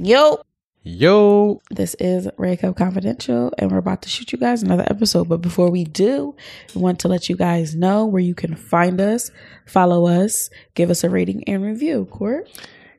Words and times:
Yo, 0.00 0.40
Yo, 0.84 1.60
this 1.70 1.94
is 1.94 2.28
Cup 2.60 2.76
Confidential, 2.76 3.52
and 3.58 3.72
we're 3.72 3.78
about 3.78 4.02
to 4.02 4.08
shoot 4.08 4.30
you 4.30 4.38
guys 4.38 4.62
another 4.62 4.86
episode. 4.88 5.28
But 5.28 5.38
before 5.38 5.70
we 5.70 5.82
do, 5.82 6.36
we 6.72 6.80
want 6.80 7.00
to 7.00 7.08
let 7.08 7.28
you 7.28 7.36
guys 7.36 7.74
know 7.74 8.06
where 8.06 8.22
you 8.22 8.36
can 8.36 8.54
find 8.54 9.00
us, 9.00 9.32
follow 9.66 10.06
us, 10.06 10.50
give 10.74 10.88
us 10.88 11.02
a 11.02 11.10
rating 11.10 11.42
and 11.48 11.64
review. 11.64 12.04
Court? 12.12 12.48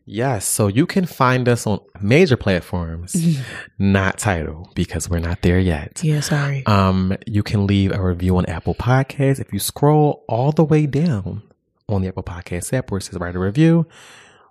yes. 0.04 0.46
So 0.46 0.68
you 0.68 0.86
can 0.86 1.06
find 1.06 1.48
us 1.48 1.66
on 1.66 1.80
major 2.02 2.36
platforms, 2.36 3.16
not 3.80 4.20
title 4.20 4.70
because 4.76 5.10
we're 5.10 5.20
not 5.20 5.42
there 5.42 5.60
yet. 5.60 6.02
Yeah, 6.04 6.20
sorry. 6.20 6.66
Um, 6.66 7.16
you 7.26 7.44
can 7.44 7.66
leave 7.66 7.94
a 7.94 8.04
review 8.04 8.36
on 8.36 8.46
Apple 8.48 8.76
Podcasts. 8.76 9.40
If 9.40 9.54
you 9.54 9.60
scroll 9.60 10.26
all 10.28 10.52
the 10.52 10.66
way 10.66 10.86
down 10.86 11.44
on 11.88 12.02
the 12.02 12.10
Apple 12.10 12.24
Podcast 12.24 12.74
app 12.74 12.92
where 12.92 12.98
it 12.98 13.04
says 13.04 13.18
write 13.18 13.36
a 13.36 13.40
review, 13.40 13.88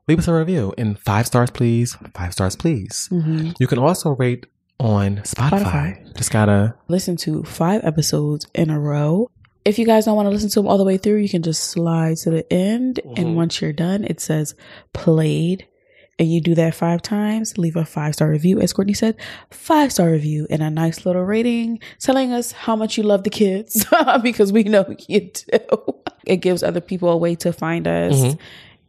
leave 0.08 0.18
us 0.18 0.28
a 0.28 0.32
review 0.34 0.72
and 0.78 0.98
five 0.98 1.26
stars, 1.26 1.50
please. 1.50 1.96
Five 2.14 2.32
stars, 2.32 2.56
please. 2.56 3.08
hmm 3.10 3.50
You 3.60 3.66
can 3.66 3.78
also 3.78 4.10
rate 4.16 4.46
on 4.80 5.18
Spotify. 5.18 5.60
Spotify. 5.62 6.16
Just 6.16 6.30
gotta 6.32 6.74
Listen 6.88 7.16
to 7.18 7.42
five 7.44 7.82
episodes 7.84 8.46
in 8.54 8.70
a 8.70 8.78
row. 8.80 9.30
If 9.64 9.78
you 9.78 9.84
guys 9.84 10.06
don't 10.06 10.16
want 10.16 10.26
to 10.26 10.30
listen 10.30 10.48
to 10.50 10.60
them 10.60 10.66
all 10.68 10.78
the 10.78 10.84
way 10.84 10.96
through, 10.96 11.16
you 11.18 11.28
can 11.28 11.42
just 11.42 11.64
slide 11.64 12.16
to 12.18 12.30
the 12.30 12.50
end. 12.52 13.00
Mhm. 13.04 13.18
And 13.18 13.36
once 13.36 13.60
you're 13.60 13.72
done, 13.72 14.04
it 14.04 14.20
says 14.20 14.54
played. 14.92 15.66
And 16.20 16.32
you 16.32 16.40
do 16.40 16.56
that 16.56 16.74
five 16.74 17.00
times, 17.02 17.58
leave 17.58 17.76
a 17.76 17.84
five 17.84 18.14
star 18.14 18.28
review, 18.28 18.58
as 18.60 18.72
Courtney 18.72 18.94
said, 18.94 19.14
five 19.50 19.92
star 19.92 20.10
review 20.10 20.48
and 20.50 20.62
a 20.62 20.70
nice 20.70 21.06
little 21.06 21.22
rating 21.22 21.78
telling 22.00 22.32
us 22.32 22.50
how 22.50 22.74
much 22.74 22.96
you 22.96 23.04
love 23.04 23.22
the 23.22 23.30
kids 23.30 23.84
because 24.22 24.52
we 24.52 24.64
know 24.64 24.84
you 25.08 25.30
do. 25.30 25.94
It 26.26 26.38
gives 26.38 26.62
other 26.64 26.80
people 26.80 27.08
a 27.10 27.16
way 27.16 27.36
to 27.36 27.52
find 27.52 27.86
us. 27.86 28.14
Mhm. 28.14 28.38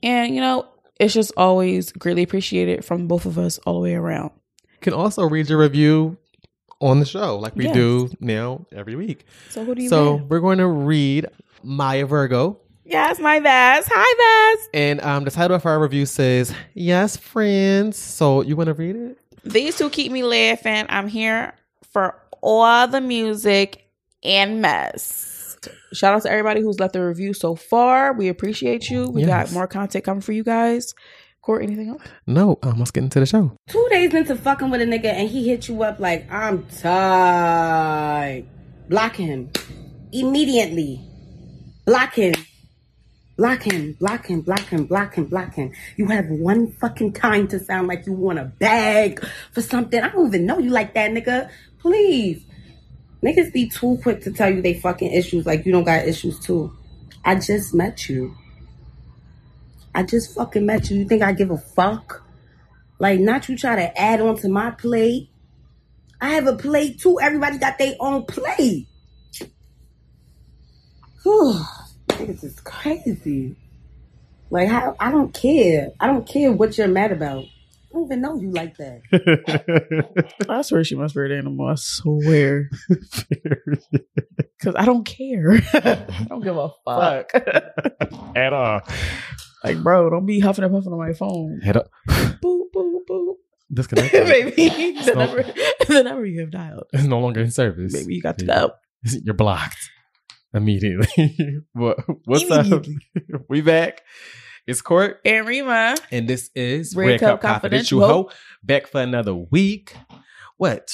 And, 0.01 0.33
you 0.35 0.41
know, 0.41 0.65
it's 0.99 1.13
just 1.13 1.31
always 1.37 1.91
greatly 1.93 2.23
appreciated 2.23 2.83
from 2.85 3.07
both 3.07 3.25
of 3.25 3.37
us 3.37 3.57
all 3.59 3.75
the 3.75 3.79
way 3.79 3.95
around. 3.95 4.31
you 4.71 4.77
can 4.81 4.93
also 4.93 5.23
read 5.23 5.49
your 5.49 5.59
review 5.59 6.17
on 6.81 6.99
the 6.99 7.05
show 7.05 7.37
like 7.37 7.55
we 7.55 7.65
Yes. 7.65 7.73
do 7.73 8.09
now 8.19 8.65
every 8.71 8.95
week. 8.95 9.25
So, 9.49 9.63
who 9.65 9.75
do 9.75 9.83
you 9.83 9.89
So 9.89 10.15
we're 10.29 10.39
going 10.39 10.59
to 10.59 10.67
read 10.67 11.25
Maya 11.63 12.05
Virgo. 12.05 12.59
Yes, 12.85 13.19
my 13.19 13.39
Vaz. 13.39 13.85
Hi, 13.91 14.55
Vaz. 14.57 14.69
And 14.73 15.01
um, 15.01 15.23
the 15.25 15.31
title 15.31 15.55
of 15.55 15.65
our 15.65 15.79
review 15.79 16.05
says, 16.05 16.53
Yes, 16.73 17.17
friends. 17.17 17.97
So 17.97 18.41
you 18.41 18.55
want 18.55 18.67
to 18.67 18.73
read 18.73 18.95
it? 18.95 19.17
These 19.43 19.77
two 19.77 19.89
keep 19.89 20.11
me 20.11 20.23
laughing. 20.23 20.85
I'm 20.89 21.07
here 21.07 21.53
for 21.91 22.15
all 22.41 22.87
the 22.87 23.01
music 23.01 23.85
and 24.23 24.61
mess. 24.61 25.38
Shout 25.93 26.13
out 26.15 26.21
to 26.23 26.29
everybody 26.31 26.61
who's 26.61 26.79
left 26.79 26.95
a 26.95 27.05
review 27.05 27.33
so 27.33 27.55
far. 27.55 28.13
We 28.13 28.27
appreciate 28.29 28.89
you. 28.89 29.09
We 29.09 29.23
Yes. 29.23 29.47
got 29.49 29.53
more 29.53 29.67
content 29.67 30.03
coming 30.05 30.21
for 30.21 30.31
you 30.31 30.43
guys. 30.43 30.93
Court, 31.41 31.63
anything 31.63 31.89
else? 31.89 32.01
No, 32.27 32.59
um, 32.63 32.77
let's 32.79 32.91
get 32.91 33.03
into 33.03 33.19
the 33.19 33.25
show. 33.25 33.51
two 33.69 33.87
days 33.89 34.13
into 34.13 34.35
fucking 34.35 34.69
with 34.69 34.81
a 34.81 34.85
nigga 34.85 35.05
and 35.05 35.29
he 35.29 35.47
hit 35.47 35.67
you 35.67 35.81
up 35.83 35.99
like, 35.99 36.31
I'm 36.31 36.65
tired. 36.81 38.45
Block 38.89 39.15
him. 39.15 39.49
Immediately. 40.11 41.01
Block 41.85 42.13
him. 42.13 42.33
Block 43.37 43.61
him, 43.63 43.93
block 43.93 44.25
him, 44.25 44.41
block 44.41 44.67
him, 44.67 44.85
block 44.85 45.13
him, 45.15 45.23
block 45.25 45.53
him. 45.55 45.71
You 45.95 46.07
have 46.07 46.25
one 46.27 46.73
fucking 46.73 47.13
time 47.13 47.47
to 47.47 47.59
sound 47.59 47.87
like 47.87 48.05
you 48.05 48.11
want 48.11 48.37
a 48.37 48.43
bag 48.43 49.23
for 49.53 49.61
something. 49.61 50.01
I 50.01 50.09
don't 50.09 50.27
even 50.27 50.45
know 50.45 50.59
you 50.59 50.71
like 50.71 50.93
that, 50.95 51.11
nigga. 51.11 51.49
Please. 51.79 52.43
Niggas 53.23 53.51
be 53.51 53.69
too 53.69 53.99
quick 54.01 54.21
to 54.21 54.31
tell 54.31 54.49
you 54.53 54.61
they 54.61 54.75
fucking 54.75 55.11
issues 55.11 55.45
like 55.45 55.65
you 55.65 55.71
don't 55.71 55.83
got 55.83 56.07
issues 56.07 56.39
too. 56.39 56.75
I 57.25 57.35
just 57.35 57.73
met 57.73 58.07
you. 58.07 58.35
I 59.93 60.03
just 60.03 60.33
fucking 60.35 60.65
met 60.65 60.89
you. 60.89 60.99
You 60.99 61.05
think 61.05 61.21
I 61.21 61.33
give 61.33 61.51
a 61.51 61.57
fuck? 61.57 62.23
Like, 62.99 63.19
not 63.19 63.49
you 63.49 63.57
try 63.57 63.75
to 63.75 63.99
add 63.99 64.21
on 64.21 64.37
to 64.37 64.49
my 64.49 64.71
plate. 64.71 65.29
I 66.21 66.29
have 66.31 66.47
a 66.47 66.55
plate 66.55 66.99
too. 66.99 67.19
Everybody 67.19 67.57
got 67.57 67.77
their 67.77 67.95
own 67.99 68.25
plate. 68.25 68.87
Niggas 72.09 72.43
is 72.43 72.59
crazy. 72.61 73.55
Like, 74.49 74.69
how, 74.69 74.95
I 74.99 75.11
don't 75.11 75.33
care. 75.33 75.91
I 75.99 76.07
don't 76.07 76.27
care 76.27 76.51
what 76.51 76.77
you're 76.77 76.87
mad 76.87 77.11
about. 77.11 77.45
I 77.91 77.93
don't 77.95 78.05
even 78.05 78.21
know 78.21 78.35
you 78.39 78.51
like 78.51 78.77
that. 78.77 80.35
I 80.49 80.61
swear 80.61 80.83
she 80.83 80.95
must 80.95 81.15
be 81.15 81.21
an 81.25 81.31
animal. 81.31 81.67
I 81.67 81.75
swear. 81.75 82.69
Because 84.59 84.75
I 84.75 84.83
don't 84.83 85.05
care. 85.05 85.51
I 85.73 86.25
don't 86.27 86.43
give 86.43 86.57
a 86.57 86.69
fuck. 86.83 87.31
At 88.35 88.51
all. 88.51 88.81
like, 89.63 89.81
bro, 89.81 90.09
don't 90.09 90.25
be 90.25 90.41
huffing 90.41 90.65
and 90.65 90.73
puffing 90.73 90.91
on 90.91 90.99
my 90.99 91.13
phone. 91.13 91.61
Head 91.63 91.77
up. 91.77 91.87
Boop, 92.09 92.63
boop, 92.75 92.99
boop. 93.09 93.35
Disconnect. 93.73 94.11
Baby, 94.11 94.51
the 94.97 95.03
So- 95.03 95.13
number, 95.13 95.43
the 95.87 96.03
number 96.03 96.25
you 96.25 96.41
have 96.41 96.51
dialed. 96.51 96.83
is 96.91 97.07
no 97.07 97.19
longer 97.19 97.39
in 97.39 97.51
service. 97.51 97.93
Maybe 97.93 98.15
you 98.15 98.21
got 98.21 98.37
to 98.39 98.45
go. 98.45 98.71
You're 99.23 99.33
blocked 99.33 99.77
immediately. 100.53 101.61
what, 101.71 101.97
what's 102.25 102.51
up? 102.51 102.83
We 103.47 103.61
back. 103.61 104.01
It's 104.69 104.81
Court, 104.83 105.19
And 105.25 105.47
Rima. 105.47 105.95
and 106.11 106.27
this 106.27 106.51
is 106.53 106.95
Red 106.95 107.07
Red, 107.07 107.19
Cup 107.21 107.41
Cup 107.41 107.53
Confidential. 107.53 108.01
Ho, 108.01 108.29
back 108.63 108.85
for 108.85 109.01
another 109.01 109.33
week. 109.33 109.95
What? 110.57 110.91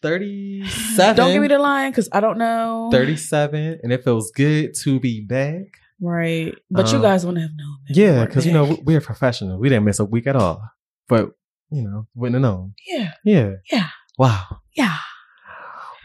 37? 0.00 1.16
Don't 1.16 1.32
give 1.32 1.42
me 1.42 1.48
the 1.48 1.58
line 1.58 1.90
because 1.90 2.08
I 2.12 2.20
don't 2.20 2.38
know. 2.38 2.88
37. 2.90 3.80
And 3.82 3.92
it 3.92 4.02
feels 4.04 4.30
good 4.30 4.72
to 4.84 4.98
be 5.00 5.20
back. 5.20 5.64
Right. 6.00 6.54
But 6.70 6.90
you 6.92 6.96
Um, 6.96 7.02
guys 7.02 7.26
want 7.26 7.36
to 7.36 7.42
have 7.42 7.50
known. 7.54 7.76
Yeah, 7.90 8.24
because, 8.24 8.46
you 8.46 8.52
know, 8.54 8.64
we- 8.64 8.80
we're 8.86 9.00
professional. 9.02 9.58
We 9.58 9.68
didn't 9.68 9.84
miss 9.84 9.98
a 9.98 10.04
week 10.06 10.26
at 10.26 10.34
all. 10.36 10.62
But, 11.06 11.32
you 11.70 11.82
know, 11.82 12.06
wouldn't 12.14 12.36
have 12.36 12.42
known. 12.42 12.72
Yeah. 12.88 13.12
Yeah. 13.22 13.50
Yeah. 13.70 13.88
Wow. 14.16 14.60
Yeah. 14.74 14.96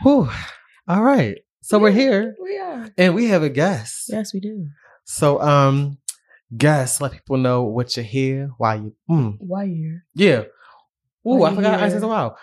Whew. 0.02 0.30
All 0.86 1.02
right. 1.02 1.38
So 1.62 1.80
we're 1.80 1.92
here 1.92 2.36
We 2.44 2.58
are. 2.60 2.90
and 2.98 3.16
we 3.16 3.28
have 3.28 3.42
a 3.42 3.50
guest. 3.50 4.10
Yes, 4.10 4.34
we 4.34 4.42
do. 4.42 4.68
So, 5.06 5.40
um, 5.42 5.98
guest, 6.56 7.02
let 7.02 7.12
people 7.12 7.38
know 7.38 7.64
what 7.64 7.96
you're 7.96 8.06
here, 8.06 8.52
why 8.58 8.76
you, 8.76 8.96
mm, 9.10 9.38
Why 9.40 9.64
you 9.66 10.02
yeah. 10.14 10.44
Ooh, 11.28 11.38
Why 11.40 11.48
I 11.48 11.50
you 11.52 11.56
forgot. 11.56 11.80
I 11.80 11.90
here? 11.90 12.00
said 12.00 12.08
wow. 12.08 12.36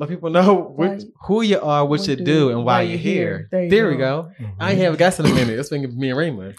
Let 0.00 0.08
people 0.08 0.30
know 0.30 0.54
Why- 0.76 0.88
which, 0.94 1.02
who 1.26 1.42
you 1.42 1.60
are, 1.60 1.84
what 1.84 2.00
what 2.00 2.08
you 2.08 2.16
do, 2.16 2.24
do, 2.24 2.50
and 2.50 2.64
why, 2.64 2.80
you're 2.82 2.96
here. 2.96 3.48
There 3.50 3.68
There, 3.68 3.84
you 3.90 3.96
we 3.98 4.02
go. 4.02 4.30
I 4.58 4.70
ain't 4.72 4.80
have 4.80 4.94
a 4.94 4.96
guest 4.96 5.20
in 5.20 5.26
a 5.26 5.34
minute. 5.34 5.58
It's 5.58 5.68
been 5.68 5.82
me 5.98 6.08
and 6.08 6.18
Raymond. 6.18 6.54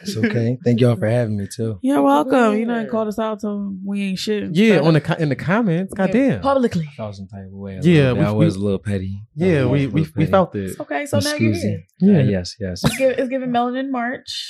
It's 0.00 0.16
okay. 0.16 0.58
Thank 0.64 0.80
y'all 0.80 0.96
for 0.96 1.06
having 1.06 1.36
me 1.36 1.46
too. 1.54 1.78
You're 1.82 2.02
welcome. 2.02 2.56
You 2.58 2.64
know, 2.66 2.80
Yeah. 2.80 2.86
called 2.86 3.08
us 3.08 3.18
out 3.18 3.42
so 3.42 3.76
we 3.84 4.02
ain't 4.08 4.18
shit. 4.18 4.56
Yeah, 4.56 4.80
on 4.80 4.94
the 4.94 5.16
in 5.20 5.28
the 5.28 5.36
comments. 5.36 5.92
Goddamn. 5.94 6.40
Publicly. 6.40 6.88
I 6.90 6.96
felt 6.96 7.14
some 7.14 7.28
type 7.28 7.44
of 7.44 7.52
way. 7.52 7.78
Yeah, 7.82 8.12
little 8.12 8.14
bit. 8.14 8.20
we- 8.22 8.26
I 8.26 8.32
we- 8.32 8.44
was 8.46 8.56
a 8.56 8.58
little 8.60 8.78
petty. 8.80 9.22
Yeah, 9.36 9.66
we 9.66 9.86
we, 9.86 10.00
little 10.00 10.14
we 10.16 10.26
felt 10.26 10.56
it. 10.56 10.80
Okay, 10.80 11.04
so 11.06 11.18
now 11.20 11.34
you're 11.34 11.52
here. 11.54 11.82
Yeah. 12.00 12.18
Uh, 12.18 12.22
yes, 12.22 12.56
yes. 12.58 12.82
It's 12.84 12.96
giving, 12.96 13.18
it's 13.18 13.28
giving 13.28 13.50
Melanin 13.50 13.90
March. 13.90 14.48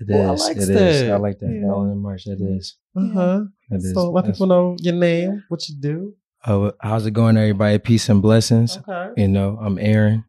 It 0.00 0.08
Oh, 0.12 0.30
I 0.30 0.32
is. 0.34 0.40
likes 0.42 0.68
It 0.68 0.76
is. 0.76 1.02
that. 1.02 1.10
I 1.12 1.16
like 1.16 1.38
that. 1.38 1.50
Yeah. 1.50 1.66
Helen 1.66 1.90
and 1.92 2.02
March. 2.02 2.24
That 2.24 2.40
is. 2.40 2.76
Uh 2.96 3.08
huh. 3.14 3.40
That 3.70 3.76
is. 3.76 3.94
So 3.94 4.10
let 4.10 4.26
people 4.26 4.46
know 4.48 4.76
your 4.80 4.94
name, 4.94 5.44
what 5.48 5.66
you 5.68 5.76
do. 5.80 6.14
Uh, 6.44 6.70
how's 6.80 7.06
it 7.06 7.10
going, 7.12 7.36
everybody? 7.36 7.78
Peace 7.78 8.08
and 8.08 8.22
blessings. 8.22 8.78
Okay. 8.78 9.10
You 9.22 9.28
know, 9.28 9.58
I'm 9.60 9.78
Aaron. 9.78 10.24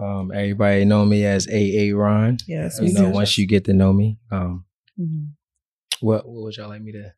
Um, 0.00 0.32
everybody 0.34 0.84
know 0.84 1.04
me 1.04 1.24
as 1.26 1.46
AA 1.46 1.94
Ron. 1.94 2.38
Yes, 2.48 2.78
You 2.80 2.86
we 2.86 2.92
know, 2.92 3.04
do. 3.06 3.10
once 3.10 3.36
you 3.38 3.46
get 3.46 3.64
to 3.66 3.72
know 3.72 3.92
me, 3.92 4.18
um, 4.30 4.64
Mhm. 4.98 5.28
what 6.00 6.26
what 6.26 6.42
would 6.44 6.56
y'all 6.56 6.68
like 6.68 6.82
me 6.82 6.92
to? 6.92 7.12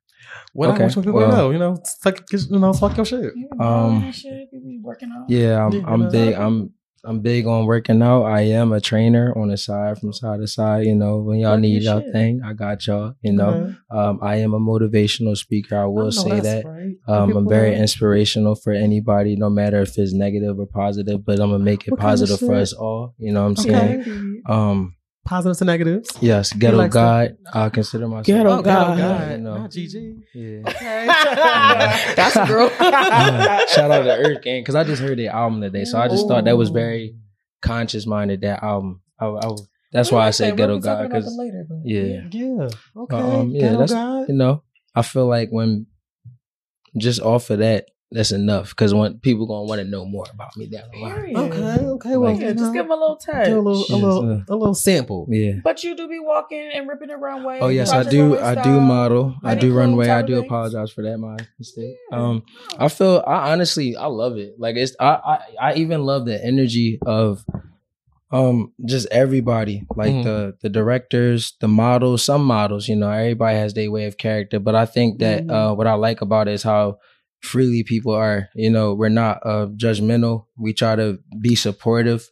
What 0.52 0.70
Okay, 0.70 0.78
I 0.84 0.86
want 0.86 0.94
people 0.96 1.12
well- 1.14 1.30
to 1.30 1.36
know, 1.36 1.50
you 1.50 1.58
know, 1.58 1.76
talk, 2.02 2.24
you 2.32 2.58
know, 2.58 2.72
talk 2.72 2.96
your 2.96 3.06
shit. 3.06 3.32
Um, 3.60 4.10
Shit, 4.12 4.48
you 4.52 4.60
be 4.60 4.80
working 4.82 5.10
out. 5.12 5.30
Yeah, 5.30 5.64
I'm 5.64 5.84
I'm 5.86 6.08
big. 6.10 6.34
I'm 6.34 6.72
I'm 7.06 7.20
big 7.20 7.46
on 7.46 7.66
working 7.66 8.02
out. 8.02 8.24
I 8.24 8.42
am 8.42 8.72
a 8.72 8.80
trainer 8.80 9.32
on 9.36 9.48
the 9.48 9.56
side, 9.56 9.98
from 9.98 10.12
side 10.12 10.40
to 10.40 10.46
side. 10.46 10.86
You 10.86 10.94
know, 10.94 11.18
when 11.18 11.38
y'all 11.38 11.58
need 11.58 11.82
y'all 11.82 12.02
thing, 12.12 12.40
I 12.44 12.52
got 12.52 12.86
y'all. 12.86 13.14
You 13.22 13.32
know, 13.32 13.74
um, 13.90 14.18
I 14.22 14.36
am 14.36 14.54
a 14.54 14.60
motivational 14.60 15.36
speaker. 15.36 15.76
I 15.78 15.86
will 15.86 16.12
say 16.12 16.40
that. 16.40 16.64
Um, 17.06 17.36
I'm 17.36 17.48
very 17.48 17.74
inspirational 17.76 18.54
for 18.54 18.72
anybody, 18.72 19.36
no 19.36 19.50
matter 19.50 19.80
if 19.82 19.96
it's 19.98 20.12
negative 20.12 20.58
or 20.58 20.66
positive. 20.66 21.24
But 21.24 21.40
I'm 21.40 21.50
gonna 21.50 21.62
make 21.62 21.86
it 21.86 21.90
What 21.90 22.00
kind 22.00 22.14
of 22.14 22.20
positive 22.20 22.46
for 22.46 22.54
us 22.54 22.72
all. 22.72 23.14
You 23.18 23.32
know 23.32 23.42
what 23.42 23.48
I'm 23.48 23.56
saying? 23.56 24.00
Okay. 24.00 24.42
Um, 24.46 24.96
Positives 25.24 25.60
and 25.62 25.66
negatives. 25.68 26.10
yes, 26.20 26.52
ghetto 26.52 26.76
likes 26.76 26.92
God. 26.92 27.36
I 27.52 27.70
consider 27.70 28.06
myself 28.08 28.26
Ghetto 28.26 28.58
Oh, 28.58 28.62
God. 28.62 28.98
God. 28.98 29.30
You 29.32 29.38
know. 29.38 29.56
Not 29.58 29.70
GG. 29.70 30.20
Yeah. 30.34 30.68
Okay. 30.68 31.06
That's 32.16 32.36
a 32.36 32.46
girl. 32.46 32.70
Uh, 32.80 33.66
shout 33.68 33.90
out 33.90 34.02
to 34.02 34.10
EarthGang 34.22 34.60
because 34.60 34.74
I 34.74 34.84
just 34.84 35.00
heard 35.00 35.18
the 35.18 35.28
album 35.28 35.60
today, 35.62 35.84
so 35.84 35.98
I 35.98 36.08
just 36.08 36.28
thought 36.28 36.44
that 36.44 36.56
was 36.58 36.68
very 36.70 37.16
conscious 37.62 38.06
minded. 38.06 38.42
That 38.42 38.62
album, 38.62 39.00
I, 39.18 39.26
I, 39.26 39.50
that's 39.92 40.12
why 40.12 40.26
I 40.26 40.30
say 40.30 40.52
Ghetto 40.52 40.78
God 40.78 41.08
because 41.08 41.26
yeah, 41.84 42.22
Yeah. 42.30 42.68
Okay. 42.96 43.16
Um, 43.16 43.50
yeah, 43.50 43.60
Ghetto 43.60 43.72
that's- 43.78 43.92
God. 43.92 44.28
you 44.28 44.34
know, 44.34 44.62
I 44.94 45.02
feel 45.02 45.26
like 45.26 45.48
when 45.50 45.86
just 46.98 47.20
off 47.20 47.48
of 47.50 47.58
that, 47.60 47.86
that's 48.14 48.32
enough 48.32 48.70
because 48.70 48.94
when 48.94 49.18
people 49.18 49.46
gonna 49.46 49.64
want 49.64 49.80
to 49.80 49.84
know 49.86 50.04
more 50.06 50.24
about 50.32 50.56
me 50.56 50.66
down 50.66 50.84
the 50.92 50.98
line. 51.00 51.36
Okay, 51.36 51.84
okay. 51.86 52.16
Well, 52.16 52.32
Like, 52.32 52.40
Yeah, 52.40 52.52
just 52.52 52.62
know, 52.62 52.72
give 52.72 52.84
them 52.84 52.92
a 52.92 52.94
little 52.94 53.16
touch. 53.16 53.48
a 53.48 53.60
little, 53.60 53.72
a 53.72 53.76
Yes, 53.80 53.90
little, 53.90 54.32
uh, 54.32 54.44
a 54.48 54.56
little 54.56 54.74
sample. 54.74 55.26
Yeah. 55.28 55.54
But 55.62 55.84
you 55.84 55.94
do 55.96 56.08
be 56.08 56.18
walking 56.20 56.70
and 56.74 56.88
ripping 56.88 57.08
the 57.08 57.16
runway. 57.16 57.58
Oh 57.60 57.68
yes, 57.68 57.90
I 57.92 58.02
do. 58.04 58.34
Runway 58.36 58.38
I 58.40 58.62
do 58.62 58.80
model. 58.80 59.34
I 59.44 59.52
Any 59.52 59.60
do 59.60 59.68
cool 59.70 59.78
runway. 59.78 60.08
I 60.08 60.22
do 60.22 60.34
things? 60.34 60.46
apologize 60.46 60.90
for 60.92 61.02
that. 61.02 61.18
My 61.18 61.36
mistake. 61.58 61.96
Yeah. 62.10 62.16
Um, 62.16 62.42
I 62.78 62.88
feel. 62.88 63.22
I 63.26 63.52
honestly, 63.52 63.96
I 63.96 64.06
love 64.06 64.36
it. 64.38 64.54
Like 64.58 64.76
it's. 64.76 64.94
I. 65.00 65.06
I, 65.06 65.38
I 65.70 65.74
even 65.74 66.02
love 66.04 66.24
the 66.26 66.42
energy 66.44 66.98
of, 67.04 67.44
um, 68.30 68.72
just 68.84 69.06
everybody. 69.10 69.84
Like 69.96 70.12
Mhm. 70.12 70.22
the 70.24 70.56
the 70.62 70.68
directors, 70.68 71.54
the 71.60 71.68
models. 71.68 72.22
Some 72.24 72.44
models, 72.44 72.88
you 72.88 72.96
know, 72.96 73.10
everybody 73.10 73.56
has 73.58 73.74
their 73.74 73.90
way 73.90 74.06
of 74.06 74.16
character. 74.18 74.58
But 74.58 74.74
I 74.74 74.86
think 74.86 75.18
that 75.20 75.46
Mhm. 75.46 75.50
uh, 75.52 75.74
what 75.74 75.86
I 75.86 75.94
like 75.94 76.20
about 76.20 76.48
it 76.48 76.52
is 76.54 76.62
how 76.62 76.98
freely 77.44 77.84
people 77.84 78.12
are. 78.14 78.48
You 78.54 78.70
know, 78.70 78.94
we're 78.94 79.08
not 79.10 79.38
uh 79.44 79.66
judgmental. 79.76 80.46
We 80.58 80.72
try 80.72 80.96
to 80.96 81.18
be 81.40 81.54
supportive, 81.54 82.28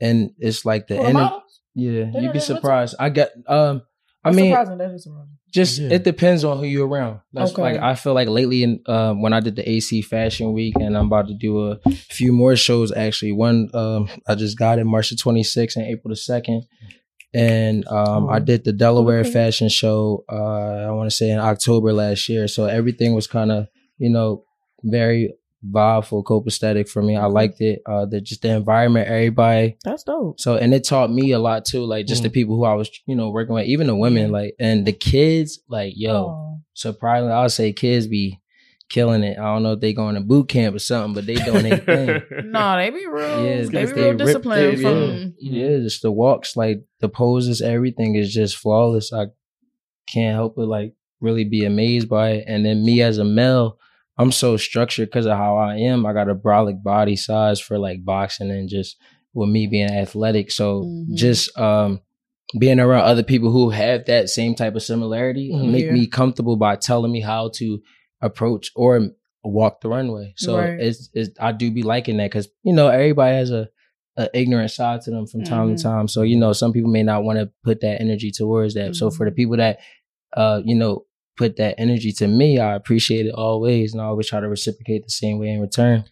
and 0.00 0.30
it's 0.38 0.64
like 0.64 0.88
the 0.88 0.96
For 0.96 1.02
the 1.04 1.08
energy. 1.08 1.34
Yeah, 1.74 1.90
They 1.92 1.98
you'd 2.00 2.12
be 2.14 2.20
that- 2.26 2.34
what's 2.34 2.50
up? 2.50 2.56
surprised. 2.58 2.94
I 2.98 3.08
get. 3.10 3.32
Um, 3.46 3.82
I 4.24 4.30
That's 4.30 4.36
mean, 4.36 4.50
surprising. 4.52 4.78
That 4.78 4.90
is 4.90 5.02
surprising. 5.04 5.32
just 5.52 5.78
Yeah. 5.78 5.88
it 5.92 6.02
depends 6.04 6.42
on 6.44 6.58
who 6.58 6.64
you're 6.64 6.88
around. 6.88 7.20
That's 7.32 7.52
Okay. 7.52 7.62
like 7.62 7.76
I 7.80 7.94
feel 7.94 8.12
like 8.14 8.28
lately 8.28 8.62
in 8.64 8.80
um 8.86 9.22
when 9.22 9.32
I 9.32 9.40
did 9.40 9.54
the 9.56 9.68
AC 9.68 10.02
Fashion 10.02 10.52
Week 10.52 10.74
and 10.80 10.96
I'm 10.96 11.06
about 11.06 11.28
to 11.28 11.34
do 11.34 11.70
a 11.70 11.78
few 11.90 12.32
more 12.32 12.56
shows 12.56 12.90
actually. 12.92 13.32
One 13.32 13.68
um 13.72 14.08
I 14.26 14.34
just 14.34 14.58
got 14.58 14.78
in 14.80 14.86
March 14.88 15.10
the 15.10 15.16
26th 15.16 15.76
and 15.76 15.86
April 15.86 16.10
the 16.12 16.16
2nd. 16.16 16.62
And 17.34 17.86
um 17.88 18.28
I 18.28 18.36
Oh. 18.36 18.40
did 18.40 18.64
the 18.64 18.72
Delaware 18.72 19.20
Okay. 19.20 19.30
Fashion 19.30 19.68
Show 19.68 20.24
uh 20.30 20.88
I 20.88 20.90
want 20.90 21.08
to 21.10 21.16
say 21.16 21.30
in 21.30 21.38
October 21.38 21.92
last 21.92 22.28
year. 22.28 22.48
So 22.48 22.64
everything 22.64 23.14
was 23.14 23.26
kind 23.26 23.52
of, 23.52 23.68
you 23.98 24.10
know, 24.10 24.42
very 24.82 25.34
vibeful, 25.64 26.22
copacetic 26.22 26.88
for 26.88 27.02
me. 27.02 27.16
I 27.16 27.26
liked 27.26 27.60
it. 27.60 27.80
Uh 27.86 28.04
the 28.06 28.20
just 28.20 28.42
the 28.42 28.50
environment, 28.50 29.08
everybody 29.08 29.76
That's 29.84 30.04
dope. 30.04 30.38
so 30.38 30.56
and 30.56 30.72
it 30.74 30.84
taught 30.84 31.10
me 31.10 31.32
a 31.32 31.38
lot 31.38 31.64
too, 31.64 31.84
like 31.84 32.06
just 32.06 32.22
the 32.22 32.28
Mm. 32.30 32.34
people 32.34 32.56
who 32.56 32.64
I 32.64 32.74
was, 32.74 32.90
you 33.06 33.16
know, 33.16 33.30
working 33.30 33.54
with, 33.54 33.66
even 33.66 33.86
the 33.88 33.96
women, 33.96 34.30
like 34.30 34.54
and 34.60 34.86
the 34.86 34.92
kids, 34.92 35.60
like 35.68 35.94
yo, 35.96 36.12
Oh. 36.14 36.60
surprisingly, 36.74 37.32
I 37.32 37.42
would 37.42 37.50
say 37.52 37.72
kids 37.72 38.06
be 38.06 38.40
killing 38.88 39.24
it. 39.24 39.36
I 39.38 39.42
don't 39.42 39.64
know 39.64 39.72
if 39.72 39.80
they 39.80 39.92
going 39.92 40.14
to 40.14 40.20
boot 40.20 40.48
camp 40.48 40.76
or 40.76 40.78
something, 40.78 41.14
but 41.14 41.26
they 41.26 41.34
doing 41.34 41.64
their 41.64 41.78
thing. 41.78 42.22
No, 42.52 42.76
they 42.76 42.90
be 42.90 43.04
real. 43.06 43.44
Yeah, 43.44 43.62
they 43.64 43.86
be 43.86 43.92
real 43.92 44.16
disciplined. 44.16 44.80
from, 44.80 45.34
Yeah, 45.40 45.78
just 45.78 46.02
the 46.02 46.12
walks, 46.12 46.54
like 46.56 46.84
the 47.00 47.08
poses, 47.08 47.60
everything 47.60 48.14
is 48.14 48.32
just 48.32 48.56
flawless. 48.56 49.12
I 49.12 49.24
can't 50.08 50.36
help 50.36 50.54
but 50.54 50.68
like 50.68 50.94
really 51.20 51.42
be 51.44 51.64
amazed 51.64 52.08
by 52.08 52.30
it. 52.32 52.44
And 52.46 52.64
then 52.64 52.84
me 52.84 53.02
as 53.02 53.18
a 53.18 53.24
male, 53.24 53.78
I'm 54.18 54.32
so 54.32 54.56
structured 54.56 55.08
because 55.08 55.26
of 55.26 55.36
how 55.36 55.56
I 55.56 55.76
am. 55.76 56.06
I 56.06 56.12
got 56.12 56.28
a 56.30 56.34
brolic 56.34 56.82
body 56.82 57.16
size 57.16 57.60
for 57.60 57.78
like 57.78 58.04
boxing 58.04 58.50
and 58.50 58.68
just 58.68 58.96
with 59.34 59.48
me 59.50 59.66
being 59.66 59.90
athletic. 59.90 60.50
So 60.50 60.82
Mhm. 60.84 61.14
just 61.14 61.56
um 61.58 62.00
being 62.58 62.78
around 62.80 63.04
other 63.04 63.24
people 63.24 63.50
who 63.50 63.70
have 63.70 64.06
that 64.06 64.28
same 64.30 64.54
type 64.54 64.74
of 64.76 64.82
similarity 64.82 65.50
Mhm. 65.52 65.70
make 65.70 65.84
Yeah. 65.86 65.92
me 65.92 66.06
comfortable 66.06 66.56
by 66.56 66.76
telling 66.76 67.12
me 67.12 67.20
how 67.20 67.50
to 67.56 67.82
approach 68.22 68.70
or 68.76 69.10
walk 69.44 69.80
the 69.80 69.88
runway. 69.88 70.32
So 70.36 70.56
Right. 70.56 70.80
it's, 70.80 71.10
it's 71.12 71.30
I 71.38 71.52
do 71.52 71.70
be 71.70 71.82
liking 71.82 72.16
that 72.16 72.30
because 72.30 72.48
you 72.62 72.72
know 72.72 72.88
everybody 72.88 73.36
has 73.36 73.50
a, 73.50 73.68
a 74.16 74.30
ignorant 74.32 74.70
side 74.70 75.02
to 75.02 75.10
them 75.10 75.26
from 75.26 75.44
time 75.44 75.68
Mhm. 75.68 75.76
to 75.76 75.82
time. 75.82 76.08
So 76.08 76.22
you 76.22 76.36
know 76.36 76.52
some 76.54 76.72
people 76.72 76.90
may 76.90 77.02
not 77.02 77.22
want 77.24 77.38
to 77.38 77.50
put 77.62 77.80
that 77.82 78.00
energy 78.00 78.30
towards 78.30 78.74
that. 78.74 78.96
So 78.96 79.10
for 79.10 79.26
the 79.26 79.32
Mhm. 79.32 79.36
people 79.36 79.56
that 79.58 79.78
uh 80.36 80.62
you 80.64 80.74
know 80.74 81.04
put 81.36 81.56
that 81.56 81.74
energy 81.78 82.12
to 82.12 82.26
me, 82.26 82.58
I 82.58 82.74
appreciate 82.74 83.26
it 83.26 83.34
always, 83.34 83.92
and 83.92 84.00
I 84.00 84.06
always 84.06 84.28
try 84.28 84.40
to 84.40 84.48
reciprocate 84.48 85.04
the 85.04 85.10
same 85.10 85.38
way 85.38 85.48
in 85.48 85.60
return. 85.60 86.04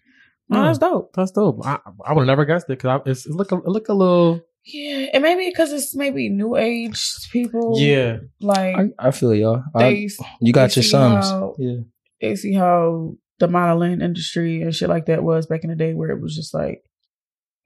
No, 0.49 0.63
that's 0.63 0.79
hmm. 0.79 0.85
dope. 0.85 1.13
That's 1.15 1.31
dope. 1.31 1.67
I, 1.67 1.79
I 2.05 2.13
would 2.13 2.23
have 2.23 2.27
never 2.27 2.45
guessed 2.45 2.67
it 2.67 2.79
because 2.79 3.01
it's 3.07 3.27
it 3.27 3.33
look 3.33 3.53
a, 3.53 3.57
it 3.57 3.67
look 3.69 3.89
a 3.89 3.95
little. 3.95 4.41
Yeah, 4.67 5.07
and 5.13 5.23
maybe 5.23 5.49
because 5.49 5.73
it's 5.73 5.95
maybe 5.95 6.29
new 6.29 6.57
age 6.57 7.29
people. 7.31 7.75
Yeah. 7.79 8.19
Like 8.41 8.77
I 8.99 9.11
feel 9.11 9.35
y'all. 9.35 9.63
I, 9.75 10.09
you 10.41 10.53
got 10.53 10.71
they 10.71 10.77
your 10.77 10.83
see 10.83 10.91
sums. 10.91 11.27
how- 11.27 11.55
yeah. 11.59 11.81
they 12.21 12.37
see 12.37 12.55
how 12.55 13.15
the 13.41 13.49
modeling 13.49 14.01
industry 14.01 14.63
and 14.63 14.75
shit 14.75 14.89
like 14.89 15.07
that 15.07 15.23
was 15.25 15.47
back 15.47 15.65
in 15.65 15.71
the 15.71 15.77
day, 15.77 15.95
where 15.95 16.11
it 16.11 16.21
was 16.21 16.35
just 16.35 16.55
like 16.55 16.84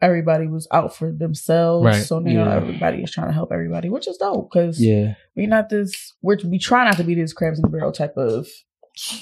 everybody 0.01 0.47
was 0.47 0.69
out 0.73 0.95
for 0.97 1.11
themselves. 1.13 1.85
Right. 1.85 2.03
So 2.03 2.19
now 2.21 2.31
Yeah. 2.45 2.55
everybody 2.57 3.03
is 3.03 3.11
trying 3.11 3.29
to 3.29 3.33
help 3.35 3.51
everybody, 3.53 3.89
which 3.89 4.07
is 4.09 4.17
dope 4.17 4.51
because 4.53 4.81
Yeah. 4.81 5.15
we 5.37 5.47
not 5.47 5.69
this. 5.71 6.15
We're, 6.23 6.37
we 6.45 6.59
try 6.59 6.85
not 6.85 6.97
to 6.99 7.05
be 7.05 7.15
this 7.15 7.33
crabs 7.33 7.59
in 7.59 7.63
the 7.63 7.69
barrel 7.69 7.93
type 7.93 8.17
of 8.17 8.47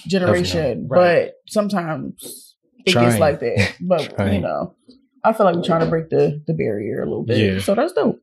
generation, 0.07 0.87
Right. 0.89 1.27
but 1.29 1.35
sometimes 1.53 2.55
it 2.85 2.93
Trying. 2.93 3.09
gets 3.09 3.21
like 3.21 3.41
that. 3.41 3.75
But 3.81 4.33
you 4.33 4.41
know, 4.41 4.75
I 5.25 5.33
feel 5.33 5.47
like 5.47 5.57
we're 5.57 5.63
trying 5.63 5.81
to 5.81 5.87
break 5.87 6.11
the 6.11 6.43
the 6.47 6.55
barrier 6.55 7.03
a 7.03 7.07
little 7.07 7.25
bit. 7.25 7.39
Yeah. 7.39 7.59
So 7.61 7.75
that's 7.75 7.93
dope. 7.93 8.21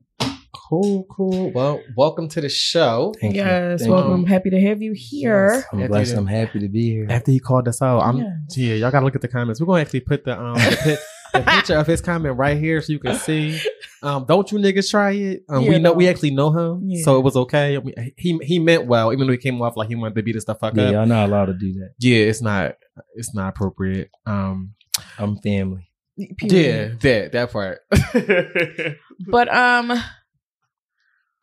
Cool, 0.68 1.04
cool. 1.10 1.50
Well, 1.52 1.80
welcome 1.96 2.26
to 2.28 2.40
the 2.40 2.48
show. 2.48 3.12
Thank 3.20 3.34
you. 3.34 3.42
yes, 3.42 3.80
Thank 3.82 3.92
welcome. 3.92 4.20
you. 4.22 4.26
Happy 4.26 4.50
to 4.50 4.60
have 4.60 4.80
you 4.80 4.92
here. 4.96 5.50
Yes. 5.56 5.64
I'm 5.72 5.78
After 5.80 5.88
blessed. 5.88 6.12
you- 6.12 6.18
I'm 6.18 6.26
happy 6.26 6.58
to 6.60 6.68
be 6.68 6.90
here. 6.90 7.06
After 7.10 7.32
he 7.32 7.38
called 7.40 7.68
us 7.68 7.82
out, 7.82 8.00
I'm 8.00 8.18
Yes. 8.18 8.56
yeah. 8.56 8.74
Y'all 8.74 8.90
gotta 8.90 9.04
look 9.04 9.14
at 9.14 9.20
the 9.20 9.28
comments. 9.28 9.60
We're 9.60 9.66
gonna 9.66 9.82
actually 9.82 10.00
put 10.00 10.24
the 10.24 10.40
um 10.40 10.54
the, 10.54 10.78
pi- 10.82 10.96
the 11.34 11.42
picture 11.42 11.76
of 11.76 11.86
his 11.86 12.00
comment 12.00 12.36
right 12.38 12.56
here 12.56 12.80
so 12.80 12.92
you 12.92 12.98
can 12.98 13.16
see. 13.16 13.60
Um, 14.02 14.24
don't 14.26 14.50
you 14.52 14.58
niggas 14.58 14.90
try 14.90 15.12
it? 15.12 15.44
Um, 15.48 15.62
Yeah, 15.64 15.68
we 15.70 15.74
know 15.78 15.90
no. 15.90 15.92
we 15.94 16.08
actually 16.08 16.30
know 16.30 16.50
him, 16.50 16.82
Yeah. 16.88 17.04
so 17.04 17.18
it 17.18 17.22
was 17.22 17.36
okay. 17.36 17.76
I 17.76 17.80
mean, 17.80 17.94
he 18.16 18.38
he 18.42 18.58
meant 18.58 18.86
well, 18.86 19.12
even 19.12 19.26
though 19.26 19.32
he 19.32 19.38
came 19.38 19.60
off 19.62 19.76
like 19.76 19.88
he 19.88 19.94
wanted 19.94 20.14
to 20.16 20.22
beat 20.22 20.36
us 20.36 20.44
the 20.44 20.54
fuck 20.54 20.74
Yeah, 20.76 20.84
up. 20.84 20.92
y'all 20.92 21.06
not 21.06 21.28
allowed 21.28 21.46
to 21.46 21.54
do 21.54 21.72
that. 21.74 21.94
Yeah, 21.98 22.18
it's 22.24 22.40
not 22.42 22.76
it's 23.14 23.34
not 23.34 23.48
appropriate. 23.50 24.10
Um, 24.26 24.74
I'm 25.18 25.36
family. 25.38 25.88
yeah, 26.16 26.88
that 27.00 27.32
that 27.32 27.50
part. 27.52 27.80
But 29.28 29.52
um 29.54 29.92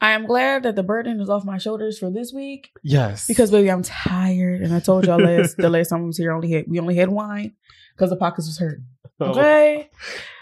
I 0.03 0.11
am 0.13 0.25
glad 0.25 0.63
that 0.63 0.75
the 0.75 0.81
burden 0.83 1.21
is 1.21 1.29
off 1.29 1.45
my 1.45 1.57
shoulders 1.59 1.99
for 1.99 2.09
this 2.09 2.33
week 2.33 2.69
yes, 2.83 3.27
because 3.27 3.51
baby, 3.51 3.69
I'm 3.69 3.83
tired. 3.83 4.61
And 4.61 4.73
I 4.73 4.79
told 4.79 5.05
y'all 5.05 5.19
last 5.19 5.57
the 5.57 5.69
last 5.69 5.89
time 5.89 6.01
we 6.01 6.07
was 6.07 6.17
here 6.17 6.31
only 6.31 6.51
had 6.51 6.65
we 6.67 6.79
only 6.79 6.95
had 6.95 7.09
wine 7.09 7.53
because 7.95 8.09
the 8.09 8.15
pockets 8.15 8.47
was 8.47 8.57
hurting. 8.59 8.85
Okay. 9.29 9.89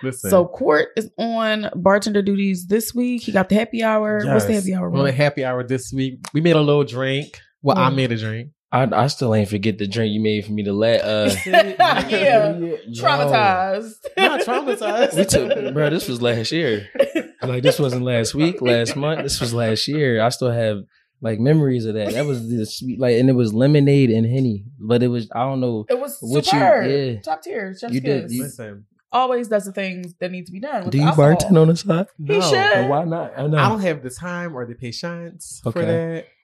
Listen. 0.03 0.29
So 0.29 0.45
Court 0.45 0.89
is 0.95 1.09
on 1.17 1.69
bartender 1.75 2.21
duties 2.21 2.67
this 2.67 2.93
week. 2.95 3.23
He 3.23 3.31
got 3.31 3.49
the 3.49 3.55
happy 3.55 3.83
hour. 3.83 4.21
What's 4.25 4.45
the 4.45 4.53
happy 4.53 4.73
hour? 4.73 4.89
We're 4.89 4.99
on 4.99 5.05
a 5.05 5.09
Ron? 5.09 5.13
happy 5.13 5.43
hour 5.45 5.63
this 5.63 5.91
week. 5.93 6.19
We 6.33 6.41
made 6.41 6.55
a 6.55 6.61
little 6.61 6.83
drink. 6.83 7.39
Well, 7.61 7.77
I 7.77 7.89
made 7.89 8.11
a 8.11 8.17
drink. 8.17 8.51
I 8.71 8.83
I 8.83 9.07
still 9.07 9.33
ain't 9.33 9.49
forget 9.49 9.79
the 9.79 9.87
drink 9.87 10.13
you 10.13 10.21
made 10.21 10.45
for 10.45 10.51
me 10.51 10.63
to 10.63 10.73
let. 10.73 11.01
Uh, 11.01 11.29
Yeah. 11.45 12.07
Yo. 12.57 12.77
Traumatized. 12.93 13.93
Not 14.17 14.41
traumatized. 14.41 15.15
We 15.17 15.25
took, 15.25 15.73
bro. 15.73 15.89
This 15.89 16.07
was 16.07 16.21
last 16.21 16.51
year. 16.51 16.87
Like 17.41 17.63
this 17.63 17.79
wasn't 17.79 18.03
last 18.03 18.35
week, 18.35 18.61
last 18.61 18.97
month. 18.97 19.23
This 19.23 19.39
was 19.39 19.53
last 19.53 19.87
year. 19.87 20.21
I 20.21 20.27
still 20.27 20.51
have 20.51 20.83
like 21.21 21.39
memories 21.39 21.85
of 21.85 21.95
that. 21.95 22.13
That 22.13 22.25
was 22.25 22.49
the 22.49 22.65
sweet, 22.65 22.99
like, 22.99 23.15
and 23.17 23.29
it 23.29 23.33
was 23.33 23.53
lemonade 23.53 24.09
and 24.09 24.25
henny. 24.25 24.65
But 24.79 25.03
it 25.03 25.07
was 25.09 25.29
I 25.33 25.39
don't 25.45 25.59
know. 25.59 25.85
It 25.89 25.99
was 25.99 26.17
What 26.21 26.45
you- 26.45 26.51
superb. 26.51 26.89
yeah. 26.89 27.19
Top 27.21 27.41
tier. 27.41 27.75
Chef's 27.77 27.93
You 27.93 28.01
did- 28.01 28.31
you- 28.31 28.43
Listen, 28.43 28.85
Always 29.11 29.47
does 29.47 29.65
the 29.65 29.71
things 29.71 30.13
that 30.19 30.31
need 30.31 30.45
to 30.45 30.51
be 30.51 30.59
done. 30.59 30.83
With 30.83 30.91
Do 30.91 30.99
you 30.99 31.05
alcohol. 31.05 31.33
bartend 31.35 31.57
on 31.59 31.67
the 31.69 31.75
side? 31.75 32.05
He 32.23 32.33
should. 32.39 32.51
But 32.51 32.89
why 32.89 33.05
not? 33.05 33.33
I 33.35 33.47
know. 33.47 33.57
I 33.57 33.67
don't 33.69 33.81
have 33.81 34.03
the 34.03 34.11
time 34.11 34.55
or 34.55 34.67
the 34.67 34.75
patience 34.75 35.59
for 35.63 35.69
Okay. 35.69 35.81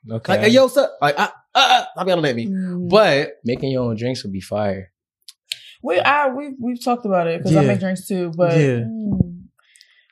that. 0.07 0.13
okay. 0.15 0.31
Like, 0.33 0.39
hey, 0.41 0.49
yo, 0.49 0.67
sir, 0.67 0.89
like, 0.99 1.13
uh, 1.19 1.27
uh, 1.53 1.57
uh, 1.59 1.85
stop 1.93 2.07
yelling 2.07 2.25
at 2.25 2.35
me. 2.35 2.47
Mm. 2.47 2.89
But 2.89 3.33
making 3.45 3.69
your 3.71 3.83
own 3.83 3.95
drinks 3.95 4.23
would 4.23 4.33
be 4.33 4.41
fire. 4.41 4.91
We 5.83 5.99
I 5.99 6.29
we 6.29 6.55
we've 6.59 6.83
talked 6.83 7.05
about 7.05 7.27
it 7.27 7.43
because 7.43 7.55
I 7.55 7.63
make 7.63 7.79
drinks 7.79 8.07
too, 8.07 8.31
but 8.35 8.57
Yeah. 8.57 8.79
mm, 8.89 9.24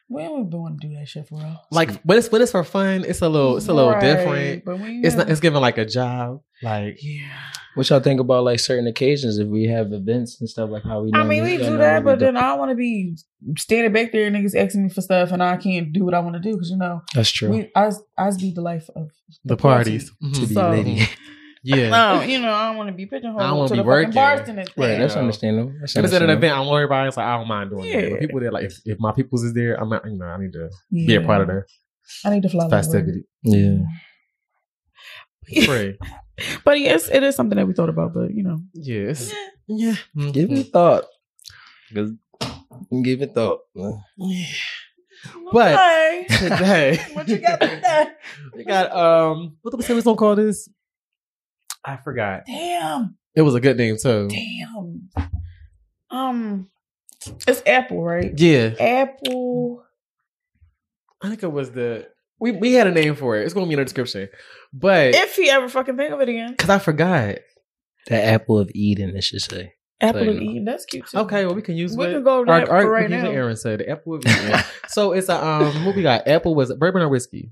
we 0.09 0.23
don't 0.23 0.49
want 0.51 0.79
to 0.81 0.87
do 0.87 0.93
that 0.95 1.07
shit 1.07 1.27
for 1.27 1.35
real. 1.39 1.59
like, 1.71 2.03
but 2.05 2.17
it's 2.17 2.29
but 2.29 2.41
it's 2.41 2.51
for 2.51 2.63
fun. 2.63 3.03
It's 3.07 3.21
a 3.21 3.29
little, 3.29 3.57
it's 3.57 3.67
a 3.67 3.73
little 3.73 3.91
Right, 3.91 4.01
different. 4.01 4.65
But 4.65 4.79
we, 4.79 4.99
It's 5.01 5.15
not. 5.15 5.29
It's 5.29 5.39
giving 5.39 5.61
like 5.61 5.77
a 5.77 5.85
job. 5.85 6.41
Like, 6.61 6.97
yeah. 7.01 7.27
What 7.75 7.89
y'all 7.89 7.99
think 8.01 8.19
about 8.19 8.43
like 8.43 8.59
certain 8.59 8.85
occasions 8.85 9.39
if 9.39 9.47
we 9.47 9.63
have 9.65 9.91
events 9.93 10.39
and 10.39 10.47
stuff 10.47 10.69
like 10.69 10.83
how 10.83 11.01
we? 11.01 11.11
I 11.13 11.23
mean, 11.23 11.43
we 11.43 11.57
do 11.57 11.77
that, 11.77 12.03
but 12.03 12.19
do? 12.19 12.25
then 12.25 12.37
I 12.37 12.53
want 12.53 12.69
to 12.69 12.75
be 12.75 13.17
standing 13.57 13.91
back 13.91 14.11
there 14.11 14.27
and 14.27 14.35
niggas 14.35 14.55
asking 14.55 14.83
me 14.83 14.89
for 14.89 15.01
stuff, 15.01 15.31
and 15.31 15.41
I 15.41 15.57
can't 15.57 15.91
do 15.91 16.05
what 16.05 16.13
I 16.13 16.19
want 16.19 16.35
to 16.35 16.39
do 16.39 16.51
because 16.51 16.69
you 16.69 16.77
know 16.77 17.01
that's 17.15 17.31
true. 17.31 17.49
we 17.49 17.71
I 17.75 17.89
I 18.17 18.29
be 18.39 18.51
the 18.53 18.61
life 18.61 18.89
of 18.95 19.09
the 19.43 19.57
parties. 19.57 20.11
to 20.21 20.27
Mhm. 20.27 20.47
be 20.49 20.53
so- 20.53 20.69
lady. 20.69 21.07
Yeah. 21.63 21.89
No, 21.89 22.21
you 22.31 22.39
know 22.41 22.53
I 22.53 22.67
don't 22.67 22.77
want 22.77 22.89
to 22.89 22.93
be 22.93 23.05
pigeonholed 23.05 23.41
I 23.41 23.47
don't 23.47 23.57
wanna 23.59 23.69
be 23.71 23.77
the 23.77 23.83
working. 23.83 24.11
fucking 24.11 24.37
bartender 24.37 24.63
thing. 24.65 24.73
Right, 24.77 24.97
that's 24.99 25.15
understandable. 25.15 25.73
That's 25.79 25.95
If 25.95 26.03
it's 26.05 26.13
at 26.13 26.21
an 26.21 26.29
event, 26.29 26.57
I'm 26.57 26.67
worried 26.67 26.85
about 26.85 27.05
it. 27.05 27.07
It's 27.09 27.17
like 27.17 27.25
I 27.25 27.37
don't 27.37 27.47
mind 27.47 27.69
doing 27.69 27.85
it. 27.85 28.03
Yeah. 28.03 28.09
But 28.09 28.19
people 28.19 28.39
there, 28.41 28.51
like 28.51 28.65
if, 28.65 28.79
if 28.85 28.99
my 28.99 29.11
people's 29.13 29.43
is 29.43 29.53
there, 29.53 29.79
I'm 29.81 29.87
not. 29.89 30.03
You 30.05 30.17
know, 30.17 30.25
I 30.25 30.37
need 30.39 30.51
to 30.53 30.69
be 30.91 31.15
a 31.15 31.21
part 31.21 31.41
of 31.41 31.47
the 31.47 31.63
I 32.25 32.31
need 32.31 32.43
to 32.43 32.49
fly. 32.49 32.63
like 32.65 32.71
festivity. 32.71 33.23
Yeah. 33.43 33.77
Free. 35.65 35.97
But 36.65 36.79
yes, 36.79 37.09
it 37.09 37.21
is 37.21 37.35
something 37.35 37.55
that 37.57 37.67
we 37.67 37.73
thought 37.73 37.89
about. 37.89 38.13
But 38.15 38.33
you 38.33 38.43
know, 38.43 38.59
Yes. 38.73 39.31
Yeah. 39.67 39.95
Give 40.31 40.51
it 40.51 40.71
thought. 40.73 41.03
'Cause- 41.93 42.13
Give 43.03 43.21
it 43.21 43.35
thought. 43.35 43.59
man. 43.75 44.01
But 45.53 45.73
Okay. 45.73 46.25
today, 46.39 46.99
what 47.13 47.27
you 47.29 47.37
got 47.37 47.61
today? 47.61 48.05
we 48.55 48.63
got 48.65 48.91
um. 48.91 49.57
What 49.61 49.71
did 49.71 49.77
we 49.77 49.83
say 49.83 49.93
we 49.93 49.97
was 49.97 50.05
gonna 50.05 50.17
call 50.17 50.35
this? 50.35 50.67
I 51.85 51.97
forgot. 51.97 52.43
Damn, 52.45 53.15
It 53.35 53.41
was 53.41 53.55
a 53.55 53.59
good 53.59 53.77
name 53.77 53.97
too. 54.01 54.29
damn. 54.29 55.09
Um, 56.09 56.69
it's 57.47 57.63
Apple, 57.65 58.03
right? 58.03 58.31
Yeah, 58.37 58.73
Apple. 58.79 59.83
I 61.21 61.29
think 61.29 61.43
it 61.43 61.51
was 61.51 61.71
the 61.71 62.07
we 62.39 62.51
we 62.51 62.73
had 62.73 62.87
a 62.87 62.91
name 62.91 63.15
for 63.15 63.37
it. 63.37 63.45
It's 63.45 63.53
gonna 63.53 63.65
be 63.67 63.73
in 63.73 63.79
the 63.79 63.85
description, 63.85 64.29
but 64.73 65.15
If 65.15 65.35
he 65.35 65.49
ever 65.49 65.69
fucking 65.69 65.95
think 65.97 66.13
of 66.13 66.21
it 66.21 66.29
again, 66.29 66.51
because 66.51 66.69
I 66.69 66.79
forgot. 66.79 67.35
The 68.07 68.21
apple 68.21 68.59
of 68.59 68.69
Eden, 68.75 69.15
it 69.15 69.23
should 69.23 69.41
say. 69.41 69.75
Apple 70.01 70.23
Say 70.25 70.27
of. 70.27 70.41
Eden. 70.41 70.65
That's 70.65 70.83
cute 70.83 71.07
too. 71.07 71.19
Okay, 71.19 71.45
well 71.45 71.55
we 71.55 71.61
can 71.61 71.77
use 71.77 71.93
We 71.93 71.99
what- 72.05 72.11
can 72.13 72.23
go 72.23 72.41
with 72.41 72.49
our- 72.49 72.59
that 72.59 72.69
our- 72.69 72.85
right 72.89 73.03
we 73.09 73.15
can 73.15 73.23
use 73.23 73.31
now. 73.33 73.37
Aaron 73.37 73.55
said. 73.55 73.79
The 73.79 73.89
apple 73.89 74.15
of 74.15 74.25
Eden. 74.27 74.59
so 74.89 75.13
it's 75.13 75.29
a 75.29 75.41
um 75.41 75.85
what 75.85 75.95
we 75.95 76.01
got? 76.03 76.27
Apple 76.27 76.53
was 76.53 76.69
it 76.69 76.77
bourbon 76.79 77.01
or 77.01 77.07
whiskey? 77.07 77.51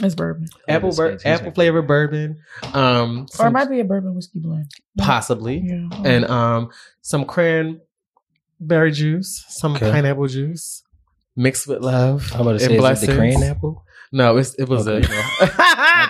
It's 0.00 0.14
bourbon, 0.14 0.46
Apple 0.68 0.94
bur- 0.94 1.10
it's- 1.12 1.26
apple 1.26 1.50
flavored 1.52 1.86
bourbon. 1.86 2.38
Um, 2.72 3.26
or 3.38 3.48
it 3.48 3.50
might 3.50 3.68
be 3.68 3.80
a 3.80 3.84
bourbon 3.84 4.14
whiskey 4.14 4.38
blend. 4.40 4.70
possibly. 4.98 5.60
Yeah. 5.64 5.88
and 6.04 6.24
um 6.26 6.70
some 7.02 7.24
cranberry 7.26 8.92
juice, 8.92 9.44
some 9.48 9.74
Okay. 9.76 9.90
pineapple 9.90 10.28
juice, 10.28 10.82
mixed 11.36 11.66
with 11.68 11.80
love. 11.82 12.30
I'm 12.34 12.40
about 12.42 12.44
to 12.44 12.50
and 12.52 12.60
say, 12.60 12.64
is 12.64 12.70
it 12.70 12.74
the 12.76 12.78
blessings. 12.78 13.16
crayon 13.16 13.42
apple? 13.42 13.84
No, 14.14 14.36
it's, 14.36 14.54
it 14.54 14.68
was 14.68 14.86
Okay. 14.86 14.98
a. 14.98 15.08
You 15.08 15.14
know, 15.14 15.22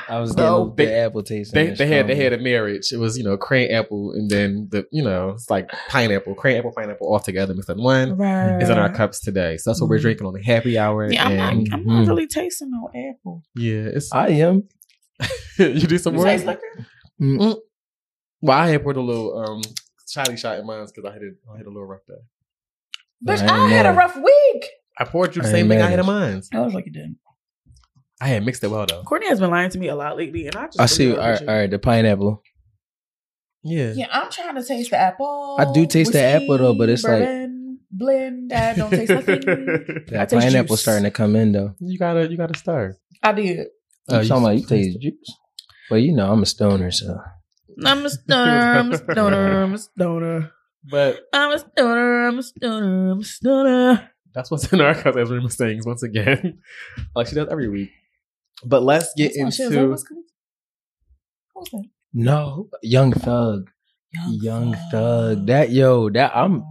I 0.08 0.18
was 0.20 0.32
getting 0.34 0.50
No, 0.50 0.74
the 0.76 0.92
apple 0.92 1.22
taste. 1.22 1.54
they 1.54 1.70
they 1.70 1.86
had 1.86 2.08
they 2.08 2.16
had 2.16 2.32
a 2.32 2.38
marriage. 2.38 2.92
It 2.92 2.96
was 2.98 3.16
you 3.16 3.22
know 3.24 3.36
crayon 3.36 3.70
apple 3.70 4.12
and 4.12 4.28
then 4.28 4.68
the 4.72 4.86
you 4.90 5.02
know 5.04 5.30
it's 5.30 5.48
like 5.48 5.70
pineapple, 5.88 6.34
crayon 6.34 6.58
apple, 6.58 6.72
pineapple 6.76 7.06
all 7.06 7.20
together 7.20 7.54
mixed 7.54 7.70
in 7.70 7.80
one. 7.80 8.16
right. 8.16 8.60
Is 8.60 8.68
in 8.70 8.78
our 8.78 8.92
cups 8.92 9.20
today, 9.20 9.56
so 9.56 9.70
that's 9.70 9.80
what 9.80 9.88
we're 9.88 9.98
Mhm. 9.98 10.02
drinking 10.02 10.26
on 10.26 10.32
the 10.34 10.42
happy 10.42 10.76
hour. 10.78 11.10
Yeah, 11.12 11.26
I'm 11.28 11.62
not. 11.64 11.72
I'm 11.74 11.86
not 11.86 12.06
really 12.08 12.26
tasting 12.26 12.70
no 12.72 12.88
apple. 12.88 13.44
yeah, 13.54 13.84
it's 13.94 14.12
I 14.12 14.28
am. 14.30 14.64
you 15.58 15.86
do 15.86 15.98
some 15.98 16.14
You 16.14 16.18
more. 16.18 16.26
taste 16.26 16.44
liquor? 16.44 16.86
Well, 17.20 18.58
I 18.58 18.68
had 18.70 18.82
put 18.82 18.96
a 18.96 19.00
little 19.00 19.38
um 19.38 19.62
shotty 20.12 20.36
shot 20.36 20.58
in 20.58 20.66
mine 20.66 20.84
because 20.86 21.08
I 21.08 21.12
had 21.12 21.22
a, 21.22 21.30
I 21.54 21.56
had 21.58 21.66
a 21.66 21.70
little 21.70 21.86
rough 21.86 22.04
day. 22.06 22.14
Bitch, 23.26 23.46
I 23.48 23.66
I, 23.66 23.68
had 23.68 23.86
a 23.86 23.92
rough 23.92 24.16
week. 24.16 24.66
I 24.98 25.04
poured 25.04 25.36
you 25.36 25.42
the 25.42 25.48
I 25.48 25.52
same 25.52 25.68
thing 25.68 25.78
I 25.78 25.82
mad 25.82 25.90
had 25.90 25.98
in 26.00 26.00
at 26.00 26.06
mine. 26.06 26.42
I 26.52 26.60
was 26.60 26.74
like, 26.74 26.86
you 26.86 26.92
didn't. 26.92 27.18
I 28.22 28.28
had 28.28 28.44
mixed 28.44 28.62
it 28.62 28.68
well 28.68 28.86
though. 28.86 29.02
Courtney 29.02 29.28
has 29.28 29.40
been 29.40 29.50
lying 29.50 29.70
to 29.70 29.78
me 29.78 29.88
a 29.88 29.96
lot 29.96 30.16
lately, 30.16 30.46
and 30.46 30.54
I 30.56 30.66
just 30.66 30.80
I 30.80 30.86
see. 30.86 31.06
believe 31.06 31.18
All 31.18 31.24
her 31.24 31.30
right, 31.30 31.38
shit. 31.40 31.48
all 31.48 31.54
right, 31.56 31.70
the 31.70 31.78
pineapple. 31.78 32.42
Yeah. 33.64 33.92
Yeah, 33.94 34.06
I'm 34.12 34.30
trying 34.30 34.54
to 34.56 34.64
taste 34.64 34.90
the 34.90 34.96
apple. 34.98 35.56
I 35.58 35.72
do 35.72 35.86
taste 35.86 36.12
the 36.12 36.20
apple, 36.20 36.58
though, 36.58 36.74
but 36.74 36.88
it's 36.88 37.04
like- 37.04 37.20
bourbon, 37.22 37.78
blend 37.90 38.50
that 38.50 38.76
don't 38.76 38.90
taste 38.90 39.10
nothing. 39.10 39.38
I 39.48 40.10
That 40.10 40.28
taste 40.30 40.46
pineapple 40.46 40.74
juice. 40.76 40.82
starting 40.82 41.04
to 41.04 41.10
come 41.10 41.36
in 41.36 41.52
though. 41.52 41.74
You 41.80 41.98
gotta 41.98 42.28
you 42.30 42.36
gotta 42.36 42.58
start. 42.58 42.96
I 43.22 43.32
did. 43.32 43.66
Oh, 44.08 44.20
You 44.20 44.28
talking 44.28 44.44
about 44.44 44.56
you 44.58 44.66
taste 44.66 45.00
juice? 45.00 45.36
Well, 45.90 46.00
you 46.00 46.12
know 46.14 46.30
I'm 46.32 46.42
a 46.42 46.46
stoner, 46.46 46.90
so 46.90 47.18
I'm 47.84 48.04
a 48.04 48.10
stoner. 48.10 48.50
I'm 48.78 48.92
a 48.92 48.98
stoner. 48.98 49.62
I'm 49.62 49.74
a 49.74 49.78
stoner. 49.78 50.52
But 50.90 51.20
I'm 51.32 51.52
a 51.52 51.58
stoner. 51.58 52.26
I'm 52.28 52.38
a 52.38 52.42
stoner. 52.42 53.10
I'm 53.12 53.20
a 53.20 53.24
stoner. 53.24 54.10
that's 54.34 54.50
what's 54.50 54.72
in 54.72 54.80
our 54.80 54.94
cup 54.94 55.16
as 55.16 55.30
Rima 55.30 55.50
sings 55.50 55.86
once 55.86 56.02
again. 56.02 56.58
like 57.14 57.28
she 57.28 57.34
does 57.36 57.48
every 57.50 57.68
week. 57.68 57.90
But 58.64 58.82
let's 58.82 59.12
get 59.16 59.32
That's 59.34 59.42
my 59.44 59.50
shit. 59.50 59.66
Is 59.66 59.70
that 59.72 59.78
into 59.78 59.90
what's 59.90 60.02
coming? 60.04 60.24
What's 61.54 61.70
that? 61.70 61.84
no 62.14 62.68
Young 62.82 63.12
Thug, 63.12 63.70
Young 64.28 64.76
Thug. 64.90 65.46
That 65.46 65.70
yo, 65.70 66.10
that 66.10 66.36
I'm, 66.36 66.64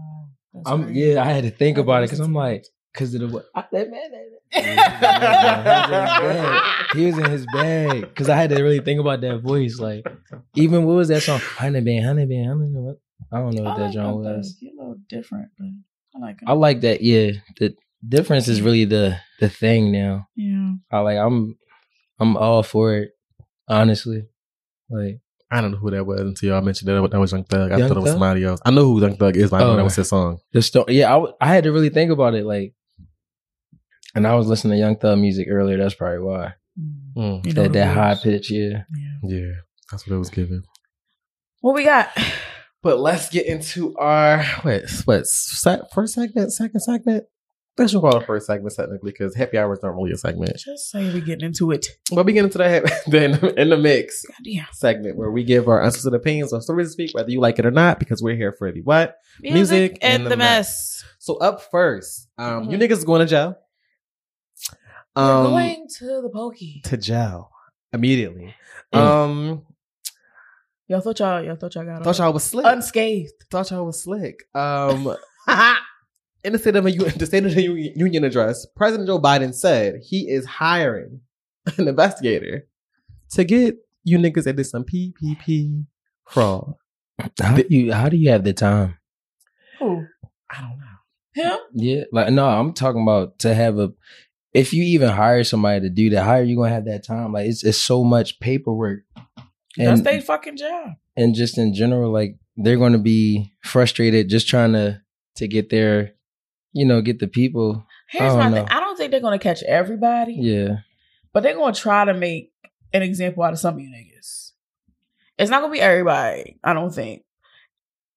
that's 0.53 0.69
I'm 0.69 0.93
yeah. 0.93 1.21
I 1.23 1.27
had 1.31 1.43
to 1.45 1.51
think 1.51 1.77
I 1.77 1.81
about 1.81 2.03
it 2.03 2.07
because 2.09 2.19
I'm 2.19 2.33
like, 2.33 2.65
because 2.93 3.13
of 3.15 3.21
the 3.21 3.27
what 3.27 3.45
I- 3.55 3.65
that 3.71 3.89
man. 3.89 4.11
that. 4.11 4.27
He 6.93 7.05
was 7.05 7.17
in 7.17 7.31
his 7.31 7.45
bag 7.53 8.01
because 8.01 8.27
I 8.27 8.35
had 8.35 8.49
to 8.49 8.61
really 8.61 8.81
think 8.81 8.99
about 8.99 9.21
that 9.21 9.39
voice. 9.39 9.79
Like, 9.79 10.05
even 10.55 10.83
what 10.83 10.95
was 10.97 11.07
that 11.07 11.21
song? 11.21 11.39
Honey 11.39 11.79
Band, 11.79 12.05
Honey 12.05 12.25
Band, 12.25 12.47
Honey 12.49 12.69
Band. 12.73 12.83
What? 12.85 12.97
I 13.31 13.37
don't 13.39 13.55
know 13.55 13.63
I 13.63 13.67
what 13.69 13.77
that 13.77 13.83
like 13.85 13.93
genre 13.93 14.15
was. 14.17 14.57
You're 14.59 14.73
a 14.73 14.77
little 14.77 14.97
different, 15.07 15.47
but 15.57 15.67
I 16.15 16.19
like 16.19 16.41
it. 16.41 16.49
I 16.49 16.53
like 16.53 16.81
that. 16.81 17.01
Yeah, 17.01 17.31
the 17.59 17.73
difference 18.07 18.47
is 18.49 18.61
really 18.61 18.83
the 18.85 19.17
the 19.39 19.47
thing 19.49 19.91
now. 19.93 20.27
yeah. 20.35 20.73
I 20.91 20.99
like. 20.99 21.17
I'm 21.17 21.57
I'm 22.21 22.37
all 22.37 22.63
for 22.63 22.95
it. 22.95 23.09
Honestly, 23.67 24.25
like 24.89 25.19
I 25.51 25.59
don't 25.59 25.71
know 25.71 25.77
who 25.77 25.91
that 25.91 26.05
was 26.05 26.21
until 26.21 26.49
y'all 26.49 26.61
mentioned 26.61 26.87
that 26.89 27.11
that 27.11 27.19
was 27.19 27.31
Young 27.33 27.43
Thug. 27.43 27.71
I 27.71 27.77
Young 27.77 27.87
thought 27.89 27.97
it 27.97 28.01
was 28.01 28.09
Thug? 28.11 28.13
somebody 28.13 28.43
else. 28.45 28.61
I 28.63 28.71
know 28.71 28.85
who 28.85 29.01
Young 29.01 29.17
Thug 29.17 29.35
is, 29.35 29.49
but 29.49 29.57
I 29.57 29.59
know 29.65 29.71
Oh. 29.73 29.75
that 29.77 29.83
was 29.83 29.95
his 29.95 30.07
song. 30.07 30.39
the 30.53 30.61
story. 30.61 30.95
Yeah, 30.97 31.09
I, 31.09 31.13
w- 31.13 31.33
I 31.41 31.47
had 31.47 31.63
to 31.65 31.71
really 31.73 31.89
think 31.89 32.11
about 32.11 32.35
it. 32.35 32.45
Like, 32.45 32.73
and 34.15 34.25
I 34.27 34.35
was 34.35 34.47
listening 34.47 34.73
to 34.73 34.77
Young 34.79 34.95
Thug 34.97 35.17
music 35.19 35.47
earlier. 35.49 35.77
That's 35.77 35.95
probably 35.95 36.19
why 36.19 36.53
Mm, 37.17 37.45
You 37.45 37.51
know 37.53 37.63
that 37.63 37.73
the 37.73 37.79
that 37.79 37.93
high 37.95 38.09
words. 38.11 38.21
pitch. 38.21 38.51
Yeah. 38.51 38.83
Yeah. 38.95 39.17
yeah, 39.37 39.51
that's 39.91 40.07
what 40.07 40.15
it 40.15 40.19
was 40.19 40.29
given. 40.29 40.63
What 41.59 41.75
we 41.75 41.83
got? 41.83 42.09
But 42.83 42.99
let's 42.99 43.29
get 43.29 43.45
into 43.45 43.95
our 43.97 44.43
what 44.63 44.83
what 45.05 45.27
se- 45.27 45.81
first 45.93 46.13
segment, 46.15 46.51
second 46.53 46.79
segment. 46.79 47.25
Let's 47.81 47.93
just 47.93 48.01
call 48.01 48.15
it 48.17 48.25
first 48.27 48.45
segment 48.45 48.75
technically 48.75 49.11
because 49.11 49.35
happy 49.35 49.57
hours 49.57 49.79
aren't 49.81 49.97
really 49.97 50.11
a 50.11 50.17
segment. 50.17 50.55
Just 50.57 50.91
say 50.91 51.11
we're 51.11 51.19
getting 51.21 51.45
into 51.47 51.71
it. 51.71 51.87
But 52.11 52.25
we 52.27 52.33
get 52.33 52.45
into 52.45 52.59
that 52.59 52.83
then 53.07 53.33
in 53.57 53.69
the 53.69 53.77
mix 53.77 54.23
segment 54.73 55.17
where 55.17 55.31
we 55.31 55.43
give 55.43 55.67
our 55.67 55.83
unsolicited 55.83 56.19
opinions 56.19 56.53
on 56.53 56.61
stories 56.61 56.87
to 56.89 56.91
speak, 56.93 57.15
whether 57.15 57.31
you 57.31 57.39
like 57.39 57.57
it 57.59 57.65
or 57.65 57.71
not, 57.71 57.97
because 57.99 58.21
we're 58.21 58.35
here 58.35 58.53
for 58.57 58.71
the 58.71 58.81
what. 58.81 59.17
Music 59.41 59.97
and 60.01 60.27
the 60.27 60.37
mess. 60.37 61.03
So 61.17 61.37
up 61.37 61.61
first, 61.71 62.27
um, 62.37 62.69
you 62.69 62.77
Mhm. 62.77 62.81
niggas 62.83 63.05
going 63.05 63.21
to 63.21 63.25
jail. 63.27 63.55
Um, 65.15 65.43
going 65.51 65.87
to 65.97 66.21
the 66.21 66.29
pokey. 66.33 66.81
to 66.85 66.97
jail 66.97 67.49
immediately. 67.91 68.53
Mm. 68.93 68.99
Um, 68.99 69.61
Y'all 70.87 70.99
thought 70.99 71.19
y'all, 71.19 71.41
y'all 71.41 71.55
thought 71.55 71.73
y'all 71.75 71.85
got 71.85 72.03
thought 72.03 72.17
y'all 72.17 72.33
was 72.33 72.43
slick. 72.43 72.65
unscathed. 72.65 73.31
thought 73.49 73.71
y'all 73.71 73.85
was 73.85 74.03
slick. 74.03 74.43
Um, 74.53 75.15
in 76.43 76.53
the 76.53 76.59
state 76.59 76.75
of 76.75 76.83
the 76.83 76.91
U- 76.91 77.09
the 77.17 77.25
State 77.25 77.45
of 77.45 77.53
the 77.55 77.61
U- 77.61 77.93
Union 77.95 78.23
address, 78.23 78.65
President 78.75 79.07
Joe 79.07 79.19
Biden 79.19 79.53
said 79.53 79.95
he 80.03 80.29
is 80.29 80.45
hiring 80.45 81.21
an 81.77 81.87
investigator 81.87 82.67
to 83.31 83.43
get 83.43 83.75
you 84.03 84.17
niggas 84.17 84.43
that 84.45 84.55
did 84.55 84.65
some 84.65 84.83
PPP 84.83 85.85
fraud. 86.27 86.73
How 87.39 87.55
do 87.55 87.65
you 87.69 87.93
how 87.93 88.09
do 88.09 88.17
you 88.17 88.29
have 88.31 88.43
the 88.43 88.53
time? 88.53 88.97
Who? 89.79 90.05
I 90.49 90.61
don't 90.61 90.79
know. 90.79 90.85
Him? 91.33 91.57
Yeah, 91.73 92.03
like 92.11 92.31
no, 92.33 92.47
I'm 92.47 92.73
talking 92.73 93.01
about 93.03 93.39
to 93.39 93.53
have 93.53 93.77
a. 93.79 93.91
If 94.53 94.73
you 94.73 94.83
even 94.83 95.09
hire 95.09 95.45
somebody 95.45 95.79
to 95.81 95.89
do 95.89 96.09
that, 96.09 96.23
how 96.23 96.31
are 96.33 96.43
you 96.43 96.57
gonna 96.57 96.69
have 96.73 96.85
that 96.85 97.05
time? 97.05 97.31
Like 97.31 97.47
it's 97.47 97.63
it's 97.63 97.77
so 97.77 98.03
much 98.03 98.39
paperwork, 98.41 99.03
That's 99.77 99.99
and 99.99 100.03
their 100.05 100.19
fucking 100.21 100.57
job. 100.57 100.89
and 101.15 101.33
just 101.33 101.57
in 101.57 101.73
general, 101.73 102.11
like 102.11 102.35
they're 102.57 102.75
going 102.77 102.91
to 102.91 102.97
be 102.99 103.53
frustrated 103.63 104.27
just 104.29 104.49
trying 104.49 104.73
to 104.73 105.01
to 105.37 105.47
get 105.47 105.69
their, 105.69 106.11
you 106.73 106.85
know, 106.85 107.01
get 107.01 107.19
the 107.19 107.27
people. 107.27 107.85
Here's 108.09 108.35
my 108.35 108.43
don't 108.49 108.53
thing. 108.53 108.67
I 108.69 108.79
don't 108.79 108.97
think 108.97 109.11
they're 109.11 109.19
gonna 109.21 109.39
catch 109.39 109.63
everybody, 109.63 110.33
Yeah, 110.39 110.77
but 111.33 111.43
they're 111.43 111.55
gonna 111.55 111.73
try 111.73 112.05
to 112.05 112.13
make 112.13 112.51
an 112.93 113.01
example 113.01 113.43
out 113.43 113.53
of 113.53 113.59
some 113.59 113.75
of 113.75 113.79
you 113.79 113.89
niggas. 113.89 114.51
It's 115.37 115.49
not 115.49 115.61
gonna 115.61 115.73
be 115.73 115.81
everybody, 115.81 116.57
I 116.63 116.73
don't 116.73 116.93
think. 116.93 117.23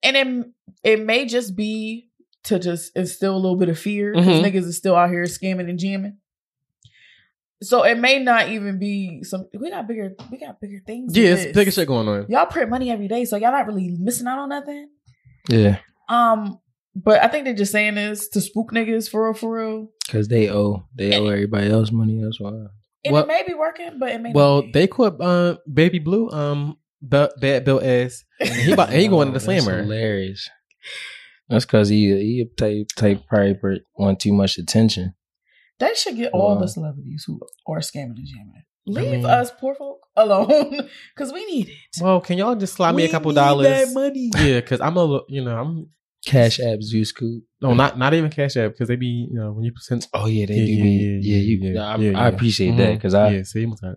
And 0.03 0.17
it 0.17 0.47
it 0.83 1.05
may 1.05 1.27
just 1.27 1.57
be 1.57 2.11
to 2.45 2.59
just 2.59 2.95
instill 2.97 3.35
a 3.35 3.39
little 3.39 3.57
bit 3.57 3.69
of 3.71 3.79
fear 3.79 4.13
because 4.13 4.27
Mhm. 4.27 4.45
niggas 4.45 4.65
is 4.67 4.77
still 4.77 4.97
out 4.97 5.09
here 5.11 5.23
scamming 5.25 5.71
and 5.71 5.79
jamming. 5.79 6.19
So 7.63 7.85
it 7.85 7.97
may 7.97 8.19
not 8.19 8.51
even 8.51 8.79
be 8.79 9.23
some. 9.25 9.49
We 9.59 9.71
got 9.71 9.87
bigger. 9.89 10.13
We 10.31 10.37
got 10.39 10.61
bigger 10.61 10.81
things. 10.87 11.17
Yeah, 11.17 11.31
it's 11.31 11.57
bigger 11.57 11.71
shit 11.71 11.89
going 11.89 12.07
on. 12.09 12.27
Y'all 12.29 12.45
print 12.47 12.69
money 12.69 12.91
every 12.91 13.09
day, 13.09 13.25
so 13.25 13.37
y'all 13.37 13.53
not 13.53 13.67
really 13.67 13.97
missing 13.99 14.27
out 14.27 14.39
on 14.39 14.51
nothing. 14.51 14.89
yeah, 15.49 15.79
Um, 16.09 16.59
but 16.97 17.23
I 17.23 17.29
think 17.29 17.45
they're 17.45 17.55
just 17.55 17.73
saying 17.73 17.95
this 17.97 18.29
to 18.31 18.41
spook 18.41 18.71
niggas 18.73 19.11
for 19.11 19.25
real, 19.25 19.35
for 19.35 19.53
real. 19.55 19.89
because 20.07 20.29
they 20.29 20.51
owe 20.51 20.87
they 20.95 21.17
owe 21.19 21.27
everybody 21.27 21.71
else 21.71 21.91
money. 21.93 22.21
That's 22.23 22.41
why. 22.41 22.51
And 23.05 23.13
Well- 23.13 23.25
it 23.25 23.29
may 23.29 23.43
be 23.47 23.55
working, 23.55 23.99
but 23.99 24.11
it 24.13 24.21
may. 24.21 24.33
Well, 24.33 24.57
not 24.57 24.67
be. 24.67 24.73
they 24.73 24.87
caught 24.87 25.21
uh, 25.21 25.57
Baby 25.73 25.99
Blue, 25.99 26.31
um, 26.31 26.77
Be- 27.07 27.29
Bad 27.41 27.65
Bill 27.65 27.81
ass. 27.83 28.25
And 28.41 28.49
he 28.51 28.73
about, 28.73 28.91
and 28.91 29.01
he 29.01 29.09
going 29.15 29.33
to 29.33 29.39
the 29.39 29.45
Oh, 29.45 29.53
that's 29.53 29.65
slammer. 29.65 29.83
Hilarious. 29.83 30.49
That's 31.49 31.67
because 31.67 31.89
he 31.91 32.07
he 32.09 32.47
type 32.57 32.87
type 32.97 33.27
probably 33.29 33.55
per- 33.55 33.81
want 33.97 34.21
too 34.21 34.33
much 34.33 34.57
attention. 34.57 35.15
They 35.79 35.93
should 35.95 36.17
get 36.17 36.33
all 36.33 36.55
Wow. 36.55 36.61
the 36.63 36.69
celebrities 36.69 37.25
who 37.27 37.41
are 37.69 37.81
scamming 37.81 38.17
and 38.17 38.27
jamming. 38.27 38.63
I 38.87 38.91
Leave 38.91 39.11
mean- 39.13 39.27
us 39.27 39.51
poor 39.51 39.75
folk 39.75 39.99
alone 40.17 40.89
because 41.15 41.33
we 41.33 41.45
need 41.47 41.69
it. 41.69 41.77
Well, 42.03 42.21
can 42.21 42.39
y'all 42.39 42.55
just 42.55 42.75
slide 42.75 42.95
me 42.95 43.05
a 43.05 43.11
couple 43.11 43.31
need 43.33 43.37
dollars? 43.37 43.67
That 43.67 43.93
money. 43.93 44.31
Yeah, 44.37 44.61
because 44.61 44.81
I'm 44.81 44.97
a, 44.97 45.05
li- 45.05 45.25
you 45.29 45.45
know, 45.45 45.59
I'm 45.59 45.89
Cash 46.27 46.61
App, 46.61 46.83
Zeus 46.83 47.09
Scoop. 47.11 47.45
no, 47.61 47.75
not 47.75 47.99
not 47.99 48.15
even 48.15 48.31
Cash 48.31 48.57
App 48.57 48.73
because 48.73 48.89
they 48.89 48.97
be, 48.97 49.29
you 49.31 49.39
know, 49.39 49.53
when 49.53 49.65
you 49.65 49.73
present. 49.73 50.07
Oh 50.15 50.27
yeah, 50.27 50.47
they 50.47 50.55
Yeah, 50.55 50.67
do. 50.67 50.73
yeah, 50.73 50.83
be, 50.83 50.91
yeah, 51.23 51.37
yeah, 51.37 51.43
you. 51.43 51.75
yeah, 51.75 51.83
I, 51.87 51.97
yeah, 51.97 52.19
I 52.19 52.23
yeah. 52.23 52.29
appreciate 52.35 52.77
that 52.77 52.95
because 52.95 53.15
I 53.15 53.31
yeah, 53.31 53.43
see, 53.45 53.67
what's 53.67 53.81
that? 53.83 53.97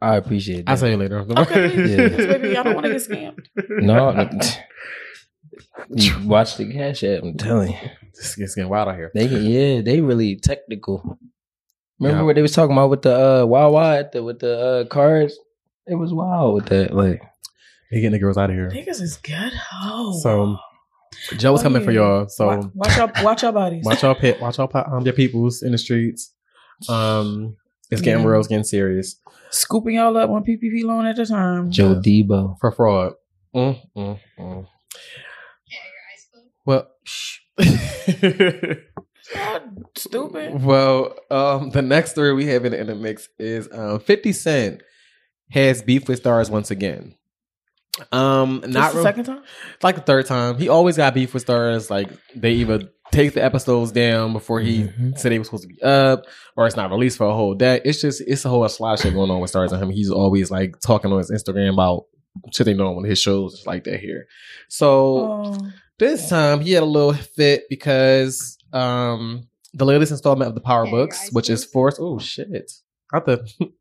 I 0.00 0.16
appreciate 0.16 0.66
that. 0.66 0.70
I'll 0.72 0.76
tell 0.76 0.88
you 0.88 0.96
later. 0.96 1.18
Okay, 1.20 1.70
please, 1.70 1.90
Yeah. 1.96 2.08
please, 2.08 2.26
baby. 2.26 2.56
I 2.56 2.62
don't 2.64 2.74
want 2.74 2.86
to 2.86 2.92
get 2.92 3.02
scammed. 3.02 3.46
no, 3.82 4.10
no. 4.10 4.28
you 5.90 6.12
watch 6.26 6.56
the 6.56 6.72
Cash 6.72 7.04
App. 7.04 7.22
I'm 7.22 7.36
telling 7.36 7.70
you, 7.72 7.78
It's, 8.08 8.38
it's 8.38 8.54
getting 8.54 8.70
wild 8.70 8.88
out 8.88 8.96
here. 8.96 9.10
they 9.14 9.28
can, 9.28 9.44
yeah, 9.44 9.80
they 9.80 10.00
really 10.00 10.36
technical. 10.36 11.18
Remember 12.00 12.22
Yeah. 12.22 12.26
what 12.26 12.34
they 12.34 12.42
was 12.42 12.52
talking 12.52 12.72
about 12.72 12.90
with 12.90 13.02
the 13.02 13.14
uh 13.42 13.46
Wawa 13.46 13.98
at 13.98 14.12
the, 14.12 14.22
with 14.22 14.40
the 14.40 14.58
uh 14.58 14.84
cards? 14.86 15.38
It 15.86 15.94
was 15.96 16.12
wild 16.12 16.54
with 16.54 16.66
that. 16.66 16.94
Like 16.94 17.22
They 17.90 17.98
getting 17.98 18.12
the 18.12 18.18
girls 18.18 18.38
out 18.38 18.50
of 18.50 18.56
here. 18.56 18.70
Niggas 18.70 19.00
is 19.00 19.16
good. 19.18 19.52
Oh, 19.72 20.18
So 20.22 20.56
Joe 21.36 21.52
was 21.52 21.60
Oh, 21.60 21.64
coming 21.64 21.84
for 21.84 21.92
y'all. 21.92 22.28
So 22.28 22.46
Wa- 22.46 22.70
watch 22.74 22.96
your 22.96 23.12
watch 23.24 23.42
your 23.42 23.52
bodies. 23.52 23.84
watch 23.84 24.02
y'all 24.02 24.14
pit, 24.14 24.40
watch 24.40 24.58
y'all 24.58 24.68
po- 24.68 24.84
um, 24.90 25.04
your 25.04 25.14
peoples 25.14 25.62
in 25.62 25.72
the 25.72 25.78
streets. 25.78 26.32
Um, 26.88 27.56
it's 27.90 28.00
getting 28.02 28.22
Yeah. 28.24 28.30
real, 28.30 28.38
it's 28.40 28.48
getting 28.48 28.64
serious 28.64 29.16
Scooping 29.50 29.94
y'all 29.96 30.16
up 30.16 30.30
one 30.30 30.42
PPP 30.44 30.82
loan 30.84 31.04
at 31.06 31.18
a 31.18 31.26
time. 31.26 31.70
Joe 31.70 31.94
Debo. 31.96 32.56
for 32.60 32.72
fraud. 32.72 33.12
Mm, 33.54 33.78
mm, 33.96 34.18
mm. 34.38 34.66
Well, 36.64 36.88
stupid. 39.96 40.54
well, 40.64 41.14
um, 41.30 41.70
the 41.70 41.82
next 41.82 42.12
story 42.12 42.32
we 42.34 42.46
have 42.46 42.64
in, 42.64 42.72
in 42.74 42.86
the 42.86 42.94
mix 42.94 43.28
is 43.38 43.68
um, 43.72 44.00
Fifty 44.00 44.32
Cent 44.32 44.82
has 45.50 45.82
beef 45.82 46.08
with 46.08 46.18
stars 46.20 46.50
once 46.50 46.70
again. 46.70 47.14
Um, 48.10 48.62
not 48.66 48.92
the 48.92 48.96
real- 48.96 49.02
second 49.04 49.24
time. 49.24 49.42
It's 49.74 49.84
like 49.84 49.96
the 49.96 50.00
third 50.02 50.26
time. 50.26 50.56
He 50.58 50.68
always 50.68 50.96
got 50.96 51.14
beef 51.14 51.34
with 51.34 51.44
Starz. 51.46 51.90
Like 51.90 52.08
they 52.34 52.52
either 52.52 52.88
take 53.10 53.34
the 53.34 53.44
episodes 53.44 53.92
down 53.92 54.32
before 54.32 54.60
he 54.60 54.84
Mhm. 54.84 55.18
said 55.18 55.30
they 55.32 55.38
were 55.38 55.44
supposed 55.44 55.64
to 55.64 55.68
be 55.68 55.82
up, 55.82 56.24
or 56.56 56.66
it's 56.66 56.76
not 56.76 56.90
released 56.90 57.18
for 57.18 57.26
a 57.28 57.34
whole 57.34 57.54
day. 57.54 57.80
It's 57.84 58.00
just 58.00 58.22
it's 58.26 58.44
a 58.44 58.48
whole 58.48 58.60
lot 58.60 58.94
of 58.94 59.00
shit 59.00 59.12
going 59.12 59.30
on 59.30 59.40
with 59.40 59.52
Starz 59.52 59.72
and 59.72 59.82
him. 59.82 59.90
He's 59.90 60.10
always 60.10 60.50
like 60.50 60.80
talking 60.80 61.12
on 61.12 61.18
his 61.18 61.30
Instagram 61.30 61.74
about 61.74 62.06
shit 62.52 62.64
they 62.64 62.72
know 62.74 62.96
on 62.96 63.04
his 63.04 63.18
shows 63.20 63.52
it's 63.54 63.66
like 63.66 63.84
that 63.84 64.00
here. 64.00 64.26
So 64.68 65.18
Oh, 65.18 65.58
this 65.98 66.30
time 66.30 66.60
he 66.60 66.72
had 66.72 66.82
a 66.82 66.86
little 66.86 67.12
fit 67.12 67.64
because 67.68 68.56
um 68.72 69.46
the 69.74 69.84
latest 69.84 70.12
installment 70.12 70.48
of 70.48 70.54
the 70.54 70.60
Power 70.62 70.86
Books, 70.86 71.28
which 71.32 71.50
is 71.50 71.64
forced. 71.64 71.98
Oh 72.00 72.18
shit! 72.18 72.72
Not 73.12 73.26
the 73.26 73.46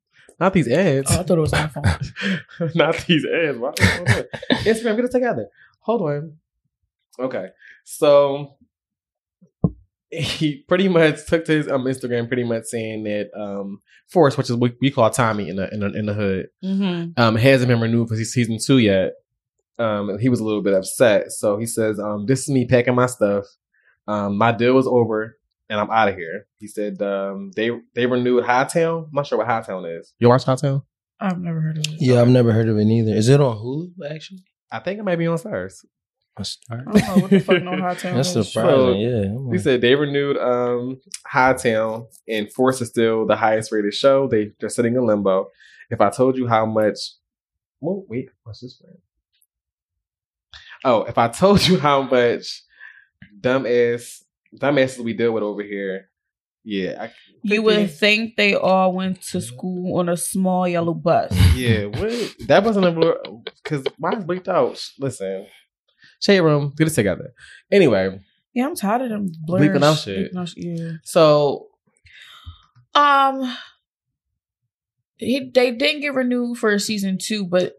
not 0.41 0.51
these 0.53 0.67
ads. 0.67 1.09
oh, 1.11 1.19
I 1.19 1.23
thought 1.23 1.37
it 1.37 1.41
was 1.41 1.51
my 1.53 1.67
phone. 1.67 2.71
Not 2.75 2.97
these 3.07 3.23
ads. 3.25 3.57
Why-. 3.57 3.71
Instagram, 4.65 4.95
get 4.97 5.05
it 5.05 5.11
together. 5.11 5.47
Hold 5.81 6.01
on. 6.01 6.33
Okay. 7.19 7.47
So 7.85 8.55
he 10.09 10.63
pretty 10.67 10.89
much 10.89 11.25
took 11.25 11.45
to 11.45 11.53
his 11.53 11.67
um, 11.69 11.85
Instagram 11.85 12.27
pretty 12.27 12.43
much 12.43 12.65
saying 12.65 13.03
that 13.03 13.29
um 13.39 13.81
Force, 14.09 14.37
which 14.37 14.49
is 14.49 14.57
what 14.57 14.73
we 14.81 14.91
call 14.91 15.09
Tommy 15.09 15.47
in 15.47 15.55
the 15.55 15.73
in 15.73 15.79
the, 15.79 15.87
in 15.93 16.05
the 16.05 16.13
hood, 16.13 16.47
Mm-hmm. 16.63 17.11
um, 17.21 17.35
hasn't 17.37 17.69
been 17.69 17.79
renewed 17.79 18.09
for 18.09 18.15
season 18.17 18.57
two 18.61 18.79
yet. 18.79 19.13
Um, 19.79 20.19
he 20.19 20.27
was 20.27 20.41
a 20.41 20.43
little 20.43 20.61
bit 20.61 20.73
upset. 20.73 21.31
So 21.31 21.57
he 21.57 21.65
says, 21.65 21.97
um, 21.97 22.25
this 22.25 22.41
is 22.41 22.49
me 22.49 22.65
packing 22.67 22.93
my 22.93 23.05
stuff. 23.05 23.45
Um, 24.07 24.37
my 24.37 24.51
deal 24.51 24.77
is 24.77 24.85
over 24.85 25.37
and 25.71 25.79
I'm 25.79 25.89
out 25.89 26.09
of 26.09 26.15
here. 26.15 26.45
He 26.59 26.67
said, 26.67 27.01
um, 27.01 27.51
they, 27.55 27.71
they 27.95 28.05
renewed 28.05 28.43
Hightown. 28.43 29.05
I'm 29.05 29.09
not 29.13 29.25
sure 29.25 29.37
what 29.37 29.47
Hightown 29.47 29.85
is. 29.85 30.13
You 30.19 30.27
watch 30.27 30.43
Hightown? 30.43 30.81
I've 31.19 31.39
never 31.39 31.61
heard 31.61 31.77
of 31.77 31.85
it. 31.93 32.01
Yeah, 32.01 32.19
I've 32.21 32.27
never 32.27 32.51
heard 32.51 32.67
of 32.67 32.77
it 32.77 32.85
either. 32.87 33.13
Is 33.13 33.29
it 33.29 33.39
on 33.39 33.55
Hulu 33.57 33.93
actually? 34.13 34.43
I 34.69 34.79
think 34.79 34.99
it 34.99 35.03
might 35.03 35.15
be 35.15 35.27
on 35.27 35.37
Starz. 35.37 35.85
A 36.37 36.43
star? 36.45 36.83
I 36.87 36.99
don't 36.99 37.07
know 37.07 37.21
what 37.21 37.29
the 37.29 37.39
fuck 37.39 37.63
no 37.63 37.77
hot 37.79 37.99
town 37.99 38.15
That's 38.15 38.29
surprising. 38.29 38.53
So, 38.53 38.91
yeah. 38.93 39.21
I'm 39.27 39.45
He 39.45 39.51
like, 39.51 39.59
said 39.61 39.81
they 39.81 39.95
renewed 39.95 40.37
um 40.37 40.99
Hightown 41.25 42.07
and 42.27 42.51
Force 42.51 42.81
is 42.81 42.89
still 42.89 43.25
the 43.25 43.35
highest 43.37 43.71
rated 43.71 43.93
show. 43.93 44.27
They 44.27 44.51
they're 44.59 44.69
sitting 44.69 44.95
in 44.95 45.05
limbo. 45.05 45.47
If 45.89 46.01
I 46.01 46.09
told 46.09 46.37
you 46.37 46.47
how 46.47 46.65
much 46.65 46.97
well, 47.79 48.03
wait, 48.09 48.29
what's 48.43 48.61
this 48.61 48.77
friend? 48.77 48.97
Oh, 50.83 51.03
if 51.03 51.17
I 51.17 51.27
told 51.27 51.65
you 51.67 51.79
how 51.79 52.01
much 52.01 52.63
dumbass 53.39 54.21
dumbasses 54.55 55.03
we 55.03 55.13
deal 55.13 55.31
with 55.31 55.43
over 55.43 55.63
here, 55.63 56.09
yeah, 56.63 57.03
I, 57.05 57.11
You 57.43 57.63
would 57.63 57.91
think 57.91 58.35
they 58.35 58.53
all 58.55 58.93
went 58.93 59.21
to 59.31 59.41
school 59.41 59.97
on 59.99 60.09
a 60.09 60.17
small 60.17 60.67
yellow 60.67 60.93
bus. 60.93 61.31
yeah, 61.55 61.85
what? 61.85 62.35
That 62.47 62.63
wasn't 62.63 62.85
a 62.85 63.41
because 63.63 63.83
mine's 63.97 64.23
bleaked 64.25 64.47
out. 64.47 64.83
Listen, 64.99 65.47
shade 66.19 66.41
room, 66.41 66.73
get 66.77 66.87
it 66.87 66.91
together. 66.91 67.33
Anyway, 67.71 68.19
Yeah, 68.53 68.67
I'm 68.67 68.75
tired 68.75 69.01
of 69.01 69.09
them 69.09 69.31
blurring 69.45 69.71
Bleeping 69.71 69.83
out 69.83 69.97
shit. 69.97 70.33
bleeping 70.33 70.39
out 70.39 70.49
sh- 70.49 70.53
Yeah. 70.57 70.91
so 71.03 71.67
Um, 72.93 73.55
he, 75.17 75.49
they 75.53 75.71
didn't 75.71 76.01
get 76.01 76.13
renewed 76.13 76.57
for 76.57 76.77
season 76.77 77.17
two, 77.19 77.45
but 77.47 77.73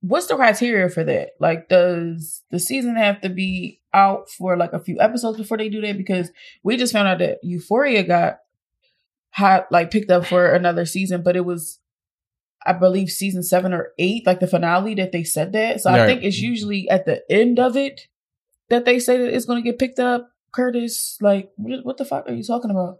what's 0.00 0.26
the 0.28 0.36
criteria 0.36 0.88
for 0.88 1.04
that? 1.04 1.30
Like, 1.40 1.68
does 1.68 2.42
the 2.50 2.58
season 2.58 2.96
have 2.96 3.20
to 3.22 3.28
be 3.28 3.80
out 3.94 4.30
for 4.30 4.56
like 4.56 4.72
a 4.72 4.80
few 4.80 5.00
episodes 5.00 5.38
before 5.38 5.58
they 5.58 5.68
do 5.68 5.80
that? 5.82 5.96
Because 5.96 6.30
we 6.62 6.76
just 6.76 6.92
found 6.92 7.08
out 7.08 7.18
that 7.18 7.38
Euphoria 7.42 8.02
got 8.02 8.38
hot, 9.30 9.66
like 9.70 9.90
picked 9.90 10.10
up 10.10 10.26
for 10.26 10.52
another 10.52 10.84
season, 10.84 11.22
but 11.22 11.36
it 11.36 11.44
was, 11.44 11.78
I 12.64 12.72
believe, 12.72 13.10
season 13.10 13.42
seven 13.42 13.72
or 13.72 13.92
eight, 13.98 14.26
like 14.26 14.40
the 14.40 14.46
finale 14.46 14.94
that 14.96 15.12
they 15.12 15.24
said 15.24 15.52
that. 15.52 15.80
So 15.80 15.90
I 15.90 16.06
think 16.06 16.22
it's 16.22 16.38
usually 16.38 16.88
at 16.88 17.06
the 17.06 17.22
end 17.30 17.58
of 17.58 17.76
it 17.76 18.08
that 18.68 18.84
they 18.84 18.98
say 18.98 19.16
that 19.16 19.34
it's 19.34 19.46
going 19.46 19.62
to 19.62 19.68
get 19.68 19.78
picked 19.78 19.98
up. 19.98 20.28
Curtis, 20.52 21.16
like, 21.22 21.50
what, 21.56 21.96
the 21.96 22.04
fuck 22.04 22.28
are 22.28 22.34
you 22.34 22.44
talking 22.44 22.70
about? 22.70 22.98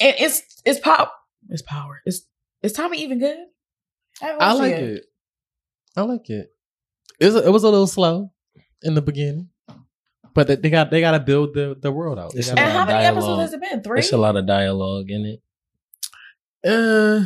And 0.00 0.14
it's 0.18 0.42
it's 0.64 0.78
pop. 0.78 1.12
It's 1.48 1.60
power. 1.60 2.02
It's 2.06 2.22
is 2.62 2.72
Tommy 2.72 3.02
even 3.02 3.18
good? 3.18 3.36
haven't 4.20 4.42
I 4.42 4.52
like 4.52 4.70
yet. 4.70 4.82
it. 4.82 5.04
I 5.96 6.02
like 6.02 6.30
it. 6.30 6.52
It 7.20 7.26
was, 7.26 7.36
it 7.36 7.52
was 7.52 7.64
a 7.64 7.68
little 7.68 7.86
slow 7.86 8.32
in 8.82 8.94
the 8.94 9.02
beginning, 9.02 9.50
but 10.34 10.46
they- 10.46 10.56
they 10.56 10.70
got 10.70 10.90
they 10.90 11.00
got 11.00 11.12
to 11.12 11.20
build 11.20 11.54
the 11.54 11.76
the 11.80 11.92
world 11.92 12.18
out. 12.18 12.32
They 12.32 12.40
It's 12.40 12.48
a 12.48 12.52
And 12.52 12.60
how 12.60 12.84
many 12.86 12.92
Dialogue. 12.98 13.16
episodes 13.16 13.40
has 13.42 13.52
it 13.54 13.60
been? 13.60 13.82
Three. 13.82 13.98
It's 14.00 14.12
a 14.12 14.18
lot 14.18 14.36
of 14.36 14.46
dialogue 14.46 15.10
in 15.10 15.26
it. 15.26 15.40
Uh, 16.64 17.24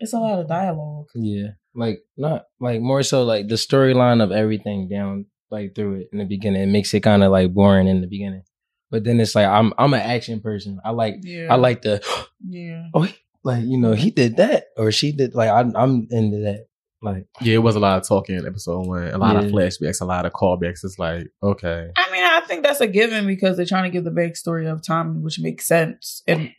It's 0.00 0.12
a 0.12 0.18
lot 0.18 0.38
of 0.40 0.48
dialogue. 0.48 1.06
Yeah. 1.14 1.48
Like 1.74 2.00
not 2.16 2.44
like 2.60 2.80
more 2.80 3.02
so 3.02 3.22
like 3.24 3.48
the 3.48 3.54
storyline 3.54 4.22
of 4.22 4.32
everything 4.32 4.88
down 4.88 5.26
like 5.50 5.74
through 5.74 6.00
it 6.00 6.08
in 6.12 6.18
the 6.18 6.24
beginning. 6.24 6.62
It 6.62 6.66
makes 6.72 6.92
it 6.92 7.00
kind 7.00 7.22
of 7.22 7.30
like 7.30 7.52
boring 7.54 7.86
in 7.88 8.00
the 8.00 8.06
beginning. 8.08 8.42
But 8.90 9.04
then 9.04 9.20
it's 9.20 9.34
like 9.34 9.46
I'm 9.46 9.72
I'm 9.78 9.94
an 9.94 10.00
action 10.00 10.40
person. 10.40 10.80
I 10.84 10.90
like 10.90 11.16
Yeah. 11.22 11.48
I 11.52 11.56
like 11.56 11.82
the 11.82 12.02
Yeah. 12.48 12.86
oh 12.94 13.06
like 13.44 13.64
you 13.64 13.78
know 13.78 13.92
he 13.92 14.10
did 14.10 14.36
that 14.38 14.66
or 14.76 14.90
she 14.90 15.12
did 15.12 15.34
like 15.34 15.48
I, 15.50 15.60
I'm 15.60 16.08
into 16.10 16.38
that 16.50 16.66
like 17.00 17.26
yeah, 17.40 17.54
it 17.54 17.62
was 17.62 17.76
a 17.76 17.80
lot 17.80 18.00
of 18.00 18.08
talking 18.08 18.36
in 18.36 18.46
episode 18.46 18.86
one, 18.86 19.08
a 19.08 19.18
lot 19.18 19.36
of 19.36 19.50
flashbacks, 19.52 20.00
a 20.00 20.04
lot 20.04 20.26
of 20.26 20.32
callbacks. 20.32 20.84
It's 20.84 20.98
like 20.98 21.28
okay, 21.42 21.90
I 21.96 22.12
mean, 22.12 22.24
I 22.24 22.40
think 22.40 22.64
that's 22.64 22.80
a 22.80 22.86
given 22.86 23.26
because 23.26 23.56
they're 23.56 23.66
trying 23.66 23.84
to 23.84 23.90
give 23.90 24.04
the 24.04 24.10
backstory 24.10 24.70
of 24.70 24.84
Tommy, 24.84 25.20
which 25.20 25.38
makes 25.38 25.66
sense. 25.66 26.22
And 26.26 26.52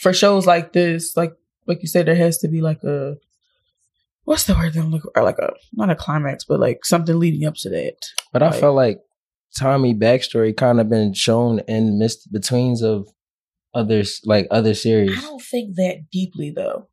for 0.00 0.12
shows 0.12 0.46
like 0.46 0.72
this, 0.72 1.16
like 1.16 1.34
like 1.66 1.82
you 1.82 1.88
said, 1.88 2.06
there 2.06 2.14
has 2.14 2.38
to 2.38 2.48
be 2.48 2.60
like 2.60 2.82
a 2.84 3.16
what's 4.24 4.44
the 4.44 4.54
word 4.54 4.72
that 4.72 4.80
I'm 4.80 4.90
looking 4.90 5.10
or 5.14 5.22
like 5.22 5.38
a 5.38 5.52
not 5.72 5.90
a 5.90 5.94
climax, 5.94 6.44
but 6.44 6.60
like 6.60 6.84
something 6.84 7.18
leading 7.18 7.46
up 7.46 7.54
to 7.56 7.70
that. 7.70 7.96
But 8.32 8.42
I 8.42 8.52
felt 8.52 8.76
like 8.76 9.00
Tommy 9.56 9.94
backstory 9.94 10.56
kind 10.56 10.80
of 10.80 10.88
been 10.88 11.12
shown 11.12 11.60
in 11.68 11.98
midst 11.98 12.32
betweens 12.32 12.82
of 12.82 13.08
others 13.74 14.20
like 14.24 14.46
other 14.50 14.72
series. 14.74 15.18
I 15.18 15.20
don't 15.20 15.42
think 15.42 15.76
that 15.76 16.04
deeply 16.10 16.50
though, 16.50 16.88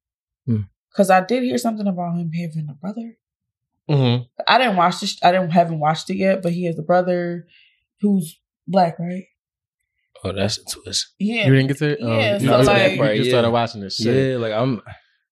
Hmm. 0.45 0.61
Because 0.91 1.09
I 1.09 1.21
did 1.25 1.43
hear 1.43 1.57
something 1.57 1.87
about 1.87 2.17
him 2.17 2.31
having 2.31 2.67
a 2.69 2.73
brother. 2.73 3.17
mm-hmm. 3.89 4.23
I 4.47 4.57
didn't 4.57 4.77
watch 4.77 4.99
this. 4.99 5.17
I 5.23 5.31
didn't 5.31 5.51
haven't 5.51 5.79
watched 5.79 6.09
it 6.09 6.17
yet, 6.17 6.41
but 6.41 6.51
he 6.53 6.65
has 6.65 6.77
a 6.79 6.83
brother 6.83 7.47
who's 8.01 8.39
black, 8.67 8.99
right? 8.99 9.25
Oh, 10.23 10.31
that's 10.31 10.57
a 10.59 10.63
twist. 10.65 11.13
Yeah, 11.19 11.47
you 11.47 11.53
didn't 11.55 11.67
get 11.67 11.77
to 11.79 11.89
it. 11.93 11.99
Oh, 12.01 12.17
Yeah, 12.19 12.33
you, 12.37 12.47
so 12.47 12.59
you- 12.59 12.65
like- 12.65 12.91
you 12.91 13.05
just 13.17 13.25
Yeah. 13.27 13.31
started 13.31 13.49
watching 13.51 13.81
this 13.81 13.95
shit. 13.95 14.31
Yeah, 14.31 14.37
like 14.37 14.53
I'm 14.53 14.81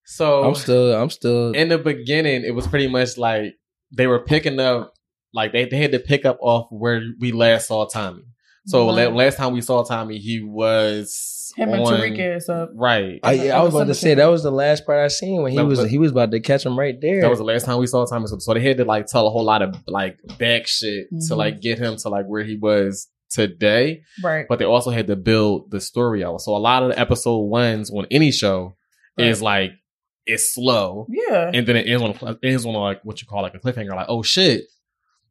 So 0.06 0.44
I'm 0.44 0.56
still 0.56 0.94
I'm 1.00 1.10
still 1.12 1.52
in 1.52 1.70
the 1.70 1.78
beginning, 1.78 2.44
it 2.44 2.56
was 2.56 2.66
pretty 2.68 2.88
much 2.88 3.18
like 3.18 3.54
they 3.96 4.08
were 4.08 4.20
picking 4.20 4.60
up, 4.60 4.94
like 5.34 5.52
they, 5.52 5.66
they 5.66 5.78
had 5.78 5.92
to 5.92 6.00
pick 6.00 6.26
up 6.26 6.38
off 6.42 6.68
where 6.72 7.02
we 7.20 7.32
last 7.32 7.68
saw 7.68 7.86
Tommy. 7.88 8.24
So 8.66 8.88
la- 8.88 8.96
Right. 9.04 9.14
last 9.14 9.38
time 9.38 9.54
we 9.54 9.62
saw 9.62 9.84
Tommy, 9.84 10.18
he 10.18 10.42
was 10.42 11.14
him 11.56 11.70
and 11.74 11.82
on- 11.84 11.94
Tariq 11.94 12.20
ass 12.36 12.50
up. 12.50 12.72
Right. 12.74 13.20
I, 13.24 13.34
yeah, 13.34 13.60
I 13.60 13.64
was 13.64 13.74
about 13.76 13.88
to 13.88 13.94
say 13.94 14.14
that 14.16 14.26
was 14.26 14.44
the 14.44 14.52
last 14.52 14.86
part 14.86 15.00
I 15.00 15.08
seen 15.08 15.42
when 15.42 15.52
he 15.52 15.58
That 15.58 15.66
was 15.66 15.80
was- 15.80 15.90
he 15.90 15.98
was 15.98 16.12
about 16.12 16.32
to 16.32 16.40
catch 16.40 16.66
him 16.66 16.78
right 16.78 17.00
there. 17.00 17.22
That 17.22 17.30
was 17.30 17.40
the 17.40 17.46
last 17.46 17.66
time 17.66 17.80
we 17.80 17.88
saw 17.88 18.06
Tommy. 18.06 18.28
So, 18.28 18.38
so 18.40 18.54
they 18.54 18.62
had 18.62 18.78
to 18.78 18.86
like 18.86 19.06
tell 19.08 19.28
a 19.28 19.30
whole 19.30 19.44
lot 19.44 19.62
of 19.62 19.76
like 19.88 20.18
back 20.38 20.68
shit 20.68 21.10
to 21.10 21.16
Mhm. 21.34 21.38
like 21.38 21.62
get 21.62 21.80
him 21.80 21.96
to 21.98 22.10
like 22.10 22.26
where 22.26 22.44
he 22.44 22.56
was 22.58 23.08
today. 23.30 24.02
Right. 24.24 24.46
But 24.50 24.60
they 24.60 24.66
also 24.66 24.90
had 24.92 25.08
to 25.08 25.16
build 25.16 25.72
the 25.72 25.80
story 25.82 26.24
out. 26.24 26.42
So 26.42 26.56
a 26.56 26.58
lot 26.58 26.84
of 26.84 26.90
the 26.90 27.00
episode 27.00 27.38
ones 27.40 27.92
on 27.92 28.08
any 28.12 28.32
show 28.32 28.76
is 29.18 29.42
like 29.42 29.72
it's 30.26 30.54
slow, 30.54 31.08
yeah. 31.10 31.52
and 31.54 31.68
then 31.68 31.76
it 31.76 31.88
ends 31.88 32.02
on 32.02 32.30
it 32.30 32.38
ends 32.44 32.66
on 32.66 32.74
like 32.74 33.02
what 33.04 33.22
you 33.22 33.28
call 33.28 33.42
like 33.42 33.54
a 33.56 33.60
cliffhanger. 33.60 33.94
Like 33.96 34.06
oh 34.08 34.24
shit, 34.24 34.62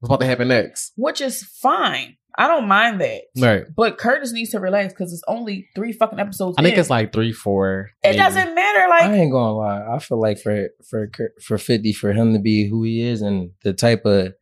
what's 0.00 0.10
about 0.10 0.20
to 0.20 0.26
happen 0.26 0.48
next? 0.48 0.92
Which 0.96 1.20
is 1.22 1.42
fine. 1.42 2.17
I 2.38 2.46
don't 2.46 2.68
mind 2.68 3.00
that. 3.00 3.22
Right. 3.36 3.64
But 3.76 3.98
Curtis 3.98 4.32
needs 4.32 4.50
to 4.50 4.60
relax 4.60 4.92
because 4.92 5.12
it's 5.12 5.24
only 5.26 5.68
three 5.74 5.92
fucking 5.92 6.20
episodes. 6.20 6.54
I 6.56 6.62
think 6.62 6.74
in. 6.74 6.80
it's 6.80 6.88
like 6.88 7.12
three, 7.12 7.32
four. 7.32 7.90
it 8.04 8.10
maybe. 8.10 8.18
doesn't 8.18 8.54
matter. 8.54 8.88
Like 8.88 9.02
I 9.02 9.14
ain't 9.14 9.32
gonna 9.32 9.54
lie. 9.54 9.84
I 9.92 9.98
feel 9.98 10.20
like 10.20 10.38
for 10.38 10.68
for 10.88 11.10
for 11.42 11.58
Fifty 11.58 11.92
for 11.92 12.12
him 12.12 12.34
to 12.34 12.38
be 12.38 12.68
who 12.68 12.84
he 12.84 13.02
is 13.02 13.22
and 13.22 13.50
the 13.64 13.72
type 13.72 14.04
of 14.04 14.34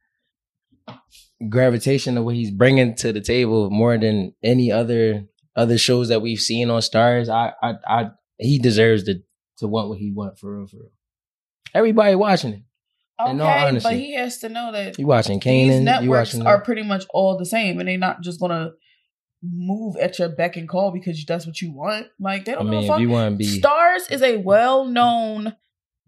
gravitation 1.48 2.18
of 2.18 2.24
what 2.24 2.34
he's 2.34 2.50
bringing 2.50 2.94
to 2.96 3.14
the 3.14 3.20
table 3.22 3.70
more 3.70 3.96
than 3.96 4.34
any 4.42 4.70
other 4.70 5.24
other 5.56 5.78
shows 5.78 6.08
that 6.08 6.20
we've 6.20 6.38
seen 6.38 6.68
on 6.68 6.82
Starz. 6.82 7.30
I 7.30 7.54
I, 7.62 7.74
I 7.88 8.10
he 8.36 8.58
deserves 8.58 9.04
to 9.04 9.22
to 9.58 9.66
want 9.66 9.88
what 9.88 9.98
he 9.98 10.12
want 10.12 10.38
for 10.38 10.54
real 10.54 10.66
for 10.66 10.76
real. 10.76 10.90
Everybody 11.74 12.14
watching 12.14 12.52
it. 12.52 12.62
Okay, 13.18 13.78
but 13.82 13.94
he 13.94 14.14
has 14.14 14.38
to 14.38 14.48
know 14.48 14.72
that 14.72 14.98
You 14.98 15.06
watching 15.06 15.38
these 15.38 15.44
Kanan? 15.70 15.78
You 15.78 15.84
networks 15.84 16.34
watching? 16.34 16.46
are 16.46 16.60
pretty 16.60 16.82
much 16.82 17.04
all 17.10 17.38
the 17.38 17.46
same, 17.46 17.78
and 17.78 17.88
they're 17.88 17.96
not 17.98 18.20
just 18.22 18.40
gonna 18.40 18.72
move 19.42 19.96
at 19.96 20.18
your 20.18 20.28
beck 20.28 20.56
and 20.56 20.68
call 20.68 20.90
because 20.92 21.24
that's 21.24 21.46
what 21.46 21.60
you 21.60 21.72
want. 21.72 22.06
Like 22.18 22.44
they 22.44 22.52
don't 22.52 22.66
I 22.66 22.70
mean, 22.70 22.82
if 22.82 22.88
fuck. 22.88 23.00
you 23.00 23.08
want 23.08 23.32
to 23.34 23.36
be, 23.36 23.60
Starz 23.60 24.10
is 24.10 24.22
a 24.22 24.36
well-known 24.38 25.54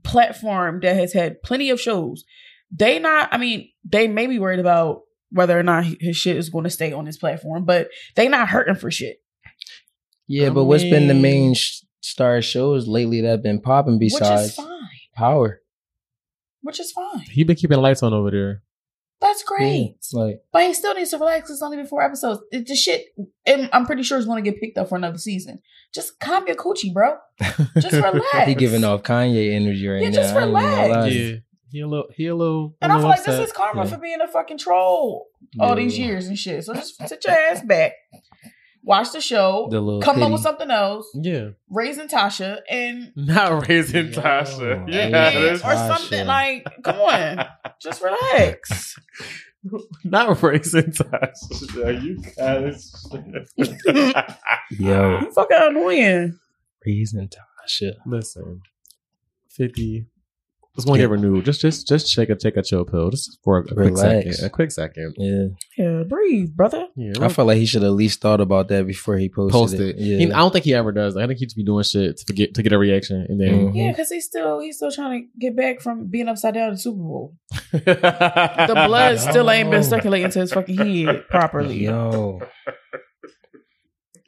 platform 0.03 0.81
that 0.83 0.97
has 0.97 1.12
had 1.12 1.42
plenty 1.42 1.71
of 1.71 1.81
shows. 1.81 2.25
They 2.71 2.99
not, 2.99 3.29
I 3.33 3.38
mean, 3.38 3.71
they 3.85 4.09
may 4.09 4.27
be 4.27 4.38
worried 4.38 4.61
about 4.61 5.03
whether 5.31 5.59
or 5.59 5.62
not 5.62 5.85
his 6.01 6.16
shit 6.16 6.37
is 6.37 6.51
going 6.51 6.64
to 6.64 6.71
stay 6.71 6.92
on 6.92 7.05
this 7.05 7.16
platform, 7.16 7.64
but 7.64 7.88
they 8.16 8.29
not 8.29 8.49
hurting 8.49 8.75
for 8.75 8.90
shit. 8.90 9.18
yeah. 10.27 10.47
I 10.49 10.51
But 10.51 10.64
what's 10.64 10.83
been 10.85 11.09
the 11.09 11.14
main 11.14 11.55
sh- 11.55 11.81
star 12.01 12.42
shows 12.42 12.87
lately 12.87 13.21
that 13.23 13.29
have 13.29 13.42
been 13.42 13.61
popping 13.61 13.99
which 13.99 14.12
is 14.12 14.18
besides 14.18 14.55
fine. 14.55 14.66
Power? 15.14 15.61
Which 16.62 16.81
is 16.81 16.92
fine. 16.92 17.21
He 17.21 17.44
been 17.44 17.57
keeping 17.57 17.79
lights 17.81 18.03
on 18.03 18.12
over 18.12 18.31
there. 18.31 18.62
That's 19.21 19.42
great. 19.42 19.97
Yeah, 20.12 20.21
like 20.21 20.42
But 20.53 20.62
he 20.62 20.75
still 20.75 20.94
needs 20.94 21.11
to 21.11 21.18
relax. 21.18 21.51
It's 21.51 21.61
only 21.62 21.77
been 21.77 21.87
four 21.88 22.03
episodes. 22.05 22.40
It, 22.53 22.68
the 22.68 22.77
shit, 22.77 23.07
and 23.47 23.68
I'm 23.73 23.85
pretty 23.85 24.05
sure 24.05 24.16
it's 24.16 24.27
going 24.29 24.42
to 24.44 24.49
get 24.49 24.61
picked 24.61 24.79
up 24.79 24.88
for 24.88 24.97
another 24.97 25.18
season. 25.18 25.61
Just 25.92 26.21
calm 26.21 26.47
your 26.47 26.55
coochie, 26.55 26.92
bro. 26.94 27.16
Just 27.79 27.92
relax. 27.92 28.47
he 28.47 28.55
giving 28.55 28.85
off 28.85 29.03
Kanye 29.03 29.55
energy 29.55 29.88
right 29.88 29.99
now. 29.99 30.05
Yeah, 30.05 30.11
now. 30.11 30.14
just 30.14 30.35
I 30.35 30.38
ain't 30.42 30.51
even 30.51 30.55
relax. 30.55 31.14
Yeah, 31.14 31.35
he 31.71 31.81
a 31.81 31.87
little, 31.88 32.07
he 32.14 32.27
a 32.29 32.35
little. 32.37 32.77
And 32.81 32.92
I 32.92 32.94
feel 32.97 33.09
little 33.09 33.11
like 33.11 33.25
this 33.25 33.49
is 33.49 33.53
karma 33.53 33.83
Yeah. 33.85 33.90
for 33.90 33.99
being 33.99 34.21
a 34.21 34.29
fucking 34.29 34.59
troll 34.59 35.27
all 35.59 35.75
these 35.75 35.99
years 35.99 36.29
and 36.29 36.38
shit. 36.38 36.62
So 36.64 36.75
just 36.75 36.97
sit 37.09 37.25
your 37.27 37.35
ass 37.35 37.62
back, 37.62 37.92
watch 38.88 39.12
the 39.12 39.20
show, 39.20 39.68
the 39.70 40.01
come 40.01 40.16
kitty. 40.16 40.24
up 40.27 40.33
with 40.33 40.40
something 40.40 40.70
else. 40.70 41.07
Yeah. 41.14 41.51
Raising 41.68 42.09
Tasha 42.09 42.61
and 42.68 43.12
not 43.16 43.68
raising 43.68 44.11
no. 44.11 44.16
Tasha. 44.18 44.90
Yeah. 44.90 45.09
Or 45.53 45.57
Tasha. 45.59 45.96
something 45.96 46.27
like, 46.27 46.66
come 46.83 46.96
on, 46.96 47.46
just 47.81 48.03
relax. 48.03 48.96
Not 50.05 50.40
raising 50.42 50.85
Tasha. 50.92 52.03
You 52.03 52.22
guys. 52.37 53.07
Yo. 54.70 55.20
you 55.20 55.33
fucking 55.33 55.57
annoying. 55.61 56.38
Raising 56.87 57.29
Tasha. 57.29 57.94
Listen. 58.07 58.62
50 59.51 60.07
that's 60.78 60.86
one 60.86 60.96
to 60.98 61.02
get 61.02 61.10
renewed. 61.10 61.44
Just 61.44 61.60
just 61.60 61.88
just 61.88 62.14
take 62.14 62.30
a 62.30 62.36
take 62.36 62.56
a 62.56 62.62
chill 62.62 62.84
pill 62.84 63.10
just 63.10 63.40
for 63.42 63.58
a, 63.58 63.62
a 63.62 63.74
quick 63.74 63.96
second. 63.96 64.44
A 64.44 64.48
quick 64.48 64.70
second. 64.70 65.12
Yeah. 65.18 65.46
Yeah. 65.76 66.04
Breathe, 66.04 66.54
brother. 66.54 66.86
Yeah. 66.94 67.14
I 67.20 67.28
feel 67.30 67.46
like 67.46 67.58
he 67.58 67.66
should 67.66 67.82
at 67.82 67.90
least 67.90 68.20
thought 68.20 68.40
about 68.40 68.68
that 68.68 68.86
before 68.86 69.18
he 69.18 69.28
posted. 69.28 69.52
Posted. 69.52 69.80
It. 69.80 69.96
Yeah. 69.98 70.18
He, 70.18 70.32
I 70.32 70.38
don't 70.38 70.52
think 70.52 70.64
he 70.64 70.74
ever 70.74 70.92
does. 70.92 71.16
I 71.16 71.26
think 71.26 71.40
he 71.40 71.46
just 71.46 71.56
be 71.56 71.64
doing 71.64 71.82
shit 71.82 72.18
to 72.18 72.32
get 72.32 72.54
to 72.54 72.62
get 72.62 72.72
a 72.72 72.78
reaction 72.78 73.26
and 73.28 73.40
then. 73.40 73.50
Mm-hmm. 73.50 73.76
Yeah, 73.76 73.90
because 73.90 74.08
he's 74.08 74.26
still 74.26 74.60
he's 74.60 74.76
still 74.76 74.92
trying 74.92 75.20
to 75.20 75.28
get 75.40 75.56
back 75.56 75.80
from 75.80 76.06
being 76.06 76.28
upside 76.28 76.54
down 76.54 76.68
in 76.68 76.74
the 76.74 76.78
Super 76.78 77.02
Bowl. 77.02 77.34
the 77.72 78.72
blood 78.86 79.18
still 79.18 79.50
ain't 79.50 79.72
been 79.72 79.82
circulating 79.82 80.30
to 80.30 80.38
his 80.38 80.52
fucking 80.52 80.76
head 80.76 81.26
properly. 81.28 81.86
Yo. 81.86 82.38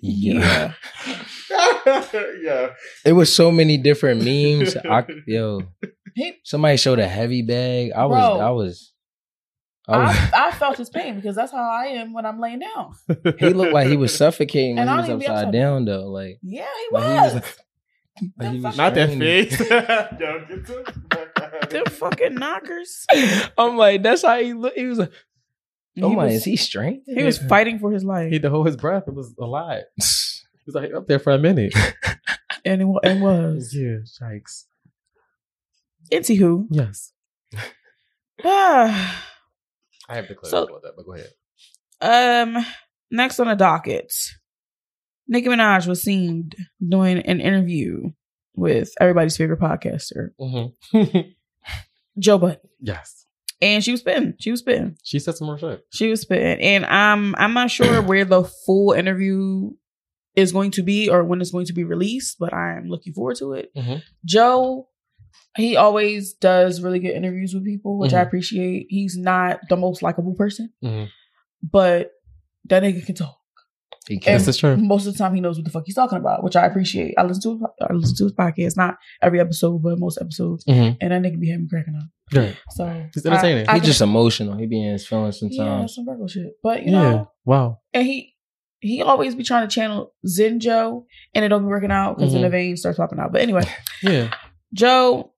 Yeah. 0.03 0.73
yeah. 1.87 2.71
It 3.05 3.13
was 3.15 3.35
so 3.35 3.51
many 3.51 3.77
different 3.77 4.25
memes. 4.25 4.77
I, 4.77 5.05
yo. 5.27 5.63
He, 6.15 6.35
somebody 6.45 6.77
showed 6.77 6.99
a 6.99 7.07
heavy 7.09 7.43
bag. 7.43 7.93
I 7.93 8.07
was, 8.07 8.17
Bro. 8.19 8.41
I 8.41 8.51
was, 8.51 8.93
I 9.89 9.97
was. 9.99 10.19
I, 10.19 10.31
I 10.49 10.51
felt 10.53 10.77
his 10.77 10.91
pain 10.91 11.17
because 11.17 11.35
that's 11.37 11.53
how 11.53 11.59
I 11.71 11.87
am 11.87 12.13
when 12.13 12.25
I'm 12.27 12.39
laying 12.41 12.61
down. 12.61 12.93
he 13.39 13.51
looked 13.51 13.73
like 13.73 13.89
he 13.89 13.97
was 13.97 14.15
suffocating 14.15 14.77
when 14.77 14.89
I 14.89 14.93
he 14.93 14.97
was 14.99 15.07
don't 15.09 15.17
even 15.17 15.19
be 15.21 15.27
upside 15.27 15.39
upside 15.49 15.53
down 15.53 15.85
though. 15.87 16.07
Like, 16.09 16.39
Yeah, 16.43 16.67
he 16.91 16.95
like 16.97 17.05
he 17.05 17.11
was. 17.11 17.35
was 17.35 17.35
like, 17.43 18.31
like 18.39 18.53
he 18.53 18.61
was 18.61 18.77
Not 18.77 18.95
that 18.95 19.11
straining. 19.11 19.47
face. 19.49 19.61
Yo, 19.61 19.67
get 20.47 20.67
the 20.67 20.93
fuck 21.11 21.41
out 21.43 21.63
of 21.65 21.71
Them 21.71 21.85
fucking 21.87 22.35
knockers. 22.35 23.07
I'm 23.59 23.77
like, 23.77 24.03
that's 24.03 24.23
how 24.23 24.39
he 24.39 24.53
looked. 24.53 24.79
He 24.79 24.87
was 24.87 24.99
like, 24.99 25.13
He 25.95 26.03
oh 26.03 26.11
my, 26.11 26.27
was- 26.27 26.35
is 26.35 26.45
he 26.45 26.57
straight? 26.57 27.03
He 27.07 27.23
was 27.25 27.39
fighting 27.39 27.79
for 27.79 27.91
his 27.91 28.05
life, 28.05 28.29
He 28.29 28.35
had 28.35 28.43
to 28.43 28.51
hold 28.51 28.67
his 28.67 28.77
breath. 28.77 29.05
It 29.09 29.15
was 29.15 29.35
a 29.41 29.47
lot. 29.47 29.79
He 29.97 30.03
was 30.67 30.75
like 30.75 30.93
up 30.95 31.09
there 31.09 31.19
for 31.19 31.33
a 31.33 31.39
minute. 31.39 31.75
and 32.65 32.83
it, 32.83 32.85
wa- 32.85 33.01
and 33.03 33.23
was. 33.23 33.75
yeah, 33.75 33.97
yikes. 34.23 34.67
Anywho, 36.13 36.67
Yes. 36.71 37.13
I 38.45 39.15
have 40.09 40.29
to 40.29 40.35
clarify 40.35 40.49
So- 40.51 40.65
about 40.65 40.83
that, 40.83 40.93
but 40.97 41.07
go 41.07 41.15
ahead. 41.15 42.47
um, 42.57 42.65
next 43.11 43.39
on 43.41 43.47
the 43.49 43.55
docket, 43.55 44.13
Nicki 45.29 45.49
Minaj 45.49 45.87
was 45.87 46.03
seen 46.03 46.51
doing 46.87 47.19
an 47.19 47.41
interview 47.41 48.11
with 48.57 48.93
everybody's 49.01 49.37
favorite 49.37 49.61
podcaster, 49.61 50.31
Mm-hmm. 50.41 51.19
Joe 52.19 52.39
Budden, 52.39 52.59
yes. 52.81 53.27
and 53.63 53.83
she 53.85 53.93
was 53.93 54.01
spitting. 54.01 54.35
She 54.41 54.51
was 54.51 54.61
spitting. 54.61 54.97
She 55.05 55.19
said 55.21 55.37
some 55.37 55.47
more 55.47 55.59
shit. 55.59 55.85
She 55.93 56.09
was 56.11 56.23
spitting, 56.23 56.61
and 56.61 56.85
I'm 56.85 57.35
I'm 57.37 57.55
not 57.55 57.71
sure 57.71 58.03
where 58.07 58.25
the 58.25 58.43
full 58.45 58.93
interview 58.93 59.71
is 60.35 60.53
going 60.53 60.73
to 60.73 60.83
be 60.83 61.09
or 61.09 61.23
when 61.25 61.41
it's 61.41 61.53
going 61.53 61.67
to 61.67 61.73
be 61.73 61.85
released, 61.85 62.39
but 62.39 62.53
I'm 62.53 62.89
looking 62.89 63.13
forward 63.15 63.37
to 63.37 63.53
it. 63.55 63.71
Mhm. 63.77 64.03
Joe, 64.25 64.89
he 65.57 65.77
always 65.77 66.33
does 66.35 66.81
really 66.81 66.99
good 66.99 67.15
interviews 67.15 67.55
with 67.55 67.65
people, 67.65 67.99
which 67.99 68.13
I 68.15 68.23
Mhm. 68.23 68.27
appreciate. 68.27 68.87
He's 68.89 69.17
not 69.17 69.61
the 69.69 69.77
most 69.77 70.03
likable 70.03 70.35
person, 70.35 70.71
Mhm. 70.83 71.09
but 71.63 72.11
that 72.67 72.83
nigga 72.83 73.05
can 73.05 73.15
talk. 73.15 73.37
He 74.09 74.15
And 74.15 74.23
can't. 74.23 74.39
This 74.39 74.49
is 74.49 74.57
true. 74.59 74.77
most 74.77 75.07
of 75.07 75.13
the 75.13 75.19
time, 75.19 75.35
he 75.35 75.41
knows 75.41 75.57
what 75.59 75.65
the 75.65 75.71
fuck 75.71 75.83
he's 75.87 75.95
talking 75.95 76.19
about, 76.19 76.43
which 76.43 76.57
I 76.57 76.65
appreciate. 76.67 77.15
I 77.19 77.23
listen 77.25 77.43
to 77.61 77.67
I 77.83 77.93
listen 77.93 78.17
to 78.17 78.25
his 78.25 78.33
podcast, 78.33 78.77
not 78.77 78.97
every 79.23 79.41
episode, 79.41 79.83
but 79.83 79.99
most 79.99 80.19
episodes, 80.21 80.65
Mm-hmm. 80.65 80.97
and 81.01 81.13
that 81.13 81.23
nigga 81.23 81.39
be 81.39 81.49
having 81.51 81.65
me 81.65 81.69
cracking 81.69 81.95
up. 81.97 82.09
Good. 82.31 82.57
So 82.71 82.87
He's 83.13 83.27
entertaining. 83.27 83.69
I, 83.69 83.73
I 83.73 83.75
He 83.75 83.81
can- 83.81 83.87
just 83.87 84.01
emotional. 84.01 84.57
He 84.57 84.67
be 84.67 84.83
in 84.83 84.93
his 84.93 85.07
feelings 85.07 85.39
sometimes. 85.39 85.57
yeah, 85.59 85.87
some 85.87 86.09
regular 86.09 86.29
shit, 86.29 86.53
but 86.63 86.85
you 86.85 86.93
Yeah. 86.93 87.11
know. 87.11 87.31
Wow. 87.45 87.79
and 87.93 88.07
he 88.07 88.35
he 88.83 89.03
always 89.03 89.35
be 89.35 89.43
trying 89.43 89.69
to 89.69 89.75
channel 89.75 90.15
Zen 90.27 90.59
Joe, 90.59 91.05
and 91.35 91.45
it 91.45 91.49
don't 91.49 91.61
be 91.65 91.69
working 91.69 91.91
out 91.91 92.17
because 92.17 92.33
then 92.33 92.41
the 92.41 92.49
Mhm. 92.49 92.53
vein 92.53 92.77
starts 92.79 92.97
popping 92.97 93.19
out. 93.19 93.31
But 93.31 93.43
anyway, 93.43 93.65
Yeah. 94.03 94.33
Joe, 94.75 95.33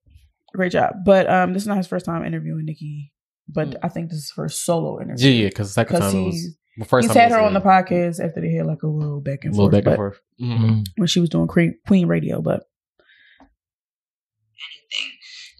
great 0.55 0.73
job. 0.73 0.95
But 1.05 1.29
um, 1.31 1.53
this 1.53 1.63
is 1.63 1.69
not 1.69 1.77
his 1.79 1.87
first 1.87 2.05
time 2.07 2.25
interviewing 2.25 2.65
Nicki, 2.67 3.13
but 3.49 3.69
Mm. 3.71 3.77
I 3.83 3.89
think 3.89 4.09
this 4.11 4.19
is 4.19 4.25
his 4.25 4.31
first 4.33 4.65
solo 4.65 4.99
Yeah, 4.99 5.05
interview. 5.05 5.29
yeah, 5.31 5.43
yeah, 5.43 5.49
because 5.49 5.69
the 5.69 5.73
second 5.75 5.97
because 5.97 6.13
time 6.13 6.21
it 6.23 6.25
was 6.27 6.35
he's 6.35 6.57
the 6.79 6.85
first 6.85 7.07
he's 7.09 7.15
time 7.15 7.23
had 7.31 7.33
her 7.33 7.41
on 7.41 7.55
the 7.55 7.61
podcast 7.61 8.25
after 8.25 8.41
they 8.41 8.53
had 8.53 8.67
like 8.67 8.83
a 8.83 8.87
little 8.87 9.21
back 9.21 9.45
and 9.45 9.53
little 9.55 9.71
forth, 9.71 9.85
back 9.85 9.87
and 9.87 9.97
forth. 9.97 10.21
Mhm. 10.41 10.59
Mhm. 10.59 10.85
when 10.97 11.07
she 11.09 11.21
was 11.21 11.29
doing 11.31 11.47
Queen, 11.47 11.79
Queen 11.87 12.07
Radio. 12.09 12.41
But 12.43 12.65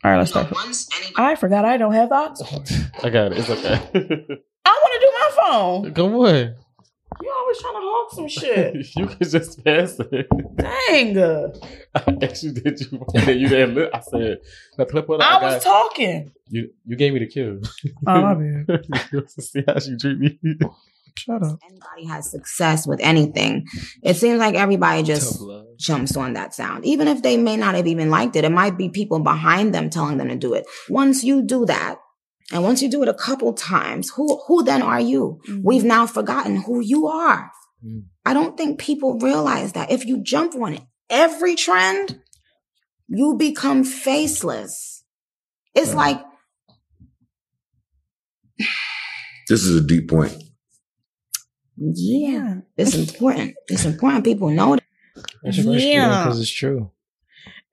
all 0.05 0.11
right, 0.11 0.19
let's 0.19 0.33
So 0.33 0.41
start. 0.43 0.55
once 0.55 0.89
any 0.97 1.13
I 1.17 1.35
forgot 1.37 1.65
I 1.65 1.77
don't 1.77 1.93
have 1.95 2.09
the 2.09 2.15
aux. 2.17 2.65
I 3.07 3.11
got 3.11 3.33
it. 3.33 3.39
It's 3.39 3.51
okay. 3.51 3.75
I 4.65 4.71
want 4.71 4.93
to 4.95 5.01
do 5.01 5.13
my 5.13 5.31
phone. 5.37 5.95
Come 5.95 6.15
on. 6.17 6.55
You 7.53 7.59
always 7.59 7.61
trying 7.61 7.75
to 7.75 7.81
hawk 7.85 8.13
some 8.13 8.29
shit. 8.29 8.97
you 8.97 9.07
can 9.07 9.29
just 9.29 9.65
pass 9.65 9.99
it. 9.99 10.27
Dang. 10.57 11.19
I 11.95 12.25
actually 12.25 12.53
did 12.53 12.81
you. 12.81 13.05
And 13.15 13.27
then 13.27 13.39
you 13.39 13.49
didn't 13.49 13.75
look. 13.75 13.91
I 13.93 14.01
said, 14.01 14.39
"The 14.79 14.87
clip 14.87 15.09
what 15.09 15.21
I, 15.23 15.37
I 15.37 15.41
got." 15.41 15.43
was 15.43 15.65
talking. 15.65 16.33
you 16.49 16.71
you 16.87 16.97
gave 16.97 17.13
me 17.13 17.21
the 17.21 17.27
cue. 17.27 17.61
Oh, 18.07 18.21
my 18.23 18.35
bad. 18.35 18.87
You 19.13 19.25
see 19.27 19.63
how 19.67 19.79
she 19.79 19.97
treat 19.97 20.19
me. 20.19 20.39
Shut 21.19 21.43
up. 21.43 21.59
anybody 21.69 22.07
has 22.07 22.31
success 22.31 22.87
with 22.87 22.99
anything, 23.03 23.67
it 24.03 24.15
seems 24.17 24.39
like 24.39 24.55
everybody 24.55 25.03
just 25.03 25.43
jumps 25.77 26.17
on 26.17 26.33
that 26.33 26.55
sound. 26.55 26.87
Even 26.87 27.07
if 27.07 27.21
they 27.21 27.37
may 27.37 27.57
not 27.57 27.75
have 27.75 27.87
even 27.87 28.09
liked 28.09 28.35
it, 28.35 28.45
it 28.45 28.53
might 28.53 28.79
be 28.79 28.89
people 28.89 29.19
behind 29.21 29.75
them 29.75 29.91
telling 29.91 30.17
them 30.17 30.29
to 30.29 30.37
do 30.37 30.55
it. 30.55 30.65
Once 30.89 31.23
you 31.23 31.43
do 31.43 31.67
that, 31.67 31.97
and 32.53 32.63
once 32.63 32.83
you 32.83 32.91
do 32.91 33.03
it 33.03 33.09
a 33.09 33.15
couple 33.15 33.53
times, 33.55 34.11
who 34.11 34.39
who 34.47 34.63
then 34.63 34.83
are 34.83 35.01
you? 35.01 35.41
We've 35.63 35.85
now 35.85 36.07
forgotten 36.07 36.57
who 36.63 36.81
you 36.81 37.07
are. 37.09 37.51
Mm. 37.85 38.05
I 38.25 38.35
don't 38.35 38.57
think 38.57 38.79
people 38.79 39.19
realize 39.19 39.73
that 39.73 39.91
if 39.91 40.05
you 40.07 40.23
jump 40.23 40.55
on 40.55 40.79
every 41.11 41.57
trend, 41.57 42.21
you 43.09 43.35
become 43.37 43.83
faceless. 43.85 45.03
It's 45.75 45.93
Right. 45.95 46.17
like 46.17 46.25
This 49.49 49.65
is 49.65 49.77
a 49.77 49.81
deep 49.87 50.09
point. 50.09 50.33
Yeah, 51.77 52.61
it's 52.77 52.95
important. 52.95 53.55
It's 53.69 53.85
important 53.85 54.25
people 54.25 54.51
know 54.51 54.77
that. 54.77 54.85
It's 55.43 55.59
Yeah. 55.59 56.25
because 56.25 56.41
it's 56.41 56.51
true. 56.51 56.91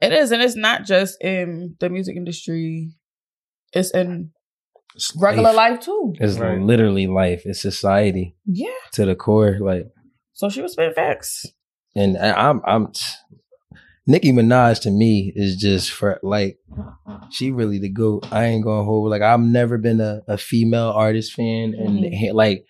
It 0.01 0.13
is, 0.13 0.31
and 0.31 0.41
it's 0.41 0.55
not 0.55 0.85
just 0.85 1.21
in 1.21 1.75
the 1.79 1.89
music 1.89 2.15
industry. 2.15 2.93
It's 3.73 3.91
in 3.91 4.31
It's 4.95 5.15
regular 5.19 5.53
life 5.53 5.79
too. 5.81 6.13
It's 6.19 6.37
Right. 6.37 6.59
literally 6.59 7.07
life. 7.07 7.43
It's 7.45 7.61
society 7.61 8.35
Yeah. 8.45 8.67
to 8.93 9.05
the 9.05 9.15
core. 9.15 9.57
Like, 9.61 9.87
So 10.33 10.49
she 10.49 10.61
was 10.61 10.73
spitting 10.73 10.93
facts. 10.93 11.45
and 11.95 12.17
I- 12.17 12.49
I'm, 12.49 12.61
I'm. 12.65 12.91
Nicki 14.07 14.31
Minaj 14.31 14.81
to 14.81 14.91
me 14.91 15.31
is 15.35 15.55
just 15.55 15.91
for 15.91 16.19
like, 16.23 16.57
she 17.31 17.51
really 17.51 17.77
the 17.77 17.89
goat. 17.91 18.25
I 18.31 18.45
ain't 18.45 18.63
gonna 18.63 18.83
hold. 18.83 19.09
Like, 19.11 19.21
I've 19.21 19.39
never 19.39 19.77
been 19.77 20.01
a, 20.01 20.21
a 20.27 20.37
female 20.37 20.89
artist 20.89 21.33
fan, 21.33 21.75
and 21.77 21.99
Mhm. 22.05 22.33
like, 22.33 22.65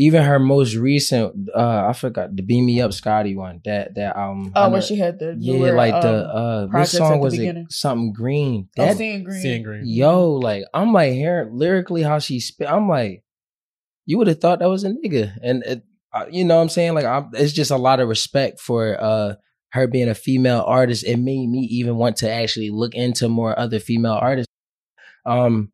even 0.00 0.22
her 0.22 0.38
most 0.38 0.76
recent, 0.76 1.48
uh, 1.54 1.86
I 1.88 1.92
forgot 1.92 2.34
the 2.34 2.42
"Beam 2.42 2.66
Me 2.66 2.80
Up" 2.80 2.92
Scotty 2.92 3.34
one. 3.34 3.60
That 3.64 3.96
that 3.96 4.16
album. 4.16 4.52
Oh, 4.54 4.62
I 4.62 4.68
when 4.68 4.80
she 4.80 4.96
had 4.96 5.18
the 5.18 5.36
yeah, 5.36 5.52
newer, 5.58 5.72
like 5.72 6.00
the 6.00 6.24
um, 6.30 6.36
uh, 6.36 6.66
what 6.68 6.88
song 6.88 7.18
was 7.18 7.36
beginning. 7.36 7.64
it? 7.64 7.72
Something 7.72 8.12
green. 8.12 8.68
oh, 8.78 8.86
That 8.86 8.96
seeing 8.96 9.24
green. 9.24 9.42
Seeing 9.42 9.62
green. 9.64 9.82
yo, 9.84 10.34
like 10.34 10.62
I'm 10.72 10.92
like 10.92 11.12
hearing 11.14 11.50
lyrically 11.52 12.02
how 12.02 12.20
she 12.20 12.38
spit. 12.38 12.70
I'm 12.70 12.88
like, 12.88 13.24
you 14.06 14.18
would 14.18 14.28
have 14.28 14.40
thought 14.40 14.60
that 14.60 14.68
was 14.68 14.84
a 14.84 14.90
nigga, 14.90 15.36
and 15.42 15.64
it, 15.64 15.82
uh, 16.12 16.26
you 16.30 16.44
know 16.44 16.56
what 16.56 16.62
I'm 16.62 16.68
saying? 16.68 16.94
Like, 16.94 17.04
I'm, 17.04 17.30
it's 17.34 17.52
just 17.52 17.72
a 17.72 17.76
lot 17.76 17.98
of 17.98 18.08
respect 18.08 18.60
for 18.60 18.96
uh 19.02 19.34
her 19.72 19.88
being 19.88 20.08
a 20.08 20.14
female 20.14 20.62
artist. 20.64 21.04
It 21.04 21.16
made 21.16 21.48
me 21.48 21.58
even 21.72 21.96
want 21.96 22.18
to 22.18 22.30
actually 22.30 22.70
look 22.70 22.94
into 22.94 23.28
more 23.28 23.58
other 23.58 23.80
female 23.80 24.12
artists. 24.14 24.50
Um, 25.26 25.72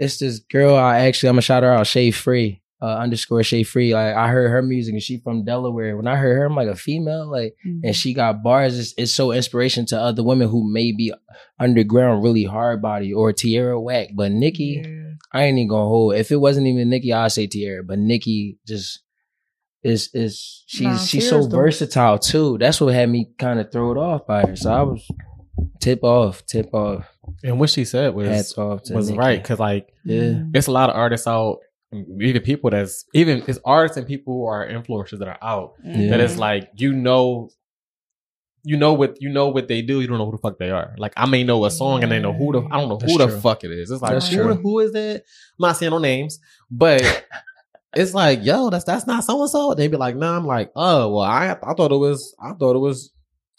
it's 0.00 0.18
this 0.18 0.40
girl. 0.40 0.74
I 0.74 1.06
actually 1.06 1.28
I'm 1.28 1.34
gonna 1.34 1.42
shout 1.42 1.62
her 1.62 1.72
out, 1.72 1.86
Shay 1.86 2.10
Free. 2.10 2.60
Uh, 2.84 2.96
underscore 3.04 3.42
Shay 3.42 3.62
Free. 3.62 3.94
Like 3.94 4.14
I 4.14 4.28
heard 4.28 4.50
her 4.50 4.60
music 4.60 4.92
and 4.92 5.02
she 5.02 5.16
from 5.24 5.44
Delaware. 5.44 5.96
When 5.96 6.06
I 6.06 6.16
heard 6.16 6.36
her, 6.36 6.44
I'm 6.44 6.54
like 6.54 6.68
a 6.68 6.74
female, 6.76 7.24
like 7.30 7.54
Mhm. 7.66 7.80
and 7.84 7.96
she 7.96 8.12
got 8.12 8.42
bars. 8.42 8.78
It's, 8.78 8.92
it's 8.98 9.14
so 9.14 9.32
inspiration 9.32 9.86
to 9.86 9.96
other 9.98 10.22
women 10.22 10.48
who 10.48 10.60
may 10.70 10.92
be 10.92 11.12
underground, 11.58 12.22
really 12.22 12.44
hard 12.44 12.82
body 12.82 13.10
or 13.12 13.32
Tierra 13.32 13.80
Whack. 13.80 14.08
But 14.14 14.32
Nicki, 14.32 14.82
Yeah. 14.84 15.12
I 15.32 15.44
ain't 15.44 15.56
even 15.58 15.68
gonna 15.68 15.88
hold. 15.88 16.14
If 16.16 16.30
it 16.30 16.36
wasn't 16.46 16.66
even 16.66 16.90
Nicki, 16.90 17.12
I'd 17.12 17.32
say 17.32 17.46
Tierra. 17.46 17.82
But 17.82 17.98
Nicki 18.00 18.58
just 18.68 19.00
is 19.82 20.10
is 20.14 20.64
she's 20.66 20.82
Nah, 20.86 20.96
she's 20.98 21.28
so 21.28 21.42
the- 21.46 21.56
versatile 21.56 22.18
too. 22.18 22.58
That's 22.58 22.80
what 22.80 22.94
had 22.94 23.08
me 23.08 23.30
kind 23.38 23.60
of 23.60 23.70
throw 23.72 23.92
it 23.92 23.98
off 23.98 24.26
by 24.26 24.42
her. 24.46 24.56
So 24.56 24.72
I 24.72 24.82
was 24.82 25.06
tip 25.80 26.02
off, 26.02 26.44
tip 26.46 26.72
off, 26.74 27.06
And 27.42 27.58
what 27.60 27.70
she 27.70 27.84
said 27.84 28.14
was 28.14 28.56
off 28.58 28.82
was 28.90 29.08
Nicki. 29.08 29.18
right 29.18 29.42
because 29.42 29.58
like 29.58 29.88
Yeah. 30.04 30.20
Mm-hmm. 30.22 30.50
it's 30.56 30.66
a 30.66 30.72
lot 30.72 30.90
of 30.90 30.96
artists 30.96 31.26
out, 31.26 31.58
even 32.20 32.42
people 32.42 32.70
that's 32.70 33.04
even 33.14 33.42
it's 33.46 33.58
artists 33.64 33.96
and 33.96 34.06
people 34.06 34.34
who 34.34 34.44
are 34.46 34.66
influencers 34.66 35.18
that 35.18 35.28
are 35.28 35.38
out 35.42 35.74
Mm-hmm. 35.84 36.08
that 36.10 36.20
it's 36.20 36.36
like 36.36 36.70
you 36.76 36.92
know. 36.92 37.50
You 38.66 38.78
know 38.78 38.94
what 38.94 39.20
you 39.20 39.28
know 39.28 39.48
what 39.50 39.68
they 39.68 39.82
do. 39.82 40.00
You 40.00 40.06
don't 40.06 40.16
know 40.16 40.24
who 40.24 40.32
the 40.32 40.38
fuck 40.38 40.58
they 40.58 40.70
are. 40.70 40.94
Like 40.96 41.12
I 41.18 41.26
may 41.26 41.44
know 41.44 41.66
a 41.66 41.70
song 41.70 42.02
and 42.02 42.10
they 42.10 42.18
know 42.18 42.32
who 42.32 42.50
the 42.52 42.62
I 42.70 42.80
don't 42.80 42.88
know 42.88 42.96
That's 42.96 43.12
who 43.12 43.18
the 43.18 43.28
fuck 43.28 43.62
it 43.62 43.70
is. 43.70 43.90
It's 43.90 44.00
like 44.00 44.22
who, 44.22 44.54
who 44.54 44.78
is 44.80 44.92
that? 44.92 45.16
I'm 45.16 45.22
not 45.66 45.76
saying 45.76 45.90
no 45.90 45.98
names, 45.98 46.38
but 46.70 47.02
it's 47.94 48.14
like 48.14 48.42
yo, 48.42 48.70
that's 48.70 48.84
that's 48.84 49.06
not 49.06 49.22
so 49.22 49.38
and 49.42 49.50
so. 49.50 49.74
They'd 49.74 49.90
be 49.90 49.98
like, 49.98 50.16
nah. 50.16 50.34
I'm 50.38 50.46
like, 50.46 50.70
oh 50.74 51.10
well, 51.14 51.26
I 51.26 51.50
I 51.62 51.74
thought 51.74 51.92
it 51.92 51.96
was 51.98 52.34
I 52.42 52.54
thought 52.54 52.74
it 52.74 52.78
was 52.78 53.12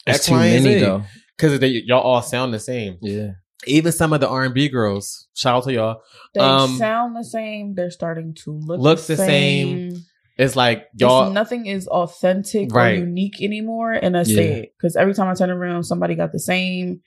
X, 0.08 0.26
too 0.26 0.34
many 0.38 0.80
though. 0.80 1.04
because 1.38 1.60
they 1.60 1.68
y'all 1.68 2.02
all 2.02 2.24
sound 2.24 2.52
the 2.52 2.60
same. 2.60 2.98
Yeah. 3.00 3.34
Even 3.68 3.92
some 3.92 4.14
of 4.14 4.20
the 4.20 4.28
R 4.28 4.44
and 4.44 4.54
B 4.54 4.70
girls, 4.70 5.28
shout 5.34 5.58
out 5.58 5.64
to 5.66 5.74
y'all. 5.74 6.02
They 6.34 6.42
Um, 6.42 6.78
sound 6.78 7.16
the 7.16 7.24
same. 7.24 7.74
They're 7.76 7.92
starting 7.92 8.34
to 8.44 8.52
look 8.52 8.80
looks 8.80 9.08
the 9.08 9.18
same. 9.18 9.92
same. 9.92 10.06
It's 10.38 10.56
like 10.56 10.88
Y'all, 10.96 11.24
y'all. 11.26 11.32
nothing 11.34 11.66
is 11.66 11.88
authentic 11.88 12.74
Right. 12.74 12.98
or 12.98 13.00
unique 13.06 13.42
anymore, 13.42 13.94
and 13.94 14.16
that's 14.16 14.30
Yeah. 14.30 14.42
it. 14.42 14.74
Because 14.78 14.96
every 14.96 15.14
time 15.14 15.30
I 15.30 15.34
turn 15.34 15.50
around, 15.50 15.84
somebody 15.84 16.16
got 16.16 16.32
the 16.34 16.40
same, 16.40 17.02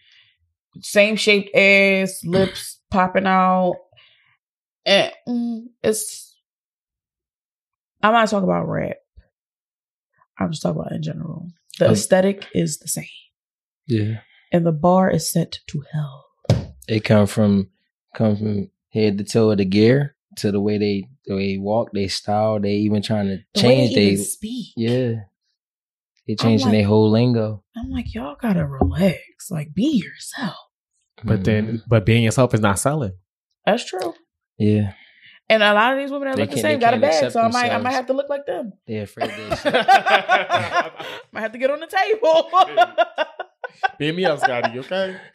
same 0.80 1.16
shaped 1.16 1.54
ass, 1.54 2.20
lips 2.24 2.80
popping 2.90 3.26
out, 3.26 3.76
and 4.86 5.12
mm, 5.28 5.64
it's. 5.82 6.24
I'm 8.02 8.12
not 8.12 8.28
talking 8.28 8.48
about 8.48 8.68
rap. 8.68 8.96
I'm 10.38 10.50
just 10.52 10.62
talking 10.62 10.80
about 10.80 10.92
in 10.92 11.02
general. 11.02 11.48
The 11.78 11.86
Um, 11.86 11.92
aesthetic 11.92 12.46
is 12.54 12.78
the 12.78 12.88
same, 12.88 13.04
Yeah. 13.86 14.20
and 14.52 14.64
the 14.64 14.72
bar 14.72 15.10
is 15.10 15.30
set 15.30 15.58
to 15.68 15.82
hell. 15.92 16.24
They 16.88 17.00
come 17.00 17.26
from 17.26 17.68
come 18.16 18.36
from 18.36 18.70
head 18.92 19.18
to 19.18 19.24
toe 19.24 19.50
of 19.50 19.58
the 19.58 19.64
gear 19.64 20.16
to 20.36 20.50
the 20.50 20.60
way 20.60 20.78
they 20.78 21.04
the 21.26 21.34
way 21.34 21.52
they 21.54 21.58
walk, 21.58 21.90
they 21.92 22.08
style, 22.08 22.58
they 22.58 22.72
even 22.76 23.02
trying 23.02 23.26
to 23.28 23.36
The 23.54 23.60
way 23.66 23.76
change 23.76 23.94
they 23.94 24.10
they 24.10 24.16
speak. 24.16 24.72
yeah. 24.76 25.12
They 26.26 26.34
changing 26.34 26.66
like- 26.68 26.72
their 26.72 26.84
whole 26.86 27.10
lingo. 27.10 27.62
I'm 27.76 27.90
like, 27.90 28.12
y'all 28.14 28.36
gotta 28.40 28.66
relax. 28.66 29.50
Like, 29.50 29.72
be 29.74 30.02
yourself. 30.04 30.56
but 31.24 31.40
Mhm. 31.40 31.44
then, 31.44 31.82
but 31.88 32.06
being 32.06 32.22
yourself 32.22 32.54
is 32.54 32.60
not 32.60 32.78
selling. 32.78 33.12
That's 33.66 33.84
true. 33.84 34.14
yeah, 34.56 34.92
And 35.50 35.62
a 35.62 35.72
lot 35.74 35.92
of 35.92 35.98
these 35.98 36.10
women 36.12 36.28
that 36.28 36.36
They 36.36 36.42
look 36.42 36.50
the 36.52 36.58
same 36.60 36.78
got 36.78 36.94
a 36.94 36.98
bag, 36.98 37.30
so 37.32 37.40
I 37.40 37.48
might, 37.48 37.72
I 37.72 37.78
might 37.78 37.92
have 37.92 38.06
to 38.06 38.12
look 38.12 38.28
like 38.28 38.44
them. 38.46 38.72
they 38.86 38.98
afraid 38.98 39.30
they 39.30 39.48
might 41.32 41.40
have 41.40 41.52
to 41.52 41.58
get 41.58 41.70
on 41.70 41.80
the 41.80 41.86
table. 41.86 42.50
Beat 43.98 44.14
me 44.14 44.24
up, 44.26 44.38
Scotty. 44.40 44.78
Okay. 44.80 45.16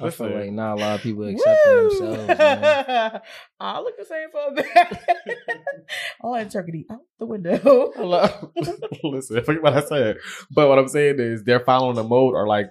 I 0.00 0.10
feel 0.10 0.30
like 0.30 0.50
not 0.52 0.78
a 0.78 0.80
lot 0.80 0.94
of 0.96 1.00
people 1.02 1.24
accepting 1.26 1.72
Woo! 1.72 1.88
themselves. 1.88 2.28
Man. 2.28 3.20
I 3.60 3.80
look 3.80 3.96
the 3.98 4.04
same 4.04 4.30
for 4.30 4.40
a 4.48 4.54
bit. 4.54 4.66
All 6.20 6.34
that 6.34 6.50
turkey 6.50 6.84
out 6.90 7.00
the 7.18 7.26
window. 7.26 7.92
Hello. 7.96 8.52
Listen, 9.04 9.42
forget 9.44 9.62
what 9.62 9.72
I 9.74 9.80
said. 9.80 10.16
But 10.50 10.68
what 10.68 10.78
I'm 10.78 10.88
saying 10.88 11.16
is 11.18 11.44
they're 11.44 11.60
following 11.60 11.96
the 11.96 12.04
mode, 12.04 12.34
or 12.34 12.46
like 12.46 12.66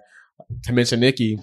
to 0.63 0.73
mention 0.73 0.99
Nicki, 0.99 1.39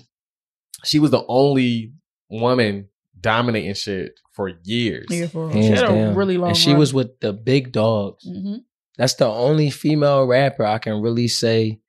she 0.85 0.99
was 0.99 1.11
the 1.11 1.25
only 1.27 1.92
woman 2.31 2.88
dominating 3.21 3.75
shit 3.75 4.12
for 4.33 4.53
years. 4.64 5.07
Yeah, 5.11 5.27
for. 5.27 5.51
Hands 5.51 5.64
She 5.64 5.71
had 5.73 5.85
a 5.85 6.12
really 6.14 6.38
long 6.38 6.51
and 6.51 6.57
she 6.57 6.71
run. 6.71 6.79
was 6.79 6.95
with 6.95 7.18
the 7.21 7.33
big 7.33 7.73
dogs. 7.73 8.25
Mhm. 8.27 8.61
That's 8.99 9.14
the 9.14 9.27
only 9.27 9.71
female 9.71 10.27
rapper 10.27 10.64
I 10.64 10.79
can 10.79 11.01
really 11.01 11.29
say 11.29 11.81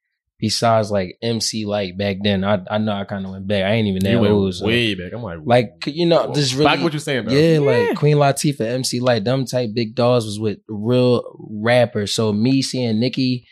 besides 0.48 0.92
like 0.92 1.18
MC 1.22 1.64
Lyte 1.66 1.98
back 1.98 2.18
then. 2.22 2.44
I 2.44 2.60
I 2.70 2.78
know 2.78 2.92
I 2.92 3.06
kind 3.06 3.26
of 3.26 3.32
went 3.32 3.48
back. 3.48 3.64
I 3.64 3.72
ain't 3.76 3.88
even 3.88 4.04
You 4.06 4.12
that 4.18 4.20
went 4.22 4.34
old. 4.34 4.54
so- 4.54 4.66
way 4.68 4.94
back. 4.94 5.14
I'm 5.14 5.24
like, 5.24 5.40
Like 5.46 5.72
you 5.88 6.06
know, 6.06 6.28
oh, 6.28 6.34
just 6.34 6.54
really 6.54 6.66
back 6.66 6.82
what 6.84 6.92
you're 6.92 7.00
saying. 7.00 7.26
Though. 7.26 7.34
Yeah, 7.34 7.60
Yeah. 7.60 7.88
like 7.88 7.96
Queen 7.98 8.18
Latifah, 8.18 8.60
MC 8.82 9.00
Lyte, 9.00 9.24
them 9.24 9.46
type 9.46 9.70
big 9.74 9.96
dogs 9.96 10.26
was 10.26 10.40
with 10.40 10.58
real 10.68 11.24
rappers. 11.50 12.14
So 12.14 12.34
me 12.34 12.62
seeing 12.62 13.00
Nicki 13.00 13.48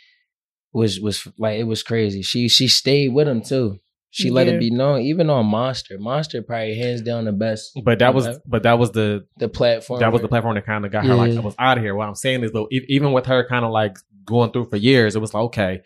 was 0.74 1.00
was 1.00 1.26
like 1.38 1.60
it 1.60 1.64
was 1.64 1.82
crazy. 1.84 2.22
She 2.22 2.50
she 2.50 2.68
stayed 2.68 3.14
with 3.14 3.28
him 3.28 3.42
too. 3.42 3.78
She 4.14 4.30
let 4.30 4.50
it 4.50 4.60
be 4.60 4.70
known, 4.72 5.00
even 5.04 5.30
on 5.30 5.46
Monster. 5.46 5.96
Monster 5.98 6.42
probably 6.42 6.78
hands 6.78 7.02
down 7.02 7.24
the 7.24 7.32
best. 7.32 7.72
But 7.82 8.00
that 8.00 8.14
was, 8.14 8.28
but 8.46 8.64
that 8.64 8.78
was 8.78 8.92
the 8.92 9.26
the 9.38 9.48
platform. 9.48 10.02
that 10.02 10.12
was 10.12 10.22
the 10.22 10.28
platform 10.28 10.56
that 10.56 10.66
kind 10.66 10.86
of 10.86 10.92
got 10.92 11.06
her 11.06 11.16
like 11.16 11.32
I 11.32 11.40
was 11.40 11.56
out 11.58 11.78
of 11.78 11.84
here. 11.86 11.96
What 11.96 12.10
I'm 12.10 12.16
saying 12.16 12.44
is 12.44 12.52
though, 12.52 12.68
e- 12.70 12.86
even 12.90 13.14
with 13.14 13.26
her 13.28 13.48
kind 13.48 13.64
of 13.64 13.72
like 13.72 13.96
going 14.26 14.52
through 14.52 14.66
for 14.70 14.76
years, 14.76 15.16
it 15.16 15.20
was 15.20 15.34
like 15.34 15.44
okay, 15.44 15.80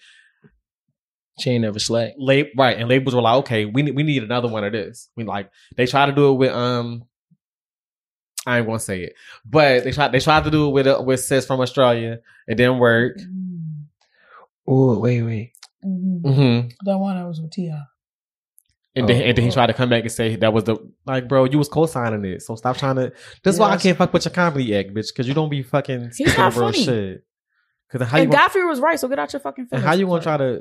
She 1.39 1.49
ain't 1.51 1.63
never 1.63 1.79
slack. 1.79 2.13
lab, 2.17 2.47
right, 2.57 2.77
and 2.77 2.87
labels 2.87 3.13
were 3.13 3.21
like, 3.21 3.35
okay, 3.39 3.65
we 3.65 3.81
need 3.81 3.95
we 3.95 4.03
need 4.03 4.23
another 4.23 4.47
one 4.47 4.63
of 4.63 4.71
this. 4.71 5.09
We 5.17 5.23
like 5.25 5.49
they 5.75 5.85
tried 5.85 6.05
to 6.07 6.11
do 6.13 6.31
it 6.31 6.35
with 6.35 6.51
um, 6.53 7.03
I 8.45 8.59
ain't 8.59 8.67
gonna 8.67 8.79
say 8.79 9.01
it, 9.03 9.13
but 9.45 9.83
they 9.83 9.91
tried 9.91 10.11
they 10.13 10.19
tried 10.19 10.45
to 10.45 10.51
do 10.51 10.67
it 10.67 10.71
with 10.71 10.87
uh, 10.87 11.01
with 11.05 11.19
sis 11.19 11.45
from 11.45 11.59
Australia. 11.59 12.19
It 12.47 12.55
didn't 12.55 12.79
work. 12.79 13.17
Oh 14.67 14.97
wait, 14.99 15.21
wait. 15.21 15.51
Mm-hmm. 15.85 16.31
hmm 16.31 16.67
That 16.85 16.97
one 16.97 17.17
I 17.17 17.25
was 17.25 17.39
with 17.41 17.51
Ti. 17.51 17.71
And 18.97 19.09
then, 19.09 19.21
Oh. 19.21 19.25
and 19.25 19.37
then 19.37 19.45
he 19.45 19.51
tried 19.51 19.67
to 19.67 19.73
come 19.73 19.89
back 19.89 20.03
and 20.03 20.11
say 20.11 20.37
that 20.37 20.53
was 20.53 20.63
the 20.63 20.77
like, 21.05 21.27
bro, 21.27 21.43
you 21.43 21.57
was 21.57 21.67
co-signing 21.67 22.23
it, 22.25 22.41
so 22.41 22.55
stop 22.55 22.77
trying 22.77 22.95
to. 22.95 23.11
This 23.43 23.55
is 23.55 23.59
why 23.59 23.71
I 23.71 23.77
can't 23.77 23.97
fuck 23.97 24.13
with 24.13 24.23
your 24.23 24.31
comedy 24.33 24.75
act, 24.75 24.93
bitch, 24.93 25.09
because 25.09 25.27
you 25.27 25.33
don't 25.33 25.49
be 25.49 25.63
fucking 25.63 26.05
He's 26.05 26.15
speaking 26.15 26.33
not 26.37 26.55
real 26.55 26.71
funny. 26.71 26.83
shit. 26.83 27.23
Because 27.95 28.09
how 28.09 28.17
you 28.17 28.23
And 28.23 28.31
gonna, 28.31 28.43
Godfrey 28.43 28.65
was 28.65 28.79
right, 28.81 28.99
so 28.99 29.07
get 29.07 29.19
out 29.19 29.31
your 29.31 29.39
fucking 29.39 29.67
face. 29.67 29.81
how 29.81 29.93
you 29.93 30.05
gonna 30.05 30.21
try 30.21 30.35
to 30.35 30.59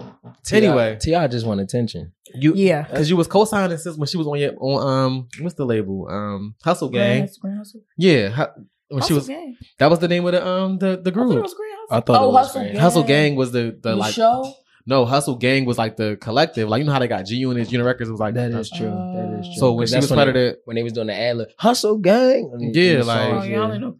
anyway? 0.52 0.96
T.I. 1.00 1.26
just 1.28 1.44
want 1.46 1.60
attention. 1.60 2.12
You 2.34 2.54
Yeah. 2.54 2.82
because 2.82 3.10
you 3.10 3.16
was 3.16 3.26
co-signing 3.26 3.76
since 3.78 3.96
when 3.96 4.06
she 4.06 4.16
was 4.16 4.26
on 4.26 4.38
your 4.38 4.52
on 4.58 4.86
um 4.88 5.28
what's 5.40 5.56
the 5.56 5.64
label 5.66 6.06
um 6.08 6.54
Hustle 6.62 6.88
Gang 6.90 7.22
Grand, 7.22 7.30
Grand 7.40 7.58
Hustle. 7.58 7.80
yeah 7.96 8.28
hu- 8.28 8.62
when 8.88 9.02
she 9.02 9.14
Hustle 9.14 9.16
was 9.16 9.26
Gang. 9.28 9.56
that 9.78 9.90
was 9.90 9.98
the 9.98 10.08
name 10.08 10.24
of 10.26 10.32
the 10.32 10.46
um 10.46 10.78
the 10.78 10.86
the 10.86 10.92
I 10.92 10.96
thought 10.96 11.08
it 11.08 11.12
group 11.14 11.42
was 11.42 11.54
Grand 11.54 11.72
Hustle. 11.80 11.96
I 11.96 12.00
thought 12.00 12.22
oh, 12.22 12.28
it 12.28 12.32
was 12.32 12.46
Hustle 12.46 12.62
Gang. 12.64 12.76
Hustle 12.76 13.02
Gang 13.02 13.34
was 13.36 13.52
the 13.52 13.62
the 13.82 13.90
The 13.90 13.96
like 13.96 14.14
show. 14.14 14.54
no 14.86 15.04
Hustle 15.04 15.36
Gang 15.36 15.64
was 15.64 15.76
like 15.78 15.96
the 15.96 16.16
collective 16.20 16.68
like 16.68 16.78
you 16.80 16.84
know 16.86 16.92
how 16.92 16.98
they 17.00 17.08
got 17.08 17.26
G 17.26 17.34
Unit 17.36 17.70
Unit 17.72 17.84
Records 17.84 18.10
was 18.10 18.20
like 18.20 18.34
That 18.34 18.52
is 18.52 18.70
true. 18.70 18.86
that 18.86 19.38
is 19.40 19.46
Uh, 19.46 19.50
true. 19.50 19.54
so 19.58 19.72
when 19.72 19.82
'Cause 19.82 19.90
she 19.90 19.96
was 19.96 20.10
when 20.10 20.16
part 20.18 20.28
of 20.28 20.34
they- 20.34 20.54
when 20.66 20.76
they 20.76 20.82
was 20.84 20.92
doing 20.92 21.08
the 21.08 21.14
ad 21.14 21.36
lib, 21.36 21.48
hustle 21.58 21.98
gang. 21.98 22.50
in- 22.54 22.68
in 22.68 22.72
Yeah, 22.74 23.02
like- 23.02 23.32
Oh, 23.32 23.42
y'all 23.44 23.62
only 23.64 23.78
know 23.78 23.90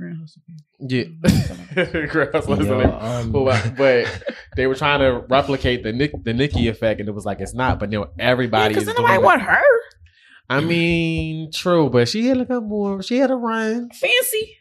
Grand 0.80 0.90
yeah 0.90 2.06
Grand 2.06 2.30
Hustle 2.32 2.56
was 2.56 2.66
Yo, 2.66 2.78
name. 2.78 2.90
um, 2.90 3.32
but, 3.32 3.74
but 3.76 4.22
they 4.56 4.66
were 4.66 4.74
trying 4.74 5.00
to 5.00 5.24
replicate 5.28 5.82
the 5.82 5.92
Nick 5.92 6.12
the 6.24 6.32
Nicki 6.34 6.68
effect 6.68 7.00
and 7.00 7.08
it 7.08 7.12
was 7.12 7.24
like 7.24 7.40
it's 7.40 7.54
not 7.54 7.78
but 7.80 7.90
now 7.90 8.06
everybody 8.18 8.74
Because 8.74 8.88
is 8.88 8.94
doing 8.94 9.02
nobody 9.06 9.22
it. 9.22 9.24
want 9.24 9.42
her. 9.42 9.62
I 10.50 10.60
mean 10.60 11.50
true 11.52 11.88
but 11.90 12.08
she 12.08 12.26
had 12.26 12.38
a 12.38 12.44
couple 12.46 12.68
more 12.68 13.02
she 13.02 13.18
had 13.18 13.30
a 13.30 13.34
run 13.36 13.88
Fancy. 13.90 14.56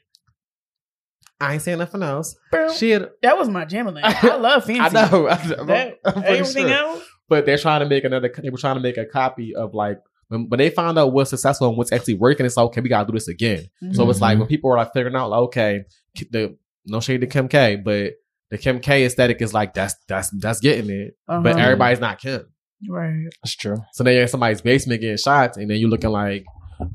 I 1.42 1.54
ain't 1.54 1.62
saying 1.62 1.80
nothing 1.80 2.04
else 2.04 2.36
Boom. 2.52 2.72
she 2.74 2.92
had 2.92 3.10
That 3.22 3.38
was 3.38 3.50
my 3.50 3.66
jam. 3.66 3.88
I 4.02 4.36
love 4.38 4.64
Fancy. 4.66 4.80
I 4.82 4.90
know. 5.10 5.28
I'm, 5.30 5.68
That, 5.68 6.00
I'm 6.06 6.24
everything 6.24 6.68
sure. 6.68 6.78
else. 6.78 7.04
But 7.30 7.46
they're 7.46 7.58
trying 7.58 7.80
to 7.80 7.86
make 7.88 8.04
another. 8.04 8.32
They 8.42 8.50
were 8.50 8.58
trying 8.58 8.76
to 8.76 8.82
make 8.82 8.98
a 8.98 9.06
copy 9.06 9.56
of 9.56 9.74
like 9.74 9.98
when, 10.30 10.48
when 10.50 10.58
they 10.58 10.70
found 10.70 10.98
out 11.00 11.14
what's 11.14 11.30
successful 11.30 11.68
and 11.70 11.78
what's 11.78 11.92
actually 11.92 12.16
working. 12.16 12.46
It's 12.46 12.58
like 12.58 12.66
okay, 12.68 12.82
we 12.82 12.90
gotta 12.90 13.06
do 13.08 13.14
this 13.14 13.28
again. 13.28 13.66
So 13.94 14.10
it's 14.10 14.22
like 14.22 14.36
Mhm. 14.38 14.40
when 14.42 14.48
people 14.48 14.72
are 14.72 14.78
like 14.78 14.94
figuring 14.94 15.16
out 15.16 15.30
like 15.30 15.40
okay, 15.42 15.84
the 16.32 16.58
no 16.86 17.00
shade 17.00 17.22
to 17.22 17.28
Kim 17.28 17.48
K, 17.48 17.76
but 17.78 18.14
the 18.52 18.58
Kim 18.58 18.80
K 18.80 19.06
aesthetic 19.06 19.42
is 19.42 19.54
like 19.54 19.74
that's 19.74 19.96
that's 20.08 20.30
that's 20.40 20.60
getting 20.60 20.90
it. 20.90 21.16
But 21.28 21.46
Uh-huh. 21.48 21.60
everybody's 21.60 22.00
not 22.00 22.20
Kim. 22.20 22.46
Right. 22.90 23.28
That's 23.44 23.56
true. 23.56 23.78
So 23.94 24.04
then 24.04 24.14
you're 24.14 24.24
in 24.24 24.28
somebody's 24.28 24.62
basement 24.62 25.00
getting 25.02 25.18
shots, 25.18 25.58
and 25.58 25.70
then 25.70 25.78
you're 25.78 25.90
looking 25.90 26.10
like 26.12 26.44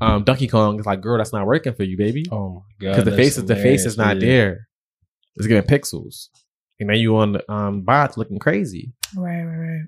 um, 0.01 0.23
Donkey 0.23 0.47
Kong 0.47 0.79
is 0.79 0.85
like, 0.85 1.01
girl, 1.01 1.17
that's 1.17 1.33
not 1.33 1.47
working 1.47 1.73
for 1.73 1.83
you, 1.83 1.97
baby, 1.97 2.25
Oh 2.31 2.49
my 2.49 2.61
god! 2.85 2.91
because 2.97 3.05
the 3.05 3.15
face 3.17 3.37
is 3.37 3.45
the 3.45 3.55
face 3.55 3.85
is 3.85 3.97
not 3.97 4.17
hilarious, 4.17 4.23
yeah. 4.23 4.37
there. 4.37 4.67
It's 5.37 5.47
getting 5.47 5.69
pixels, 5.69 6.27
and 6.79 6.89
then 6.89 6.97
you 6.97 7.15
on 7.17 7.33
the 7.33 7.51
um 7.51 7.81
bots 7.81 8.17
looking 8.17 8.39
crazy. 8.39 8.93
Right, 9.15 9.43
right, 9.43 9.57
right. 9.57 9.81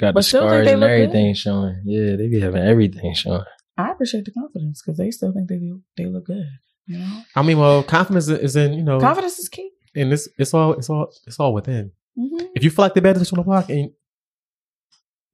Got 0.00 0.14
But 0.14 0.20
the 0.20 0.22
scars 0.24 0.68
and 0.68 0.80
look 0.80 0.88
good. 0.88 0.94
everything 1.02 1.34
showing. 1.34 1.82
Yeah, 1.84 2.16
they 2.16 2.28
be 2.28 2.40
having 2.40 2.62
everything 2.62 3.14
showing. 3.14 3.44
I 3.76 3.92
appreciate 3.92 4.24
the 4.24 4.32
confidence 4.32 4.82
because 4.82 4.98
they 4.98 5.10
still 5.10 5.32
think 5.32 5.48
they 5.48 5.58
do, 5.58 5.80
they 5.96 6.06
look 6.06 6.26
good. 6.26 6.46
You 6.86 6.98
know, 6.98 7.22
I 7.36 7.42
mean, 7.42 7.58
well, 7.58 7.82
confidence 7.82 8.28
is 8.28 8.56
in 8.56 8.72
you 8.74 8.82
know, 8.82 8.98
confidence 8.98 9.38
is 9.38 9.48
key. 9.48 9.70
and 9.94 10.12
it's 10.12 10.28
it's 10.38 10.52
all 10.52 10.72
it's 10.74 10.90
all 10.90 11.12
it's 11.26 11.38
all 11.38 11.54
within. 11.54 11.92
Mm-hmm. 12.18 12.46
If 12.54 12.64
you 12.64 12.70
feel 12.70 12.84
like 12.84 12.94
the 12.94 13.00
baddest 13.00 13.26
bitch 13.30 13.32
on 13.34 13.38
the 13.38 13.44
block, 13.44 13.68
and 13.70 13.90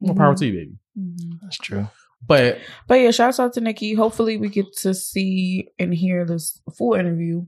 more 0.00 0.14
power 0.14 0.34
to 0.34 0.46
you, 0.46 0.52
baby. 0.52 0.78
Mm-hmm. 0.98 1.36
That's 1.42 1.56
true. 1.58 1.88
But 2.26 2.58
But 2.86 2.96
yeah, 2.96 3.10
shouts 3.10 3.40
out 3.40 3.54
to 3.54 3.60
Nicki. 3.60 3.94
Hopefully, 3.94 4.36
we 4.36 4.48
get 4.48 4.66
to 4.78 4.92
see 4.94 5.68
and 5.78 5.94
hear 5.94 6.24
this 6.26 6.60
full 6.76 6.94
interview 6.94 7.46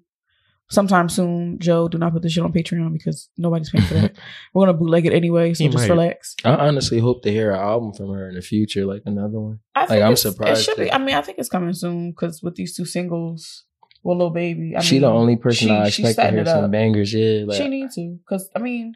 sometime 0.71 1.09
soon. 1.09 1.59
Joe, 1.59 1.89
do 1.89 1.99
not 1.99 2.13
put 2.13 2.23
this 2.23 2.33
shit 2.33 2.45
on 2.45 2.53
Patreon 2.53 2.93
because 2.93 3.29
nobody's 3.37 3.71
paying 3.71 3.85
for 3.87 3.95
that. 3.95 4.17
We're 4.55 4.67
gonna 4.67 4.79
bootleg 4.79 5.07
it 5.07 5.13
anyway, 5.13 5.55
so 5.55 5.65
He 5.65 5.71
just 5.71 5.85
might. 5.89 5.91
relax. 5.91 6.35
I 6.45 6.51
honestly 6.69 6.99
hope 6.99 7.23
to 7.23 7.31
hear 7.31 7.53
an 7.53 7.61
album 7.61 7.93
from 7.95 8.11
her 8.13 8.29
in 8.29 8.35
the 8.35 8.43
future, 8.43 8.85
like 8.87 9.03
another 9.07 9.41
one. 9.41 9.61
I 9.75 9.87
Like, 9.87 10.03
I'm 10.03 10.17
surprised 10.17 10.61
It 10.61 10.65
should 10.65 10.77
be. 10.77 10.93
I 10.93 10.99
mean, 10.99 11.15
I 11.15 11.23
think 11.23 11.39
it's 11.39 11.49
coming 11.49 11.73
soon 11.75 12.11
because 12.11 12.43
with 12.43 12.55
these 12.57 12.77
two 12.77 12.85
singles, 12.85 13.65
well, 14.03 14.17
little 14.17 14.31
baby. 14.31 14.75
I 14.77 14.81
she 14.81 14.97
mean, 14.97 15.03
the 15.03 15.09
only 15.09 15.37
person 15.37 15.69
she- 15.69 15.75
I 15.75 15.87
expect 15.87 16.17
to 16.19 16.31
hear 16.31 16.45
some 16.47 16.71
bangers. 16.71 17.13
Yeah, 17.13 17.45
like 17.47 17.57
she 17.61 17.69
needs 17.69 17.95
to 17.97 18.19
because 18.25 18.49
I 18.55 18.59
mean, 18.61 18.95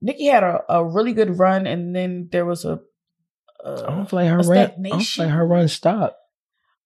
Nicki 0.00 0.26
had 0.26 0.42
a, 0.44 0.60
a 0.68 0.84
really 0.84 1.12
good 1.12 1.38
run, 1.38 1.66
and 1.66 1.94
then 1.94 2.28
there 2.32 2.44
was 2.46 2.64
a. 2.64 2.80
I 3.64 3.68
Uh, 3.68 3.82
don't 3.90 4.08
feel 4.08 4.20
like 4.20 4.28
her 4.28 4.38
run. 4.38 4.58
I 4.58 4.88
don't 4.88 5.02
feel 5.02 5.24
like 5.26 5.34
her 5.34 5.46
run 5.46 5.66
stopped. 5.68 6.16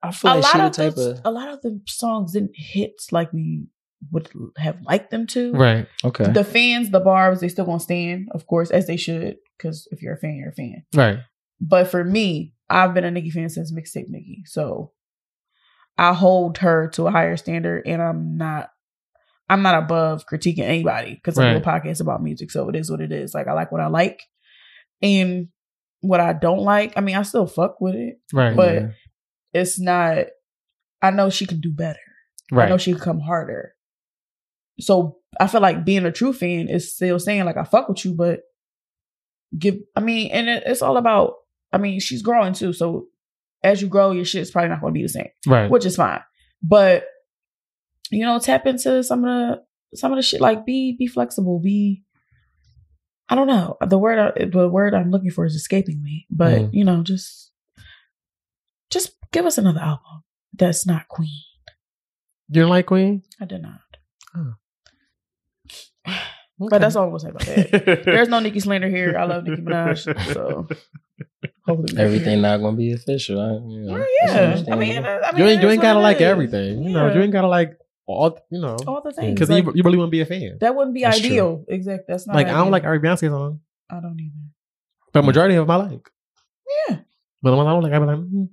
I 0.02 0.10
feel 0.12 0.32
a 0.32 0.34
like 0.34 0.44
she 0.52 0.58
lot 0.58 0.74
the 0.74 0.84
of 0.84 0.88
type 0.88 0.94
the, 0.96 1.10
of 1.12 1.20
a 1.24 1.30
lot 1.30 1.48
of 1.48 1.62
the 1.62 1.80
songs 1.86 2.32
didn't 2.32 2.52
hit 2.56 2.92
like 3.12 3.32
we 3.32 3.66
would 4.10 4.28
have 4.56 4.80
liked 4.82 5.10
them 5.10 5.26
to. 5.28 5.52
right, 5.54 5.86
okay. 6.04 6.32
The 6.32 6.42
fans, 6.44 6.90
the 6.90 6.98
barbs, 7.00 7.40
they 7.40 7.48
still 7.48 7.64
gonna 7.66 7.78
stand, 7.80 8.28
of 8.32 8.46
course, 8.46 8.70
as 8.70 8.86
they 8.88 8.96
should, 8.96 9.36
because 9.56 9.86
if 9.92 10.02
you're 10.02 10.14
a 10.14 10.18
fan, 10.18 10.36
you're 10.36 10.48
a 10.50 10.52
fan. 10.52 10.84
right. 10.94 11.18
But 11.60 11.88
for 11.88 12.02
me, 12.02 12.54
I've 12.68 12.94
been 12.94 13.04
a 13.04 13.10
Nicki 13.12 13.30
fan 13.30 13.48
since 13.48 13.72
mixtape 13.72 14.08
Nicki, 14.08 14.42
so 14.46 14.90
I 15.98 16.14
hold 16.14 16.58
her 16.58 16.88
to 16.94 17.06
a 17.06 17.10
higher 17.10 17.36
standard, 17.36 17.86
and 17.86 18.02
I'm 18.02 18.36
not. 18.36 18.70
I'm 19.48 19.62
not 19.62 19.82
above 19.82 20.24
critiquing 20.26 20.60
anybody 20.60 21.14
because 21.14 21.38
I 21.38 21.50
do 21.50 21.56
a 21.58 21.60
Right. 21.60 21.82
podcast 21.84 22.00
about 22.00 22.22
music, 22.22 22.50
so 22.50 22.68
it 22.70 22.76
is 22.76 22.90
what 22.90 23.02
it 23.02 23.12
is. 23.12 23.34
Like 23.34 23.48
I 23.48 23.52
like 23.52 23.70
what 23.70 23.82
I 23.82 23.88
like, 23.88 24.22
and 25.02 25.48
what 26.00 26.20
I 26.20 26.32
don't 26.32 26.60
like. 26.60 26.94
I 26.96 27.00
mean, 27.02 27.16
I 27.16 27.22
still 27.22 27.46
fuck 27.46 27.80
with 27.80 27.94
it, 27.94 28.18
Right. 28.32 28.56
but 28.56 28.74
Yeah. 28.74 28.88
It's 29.52 29.78
not. 29.80 30.26
I 31.00 31.10
know 31.10 31.30
she 31.30 31.46
can 31.46 31.60
do 31.60 31.72
better. 31.72 31.98
Right. 32.50 32.66
I 32.66 32.68
know 32.68 32.78
she 32.78 32.92
can 32.92 33.00
come 33.00 33.20
harder. 33.20 33.74
So 34.80 35.18
I 35.40 35.46
feel 35.46 35.60
like 35.60 35.84
being 35.84 36.04
a 36.06 36.12
true 36.12 36.32
fan 36.32 36.68
is 36.68 36.94
still 36.94 37.18
saying 37.18 37.44
like 37.44 37.56
I 37.56 37.64
fuck 37.64 37.88
with 37.88 38.04
you, 38.04 38.14
but 38.14 38.40
give. 39.58 39.76
I 39.96 40.00
mean, 40.00 40.30
and 40.30 40.48
it, 40.48 40.62
it's 40.66 40.82
all 40.82 40.96
about. 40.96 41.34
I 41.72 41.78
mean, 41.78 42.00
she's 42.00 42.22
growing 42.22 42.52
too, 42.52 42.72
so 42.72 43.06
as 43.62 43.80
you 43.80 43.88
grow, 43.88 44.10
your 44.12 44.24
shit's 44.24 44.50
probably 44.50 44.68
not 44.70 44.80
going 44.80 44.92
to 44.92 44.98
be 44.98 45.02
the 45.04 45.08
same, 45.08 45.28
right. 45.46 45.70
which 45.70 45.86
is 45.86 45.96
fine. 45.96 46.20
But 46.62 47.04
you 48.10 48.24
know, 48.26 48.38
tap 48.38 48.66
into 48.66 49.02
some 49.04 49.24
of 49.24 49.56
the 49.90 49.96
some 49.96 50.12
of 50.12 50.16
the 50.16 50.22
shit. 50.22 50.40
Like 50.40 50.66
be 50.66 50.96
be 50.98 51.06
flexible. 51.06 51.60
Be. 51.60 52.02
I 53.28 53.34
don't 53.34 53.46
know 53.46 53.76
the 53.86 53.98
word. 53.98 54.18
I- 54.18 54.44
The 54.46 54.68
word 54.68 54.94
I'm 54.94 55.10
looking 55.10 55.30
for 55.30 55.46
is 55.46 55.54
escaping 55.54 56.02
me. 56.02 56.26
But 56.30 56.58
Mm. 56.60 56.70
you 56.72 56.84
know, 56.84 57.02
just 57.02 57.51
give 59.32 59.46
us 59.46 59.58
another 59.58 59.80
album 59.80 60.22
that's 60.52 60.86
not 60.86 61.08
Queen. 61.08 61.40
you 62.48 62.60
don't 62.62 62.70
like 62.70 62.86
Queen? 62.86 63.22
I 63.40 63.44
did 63.46 63.62
not. 63.62 63.80
Oh. 64.36 64.54
But 66.58 66.78
that's 66.80 66.94
all 66.94 67.04
I'm 67.04 67.10
gonna 67.10 67.18
say 67.18 67.28
about 67.30 67.42
that. 67.46 68.02
There's 68.04 68.28
no 68.28 68.38
Nicki 68.38 68.60
slander 68.60 68.88
here. 68.88 69.16
I 69.18 69.24
love 69.24 69.42
Nicki 69.42 69.62
Minaj, 69.62 69.98
so 70.32 70.68
hopefully 71.66 72.00
Everything 72.00 72.40
not 72.40 72.58
gonna 72.58 72.76
be 72.76 72.92
official. 72.92 73.40
I, 73.40 73.54
you 73.68 73.80
know, 73.80 73.92
Well, 73.94 74.06
yeah, 74.22 74.30
I 74.32 74.38
understandable. 74.44 74.78
mean, 74.78 75.04
I 75.04 75.32
mean, 75.32 75.38
you 75.42 75.46
ain't 75.50 75.62
you 75.62 75.68
ain't 75.70 75.82
gotta 75.82 75.98
like 75.98 76.18
is. 76.18 76.22
everything. 76.22 76.84
You 76.84 76.90
know, 76.92 77.12
you 77.12 77.20
ain't 77.20 77.32
gotta 77.32 77.48
like 77.48 77.76
all. 78.06 78.38
You 78.50 78.60
know, 78.60 78.76
all 78.86 79.02
the 79.02 79.10
things 79.10 79.34
because 79.34 79.50
like, 79.50 79.64
you, 79.64 79.72
you 79.74 79.82
really 79.82 79.98
want 79.98 80.08
to 80.08 80.12
be 80.12 80.20
a 80.20 80.26
fan. 80.26 80.58
that 80.60 80.76
wouldn't 80.76 80.94
be 80.94 81.02
That's 81.02 81.18
true. 81.18 81.30
ideal. 81.30 81.64
Exactly. 81.66 82.04
That's 82.06 82.28
not 82.28 82.36
Like 82.36 82.46
I 82.46 82.50
don't 82.50 82.58
ideal. 82.60 82.70
like 82.72 82.84
every 82.84 83.00
Beyonce 83.00 83.28
song, 83.28 83.58
I 83.90 83.94
don't 84.00 84.20
either. 84.20 84.32
but 85.12 85.24
majority 85.24 85.56
of 85.56 85.66
them 85.66 85.70
I 85.72 85.76
like. 85.84 86.08
Yeah. 86.88 86.98
But 87.42 87.50
the 87.50 87.56
ones 87.56 87.66
I 87.66 87.70
don't 87.72 87.82
like, 87.82 87.92
I 87.92 87.98
be 87.98 88.04
like, 88.06 88.18
mm, 88.18 88.48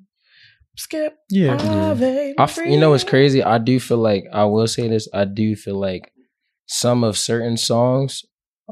Skip. 0.79 1.17
yeah. 1.29 1.57
Ave 1.59 2.35
I 2.37 2.43
f- 2.43 2.57
you 2.57 2.77
know 2.79 2.91
what's 2.91 3.03
Maria. 3.03 3.09
crazy? 3.09 3.43
I 3.43 3.57
do 3.57 3.79
feel 3.79 3.97
like 3.97 4.25
I 4.31 4.45
will 4.45 4.65
say 4.67 4.87
this. 4.87 5.09
I 5.13 5.25
do 5.25 5.55
feel 5.55 5.77
like 5.79 6.13
some 6.67 7.03
of 7.03 7.17
certain 7.17 7.57
songs, 7.57 8.23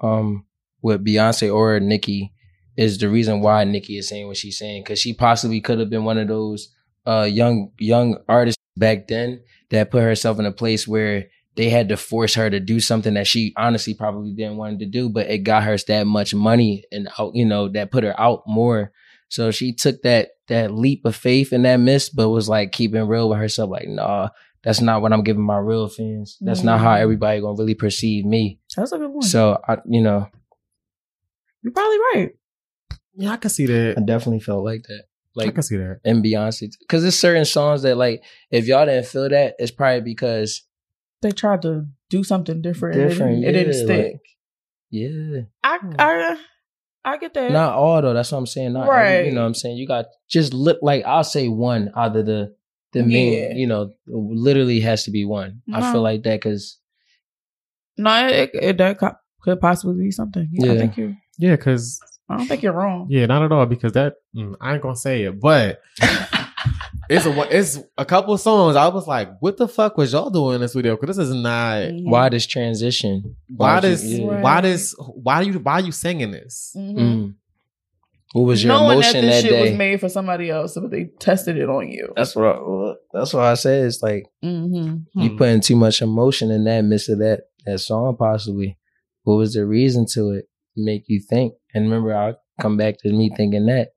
um, 0.02 0.46
with 0.82 1.06
Beyonce 1.06 1.54
or 1.54 1.80
Nicki, 1.82 2.34
is 2.78 2.98
the 2.98 3.10
reason 3.10 3.42
why 3.42 3.64
Nicki 3.66 3.98
is 3.98 4.08
saying 4.08 4.28
what 4.28 4.38
she's 4.38 4.58
saying 4.58 4.84
because 4.84 5.00
she 5.00 5.14
possibly 5.14 5.60
could 5.60 5.80
have 5.80 5.90
been 5.90 6.06
one 6.06 6.18
of 6.18 6.28
those 6.28 6.74
uh 7.06 7.24
young 7.24 7.72
young 7.80 8.18
artists 8.30 8.62
back 8.78 9.08
then 9.08 9.42
that 9.72 9.92
put 9.92 10.04
herself 10.04 10.40
in 10.40 10.46
a 10.46 10.52
place 10.52 10.88
where 10.88 11.26
they 11.56 11.70
had 11.70 11.90
to 11.90 11.98
force 11.98 12.36
her 12.36 12.50
to 12.50 12.60
do 12.60 12.80
something 12.80 13.16
that 13.16 13.28
she 13.28 13.52
honestly 13.58 13.94
probably 13.96 14.32
didn't 14.32 14.58
want 14.58 14.80
to 14.80 14.86
do, 14.86 15.10
but 15.10 15.28
it 15.28 15.40
got 15.40 15.64
her 15.64 15.76
that 15.88 16.06
much 16.06 16.34
money 16.34 16.84
and 16.92 17.10
out, 17.20 17.36
you 17.36 17.46
know, 17.46 17.68
that 17.68 17.92
put 17.92 18.04
her 18.04 18.18
out 18.18 18.44
more. 18.48 18.92
So 19.30 19.52
she 19.52 19.74
took 19.74 20.02
that 20.04 20.30
that 20.48 20.74
leap 20.74 21.04
of 21.06 21.16
faith 21.16 21.52
and 21.52 21.66
that 21.66 21.78
miss, 21.78 22.10
but 22.10 22.30
was 22.30 22.48
like 22.48 22.72
keeping 22.72 23.06
real 23.08 23.30
with 23.30 23.38
herself, 23.40 23.70
like, 23.70 23.88
nah, 23.88 24.30
that's 24.64 24.80
not 24.82 25.02
what 25.02 25.12
I'm 25.14 25.24
giving 25.24 25.44
my 25.46 25.58
real 25.58 25.90
fans. 25.90 26.38
That's 26.42 26.64
not 26.64 26.80
how 26.80 26.96
Mm. 26.96 27.00
everybody 27.02 27.42
gonna 27.42 27.58
really 27.58 27.76
perceive 27.76 28.24
me. 28.26 28.60
That's 28.76 28.92
a 28.94 28.98
good 28.98 29.12
one. 29.12 29.22
So 29.22 29.60
I, 29.68 29.78
you 29.86 30.02
know, 30.02 30.28
You're 31.62 31.74
probably 31.74 31.98
right. 32.14 32.30
Yeah, 33.16 33.32
I 33.32 33.38
can 33.38 33.50
see 33.50 33.66
that. 33.66 33.96
I 33.98 34.02
definitely 34.02 34.40
felt 34.40 34.64
like 34.64 34.84
that. 34.84 35.04
Like 35.36 35.50
I 35.50 35.52
can 35.52 35.64
see 35.64 35.78
that. 35.78 36.00
and 36.06 36.24
Beyonce, 36.24 36.70
because 36.80 37.02
there's 37.04 37.18
certain 37.20 37.46
songs 37.46 37.82
that 37.84 37.98
like 37.98 38.24
if 38.52 38.66
y'all 38.68 38.86
didn't 38.86 39.06
feel 39.08 39.30
that, 39.30 39.56
it's 39.60 39.72
probably 39.72 40.02
because 40.02 40.64
They 41.22 41.32
tried 41.32 41.62
to 41.64 41.88
do 42.10 42.24
something 42.24 42.62
different. 42.62 42.96
and 42.96 43.04
it 43.06 43.10
different. 43.10 43.42
didn't- 43.42 43.50
It 43.56 43.60
didn't 43.64 43.74
stick. 43.86 44.12
like, 44.14 44.22
yeah, 44.92 45.42
I, 45.64 45.80
I, 46.00 46.38
I 47.06 47.18
get 47.18 47.34
that. 47.36 47.52
not 47.52 47.74
all 47.74 48.02
though. 48.02 48.14
That's 48.14 48.32
what 48.32 48.38
I'm 48.40 48.46
saying. 48.46 48.74
Not 48.74 48.84
every- 48.84 48.96
Right. 48.96 49.26
you 49.26 49.32
know 49.32 49.42
what 49.42 49.48
I'm 49.48 49.54
saying. 49.54 49.78
You 49.78 49.88
got 49.88 50.06
just 50.30 50.54
look 50.54 50.80
like 50.82 51.06
I'll 51.06 51.24
say 51.24 51.48
one 51.48 51.92
out 51.96 52.16
of 52.16 52.26
the 52.26 52.54
the 52.94 53.04
main. 53.04 53.56
You 53.58 53.68
know, 53.68 53.94
literally 54.08 54.80
has 54.82 55.04
to 55.06 55.12
be 55.12 55.24
one. 55.26 55.62
I 55.74 55.92
feel 55.92 56.02
like 56.02 56.24
that 56.24 56.42
because 56.42 56.78
no, 57.98 58.28
it, 58.28 58.52
it, 58.54 58.78
that 58.78 59.00
could 59.42 59.60
possibly 59.60 60.04
be 60.06 60.12
something. 60.12 60.50
Yeah, 60.52 60.72
I 60.72 60.74
Yeah. 60.74 60.80
think 60.80 60.98
you. 60.98 61.16
Yeah, 61.40 61.56
because 61.56 62.00
I 62.30 62.38
don't 62.38 62.48
think 62.48 62.62
you're 62.64 62.74
wrong. 62.74 63.08
yeah, 63.10 63.26
not 63.26 63.44
at 63.44 63.52
all. 63.52 63.66
Because 63.66 63.94
that 63.94 64.16
mm, 64.36 64.56
I 64.60 64.74
ain't 64.74 64.82
gonna 64.84 64.96
say 64.96 65.24
it, 65.24 65.40
but 65.40 65.80
it's 67.10 67.26
a 67.26 67.58
it's 67.58 67.80
a 67.98 68.06
couple 68.06 68.34
of 68.34 68.40
songs. 68.42 68.76
I 68.76 68.88
was 68.88 69.08
like, 69.08 69.30
what 69.40 69.58
the 69.58 69.68
fuck 69.68 69.98
was 69.98 70.12
y'all 70.14 70.30
doing 70.30 70.56
in 70.56 70.62
this 70.62 70.74
video? 70.74 70.96
Because 70.98 71.18
this 71.18 71.28
is 71.30 71.34
not. 71.36 71.78
Mhm. 71.80 72.06
why 72.10 72.30
this 72.30 72.46
transition? 72.46 73.36
Why 73.56 73.76
would 73.76 73.84
you- 73.84 73.90
does 73.90 74.04
yeah. 74.06 74.42
Why 74.42 74.62
does 74.62 74.96
why 75.00 75.42
you 75.42 75.54
why 75.60 75.74
are 75.74 75.82
you 75.82 75.92
singing 75.92 76.32
this? 76.32 76.74
Mhm. 76.78 76.96
Mm. 76.98 77.34
What 78.34 78.42
was 78.44 78.64
your 78.64 78.74
Knowing 78.74 78.92
emotion 79.00 79.14
that 79.14 79.22
this 79.22 79.36
that, 79.44 79.50
shit 79.50 79.52
day? 79.52 79.70
was 79.70 79.78
made 79.78 80.00
for 80.02 80.10
somebody 80.10 80.50
else, 80.50 80.76
but 80.76 80.92
they 80.92 81.06
tested 81.20 81.58
it 81.58 81.70
on 81.70 81.90
you. 81.90 82.10
that's 82.16 82.36
what 82.36 82.46
I, 82.48 82.94
that's 83.14 83.34
what 83.34 83.44
I 83.44 83.54
said. 83.54 83.86
It's 83.86 84.04
like 84.04 84.26
Mm-hmm. 84.44 85.22
you 85.22 85.30
Hmm. 85.30 85.38
putting 85.38 85.62
too 85.62 85.78
much 85.78 86.02
emotion 86.02 86.52
in 86.52 86.66
that 86.66 86.82
midst 86.84 87.08
of 87.10 87.20
that 87.20 87.44
that 87.66 87.80
song. 87.80 88.16
Possibly, 88.20 88.78
what 89.24 89.36
was 89.36 89.54
the 89.54 89.66
reason 89.66 90.06
to 90.14 90.32
it? 90.32 90.46
Make 90.76 91.06
you 91.08 91.20
think. 91.22 91.54
And 91.74 91.86
remember, 91.86 92.14
I'll 92.14 92.38
come 92.62 92.76
back 92.78 92.98
to 93.00 93.12
me 93.12 93.32
thinking 93.36 93.66
that 93.68 93.90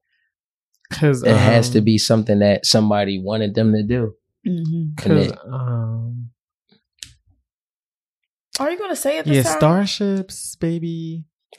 Because 0.90 1.22
it 1.22 1.35
has 1.37 1.68
um, 1.68 1.72
to 1.74 1.81
be 1.81 1.96
something 1.98 2.40
that 2.40 2.66
somebody 2.66 3.22
wanted 3.22 3.55
them 3.55 3.72
to 3.72 3.83
do. 3.83 4.14
Mm-hmm. 4.46 4.90
Because 4.96 5.33
um, 5.50 6.31
Are 8.59 8.70
you 8.70 8.79
gonna 8.79 8.96
say 8.96 9.18
it 9.18 9.24
this 9.24 9.37
yeah, 9.46 9.50
time? 9.59 9.87
starships, 9.87 10.57
baby. 10.57 11.24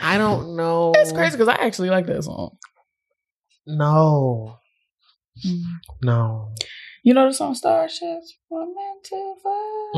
I 0.00 0.16
don't 0.18 0.56
know. 0.56 0.92
It's 0.96 1.12
crazy 1.12 1.36
because 1.36 1.48
I 1.48 1.54
actually 1.56 1.90
like 1.90 2.06
that 2.06 2.22
song. 2.24 2.56
No, 3.66 4.58
Mm. 5.46 5.62
no. 6.02 6.52
You 7.08 7.14
know 7.14 7.26
the 7.26 7.32
song 7.32 7.54
Starships? 7.54 8.34
We're 8.50 8.66
meant 8.66 9.02
to 9.04 9.34
fly. 9.42 9.92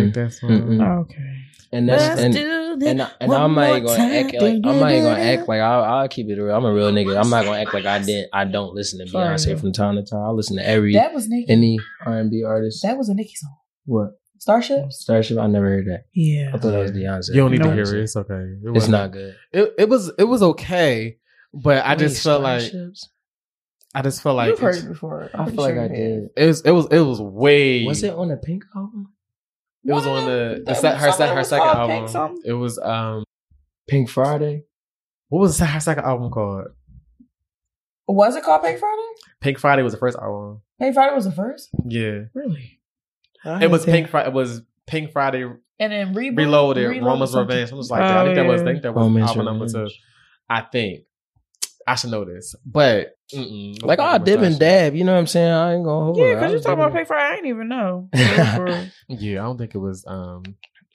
Like 0.00 0.14
that 0.14 0.32
song. 0.32 0.48
Mm-mm. 0.50 0.82
Oh, 0.82 1.00
okay. 1.00 1.36
And 1.72 1.86
that's 1.90 2.02
Let's 2.08 2.20
and 2.22 2.32
do 2.34 2.76
this 2.78 2.88
and, 2.88 3.02
I, 3.02 3.10
and 3.20 3.34
I'm 3.34 3.54
not 3.54 3.68
even 3.76 3.84
gonna 3.84 4.02
act 4.14 4.32
like 4.32 4.54
I'm 4.54 4.62
not 4.62 4.88
gonna 4.88 5.20
act 5.20 5.46
like 5.46 5.60
I'll, 5.60 5.84
I'll 5.84 6.08
keep 6.08 6.30
it 6.30 6.40
real. 6.40 6.56
I'm 6.56 6.64
a 6.64 6.72
real 6.72 6.90
nigga. 6.90 7.20
I'm 7.22 7.28
not 7.28 7.44
gonna 7.44 7.58
act 7.60 7.74
like 7.74 7.84
I 7.84 7.98
didn't. 7.98 8.30
I 8.32 8.46
don't 8.46 8.72
listen 8.72 8.98
to 9.04 9.06
Sorry. 9.10 9.28
Beyonce 9.34 9.60
from 9.60 9.72
time 9.74 9.96
to 9.96 10.02
time. 10.04 10.20
I 10.22 10.30
listen 10.30 10.56
to 10.56 10.66
every 10.66 10.94
That 10.94 11.12
was 11.12 11.28
Nicki. 11.28 11.52
any 11.52 11.78
R 12.06 12.16
and 12.18 12.30
B 12.30 12.42
artist. 12.44 12.82
that 12.82 12.96
was 12.96 13.10
a 13.10 13.14
Nicki 13.14 13.34
song. 13.34 13.54
What 13.84 14.12
Starship? 14.38 14.90
Starship? 14.92 15.36
I 15.38 15.48
never 15.48 15.68
heard 15.68 15.86
that. 15.88 16.04
Yeah. 16.14 16.48
I 16.54 16.58
thought 16.58 16.70
that 16.70 16.78
was 16.78 16.92
Beyonce. 16.92 17.28
You 17.34 17.42
don't 17.42 17.50
need 17.50 17.60
No. 17.60 17.66
to 17.68 17.74
hear 17.74 17.94
it. 17.94 18.04
It's 18.04 18.16
okay. 18.16 18.32
It 18.36 18.58
It's 18.64 18.72
wasn't- 18.88 19.12
good. 19.12 19.36
It, 19.52 19.74
it 19.80 19.88
was 19.90 20.10
it 20.18 20.24
was 20.24 20.42
okay, 20.42 21.18
but 21.52 21.84
I 21.84 21.94
just 21.94 22.22
felt 22.24 22.42
like 22.42 22.62
Starships? 22.62 23.10
I 23.96 24.02
just 24.02 24.20
felt 24.22 24.36
like 24.36 24.50
You've 24.50 24.58
heard 24.58 24.76
it 24.76 24.86
before. 24.88 25.30
I'm 25.32 25.40
I 25.40 25.44
pretty 25.44 25.56
feel 25.56 25.64
like 25.64 25.78
I 25.78 25.88
did. 25.88 26.28
it 26.36 26.46
was 26.46 26.60
it 26.62 26.70
was 26.70 26.86
it 26.90 27.00
was 27.00 27.20
way 27.20 27.84
Was 27.86 28.02
it 28.02 28.12
on 28.12 28.28
the 28.28 28.36
Pink 28.36 28.64
album? 28.74 29.12
It 29.84 29.92
was 29.92 30.06
on 30.06 30.24
the, 30.26 30.30
them- 30.56 30.64
the 30.66 30.74
se- 30.74 30.96
her, 30.96 30.98
se- 30.98 31.16
something 31.16 31.28
her 31.28 31.34
was 31.36 31.48
second 31.48 31.66
Pink 31.68 31.78
album. 31.90 32.08
something. 32.08 32.42
It 32.44 32.52
was 32.52 32.78
um 32.78 33.24
Pink 33.88 34.10
Friday. 34.10 34.64
what 35.28 35.40
was 35.40 35.58
her 35.58 35.80
second 35.80 36.04
album 36.04 36.30
called? 36.30 36.66
Was 38.08 38.36
it 38.36 38.42
called 38.44 38.62
Pink 38.62 38.78
Friday? 38.78 39.02
Pink 39.40 39.58
Friday 39.58 39.82
was 39.82 39.92
the 39.92 39.98
first 39.98 40.18
album. 40.18 40.60
Pink 40.80 40.94
Friday 40.94 41.14
was 41.14 41.24
the 41.24 41.32
first. 41.32 41.70
Yeah, 41.86 42.20
Really? 42.34 42.80
it 43.44 43.70
was 43.70 43.84
Pink 43.84 44.08
Friday. 44.08 44.28
It 44.28 44.34
was 44.34 44.62
Pink 44.86 45.10
Friday 45.12 45.42
And 45.78 45.92
then 45.92 46.14
Reboot, 46.14 46.36
Reloaded, 46.38 46.84
Reloaded 46.88 47.02
Roma's 47.04 47.30
something. 47.32 47.48
Revenge. 47.56 47.70
Something 47.70 47.88
like 47.90 48.00
that. 48.00 48.16
I 48.16 48.20
Oh, 48.20 48.24
think 48.26 48.36
that 48.36 48.46
was. 48.46 48.60
I 48.60 48.64
yeah. 48.64 48.70
think 48.72 48.82
that 48.82 48.94
was 48.94 49.02
Roman's 49.02 49.28
album 49.30 49.44
number 49.46 49.68
two. 49.68 49.88
I 50.48 50.60
think 50.62 51.04
I 51.86 51.94
should 51.94 52.10
know 52.10 52.24
this, 52.24 52.54
but 52.64 53.16
mm-mm, 53.32 53.80
Like 53.82 54.00
I 54.00 54.18
dip 54.18 54.40
and 54.40 54.58
dab, 54.58 54.94
you 54.96 55.04
know 55.04 55.12
what 55.12 55.20
I'm 55.20 55.26
saying? 55.28 55.52
I 55.52 55.74
ain't 55.74 55.84
gonna 55.84 56.04
hold 56.06 56.16
Yeah, 56.18 56.34
because 56.34 56.52
you're 56.52 56.60
talking 56.60 56.72
about 56.74 56.86
dipping- 56.88 56.96
Pink 56.98 57.08
Friday. 57.08 57.24
I 57.24 57.34
didn't 57.36 57.50
even 57.50 57.68
know. 57.68 58.08
Yeah, 59.08 59.40
I 59.40 59.44
don't 59.44 59.56
think 59.58 59.74
it 59.74 59.78
was. 59.78 60.04
Um, 60.06 60.42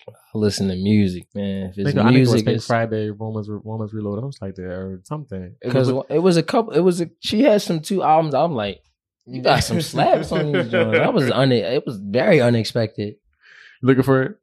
I 0.08 0.38
listen 0.38 0.68
to 0.68 0.76
music, 0.76 1.28
man. 1.34 1.68
If 1.70 1.78
it's 1.78 1.92
think, 1.94 2.00
I 2.00 2.04
think 2.06 2.16
it 2.18 2.20
was 2.22 2.30
music, 2.32 2.46
Pink 2.46 2.56
it's 2.58 2.68
Friday, 2.68 3.10
Roma's 3.10 3.50
Roma's 3.50 3.94
Reloaded, 3.94 4.24
something 4.34 4.48
like 4.50 4.56
that, 4.56 4.64
or 4.64 5.02
something. 5.06 5.56
Because 5.62 5.92
was- 5.92 6.06
it 6.10 6.20
was 6.20 6.36
a 6.38 6.44
couple. 6.44 6.74
It 6.74 6.80
was 6.82 7.00
a. 7.02 7.10
She 7.20 7.44
had 7.44 7.62
some 7.62 7.80
two 7.80 8.04
albums. 8.04 8.34
I'm 8.34 8.54
like, 8.54 8.82
you 9.26 9.42
got 9.42 9.64
some 9.64 9.80
slaps 9.92 10.32
on 10.34 10.52
these 10.52 10.70
joints. 10.70 10.98
That 10.98 11.14
was 11.14 11.32
un. 11.32 11.52
It 11.54 11.86
was 11.86 11.98
very 11.98 12.42
unexpected. 12.42 13.16
looking 13.82 14.04
for 14.04 14.24
it. 14.24 14.36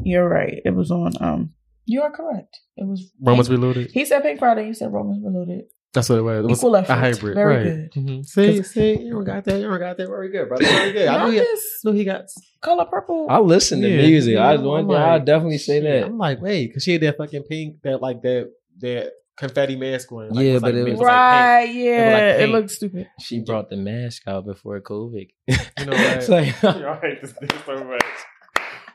You're 0.00 0.28
right. 0.28 0.60
It 0.64 0.70
was 0.74 0.90
on. 0.92 1.12
Um, 1.20 1.54
you 1.88 2.02
are 2.02 2.10
correct. 2.12 2.56
It 2.76 2.86
was 2.86 3.10
Roma's 3.20 3.50
Reloaded. 3.50 3.90
He 3.92 4.04
said 4.04 4.22
Pink 4.22 4.38
Friday. 4.38 4.66
You 4.68 4.74
said 4.74 4.92
Romans 4.92 5.22
Reloaded. 5.24 5.64
That's 5.94 6.08
what 6.10 6.18
it 6.18 6.22
was. 6.22 6.44
It 6.44 6.48
was 6.50 6.58
Equal 6.58 6.76
effort. 6.76 6.92
a 6.92 6.96
hybrid. 6.96 7.34
Very 7.34 7.56
right. 7.56 7.64
good. 7.64 7.92
Mhm. 8.02 8.24
See, 8.26 8.62
see, 8.62 8.98
you 9.00 9.10
don't 9.14 9.24
got 9.24 9.44
that. 9.44 9.58
You 9.58 9.68
don't 9.68 9.78
got 9.78 9.96
that. 9.96 10.06
Very 10.06 10.30
good, 10.30 10.46
brother. 10.48 10.64
Very 10.64 10.92
good. 10.92 11.08
I 11.08 11.16
Not 11.16 11.30
knew 11.30 11.40
he, 11.40 11.46
knew 11.84 11.92
he 11.92 12.04
got. 12.04 12.24
color 12.60 12.84
purple. 12.84 13.26
I 13.30 13.38
listen 13.40 13.80
to 13.80 13.88
Yeah, 13.88 14.02
music. 14.06 14.34
yeah, 14.34 14.46
I 14.46 14.54
I'm 14.54 14.64
one 14.64 14.86
like, 14.86 15.00
I'll 15.02 15.24
definitely 15.24 15.58
say 15.58 15.80
that. 15.80 16.04
I'm 16.06 16.18
like, 16.18 16.42
wait, 16.42 16.66
because 16.68 16.84
she 16.84 16.92
had 16.92 17.00
that 17.00 17.16
fucking 17.16 17.44
pink, 17.44 17.76
that 17.84 18.02
like 18.02 18.20
that 18.22 18.50
that 18.80 19.12
confetti 19.38 19.76
mask 19.76 20.12
on. 20.12 20.28
Like, 20.28 20.44
Yeah, 20.44 20.52
was 20.54 20.62
but 20.62 20.74
like, 20.74 20.86
it 20.86 20.90
was 20.90 21.00
like 21.00 21.08
right. 21.08 21.64
yeah. 21.64 22.12
like 22.36 22.42
it 22.44 22.48
looked 22.50 22.70
stupid. 22.70 23.08
She 23.20 23.40
brought 23.40 23.70
the 23.70 23.76
mask 23.78 24.22
out 24.28 24.44
before 24.44 24.78
COVID. 24.82 25.28
You 25.48 25.86
know 25.86 25.92
what? 25.92 26.16
It's 26.18 26.28
like, 26.28 26.64
I 26.64 26.98
hate 27.02 27.22
this 27.22 27.32
thing 27.32 27.48
so 27.64 27.82
much. 27.84 28.02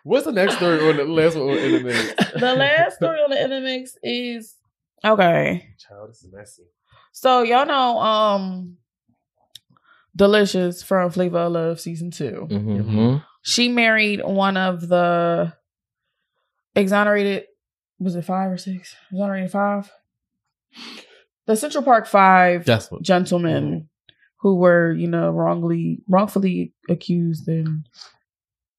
What's 0.04 0.26
the 0.26 0.32
next 0.34 0.58
story 0.58 0.80
on 0.90 0.98
the 0.98 1.06
last 1.06 1.36
one 1.36 1.50
on 1.50 1.56
the 1.56 1.64
internet? 1.78 2.18
The 2.40 2.56
last 2.56 2.96
story 2.98 3.20
on 3.20 3.30
the 3.30 3.36
NMX 3.38 3.92
is 4.04 4.56
okay. 5.04 5.70
Child, 5.80 6.10
this 6.10 6.24
is 6.24 6.32
messy. 6.34 6.64
So 7.14 7.44
y'all 7.44 7.66
know, 7.66 8.00
um, 8.00 8.78
Deelishis 10.18 10.84
from 10.84 11.10
Flavor 11.10 11.40
of 11.40 11.52
Love 11.54 11.80
season 11.80 12.12
2 12.12 12.48
hmm 12.50 13.18
She 13.42 13.70
married 13.70 14.22
one 14.24 14.58
of 14.58 14.88
the 14.88 15.54
exonerated. 16.76 17.46
Was 18.00 18.16
it 18.16 18.26
five 18.26 18.52
or 18.52 18.58
six? 18.58 18.96
Exonerated 19.12 19.52
five. 19.52 19.92
The 21.46 21.56
Central 21.56 21.84
Park 21.84 22.08
Five 22.08 22.66
That's 22.66 22.92
what. 22.92 23.02
gentlemen 23.02 23.90
who 24.40 24.56
were, 24.56 24.92
you 24.92 25.08
know, 25.08 25.30
wrongly, 25.30 26.02
wrongfully 26.10 26.74
accused 26.90 27.48
and 27.48 27.86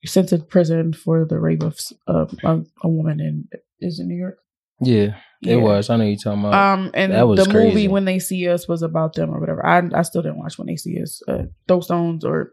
sent 0.07 0.29
to 0.31 0.39
prison 0.39 0.93
for 0.93 1.25
the 1.25 1.39
rape 1.39 1.63
of 1.63 1.79
uh, 2.09 2.27
a, 2.45 2.61
a 2.83 2.89
woman 2.89 3.21
in 3.21 3.49
is 3.81 3.99
it 4.01 4.05
New 4.05 4.17
York? 4.17 4.39
Yeah, 4.81 5.15
Yeah. 5.41 5.55
it 5.55 5.57
was. 5.61 5.89
I 5.91 5.97
know 5.97 6.05
you're 6.05 6.17
talking 6.17 6.41
about. 6.41 6.55
Um, 6.55 6.91
and 6.95 7.13
That 7.13 7.29
was 7.29 7.45
the 7.47 7.53
movie 7.53 7.87
when 7.89 8.05
they 8.05 8.19
see 8.19 8.49
us 8.49 8.67
was 8.67 8.83
about 8.83 9.15
them 9.15 9.31
or 9.31 9.39
whatever. 9.41 9.65
I 9.65 9.83
I 9.95 10.03
still 10.03 10.23
didn't 10.23 10.39
watch 10.39 10.59
when 10.59 10.67
they 10.67 10.77
see 10.77 11.01
us. 11.01 11.23
Uh, 11.29 11.45
throw 11.69 11.81
stones 11.81 12.25
or 12.25 12.53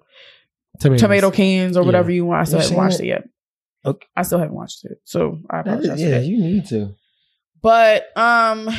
Tomatoes. 0.79 1.01
tomato 1.01 1.31
cans 1.31 1.77
or 1.77 1.81
Yeah. 1.81 1.85
whatever 1.87 2.11
you 2.11 2.25
want. 2.25 2.41
I 2.41 2.43
still 2.45 2.59
You 2.59 2.63
haven't 2.63 2.77
watched 2.77 2.99
it? 2.99 3.03
it 3.03 3.07
yet. 3.07 3.23
Okay. 3.85 4.07
I 4.15 4.21
still 4.21 4.37
haven't 4.39 4.55
watched 4.55 4.85
it, 4.85 4.99
so 5.03 5.39
I 5.49 5.61
apologize. 5.61 5.99
for 6.01 6.07
yeah, 6.07 6.19
you 6.19 6.37
need 6.37 6.65
to. 6.67 6.93
But 7.61 8.15
um, 8.17 8.69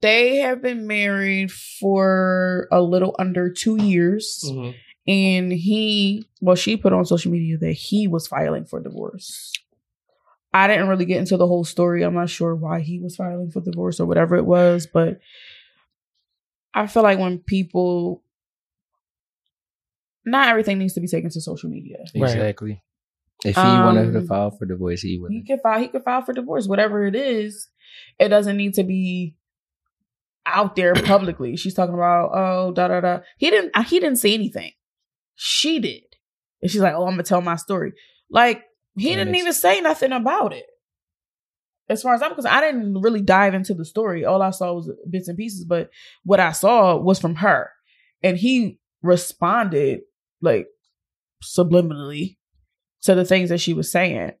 they 0.00 0.36
have 0.36 0.62
been 0.62 0.86
married 0.86 1.50
for 1.52 2.68
a 2.72 2.80
little 2.80 3.14
under 3.18 3.50
two 3.50 3.76
years, 3.82 4.44
Mhm. 4.48 4.74
And 5.06 5.52
he, 5.52 6.26
well, 6.40 6.56
she 6.56 6.76
put 6.76 6.92
on 6.92 7.04
social 7.04 7.32
media 7.32 7.58
that 7.58 7.72
he 7.72 8.06
was 8.08 8.26
filing 8.26 8.64
for 8.64 8.80
divorce. 8.80 9.52
I 10.54 10.68
didn't 10.68 10.88
really 10.88 11.06
get 11.06 11.18
into 11.18 11.36
the 11.36 11.46
whole 11.46 11.64
story. 11.64 12.02
I'm 12.02 12.14
not 12.14 12.28
sure 12.28 12.54
why 12.54 12.80
he 12.80 13.00
was 13.00 13.16
filing 13.16 13.50
for 13.50 13.60
divorce 13.60 13.98
or 14.00 14.06
whatever 14.06 14.36
it 14.36 14.44
was, 14.44 14.86
but 14.86 15.18
I 16.74 16.86
feel 16.86 17.02
like 17.02 17.18
when 17.18 17.38
people, 17.38 18.22
not 20.24 20.48
everything 20.48 20.78
needs 20.78 20.94
to 20.94 21.00
be 21.00 21.08
taken 21.08 21.30
to 21.30 21.40
social 21.40 21.70
media. 21.70 22.04
Exactly. 22.14 22.82
If 23.44 23.56
he 23.56 23.60
wanted 23.60 24.12
to 24.12 24.18
Um, 24.18 24.26
file 24.26 24.50
for 24.52 24.66
divorce, 24.66 25.00
he 25.02 25.18
would. 25.18 25.32
He 25.32 25.42
could 25.42 25.60
file. 25.62 25.80
He 25.80 25.88
could 25.88 26.04
file 26.04 26.22
for 26.22 26.32
divorce, 26.32 26.68
whatever 26.68 27.06
it 27.06 27.16
is. 27.16 27.68
It 28.18 28.28
doesn't 28.28 28.56
need 28.56 28.74
to 28.74 28.84
be 28.84 29.34
out 30.46 30.76
there 30.76 30.94
publicly. 30.94 31.56
She's 31.56 31.74
talking 31.74 31.94
about 31.94 32.30
oh 32.34 32.72
da 32.72 32.88
da 32.88 33.00
da. 33.00 33.18
He 33.38 33.50
didn't. 33.50 33.76
He 33.86 33.98
didn't 33.98 34.18
say 34.18 34.34
anything. 34.34 34.70
She 35.34 35.78
did, 35.80 36.02
and 36.60 36.70
she's 36.70 36.80
like, 36.80 36.94
oh, 36.94 37.04
I'm 37.06 37.12
gonna 37.12 37.22
tell 37.22 37.40
my 37.40 37.56
story. 37.56 37.92
Like 38.30 38.64
he 38.96 39.10
That 39.10 39.24
didn't 39.24 39.34
even 39.36 39.52
say 39.52 39.80
nothing 39.80 40.12
about 40.12 40.52
it. 40.52 40.66
As 41.88 42.02
far 42.02 42.14
as 42.14 42.22
I'm 42.22 42.34
concerned, 42.34 42.54
I 42.54 42.60
didn't 42.60 43.00
really 43.00 43.20
dive 43.20 43.54
into 43.54 43.74
the 43.74 43.84
story. 43.84 44.24
All 44.24 44.40
I 44.40 44.50
saw 44.50 44.72
was 44.72 44.90
bits 45.10 45.28
and 45.28 45.36
pieces, 45.36 45.64
but 45.64 45.90
what 46.24 46.40
I 46.40 46.52
saw 46.52 46.96
was 46.96 47.18
from 47.18 47.36
her, 47.36 47.70
and 48.22 48.36
he 48.36 48.78
responded 49.02 50.00
like 50.40 50.68
subliminally 51.42 52.36
to 53.02 53.14
the 53.14 53.24
things 53.24 53.48
that 53.50 53.58
she 53.58 53.74
was 53.74 53.90
saying. 53.90 54.32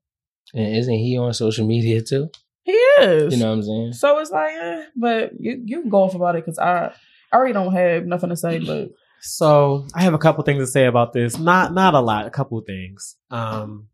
And 0.54 0.76
isn't 0.76 0.94
he 0.94 1.18
on 1.18 1.32
social 1.34 1.66
media 1.66 2.02
too? 2.02 2.30
He 2.64 2.72
is. 2.72 3.34
You 3.34 3.40
know 3.40 3.50
what 3.50 3.56
I'm 3.56 3.62
saying? 3.62 3.92
So 3.94 4.18
it's 4.18 4.30
like, 4.30 4.52
eh, 4.52 4.84
but 4.96 5.32
you 5.38 5.62
you 5.64 5.80
can 5.80 5.90
go 5.90 6.04
off 6.04 6.14
about 6.14 6.36
it 6.36 6.44
because 6.44 6.58
I 6.58 6.94
I 7.32 7.36
already 7.36 7.54
don't 7.54 7.72
have 7.72 8.06
nothing 8.06 8.30
to 8.30 8.36
say. 8.36 8.58
But 8.60 8.90
So 9.22 9.86
I 9.94 10.02
have 10.02 10.14
a 10.14 10.18
couple 10.18 10.42
things 10.44 10.58
to 10.62 10.66
say 10.66 10.86
about 10.86 11.12
this. 11.12 11.38
Not 11.38 11.72
not 11.72 11.94
a 11.94 12.00
lot. 12.00 12.26
A 12.26 12.30
couple 12.30 12.60
things. 12.60 13.16
Um, 13.30 13.88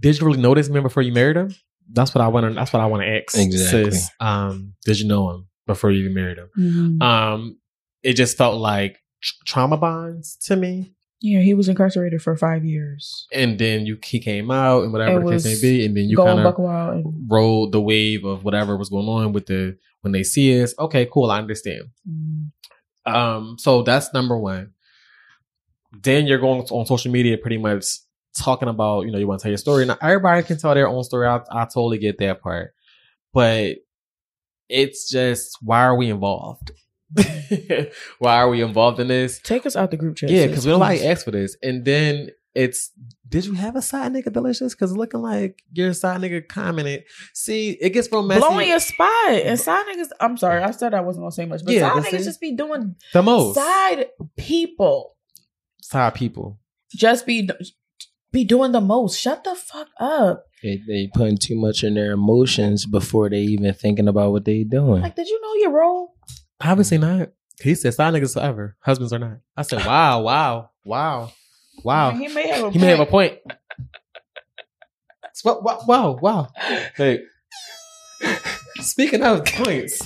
did 0.00 0.18
you 0.18 0.26
really 0.26 0.40
know 0.40 0.54
this 0.54 0.68
man 0.68 0.82
before 0.82 1.02
you 1.02 1.12
married 1.12 1.36
him? 1.36 1.54
That's 1.92 2.14
what 2.14 2.22
I 2.22 2.28
want 2.28 2.46
to. 2.48 2.54
That's 2.54 2.72
what 2.72 2.80
I 2.80 2.86
want 2.86 3.02
to 3.02 3.08
ask. 3.08 3.36
Exactly. 3.36 3.90
Sis. 3.90 4.10
Um, 4.18 4.74
did 4.84 4.98
you 5.00 5.06
know 5.06 5.30
him 5.30 5.48
before 5.66 5.90
you 5.90 6.00
even 6.00 6.14
married 6.14 6.38
him? 6.38 6.50
Mm-hmm. 6.58 7.02
Um, 7.02 7.58
it 8.02 8.14
just 8.14 8.38
felt 8.38 8.56
like 8.58 8.98
tr- 9.22 9.34
trauma 9.44 9.76
bonds 9.76 10.36
to 10.46 10.56
me. 10.56 10.94
yeah, 11.20 11.40
he 11.40 11.52
was 11.52 11.68
incarcerated 11.68 12.22
for 12.22 12.34
five 12.36 12.64
years. 12.64 13.26
And 13.32 13.58
then 13.58 13.84
you 13.84 13.98
he 14.02 14.20
came 14.20 14.50
out 14.50 14.84
and 14.84 14.92
whatever 14.92 15.20
It 15.20 15.24
the 15.24 15.30
case 15.32 15.44
may 15.44 15.50
was 15.50 15.60
be, 15.60 15.84
and 15.84 15.94
then 15.96 16.04
you 16.04 16.16
Going 16.16 16.36
kind 16.36 16.46
of 16.46 16.56
buck 16.56 16.58
and 16.94 17.04
rode 17.28 17.72
the 17.72 17.80
wave 17.80 18.24
of 18.24 18.42
whatever 18.44 18.76
was 18.78 18.88
going 18.88 19.06
on 19.08 19.32
with 19.32 19.46
the 19.46 19.76
when 20.00 20.12
they 20.12 20.22
see 20.22 20.62
us. 20.62 20.72
Okay, 20.78 21.06
cool, 21.12 21.30
I 21.30 21.38
understand. 21.38 21.82
mm, 22.08 22.50
Um, 23.06 23.56
so 23.58 23.82
that's 23.82 24.12
number 24.12 24.38
one. 24.38 24.72
Then 26.02 26.26
you're 26.26 26.38
going 26.38 26.62
on 26.62 26.86
social 26.86 27.10
media 27.10 27.38
pretty 27.38 27.58
much 27.58 27.84
talking 28.38 28.68
about, 28.68 29.02
you 29.06 29.12
know, 29.12 29.18
you 29.18 29.26
want 29.26 29.40
to 29.40 29.44
tell 29.44 29.50
your 29.50 29.58
story. 29.58 29.84
Now 29.86 29.98
everybody 30.00 30.42
can 30.42 30.58
tell 30.58 30.74
their 30.74 30.88
own 30.88 31.02
story. 31.04 31.26
I, 31.26 31.40
I 31.50 31.64
totally 31.64 31.98
get 31.98 32.18
that 32.18 32.40
part. 32.40 32.72
But 33.32 33.76
it's 34.68 35.10
just 35.10 35.56
why 35.60 35.82
are 35.82 35.96
we 35.96 36.10
involved? 36.10 36.72
why 38.18 38.36
are 38.36 38.48
we 38.48 38.62
involved 38.62 39.00
in 39.00 39.08
this? 39.08 39.40
take 39.40 39.66
us 39.66 39.74
out 39.74 39.90
the 39.90 39.96
group 39.96 40.16
chat. 40.16 40.30
Yeah, 40.30 40.46
because 40.46 40.64
we 40.64 40.70
don't 40.70 40.80
like 40.80 41.00
ask 41.00 41.24
for 41.24 41.32
this. 41.32 41.56
And 41.62 41.84
then 41.84 42.30
it's 42.54 42.90
did 43.28 43.46
you 43.46 43.54
have 43.54 43.76
a 43.76 43.82
side 43.82 44.12
nigga 44.12 44.28
Deelishis? 44.28 44.72
Because 44.72 44.96
looking 44.96 45.20
like 45.20 45.62
your 45.72 45.92
side 45.92 46.20
nigga 46.20 46.46
commented. 46.48 47.04
See, 47.32 47.70
it 47.80 47.90
gets 47.90 48.10
real 48.10 48.22
messy. 48.22 48.40
blowing 48.40 48.68
your 48.68 48.80
spot 48.80 49.30
and 49.30 49.58
side 49.58 49.84
niggas. 49.86 50.08
I'm 50.20 50.36
sorry, 50.36 50.62
I 50.62 50.70
said 50.72 50.94
I 50.94 51.00
wasn't 51.00 51.22
gonna 51.24 51.32
say 51.32 51.46
much, 51.46 51.64
but 51.64 51.74
Yeah, 51.74 51.88
side 51.88 52.02
but 52.02 52.04
niggas 52.12 52.18
see? 52.18 52.24
just 52.24 52.40
be 52.40 52.52
doing 52.56 52.96
the 53.12 53.22
most 53.22 53.54
side 53.54 54.06
people. 54.36 55.16
side 55.80 56.14
people. 56.14 56.58
Just 56.92 57.24
be 57.26 57.48
be 58.32 58.44
doing 58.44 58.72
the 58.72 58.80
most. 58.80 59.18
Shut 59.20 59.44
the 59.44 59.54
fuck 59.54 59.88
up. 60.00 60.44
They 60.62 60.80
they 60.86 61.08
putting 61.14 61.38
too 61.38 61.56
much 61.56 61.84
in 61.84 61.94
their 61.94 62.12
emotions 62.12 62.84
before 62.86 63.30
they 63.30 63.40
even 63.42 63.72
thinking 63.74 64.08
about 64.08 64.32
what 64.32 64.44
they 64.44 64.64
doing. 64.64 65.02
Like, 65.02 65.14
did 65.16 65.28
you 65.28 65.40
know 65.40 65.54
your 65.54 65.72
role? 65.72 66.14
Obviously 66.60 66.98
not. 66.98 67.30
He 67.62 67.74
said 67.74 67.94
side 67.94 68.12
niggas 68.14 68.34
forever, 68.34 68.76
husbands 68.80 69.12
are 69.12 69.18
not. 69.18 69.38
I 69.56 69.62
said, 69.62 69.84
wow, 69.86 70.22
wow, 70.22 70.70
wow, 70.84 71.30
wow. 71.84 72.10
I 72.10 72.14
he 72.16 72.28
may 72.28 72.48
have 72.48 72.64
a 72.64 72.70
He 72.70 72.78
may 72.78 72.86
have 72.88 73.00
a 73.00 73.06
point. 73.06 73.38
point. 73.44 73.56
Wow, 75.44 75.60
wow, 75.62 75.84
wow, 75.86 76.18
wow. 76.20 76.48
Hey, 76.96 77.20
speaking 78.80 79.22
of 79.22 79.44
points, 79.46 80.00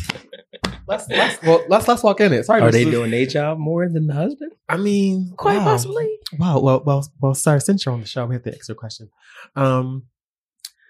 let's 0.86 1.08
let's 1.08 1.42
well, 1.42 1.64
let's 1.68 1.88
let's 1.88 2.02
walk 2.02 2.20
in 2.20 2.32
it. 2.32 2.44
Sorry, 2.44 2.60
Are 2.60 2.70
they 2.70 2.84
doing 2.84 3.10
their 3.10 3.26
job 3.26 3.58
more 3.58 3.88
than 3.88 4.06
the 4.06 4.14
husband? 4.14 4.52
I 4.68 4.76
mean, 4.76 5.32
Quite 5.36 5.58
wow. 5.58 5.64
possibly. 5.64 6.18
Wow. 6.38 6.60
Well, 6.60 6.82
well, 6.84 7.12
well. 7.20 7.34
Sorry, 7.34 7.60
since 7.60 7.84
you're 7.84 7.94
on 7.94 8.00
the 8.00 8.06
show, 8.06 8.26
we 8.26 8.34
have 8.36 8.44
the 8.44 8.54
extra 8.54 8.74
question. 8.74 9.10
Um, 9.56 10.04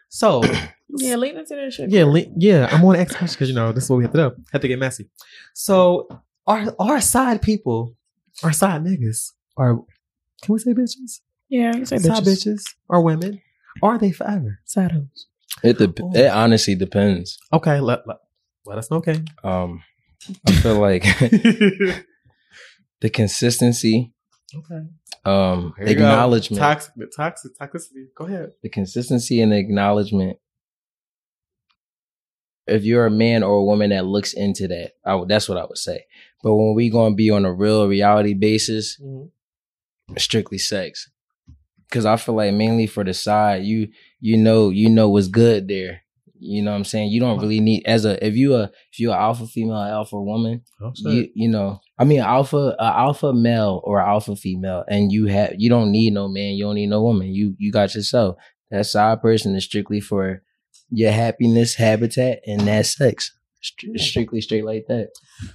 So 0.09 0.43
Yeah, 0.97 1.17
lean 1.17 1.37
into 1.39 1.55
that 1.57 1.73
shit. 1.73 1.91
yeah, 1.91 2.05
le- 2.05 2.27
yeah, 2.37 2.69
I'm 2.71 2.85
on 2.85 2.95
to 2.95 3.01
ask 3.01 3.11
questions 3.17 3.35
because 3.35 3.49
you 3.49 3.55
know 3.55 3.73
this 3.73 3.85
is 3.85 3.91
what 3.91 3.97
we 3.97 4.05
have 4.05 4.13
to 4.13 4.19
do. 4.31 4.43
Have 4.53 4.61
to 4.63 4.69
get 4.69 4.79
messy. 4.79 5.09
So 5.55 6.07
our 6.47 6.75
our 6.79 7.01
side 7.01 7.41
people, 7.41 7.97
our 8.43 8.53
side 8.53 8.85
niggas, 8.85 9.33
are 9.57 9.79
can 10.43 10.53
we 10.53 10.59
say 10.59 10.73
bitches? 10.75 11.21
Yeah, 11.49 11.75
you 11.77 11.85
say 11.85 11.99
Side 11.99 12.23
bitches. 12.23 12.47
bitches 12.47 12.63
or 12.89 13.03
women? 13.03 13.41
Are 13.83 13.99
they 13.99 14.13
forever? 14.13 14.61
Side 14.65 14.93
hoes. 14.93 15.27
It 15.63 15.79
dep- 15.79 15.99
it 16.15 16.31
honestly 16.31 16.75
depends. 16.75 17.39
Okay, 17.53 17.81
let, 17.81 18.07
let, 18.07 18.19
let 18.67 18.79
us 18.79 18.91
know, 18.91 18.99
okay. 18.99 19.23
Um, 19.43 19.83
I 20.47 20.53
feel 20.53 20.79
like 20.81 21.03
the 23.01 23.11
consistency, 23.13 24.13
okay. 24.55 24.83
um, 25.25 25.75
Here 25.79 25.89
acknowledgement, 25.89 26.61
Toxic, 26.61 26.93
toxic, 27.17 27.53
toxicity. 27.59 28.07
Go 28.17 28.27
ahead. 28.27 28.53
the 28.63 28.69
consistency 28.69 29.41
and 29.41 29.53
the 29.53 29.57
acknowledgement. 29.59 30.39
If 32.67 32.85
you're 32.85 33.05
a 33.07 33.11
man 33.11 33.43
or 33.43 33.59
a 33.59 33.65
woman 33.65 33.91
that 33.91 34.07
looks 34.07 34.33
into 34.33 34.67
that, 34.69 34.93
I 35.05 35.23
that's 35.29 35.49
what 35.51 35.59
I 35.59 35.67
would 35.67 35.77
say. 35.77 36.05
But 36.43 36.55
when 36.55 36.75
we 36.75 36.89
gonna 36.89 37.15
be 37.15 37.31
on 37.31 37.45
a 37.45 37.53
real 37.53 37.87
reality 37.87 38.33
basis, 38.33 38.99
strictly 40.17 40.59
sex, 40.59 41.11
because 41.89 42.05
I 42.07 42.17
feel 42.17 42.35
like 42.37 42.55
mainly 42.55 42.87
for 42.87 43.05
the 43.05 43.15
side, 43.15 43.65
you 43.65 43.89
you 44.21 44.37
know 44.37 44.71
you 44.71 44.89
know 44.91 45.09
what's 45.09 45.29
good 45.29 45.69
there. 45.69 46.01
You 46.39 46.63
know 46.63 46.73
what 46.73 46.77
I'm 46.79 46.85
saying? 46.85 47.11
You 47.11 47.21
don't 47.21 47.41
really 47.41 47.61
need 47.61 47.85
as 47.87 48.05
a 48.05 48.25
if 48.25 48.35
you 48.37 48.55
a 48.55 48.65
if 48.93 48.99
you 48.99 49.13
a 49.13 49.17
alpha 49.17 49.47
female, 49.47 49.77
alpha 49.77 50.21
woman, 50.21 50.63
Oh, 50.83 50.93
you 50.97 51.29
you 51.35 51.49
know 51.49 51.81
i 51.99 52.05
mean 52.05 52.21
alpha 52.21 52.75
a 52.79 52.85
alpha 52.85 53.33
male 53.33 53.81
or 53.85 54.01
alpha 54.01 54.35
female 54.35 54.85
and 54.89 55.13
you 55.13 55.27
have 55.27 55.55
you 55.57 55.71
don't 55.71 55.93
need 55.93 56.13
no 56.13 56.27
man 56.27 56.55
you 56.55 56.65
don't 56.65 56.75
need 56.75 56.89
no 56.89 57.03
woman. 57.03 57.29
You 57.29 57.55
you 57.59 57.73
got 57.73 57.95
yourself. 57.95 58.37
That 58.71 58.85
side 58.87 59.23
person 59.23 59.55
is 59.55 59.65
strictly 59.65 60.01
for 60.01 60.43
your 60.91 61.13
happiness 61.13 61.75
habitat 61.77 62.41
and 62.47 62.63
that 62.63 62.87
sex. 62.87 63.33
Str- 63.63 63.97
strictly 63.97 64.41
straight 64.43 64.65
like 64.65 64.87
that. 64.89 65.09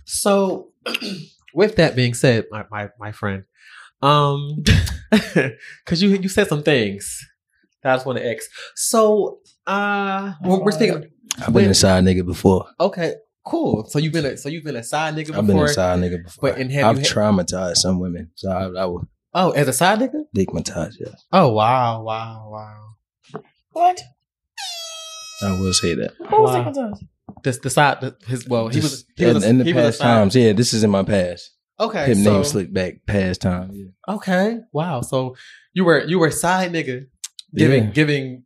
So, 0.06 0.72
with 1.54 1.76
that 1.76 1.96
being 1.96 2.14
said, 2.14 2.46
my 2.50 2.66
my, 2.72 2.90
my 3.00 3.12
friend, 3.12 3.44
um, 4.02 4.64
because 5.12 6.02
you 6.02 6.10
you 6.10 6.30
said 6.30 6.48
some 6.48 6.64
things 6.64 7.26
that 7.84 7.94
I 7.94 7.96
just 7.96 8.06
want 8.06 8.18
to 8.20 8.30
ask. 8.34 8.44
So, 8.76 9.40
uh, 9.68 10.34
we're, 10.44 10.64
we're 10.64 10.72
speaking. 10.72 11.10
i've 11.42 11.54
been 11.54 11.70
a 11.70 11.74
side 11.74 12.04
nigga 12.04 12.26
before 12.26 12.66
Okay, 12.80 13.14
cool. 13.46 13.86
So 13.88 14.00
you've 14.00 14.14
been 14.14 14.26
a 14.26 14.38
so 14.38 14.50
you've 14.50 14.64
been 14.64 14.76
a 14.76 14.84
side 14.84 15.14
nigga 15.16 15.28
before. 15.28 15.40
i've 15.40 15.48
been 15.48 15.60
a 15.60 15.68
side 15.68 16.00
nigga 16.00 16.24
before 16.24 16.50
But 16.50 16.60
in 16.60 16.68
i've 16.68 16.74
you 16.74 16.82
had- 16.84 16.96
traumatized 17.16 17.78
some 17.78 18.00
women 18.00 18.32
so 18.36 18.50
i, 18.52 18.64
I 18.82 18.86
will 18.86 19.08
Oh, 19.34 19.52
as 19.52 19.68
a 19.68 19.74
side 19.74 20.00
nigga. 20.00 20.24
digmatize 20.36 20.96
yeah 21.00 21.14
Oh 21.32 21.50
wow, 21.50 22.02
wow, 22.02 22.50
wow. 22.52 23.42
What? 23.72 24.02
i 25.44 25.52
will 25.60 25.74
say 25.74 25.94
that 25.96 26.12
Who 26.30 26.42
was 26.42 26.52
Wow. 26.52 26.58
taking 26.64 26.74
times? 26.74 27.04
This 27.44 27.58
the 27.60 27.70
side 27.70 28.02
the, 28.02 28.16
his 28.28 28.48
well 28.48 28.68
he 28.70 28.80
was 28.80 28.92
Just 28.92 29.06
he 29.16 29.26
was 29.26 29.38
in, 29.38 29.44
a, 29.44 29.50
in 29.52 29.58
the 29.60 29.64
he 29.66 29.74
was 29.74 29.84
a 29.84 29.88
past 29.88 30.02
times 30.02 30.36
yeah 30.36 30.52
this 30.54 30.74
is 30.74 30.84
in 30.84 30.90
my 30.90 31.04
past 31.04 31.52
Okay, 31.80 32.08
hip 32.08 32.18
so, 32.18 32.34
name 32.34 32.44
slick 32.44 32.74
back 32.74 33.06
past 33.06 33.42
time 33.42 33.72
yeah. 33.74 34.14
Okay, 34.16 34.60
wow. 34.74 35.02
So 35.02 35.36
you 35.74 35.86
were 35.86 36.04
you 36.04 36.20
were 36.20 36.32
side 36.32 36.72
nigga 36.74 37.08
giving 37.56 37.86
Yeah. 37.86 37.90
giving 37.92 38.44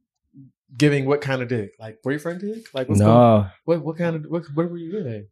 giving 0.78 1.06
what 1.06 1.22
kind 1.22 1.42
of 1.42 1.48
dick? 1.50 1.72
Like 1.80 2.02
boyfriend 2.04 2.42
dick? 2.42 2.68
Like 2.74 2.90
what's 2.90 3.02
going, 3.02 3.12
no 3.12 3.48
what 3.66 3.82
what 3.84 3.98
kind 3.98 4.16
of 4.16 4.26
what 4.26 4.44
what 4.54 4.70
were 4.70 4.78
you 4.78 4.92
giving? 4.92 5.28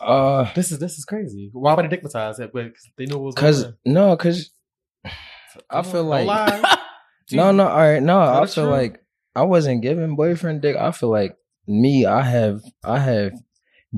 uh 0.00 0.52
This 0.54 0.72
is 0.72 0.78
this 0.78 0.98
is 0.98 1.04
crazy. 1.04 1.50
Why 1.52 1.74
would 1.74 1.90
they 1.90 1.96
dickmatize 1.96 2.40
it? 2.40 2.52
But 2.52 2.72
they 2.96 3.06
knew 3.06 3.16
what 3.16 3.24
was 3.26 3.34
Cause 3.34 3.62
going 3.62 3.74
no, 3.86 4.16
cause 4.16 4.50
on. 5.04 5.10
I 5.70 5.82
feel 5.82 6.04
like 6.04 6.26
no, 7.32 7.52
no, 7.52 7.68
all 7.68 7.76
right, 7.78 8.02
no. 8.02 8.20
I 8.20 8.46
feel 8.46 8.64
truth. 8.64 8.70
like 8.70 9.04
I 9.34 9.42
wasn't 9.42 9.82
giving 9.82 10.16
boyfriend 10.16 10.62
dick. 10.62 10.76
I 10.76 10.90
feel 10.90 11.10
like 11.10 11.36
me, 11.66 12.04
I 12.06 12.22
have, 12.22 12.60
I 12.82 12.98
have 12.98 13.32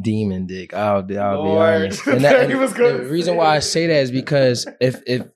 demon 0.01 0.47
dick. 0.47 0.75
I'll, 0.75 0.97
I'll 0.97 1.03
be 1.07 1.17
honest. 1.17 2.07
And, 2.07 2.25
that, 2.25 2.51
and 2.51 2.53
the 2.53 3.09
reason 3.11 3.37
why 3.37 3.57
I 3.57 3.59
say 3.59 3.87
that 3.87 4.01
is 4.01 4.11
because 4.11 4.67
if 4.81 5.01
if 5.07 5.27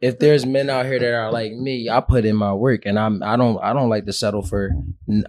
if 0.00 0.18
there's 0.18 0.44
men 0.44 0.68
out 0.68 0.86
here 0.86 0.98
that 0.98 1.14
are 1.14 1.32
like 1.32 1.52
me, 1.52 1.88
I 1.88 2.00
put 2.00 2.24
in 2.24 2.36
my 2.36 2.52
work, 2.52 2.86
and 2.86 2.98
I'm 2.98 3.22
I 3.22 3.36
don't 3.36 3.58
I 3.62 3.72
don't 3.72 3.88
like 3.88 4.06
to 4.06 4.12
settle 4.12 4.42
for 4.42 4.70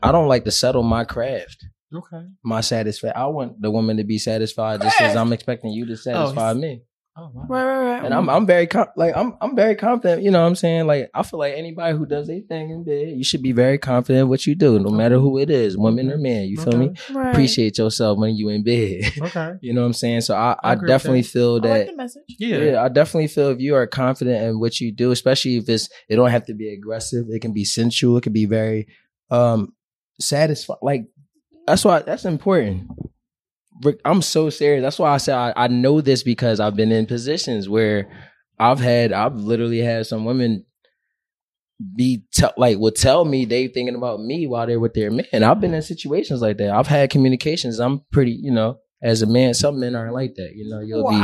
I 0.04 0.12
don't 0.12 0.28
like 0.28 0.46
to 0.46 0.52
settle 0.52 0.84
my 0.84 1.04
craft. 1.04 1.66
Okay. 1.94 2.26
My 2.44 2.62
satisfy. 2.62 3.10
I 3.10 3.28
want 3.28 3.62
the 3.62 3.72
woman 3.72 3.98
to 3.98 4.04
be 4.04 4.18
satisfied 4.18 4.82
just 4.82 5.00
as 5.00 5.16
I'm 5.16 5.32
expecting 5.32 5.72
you 5.72 5.86
to 5.86 5.96
satisfy 5.96 6.54
he's- 6.54 6.62
me. 6.62 6.82
Oh 7.20 7.32
wow. 7.34 7.46
Right, 7.50 7.66
right, 7.66 7.94
right. 7.94 8.06
And 8.06 8.14
I'm 8.14 8.30
I'm 8.30 8.46
very 8.46 8.68
com- 8.68 8.90
like 8.96 9.18
I'm 9.18 9.36
I'm 9.42 9.56
very 9.56 9.76
confident. 9.76 10.22
You 10.22 10.30
know 10.30 10.40
what 10.42 10.48
I'm 10.48 10.56
saying? 10.56 10.86
Like 10.86 11.10
I 11.16 11.24
feel 11.24 11.40
like 11.40 11.56
anybody 11.56 11.98
who 11.98 12.06
does 12.06 12.28
their 12.28 12.42
thing 12.42 12.70
in 12.70 12.84
bed, 12.84 13.18
you 13.18 13.24
should 13.24 13.42
be 13.42 13.54
very 13.54 13.80
confident 13.80 14.24
in 14.24 14.30
what 14.30 14.46
you 14.46 14.54
do, 14.54 14.78
no 14.78 14.92
matter 14.92 15.18
who 15.18 15.40
it 15.40 15.50
is, 15.50 15.76
women 15.76 16.12
or 16.12 16.20
men. 16.20 16.48
You 16.48 16.58
feel 16.58 16.78
me? 16.78 16.94
right. 17.12 17.32
Appreciate 17.32 17.80
yourself 17.80 18.20
when 18.20 18.36
you 18.36 18.50
in 18.50 18.64
bed. 18.64 19.12
Okay. 19.20 19.54
you 19.62 19.74
know 19.74 19.82
what 19.82 19.88
I'm 19.88 19.94
saying? 19.94 20.22
So 20.22 20.36
I, 20.36 20.56
I 20.62 20.72
I, 20.74 20.76
definitely 20.76 21.22
that. 21.22 21.28
feel 21.30 21.56
I 21.56 21.60
that 21.60 21.70
like 21.70 21.88
the 21.88 21.96
message. 21.96 22.24
Yeah. 22.38 22.58
yeah. 22.58 22.84
I 22.84 22.90
definitely 22.90 23.30
feel 23.30 23.50
if 23.50 23.60
you 23.60 23.74
are 23.74 23.88
confident 23.88 24.44
in 24.44 24.60
what 24.60 24.80
you 24.80 24.92
do, 24.92 25.10
especially 25.10 25.58
if 25.58 25.68
it's 25.70 25.90
it 26.08 26.18
don't 26.18 26.30
have 26.30 26.46
to 26.46 26.54
be 26.54 26.72
aggressive. 26.72 27.26
It 27.30 27.42
can 27.42 27.52
be 27.52 27.66
sensual. 27.66 28.18
It 28.18 28.22
can 28.22 28.34
be 28.34 28.46
very 28.46 28.90
um 29.32 29.74
satisfied. 30.20 30.78
Like 30.84 31.08
that's 31.66 31.84
why 31.84 32.00
that's 32.00 32.26
important. 32.26 32.92
Rick, 33.84 34.00
I'm 34.06 34.22
so 34.22 34.50
serious. 34.50 34.82
That's 34.82 35.00
why 35.00 35.14
I 35.14 35.18
say 35.18 35.34
I, 35.34 35.54
I 35.56 35.68
know 35.68 36.02
this 36.02 36.24
because 36.24 36.60
I've 36.60 36.76
been 36.76 36.92
in 36.92 37.06
positions 37.06 37.70
where 37.70 38.10
I've 38.60 38.80
had 38.80 39.14
I've 39.14 39.36
literally 39.36 39.80
had 39.80 40.06
some 40.08 40.26
women 40.26 40.66
be 41.96 42.24
te- 42.34 42.48
like 42.58 42.78
will 42.80 42.92
tell 42.92 43.24
me 43.24 43.46
they 43.46 43.68
thinking 43.68 43.96
about 43.96 44.20
me 44.20 44.48
while 44.48 44.66
they're 44.66 44.80
with 44.80 44.94
their 44.94 45.12
man. 45.12 45.44
I've 45.44 45.62
been 45.62 45.74
in 45.74 45.82
situations 45.82 46.42
like 46.42 46.58
that. 46.58 46.72
I've 46.72 46.88
had 46.88 47.10
communications. 47.10 47.80
I'm 47.80 48.02
pretty, 48.12 48.32
you 48.32 48.52
know, 48.52 48.80
as 49.02 49.22
a 49.22 49.28
man, 49.28 49.54
some 49.54 49.80
men 49.80 49.96
aren't 49.96 50.14
like 50.14 50.36
that. 50.36 50.54
You 50.56 50.70
know, 50.70 50.80
you'll 50.80 51.10
be 51.10 51.24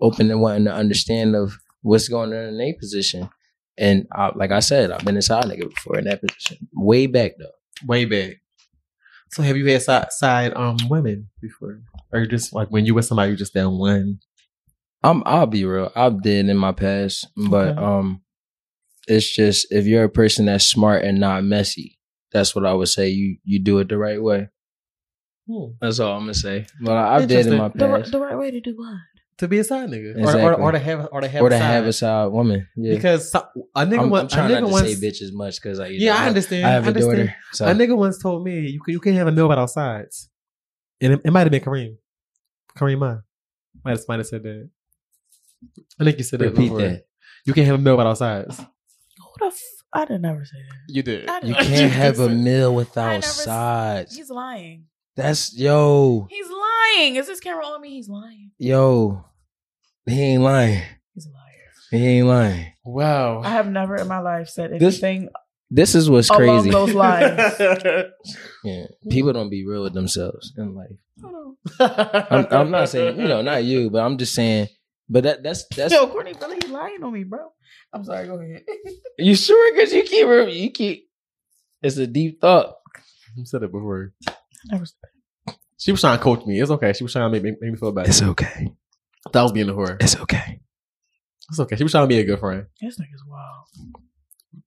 open 0.00 0.30
and 0.30 0.40
wanting 0.40 0.64
to 0.64 0.72
understand 0.74 1.36
of 1.36 1.56
what's 1.82 2.08
going 2.08 2.32
on 2.32 2.44
in 2.46 2.58
their 2.58 2.74
position. 2.74 3.30
And 3.78 4.06
I, 4.12 4.32
like 4.34 4.50
I 4.50 4.60
said, 4.60 4.90
I've 4.90 5.04
been 5.04 5.16
a 5.16 5.22
side 5.22 5.44
nigga 5.44 5.68
before 5.68 5.98
in 5.98 6.04
that 6.04 6.20
position. 6.20 6.68
Way 6.74 7.06
back 7.06 7.32
though. 7.38 7.52
Way 7.86 8.04
back. 8.04 8.40
So 9.30 9.42
have 9.42 9.56
you 9.56 9.66
had 9.66 9.82
side, 9.82 10.12
side 10.12 10.52
um 10.54 10.76
women 10.88 11.30
before? 11.40 11.80
Or 12.12 12.20
you 12.20 12.26
just 12.26 12.52
like 12.52 12.68
when 12.68 12.84
you 12.86 12.94
with 12.94 13.06
somebody 13.06 13.30
you 13.30 13.36
just 13.36 13.54
that 13.54 13.68
one? 13.70 14.18
I'm 15.02 15.22
I'll 15.26 15.46
be 15.46 15.64
real. 15.64 15.90
I've 15.96 16.22
did 16.22 16.48
in 16.48 16.56
my 16.56 16.72
past, 16.72 17.26
but 17.36 17.70
Okay. 17.70 17.80
um 17.82 18.22
it's 19.08 19.34
just 19.34 19.66
if 19.70 19.86
you're 19.86 20.04
a 20.04 20.08
person 20.10 20.46
that's 20.46 20.64
smart 20.66 21.04
and 21.04 21.18
not 21.18 21.42
messy, 21.44 21.98
that's 22.32 22.54
what 22.54 22.64
I 22.66 22.72
would 22.74 22.88
say. 22.88 23.08
You 23.08 23.36
you 23.44 23.58
do 23.58 23.78
it 23.78 23.88
the 23.88 23.98
right 23.98 24.22
way. 24.22 24.48
Hmm. 25.48 25.72
That's 25.80 25.98
all 25.98 26.12
I'm 26.14 26.22
gonna 26.22 26.34
say. 26.34 26.66
But 26.80 26.92
I, 26.96 27.16
I've 27.16 27.28
did 27.28 27.46
in 27.46 27.58
my 27.58 27.68
past. 27.70 28.12
the 28.12 28.20
right 28.20 28.38
way 28.38 28.50
to 28.52 28.60
do 28.60 28.74
what? 28.76 28.94
To 29.38 29.48
be 29.48 29.58
a 29.58 29.64
side 29.64 29.88
nigga. 29.88 30.22
Or, 30.24 30.40
or, 30.40 30.54
or 30.60 30.72
to 30.72 30.78
have 30.78 31.08
or 31.10 31.20
to 31.20 31.26
have 31.26 31.42
or 31.42 31.48
a 31.48 31.50
side. 31.50 31.58
have 31.58 31.86
a 31.86 31.92
side 31.92 32.26
woman. 32.26 32.68
Yeah. 32.76 32.94
Because 32.94 33.32
so, 33.32 33.44
a 33.74 33.84
nigga 33.84 34.02
I'm, 34.02 34.10
once 34.10 34.32
I'm 34.34 34.38
trying 34.38 34.50
a 34.52 34.54
nigga 34.54 34.60
not 34.60 34.66
to 34.68 34.72
once, 34.72 34.88
say 35.00 35.06
bitch 35.08 35.20
as 35.22 35.32
much 35.32 35.60
because 35.60 35.80
I 35.80 35.88
Yeah, 35.88 36.10
know, 36.12 36.12
I 36.12 36.18
have- 36.20 36.28
understand. 36.28 36.66
I 36.66 36.70
have 36.70 36.82
I 36.84 36.86
a 36.86 36.88
understand. 36.90 37.16
daughter. 37.18 37.34
So 37.54 37.66
A 37.66 37.70
nigga 37.74 37.96
once 37.96 38.18
told 38.22 38.44
me 38.44 38.60
you 38.68 38.80
can, 38.80 38.92
you 38.92 39.00
can't 39.00 39.16
have 39.16 39.26
a 39.26 39.32
meal 39.32 39.48
without 39.48 39.70
sides. 39.70 40.28
And 41.00 41.14
it, 41.14 41.22
it 41.24 41.32
might 41.32 41.40
have 41.40 41.50
been 41.50 41.62
Kareem. 41.62 41.96
Kareem 42.76 42.98
Munn. 42.98 43.22
Might 43.84 43.92
have, 43.92 44.00
might 44.08 44.18
have 44.18 44.26
said 44.26 44.42
that. 44.42 44.68
I 46.00 46.04
think 46.04 46.18
you 46.18 46.24
said 46.24 46.40
that 46.40 46.50
repeat 46.50 46.62
before. 46.64 46.78
that. 46.82 47.04
You 47.46 47.52
can't 47.54 47.66
have 47.66 47.76
a 47.78 47.82
meal 47.82 47.96
without 47.96 48.18
sides. 48.18 48.58
Who 48.58 48.64
the 49.38 49.46
f- 49.46 49.60
I 49.92 50.04
did 50.04 50.22
never 50.22 50.44
say 50.44 50.56
that. 50.58 50.92
You 50.94 51.02
did. 51.02 51.28
I 51.28 51.36
You 51.40 51.54
didn't- 51.54 51.66
can't 51.66 51.92
have 51.92 52.18
a 52.20 52.28
meal 52.28 52.72
I 52.72 52.74
without 52.74 53.06
never 53.12 53.16
s- 53.24 53.44
sides. 53.44 54.16
He's 54.16 54.30
lying. 54.30 54.86
That's 55.16 55.54
yo, 55.56 56.26
He's 56.30 56.46
lying. 56.48 57.16
Is 57.16 57.26
this 57.26 57.40
camera 57.40 57.66
on 57.66 57.80
me? 57.82 57.90
He's 57.90 58.08
lying. 58.08 58.50
yo. 58.58 59.24
He 60.06 60.20
ain't 60.20 60.42
lying. 60.42 60.82
He's 61.14 61.26
a 61.26 61.30
liar. 61.30 61.40
He 61.90 62.06
ain't 62.18 62.26
lying. 62.26 62.72
Wow. 62.84 63.42
I 63.42 63.50
have 63.50 63.68
never 63.70 63.96
in 63.96 64.08
my 64.08 64.18
life 64.20 64.48
said 64.48 64.70
This- 64.72 65.02
anything 65.02 65.28
This 65.74 65.94
is 65.94 66.10
what's 66.10 66.28
along 66.28 66.40
crazy. 66.40 66.70
those 66.70 66.94
lines. 66.94 67.54
Yeah. 68.64 68.84
People 69.10 69.32
don't 69.32 69.50
be 69.50 69.66
real 69.66 69.82
with 69.82 69.92
themselves 69.92 70.52
in 70.56 70.76
life. 70.76 70.92
I'm, 72.30 72.46
I'm 72.48 72.70
not 72.70 72.88
saying, 72.88 73.18
you 73.18 73.26
know, 73.26 73.42
not 73.42 73.64
you, 73.64 73.90
but 73.90 74.04
I'm 74.04 74.16
just 74.18 74.34
saying, 74.34 74.68
but 75.08 75.24
that 75.24 75.42
that's 75.42 75.66
that's 75.74 75.92
Yo, 75.92 76.06
Courtney 76.06 76.34
really 76.40 76.58
he's 76.62 76.70
lying 76.70 77.02
on 77.02 77.12
me, 77.12 77.24
bro. 77.24 77.50
I'm 77.92 78.04
sorry. 78.04 78.28
Go 78.28 78.38
ahead. 78.38 78.62
you 79.18 79.34
sure 79.34 79.74
because 79.74 79.92
you 79.92 80.04
keep 80.04 80.28
re- 80.28 80.52
you 80.52 80.70
keep 80.70 81.08
it's 81.82 81.96
a 81.96 82.06
deep 82.06 82.40
thought. 82.40 82.76
You 83.34 83.44
said 83.46 83.64
it 83.64 83.72
before. 83.72 84.12
I 84.28 84.34
never 84.70 84.86
said. 84.86 85.56
She 85.76 85.90
was 85.90 86.00
trying 86.00 86.18
to 86.18 86.22
coach 86.22 86.46
me. 86.46 86.60
It's 86.60 86.70
okay. 86.70 86.92
She 86.92 87.02
was 87.02 87.12
trying 87.12 87.28
to 87.28 87.32
make, 87.32 87.42
make, 87.42 87.60
make 87.60 87.72
me 87.72 87.76
feel 87.76 87.90
bad. 87.90 88.06
It's 88.06 88.22
okay. 88.22 88.70
that 89.32 89.42
was 89.42 89.50
being 89.50 89.68
a 89.68 89.72
whore. 89.72 90.00
It's 90.00 90.16
okay. 90.20 90.60
It's 91.50 91.58
okay. 91.58 91.74
She 91.74 91.82
was 91.82 91.90
trying 91.90 92.04
to 92.04 92.08
be 92.08 92.20
a 92.20 92.24
good 92.24 92.38
friend. 92.38 92.66
This 92.80 93.00
nigga's 93.00 93.24
wild. 93.26 93.66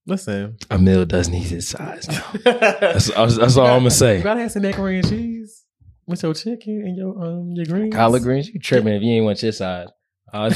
Listen. 0.07 0.57
A 0.69 0.77
meal 0.77 1.05
does 1.05 1.29
need 1.29 1.51
its 1.51 1.67
size. 1.69 2.05
that's, 2.07 2.43
That's, 2.43 3.07
that's, 3.11 3.37
that's 3.37 3.57
all 3.57 3.67
I'm 3.67 3.79
gonna 3.79 3.91
say. 3.91 4.17
You 4.17 4.23
gotta 4.23 4.41
have 4.41 4.51
some 4.51 4.61
macaroni 4.61 4.99
and 4.99 5.09
cheese 5.09 5.63
with 6.07 6.21
your 6.23 6.33
chicken 6.33 6.83
and 6.85 6.97
your 6.97 7.23
um 7.23 7.51
your 7.53 7.65
greens. 7.65 7.93
Collard 7.95 8.23
greens, 8.23 8.49
you 8.49 8.59
tripping 8.59 8.93
if 8.93 9.01
you 9.01 9.13
ain't 9.13 9.25
want 9.25 9.41
your 9.41 9.51
side. 9.51 9.87
Uh, 10.33 10.49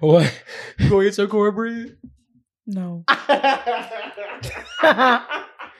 what? 0.00 0.40
You 0.78 0.88
go 0.90 1.02
get 1.02 1.16
your 1.16 1.28
cornbread. 1.28 1.96
No. 2.66 3.04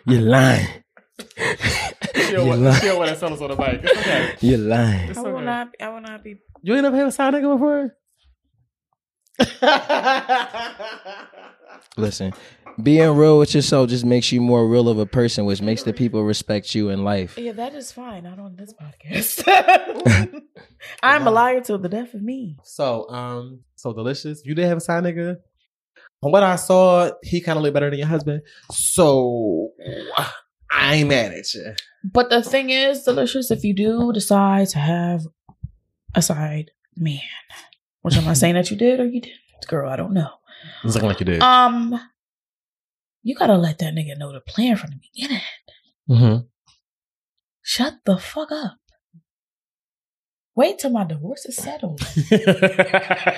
You're 0.07 0.20
lying. 0.22 0.66
She 1.18 1.26
You're 2.16 2.32
don't 2.32 2.48
want 2.48 2.61
lying. 2.62 2.80
she 2.80 2.86
don't 2.86 2.98
want 2.98 3.11
to 3.11 3.16
sell 3.16 3.32
us 3.34 3.40
on 3.40 3.50
the 3.50 3.57
mic. 3.57 3.80
It's 3.82 3.98
okay. 3.98 4.34
You're 4.40 4.59
lying. 4.59 5.11
It's 5.11 5.18
I 5.18 5.22
will 5.22 5.36
okay. 5.36 5.44
not. 5.44 5.68
I 5.80 5.88
will 5.90 6.00
not 6.00 6.24
be. 6.24 6.36
You 6.62 6.74
ain't 6.74 6.84
never 6.84 6.96
had 6.96 7.07
a 7.09 7.12
side 7.12 7.34
nigga 7.34 7.52
before? 7.55 7.94
Listen, 11.97 12.32
being 12.82 13.11
real 13.11 13.39
with 13.39 13.55
yourself 13.55 13.89
just 13.89 14.05
makes 14.05 14.32
you 14.32 14.41
more 14.41 14.68
real 14.68 14.89
of 14.89 14.99
a 14.99 15.07
person, 15.07 15.45
which 15.45 15.62
makes 15.62 15.85
the 15.85 15.93
people 15.93 16.24
respect 16.24 16.74
you 16.74 16.91
in 16.91 17.05
life. 17.05 17.39
Yeah, 17.39 17.53
that 17.53 17.74
is 17.74 17.93
fine. 17.93 18.24
Not 18.24 18.39
on 18.39 18.57
this 18.57 18.74
podcast. 18.74 19.45
I'm 21.03 21.26
a 21.26 21.30
liar 21.30 21.61
till 21.61 21.78
the 21.78 21.89
death 21.89 22.14
of 22.14 22.22
me. 22.22 22.57
So, 22.64 23.09
um, 23.11 23.61
so 23.76 23.93
Deelishis. 23.93 24.39
You 24.45 24.55
did 24.55 24.66
have 24.66 24.78
a 24.78 24.80
side 24.80 25.05
nigga. 25.05 25.37
From 26.20 26.32
what 26.32 26.43
I 26.43 26.57
saw, 26.57 27.11
he 27.22 27.41
kind 27.41 27.59
of 27.59 27.62
looked 27.62 27.74
better 27.74 27.91
than 27.91 27.99
your 27.99 28.09
husband. 28.09 28.43
So, 28.70 29.70
I 30.72 30.95
ain't 30.95 31.09
mad 31.09 31.32
at 31.32 31.53
you. 31.55 31.74
But 32.03 32.30
the 32.30 32.43
thing 32.43 32.70
is, 32.70 33.05
Deelishis. 33.05 33.51
If 33.51 33.62
you 33.62 33.74
do 33.74 34.12
decide 34.12 34.68
to 34.70 34.78
have 34.78 35.22
a 36.14 36.22
side 36.22 36.70
man, 36.97 37.20
which 38.05 38.18
I'm 38.18 38.24
not 38.26 38.36
saying 38.36 38.55
that 38.55 38.70
you 38.70 38.76
did 38.76 39.00
or 39.00 39.07
you 39.07 39.22
didn't, 39.22 39.40
girl. 39.66 39.88
I 39.88 39.96
don't 39.96 40.12
know. 40.12 40.28
It's 40.84 40.94
looking 40.94 41.09
like 41.09 41.20
you 41.20 41.26
did. 41.26 41.40
Um, 41.40 41.98
you 43.22 43.34
gotta 43.34 43.57
let 43.57 43.78
that 43.78 43.94
nigga 43.94 44.18
know 44.18 44.30
the 44.30 44.40
plan 44.40 44.76
from 44.76 44.90
the 44.90 44.96
beginning. 44.96 45.40
mm-hmm. 46.11 46.44
Shut 47.62 47.94
the 48.05 48.18
fuck 48.18 48.52
up. 48.52 48.76
Wait 50.55 50.78
till 50.78 50.90
my 50.90 51.05
divorce 51.05 51.46
is 51.46 51.57
settled. 51.57 52.02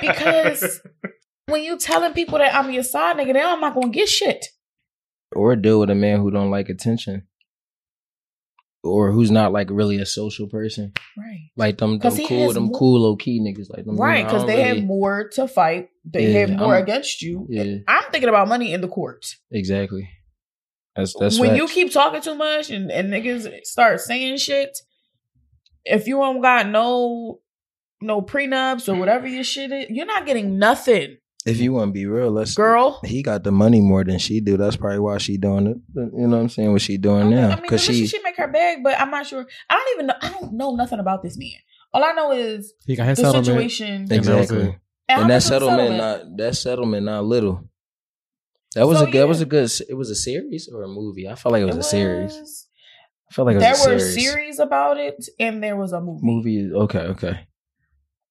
Because 0.00 0.80
when 1.46 1.62
you 1.62 1.78
telling 1.78 2.12
people 2.12 2.38
that 2.38 2.52
I'm 2.52 2.72
your 2.72 2.82
side 2.82 3.16
nigga, 3.18 3.34
then 3.34 3.46
I'm 3.46 3.60
not 3.60 3.74
gonna 3.74 3.90
get 3.90 4.08
shit. 4.08 4.46
Or 5.30 5.54
deal 5.54 5.78
with 5.78 5.90
a 5.90 5.94
man 5.94 6.18
who 6.18 6.32
don't 6.32 6.50
like 6.50 6.68
attention. 6.68 7.28
Or 8.86 9.12
who's 9.12 9.30
not 9.30 9.52
like 9.52 9.68
really 9.70 9.96
a 9.98 10.06
social 10.06 10.48
person. 10.48 10.92
Right. 11.18 11.50
Like 11.56 11.78
them, 11.78 11.98
them 11.98 12.16
cool, 12.26 12.52
them 12.52 12.64
more- 12.64 12.78
cool 12.78 13.00
low 13.00 13.16
key 13.16 13.40
niggas. 13.40 13.68
Like 13.68 13.84
them, 13.84 13.96
Right, 13.96 14.24
because 14.24 14.42
don't 14.42 14.46
they 14.46 14.56
really- 14.64 14.78
have 14.80 14.84
more 14.84 15.28
to 15.34 15.48
fight. 15.48 15.88
They 16.04 16.32
Yeah, 16.32 16.40
have 16.40 16.50
more 16.50 16.74
I'm- 16.74 16.82
against 16.82 17.20
you. 17.22 17.46
Yeah, 17.50 17.78
I'm 17.88 18.04
thinking 18.10 18.28
about 18.28 18.48
money 18.48 18.72
in 18.72 18.80
the 18.80 18.88
courts. 18.88 19.36
exactly. 19.50 20.08
That's 20.94 21.14
that's 21.18 21.38
when 21.38 21.50
facts. 21.50 21.60
you 21.60 21.68
keep 21.68 21.92
talking 21.92 22.22
too 22.22 22.34
much 22.36 22.70
and, 22.70 22.90
and 22.90 23.12
niggas 23.12 23.46
start 23.64 24.00
saying 24.00 24.38
shit, 24.38 24.78
if 25.84 26.06
you 26.06 26.16
don't 26.16 26.40
got 26.40 26.68
no 26.68 27.40
no 28.00 28.22
prenups 28.22 28.88
or 28.92 28.96
whatever 28.98 29.26
your 29.26 29.44
shit 29.44 29.70
is, 29.72 29.86
you're 29.90 30.06
not 30.06 30.24
getting 30.26 30.58
nothing, 30.58 31.16
if 31.46 31.58
you 31.58 31.70
mm-hmm. 31.70 31.78
want 31.78 31.88
to 31.90 31.92
be 31.92 32.06
real, 32.06 32.30
let's 32.30 32.54
girl. 32.54 33.00
He 33.04 33.22
got 33.22 33.44
the 33.44 33.52
money 33.52 33.80
more 33.80 34.04
than 34.04 34.18
she 34.18 34.40
do. 34.40 34.56
That's 34.56 34.76
probably 34.76 34.98
why 34.98 35.18
she 35.18 35.36
doing 35.36 35.66
it. 35.68 35.76
You 35.94 36.26
know 36.26 36.36
what 36.36 36.42
I'm 36.42 36.48
saying? 36.48 36.72
What 36.72 36.82
she 36.82 36.98
doing 36.98 37.30
now? 37.30 37.50
I 37.50 37.54
mean, 37.54 37.62
Because 37.62 37.82
she, 37.82 37.92
she, 37.94 38.06
she 38.08 38.22
make 38.22 38.36
her 38.36 38.48
bag, 38.48 38.82
but 38.82 38.98
I'm 39.00 39.10
not 39.10 39.26
sure. 39.26 39.46
I 39.70 39.74
don't 39.74 39.94
even 39.94 40.06
know. 40.08 40.14
I 40.20 40.28
don't 40.28 40.52
know 40.54 40.74
nothing 40.74 40.98
about 40.98 41.22
this 41.22 41.38
man. 41.38 41.50
All 41.94 42.04
I 42.04 42.12
know 42.12 42.32
is 42.32 42.74
he 42.84 42.96
got 42.96 43.06
his 43.06 43.18
the 43.18 43.24
settlement. 43.24 43.46
situation. 43.46 44.08
exactly. 44.10 44.76
And 45.08 45.20
And 45.22 45.30
that 45.30 45.36
was 45.36 45.44
the 45.44 45.48
settlement, 45.50 45.96
not 45.96 46.36
that 46.36 46.56
settlement, 46.56 47.06
not 47.06 47.24
little. 47.24 47.68
That 48.74 48.86
was 48.86 48.98
So, 48.98 49.04
a 49.04 49.10
good. 49.10 49.22
That 49.22 49.28
was 49.28 49.40
a 49.40 49.46
good. 49.46 49.70
It 49.88 49.94
was 49.94 50.10
a 50.10 50.16
series 50.16 50.68
or 50.72 50.82
a 50.82 50.88
movie. 50.88 51.28
I 51.28 51.36
felt 51.36 51.52
like 51.52 51.62
it 51.62 51.66
was 51.66 51.76
It 51.76 51.80
a 51.80 51.84
series. 51.84 52.66
I 53.30 53.34
felt 53.34 53.46
like 53.46 53.56
it 53.56 53.60
there 53.60 53.70
was 53.70 53.86
a 53.86 53.90
were 53.92 53.98
series. 54.00 54.24
series 54.24 54.58
about 54.58 54.98
it, 54.98 55.24
and 55.38 55.62
there 55.62 55.76
was 55.76 55.92
a 55.92 56.00
movie. 56.00 56.20
Movie. 56.22 56.72
Okay. 56.72 56.98
Okay. 56.98 57.46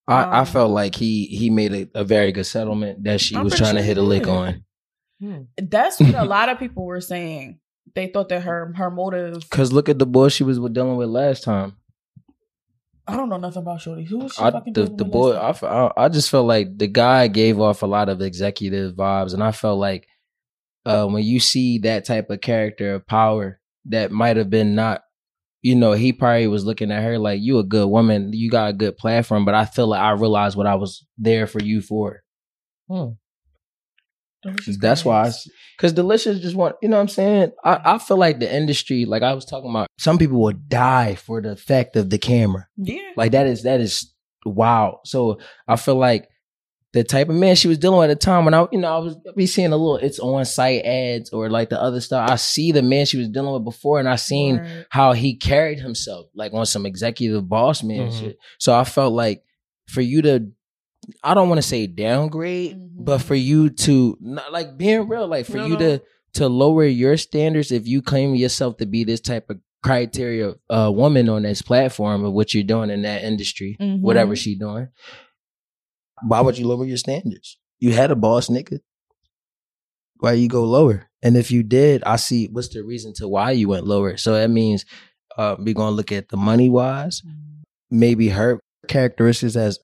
I, 0.07 0.23
I 0.23 0.39
Um, 0.39 0.45
felt 0.45 0.71
like 0.71 0.95
he 0.95 1.25
he 1.25 1.49
made 1.49 1.73
a, 1.73 2.01
a 2.01 2.03
very 2.03 2.31
good 2.31 2.45
settlement 2.45 3.03
that 3.05 3.21
she 3.21 3.35
I'm 3.35 3.43
was 3.43 3.55
trying 3.55 3.75
to 3.75 3.81
hit 3.81 3.97
a 3.97 4.01
lick 4.01 4.23
did. 4.23 4.29
on. 4.31 4.63
That's 5.57 5.99
what 5.99 6.13
a 6.15 6.25
lot 6.25 6.49
of 6.49 6.59
people 6.59 6.85
were 6.85 7.01
saying. 7.01 7.59
They 7.95 8.07
thought 8.07 8.29
that 8.29 8.43
her 8.43 8.71
her 8.75 8.91
motive. 8.91 9.47
Cause 9.49 9.71
look 9.71 9.89
at 9.89 9.97
the 9.99 10.05
boy 10.05 10.29
she 10.29 10.43
was 10.43 10.59
dealing 10.59 10.97
with 10.97 11.09
last 11.09 11.43
time. 11.43 11.77
I 13.07 13.15
don't 13.15 13.29
know 13.29 13.37
nothing 13.37 13.61
about 13.61 13.81
Shorty. 13.81 14.03
Who 14.03 14.17
was 14.19 14.33
she 14.33 14.41
I, 14.41 14.51
fucking 14.51 14.73
the 14.73 14.85
the 14.85 15.05
boy, 15.05 15.33
I? 15.33 15.51
I 15.61 15.91
I 16.05 16.09
just 16.09 16.29
felt 16.29 16.47
like 16.47 16.77
the 16.77 16.87
guy 16.87 17.27
gave 17.27 17.59
off 17.59 17.83
a 17.83 17.87
lot 17.87 18.09
of 18.09 18.21
executive 18.21 18.95
vibes, 18.95 19.33
and 19.33 19.43
I 19.43 19.51
felt 19.51 19.79
like 19.79 20.07
uh, 20.85 21.07
when 21.07 21.23
you 21.23 21.39
see 21.39 21.77
that 21.79 22.05
type 22.05 22.29
of 22.29 22.41
character 22.41 22.95
of 22.95 23.07
power, 23.07 23.59
that 23.85 24.11
might 24.11 24.37
have 24.37 24.49
been 24.49 24.75
not, 24.75 25.03
you 25.65 25.73
know, 25.73 25.93
he 25.93 26.13
probably 26.13 26.45
was 26.45 26.63
looking 26.63 26.91
at 26.91 27.01
her 27.01 27.17
like 27.17 27.41
you 27.41 27.57
a 27.57 27.63
good 27.63 27.87
woman, 27.87 28.31
you 28.31 28.51
got 28.51 28.69
a 28.69 28.73
good 28.73 28.95
platform, 28.97 29.45
but 29.45 29.55
I 29.55 29.65
feel 29.65 29.87
like 29.87 29.99
I 29.99 30.11
realized 30.11 30.55
what 30.55 30.67
I 30.67 30.75
was 30.75 31.03
there 31.17 31.47
for 31.47 31.59
you 31.59 31.81
for. 31.81 32.21
Hmm. 32.87 33.13
Deelishis 34.45 34.77
That's 34.79 35.03
why, 35.03 35.31
because 35.75 35.93
Deelishis 35.93 36.39
just 36.39 36.55
want, 36.55 36.75
you 36.83 36.87
know 36.87 36.97
what 36.97 37.01
I'm 37.01 37.07
saying? 37.07 37.51
I, 37.63 37.81
I 37.83 37.97
feel 37.97 38.17
like 38.17 38.39
the 38.39 38.55
industry, 38.55 39.05
like 39.05 39.23
I 39.23 39.33
was 39.33 39.43
talking 39.43 39.71
about, 39.71 39.87
some 39.97 40.19
people 40.19 40.39
will 40.39 40.53
die 40.53 41.15
for 41.15 41.41
the 41.41 41.53
effect 41.53 41.95
of 41.95 42.11
the 42.11 42.19
camera. 42.19 42.67
Yeah. 42.77 43.13
Like 43.17 43.31
that 43.31 43.47
is 43.47 43.63
that 43.63 43.81
is 43.81 44.13
wow. 44.45 44.99
So 45.03 45.39
I 45.67 45.77
feel 45.77 45.95
like 45.95 46.29
the 46.95 47.03
type 47.03 47.27
of 47.29 47.35
man 47.35 47.55
she 47.55 47.67
was 47.67 47.77
dealing 47.77 47.99
with 47.99 48.09
at 48.09 48.19
the 48.19 48.25
time 48.25 48.45
when 48.45 48.53
I 48.53 48.65
you 48.71 48.79
know 48.79 48.95
I 48.95 48.97
was 48.99 49.17
be 49.35 49.45
seeing 49.45 49.71
a 49.73 49.77
little 49.77 49.97
it's 49.97 50.17
on 50.17 50.45
site 50.45 50.83
ads 50.85 51.29
or 51.31 51.49
like 51.49 51.69
the 51.69 51.79
other 51.79 51.99
stuff. 52.01 52.29
I 52.31 52.37
see 52.37 52.71
the 52.71 52.81
man 52.81 53.05
she 53.05 53.17
was 53.17 53.27
dealing 53.29 53.53
with 53.53 53.65
before 53.65 53.99
and 53.99 54.07
I 54.09 54.15
seen 54.15 54.57
Right. 54.57 54.85
how 54.89 55.11
he 55.11 55.35
carried 55.35 55.79
himself 55.79 56.27
like 56.33 56.53
on 56.53 56.65
some 56.65 56.85
executive 56.85 57.47
boss 57.49 57.83
man 57.83 58.09
Mhm. 58.09 58.19
shit. 58.19 58.37
So 58.59 58.73
I 58.73 58.85
felt 58.85 59.13
like 59.13 59.43
for 59.87 60.01
you 60.01 60.21
to 60.23 60.47
I 61.23 61.33
don't 61.35 61.49
want 61.49 61.59
to 61.61 61.67
say 61.67 61.85
downgrade, 61.85 62.77
Mhm. 62.77 62.89
but 63.05 63.19
for 63.21 63.35
you 63.35 63.69
to 63.69 64.17
not 64.21 64.51
like 64.51 64.77
being 64.77 65.07
real, 65.07 65.27
like 65.27 65.45
for 65.45 65.57
No, 65.57 65.65
you 65.67 65.73
no. 65.73 65.79
to 65.79 66.01
to 66.35 66.47
lower 66.47 66.85
your 66.85 67.17
standards 67.17 67.71
if 67.71 67.85
you 67.87 68.01
claim 68.01 68.35
yourself 68.35 68.77
to 68.77 68.85
be 68.85 69.03
this 69.03 69.19
type 69.21 69.49
of 69.49 69.57
criteria 69.83 70.55
uh 70.69 70.91
woman 70.93 71.29
on 71.29 71.43
this 71.43 71.61
platform 71.61 72.25
of 72.25 72.33
what 72.33 72.53
you're 72.55 72.63
doing 72.63 72.89
in 72.89 73.03
that 73.03 73.23
industry, 73.23 73.77
Mhm. 73.79 73.99
whatever 74.01 74.35
she 74.35 74.55
doing. 74.57 74.87
Why 76.23 76.41
would 76.41 76.57
you 76.57 76.67
lower 76.67 76.85
your 76.85 76.97
standards? 76.97 77.57
You 77.79 77.91
had 77.93 78.11
a 78.11 78.15
boss 78.15 78.47
nigga. 78.47 78.79
Why 80.19 80.33
you 80.33 80.47
go 80.47 80.63
lower? 80.63 81.09
And 81.21 81.35
if 81.35 81.51
you 81.51 81.61
did, 81.63 82.03
I 82.03 82.15
see 82.15 82.47
what's 82.51 82.69
the 82.69 82.83
reason 82.83 83.13
to 83.15 83.27
why 83.27 83.51
you 83.51 83.67
went 83.67 83.85
lower. 83.85 84.15
So 84.17 84.33
that 84.33 84.49
means 84.49 84.85
uh, 85.37 85.55
we're 85.59 85.73
gonna 85.73 85.95
look 85.95 86.11
at 86.11 86.29
the 86.29 86.37
money 86.37 86.69
wise, 86.69 87.21
maybe 87.91 88.29
her 88.29 88.59
characteristics 88.87 89.55
as 89.55 89.79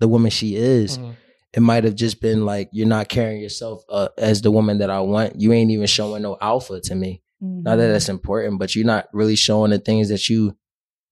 the 0.00 0.08
woman 0.08 0.30
she 0.30 0.56
is. 0.56 0.98
Mhm. 0.98 1.16
It 1.54 1.60
might 1.60 1.84
have 1.84 1.94
just 1.94 2.20
been 2.20 2.44
like 2.46 2.70
you're 2.72 2.86
not 2.88 3.08
carrying 3.08 3.40
yourself 3.40 3.84
uh, 3.88 4.08
as 4.18 4.40
the 4.42 4.50
woman 4.50 4.78
that 4.78 4.90
I 4.90 5.00
want. 5.00 5.40
You 5.40 5.52
ain't 5.52 5.70
even 5.70 5.86
showing 5.86 6.22
no 6.22 6.36
alpha 6.40 6.80
to 6.80 6.94
me. 6.94 7.22
Not 7.40 7.76
that 7.76 7.84
Mhm. 7.88 7.92
that's 7.92 8.08
important, 8.08 8.58
but 8.58 8.74
you're 8.74 8.86
not 8.86 9.08
really 9.12 9.36
showing 9.36 9.70
the 9.70 9.78
things 9.78 10.08
that 10.08 10.28
you 10.28 10.56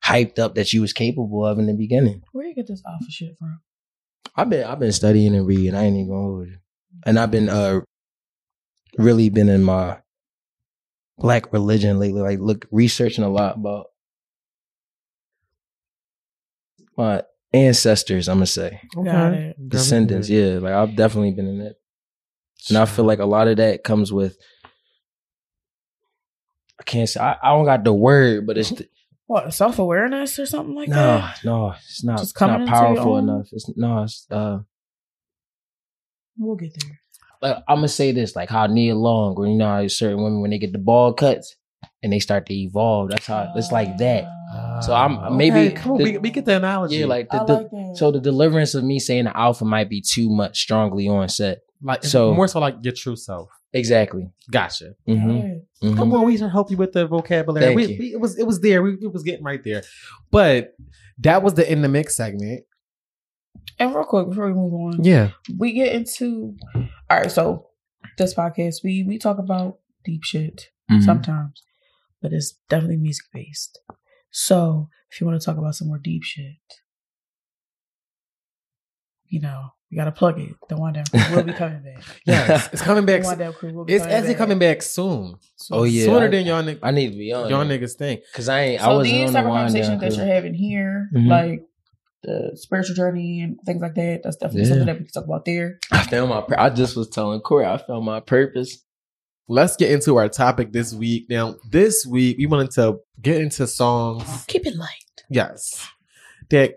hyped 0.05 0.39
up 0.39 0.55
that 0.55 0.73
you 0.73 0.81
was 0.81 0.93
capable 0.93 1.45
of 1.45 1.59
in 1.59 1.67
the 1.67 1.75
beginning. 1.75 2.23
Where 2.33 2.47
you 2.47 2.55
get 2.55 2.67
this 2.69 2.83
alpha 2.89 3.11
shit 3.11 3.37
from? 3.39 3.61
I've 4.37 4.49
been 4.51 4.65
I've 4.65 4.79
been 4.79 4.93
studying 4.93 5.35
and 5.35 5.47
reading. 5.47 5.75
I 5.75 5.85
ain't 5.85 5.97
even 5.97 6.09
gonna 6.09 6.21
hold 6.23 6.49
you. 6.49 6.57
And 7.05 7.19
I've 7.19 7.31
been 7.31 7.49
uh 7.49 7.81
really 8.99 9.29
been 9.29 9.49
in 9.49 9.63
my 9.63 9.99
black 11.19 11.53
religion 11.53 11.99
lately, 11.99 12.23
like 12.23 12.39
look 12.39 12.67
researching 12.71 13.25
a 13.25 13.29
lot 13.29 13.57
about 13.57 13.87
my 16.97 17.23
ancestors, 17.53 18.29
I'm 18.29 18.37
gonna 18.37 18.47
say. 18.47 18.81
Got 18.95 19.33
it. 19.35 19.69
Descendants, 19.69 20.29
yeah. 20.29 20.59
Like 20.59 20.73
I've 20.73 20.97
definitely 20.97 21.33
been 21.33 21.49
in 21.49 21.61
it. 21.61 21.77
And 22.69 22.79
I 22.79 22.85
feel 22.85 23.05
like 23.05 23.19
a 23.19 23.25
lot 23.27 23.49
of 23.49 23.57
that 23.57 23.85
comes 23.85 24.13
with 24.13 24.37
I 26.79 26.83
can't 26.85 27.09
say 27.09 27.21
I, 27.21 27.37
I 27.43 27.49
don't 27.51 27.65
got 27.65 27.85
the 27.85 27.93
word, 27.93 28.47
but 28.47 28.57
it's 28.59 28.73
What 29.31 29.55
self 29.55 29.79
awareness 29.79 30.41
or 30.41 30.47
something 30.47 30.75
like 30.75 30.89
no, 30.89 30.97
that? 30.97 31.39
no, 31.45 31.67
no, 31.69 31.75
it's 31.87 32.03
not 32.03 32.19
Just 32.19 32.33
it's 32.33 32.41
not 32.41 32.49
coming 32.51 32.67
powerful 32.67 33.17
enough. 33.19 33.47
It's 33.53 33.71
no, 33.77 34.03
it's 34.03 34.27
uh 34.29 34.59
We'll 36.37 36.57
get 36.57 36.73
there. 36.81 36.99
like 37.41 37.57
I'm 37.69 37.77
gonna 37.77 37.87
say 37.87 38.11
this, 38.11 38.35
like 38.35 38.49
how 38.51 38.67
Nia 38.67 38.97
Long, 38.97 39.37
or 39.37 39.47
you 39.47 39.55
know 39.55 39.69
how 39.69 39.87
certain 39.87 40.21
women 40.21 40.41
when 40.41 40.51
they 40.51 40.59
get 40.59 40.73
the 40.73 40.79
ball 40.79 41.13
cuts 41.13 41.55
and 42.03 42.13
they 42.13 42.19
start 42.19 42.47
to 42.47 42.55
evolve. 42.55 43.11
That's 43.11 43.27
how 43.27 43.53
it's 43.55 43.71
like 43.71 43.99
that. 43.99 44.25
So 44.83 44.93
I'm- 44.95 45.37
maybe 45.37 45.59
Okay, 45.69 45.73
come 45.77 45.93
on, 45.93 45.99
the- 45.99 46.05
we, 46.05 46.19
we 46.19 46.31
get 46.31 46.45
the 46.45 46.57
analogy. 46.57 46.97
Yeah, 46.97 47.07
like 47.07 47.31
the, 47.31 47.41
I 47.43 47.45
the 47.45 47.57
that. 47.71 47.95
so 47.97 48.11
the 48.11 48.19
deliverance 48.21 48.75
of 48.75 48.83
me 48.83 48.99
saying 48.99 49.27
the 49.27 49.37
alpha 49.37 49.65
might 49.65 49.89
be 49.89 50.01
too 50.01 50.29
much 50.29 50.59
strongly 50.61 51.07
on 51.07 51.29
set. 51.29 51.59
like 51.81 52.03
so- 52.03 52.35
more 52.35 52.49
so 52.49 52.59
like 52.59 52.79
your 52.83 52.95
true 52.95 53.15
self. 53.15 53.49
Exactly. 53.73 54.31
Gotcha. 54.51 54.95
Got 55.07 55.17
hmm 55.19 55.31
it. 55.31 55.97
Come 55.97 56.13
on, 56.13 56.25
we 56.27 56.37
should 56.37 56.51
help 56.51 56.71
you 56.71 56.77
with 56.77 56.93
the 56.93 57.07
vocabulary. 57.07 57.67
Thank 57.75 57.77
We, 57.77 57.87
you. 57.87 57.97
we, 57.99 58.13
it 58.15 58.21
was 58.21 58.39
it 58.39 58.47
was 58.47 58.61
there. 58.61 58.83
We, 58.83 58.95
it 59.01 59.13
was 59.13 59.23
getting 59.23 59.45
right 59.45 59.63
there. 59.63 59.83
But 60.31 60.75
that 61.19 61.43
was 61.43 61.55
the 61.55 61.71
in 61.71 61.81
the 61.83 61.89
mix 61.89 62.17
segment. 62.17 62.65
And 63.79 63.95
real 63.95 64.05
quick 64.05 64.29
before 64.29 64.47
we 64.49 64.53
move 64.55 64.75
on, 64.75 65.05
Yeah. 65.05 65.31
we 65.57 65.73
get 65.73 65.95
into 65.95 66.57
all 67.09 67.17
right. 67.19 67.31
So 67.31 67.69
this 68.19 68.35
podcast, 68.35 68.77
we 68.85 69.05
we 69.05 69.19
talk 69.19 69.39
about 69.39 69.79
deep 70.05 70.25
shit 70.25 70.69
Mm-hmm. 70.91 71.05
sometimes, 71.05 71.63
but 72.21 72.33
it's 72.33 72.55
definitely 72.69 72.97
music 72.97 73.27
based. 73.33 73.79
So 74.33 74.89
if 75.11 75.21
you 75.21 75.27
want 75.27 75.41
to 75.41 75.45
talk 75.45 75.57
about 75.57 75.77
some 75.77 75.87
more 75.89 75.99
deep 75.99 76.25
shit, 76.25 76.57
you 79.29 79.41
know, 79.41 79.71
You 79.91 79.97
gotta 79.99 80.13
plug 80.13 80.39
it. 80.41 80.55
The 80.69 80.77
one 80.77 80.93
down 80.93 81.05
crew 81.07 81.21
will 81.37 81.43
be 81.43 81.53
coming 81.53 81.83
back. 81.83 82.03
Yes, 82.25 82.69
it's 82.73 82.81
coming 82.83 83.05
back. 83.07 83.25
one 83.25 83.31
soon. 83.33 83.39
down 83.41 83.53
crew 83.55 83.73
will 83.73 83.85
be 83.85 83.95
It's 83.95 84.03
coming 84.05 84.17
actually 84.17 84.35
back. 84.35 84.39
coming 84.39 84.59
back 84.61 84.83
soon. 84.83 85.35
Oh, 85.73 85.83
yeah, 85.83 86.05
sooner 86.05 86.27
I- 86.27 86.29
than 86.29 86.47
y'all 86.47 86.63
niggas. 86.63 86.79
I 86.83 86.91
need 86.93 87.11
to 87.11 87.17
be 87.19 87.33
on 87.33 87.51
Y'all 87.51 87.65
niggas 87.65 87.95
think. 87.97 88.21
Cause 88.33 88.49
I 88.49 88.61
ain't. 88.61 88.81
I 88.81 88.85
So 88.85 88.97
wasn't 88.97 89.15
these 89.15 89.29
on 89.29 89.35
type 89.35 89.45
of 89.47 89.51
conversations 89.53 90.01
that 90.01 90.17
you're 90.17 90.27
having 90.27 90.55
here, 90.55 91.09
Mhm. 91.15 91.27
like 91.29 91.63
the 92.23 92.53
spiritual 92.55 92.95
journey 92.95 93.41
and 93.41 93.59
things 93.67 93.81
like 93.83 93.95
that, 93.95 94.21
that's 94.23 94.37
definitely 94.37 94.63
Yeah. 94.63 94.69
something 94.69 94.87
that 94.87 94.99
we 94.99 95.05
can 95.05 95.13
talk 95.13 95.25
about 95.25 95.45
there. 95.45 95.79
I 95.91 96.03
found 96.05 96.29
my. 96.31 96.43
pur- 96.43 96.59
I 96.59 96.71
just 96.71 96.97
was 96.97 97.09
telling 97.09 97.41
Corey. 97.41 97.65
I 97.67 97.79
found 97.79 98.05
my 98.05 98.21
purpose. 98.21 98.85
Let's 99.49 99.75
get 99.77 99.91
into 99.91 100.17
our 100.19 100.29
topic 100.29 100.71
this 100.73 100.95
week. 100.95 101.27
Now, 101.29 101.57
this 101.69 102.07
week 102.07 102.39
we 102.39 102.47
wanted 102.47 102.71
to 102.73 102.99
get 103.21 103.41
into 103.41 103.67
songs. 103.67 104.45
Keep 104.47 104.67
it 104.67 104.77
light. 104.77 105.25
Yes, 105.31 105.85
that 106.51 106.75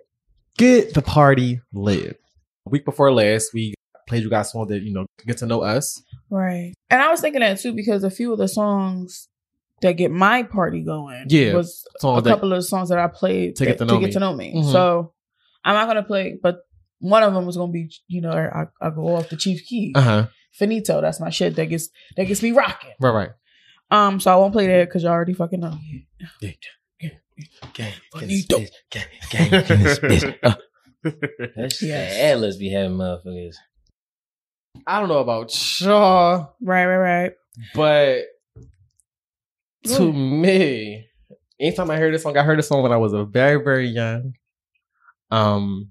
get 0.57 0.95
the 0.95 1.01
party 1.03 1.59
lit. 1.74 2.20
Week 2.66 2.86
before 2.86 3.11
last, 3.11 3.53
we 3.53 3.74
played 4.07 4.24
you 4.24 4.30
guys 4.30 4.51
songs 4.51 4.70
that 4.70 4.82
you 4.82 4.93
know 4.93 5.05
get 5.26 5.38
to 5.38 5.45
know 5.45 5.61
us. 5.61 6.01
Right. 6.30 6.74
And 6.89 7.01
I 7.01 7.09
was 7.09 7.20
thinking 7.22 7.41
that 7.41 7.59
too 7.59 7.74
because 7.74 8.03
a 8.03 8.09
few 8.09 8.32
of 8.32 8.39
the 8.39 8.47
songs 8.47 9.28
that 9.82 9.93
get 9.93 10.11
my 10.11 10.43
party 10.43 10.82
going 10.82 11.26
Yeah, 11.30 11.53
was 11.55 11.86
a 12.03 12.22
that- 12.22 12.30
couple 12.30 12.53
of 12.53 12.64
songs 12.66 12.89
that 12.89 12.99
I 12.99 13.07
played 13.07 13.57
To 13.57 13.66
get 13.66 13.78
to 13.80 13.86
know 13.86 13.99
me. 13.99 14.11
to 14.11 14.20
know 14.20 14.34
me. 14.34 14.53
Mhm. 14.55 14.72
So 14.72 15.14
I'm 15.66 15.74
not 15.76 15.88
gonna 15.88 16.03
play, 16.03 16.38
but 16.41 16.59
one 16.99 17.22
of 17.24 17.34
them 17.34 17.45
was 17.45 17.57
gonna 17.57 17.72
be, 17.72 17.91
you 18.07 18.22
know, 18.22 18.32
I, 18.32 18.68
I 18.82 18.89
go 18.91 19.16
off 19.16 19.28
the 19.30 19.36
Chief 19.36 19.66
Keef. 19.66 19.95
Uh 19.97 20.01
huh. 20.01 20.28
Faneto, 20.57 21.01
that's 21.01 21.20
my 21.20 21.30
shit 21.32 21.55
that 21.57 21.66
gets 21.66 21.89
that 22.16 22.26
gets 22.26 22.41
me 22.41 22.51
rocking. 22.51 22.91
Right, 23.01 23.11
right. 23.11 23.30
Um, 23.91 24.20
so 24.22 24.32
I 24.32 24.36
won't 24.38 24.53
play 24.53 24.68
that 24.68 24.88
because 24.88 25.03
you 25.03 25.09
already 25.09 25.34
fucking 25.34 25.59
know. 25.59 25.78
Gang, 27.74 27.91
Faneto. 28.14 28.68
gang, 28.89 29.05
gang, 29.32 29.49
gang, 29.49 29.49
this 29.84 29.99
bitch. 29.99 30.57
That 31.56 31.74
shit, 31.74 31.89
Yes. 31.89 32.14
the 32.14 32.24
Atlas 32.24 32.58
be 32.58 32.70
having 32.70 32.97
motherfuckers. 32.97 33.56
I 34.88 34.99
don't 34.99 35.10
know 35.10 35.20
about 35.20 35.51
y'all, 35.82 36.56
Right, 36.62 36.86
right, 36.86 36.97
right. 36.97 37.32
but 37.76 38.24
to 39.86 40.04
ahead. 40.10 40.16
me, 40.16 41.08
anytime 41.60 41.91
I 41.91 41.97
hear 41.97 42.12
this 42.12 42.24
song, 42.24 42.38
I 42.38 42.43
heard 42.43 42.58
this 42.58 42.68
song 42.68 42.84
when 42.84 42.91
I 42.91 42.97
was 42.97 43.14
a 43.14 43.24
very, 43.26 43.64
very 43.64 43.88
young. 43.88 44.34
Um, 45.30 45.89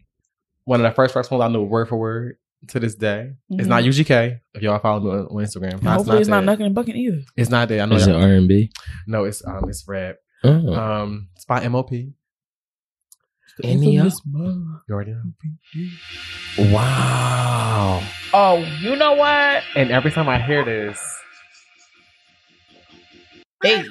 one 0.65 0.81
of 0.85 0.91
the 0.91 0.95
first 0.95 1.13
first 1.15 1.31
ones 1.31 1.43
I 1.43 1.49
knew 1.49 1.63
word 1.63 1.89
for 1.89 1.97
word 1.97 2.37
to 2.69 2.81
this 2.81 2.95
day. 2.95 3.33
It's 3.51 3.67
Mhm. 3.67 3.71
not 3.71 3.83
UGK. 3.85 4.39
If 4.55 4.63
y'all 4.63 4.79
follow 4.79 5.01
me 5.01 5.11
on, 5.11 5.19
on 5.27 5.45
Instagram, 5.45 5.83
No, 5.83 5.91
hopefully 5.93 6.21
it's 6.21 6.29
not 6.29 6.41
that. 6.41 6.47
knucking 6.47 6.67
and 6.67 6.75
bucking 6.75 6.97
either. 6.97 7.23
It's 7.37 7.51
not 7.51 7.69
that. 7.69 7.81
I 7.81 7.85
know. 7.87 7.97
it's 7.97 8.07
it 8.07 8.11
y'all- 8.13 8.23
R 8.23 8.29
and 8.33 8.49
B? 8.49 8.71
No, 9.07 9.25
it's 9.25 9.45
um, 9.47 9.65
it's 9.69 9.85
rap. 9.89 10.17
Oh. 10.45 10.73
Um, 10.75 11.29
it's 11.35 11.45
by 11.45 11.67
MOP. 11.69 11.91
Any 13.63 13.99
uh, 13.99 14.07
up? 14.07 14.13
You 14.25 14.95
already 14.95 15.13
know. 15.13 15.23
Wow. 16.73 18.03
Oh, 18.33 18.59
you 18.81 18.97
know 18.97 19.13
what? 19.13 19.63
And 19.77 19.91
every 19.91 20.11
time 20.11 20.29
I 20.29 20.41
hear 20.41 20.65
this, 20.65 20.99
Hey, 23.63 23.85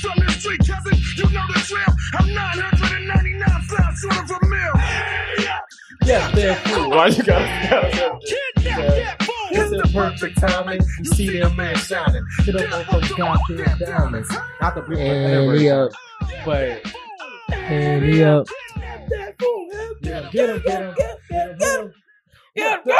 From 0.00 0.18
the 0.18 0.30
street, 0.38 0.60
cousin, 0.60 0.92
you 1.16 1.24
know 1.32 1.46
the 1.48 1.64
drill. 1.66 1.92
I'm 2.14 2.34
999 2.34 3.48
pounds 3.48 3.98
short 4.00 4.30
of 4.30 4.30
a 4.30 4.46
mill. 4.46 4.74
yeah, 6.04 6.30
therefore, 6.32 6.88
why 6.90 7.06
you 7.08 7.22
gotta? 7.22 8.18
Kidnap 8.26 8.78
that 8.78 9.22
fool. 9.22 9.27
It's 9.50 9.70
the 9.70 9.90
perfect 9.92 10.38
timing. 10.38 10.80
You 10.98 11.04
see 11.04 11.38
them 11.38 11.56
man 11.56 11.76
shining. 11.76 12.24
Get 12.44 12.56
up 12.72 12.92
on 12.94 13.00
those 13.00 13.12
goddamn 13.12 13.78
diamonds. 13.78 14.30
Not 14.60 14.74
the 14.74 14.82
blue, 14.82 14.96
Ante 14.96 15.70
Up. 15.70 15.90
but 16.44 16.82
Ante 17.52 18.24
Up. 18.24 18.46
yeah, 20.02 20.28
get 20.32 20.50
him, 20.50 20.62
get 20.64 20.82
him, 20.82 20.94
get 20.96 21.20
him, 21.50 21.58
get 21.58 21.80
him. 21.80 21.94
Yeah, 22.54 22.78
Yo, 22.86 22.94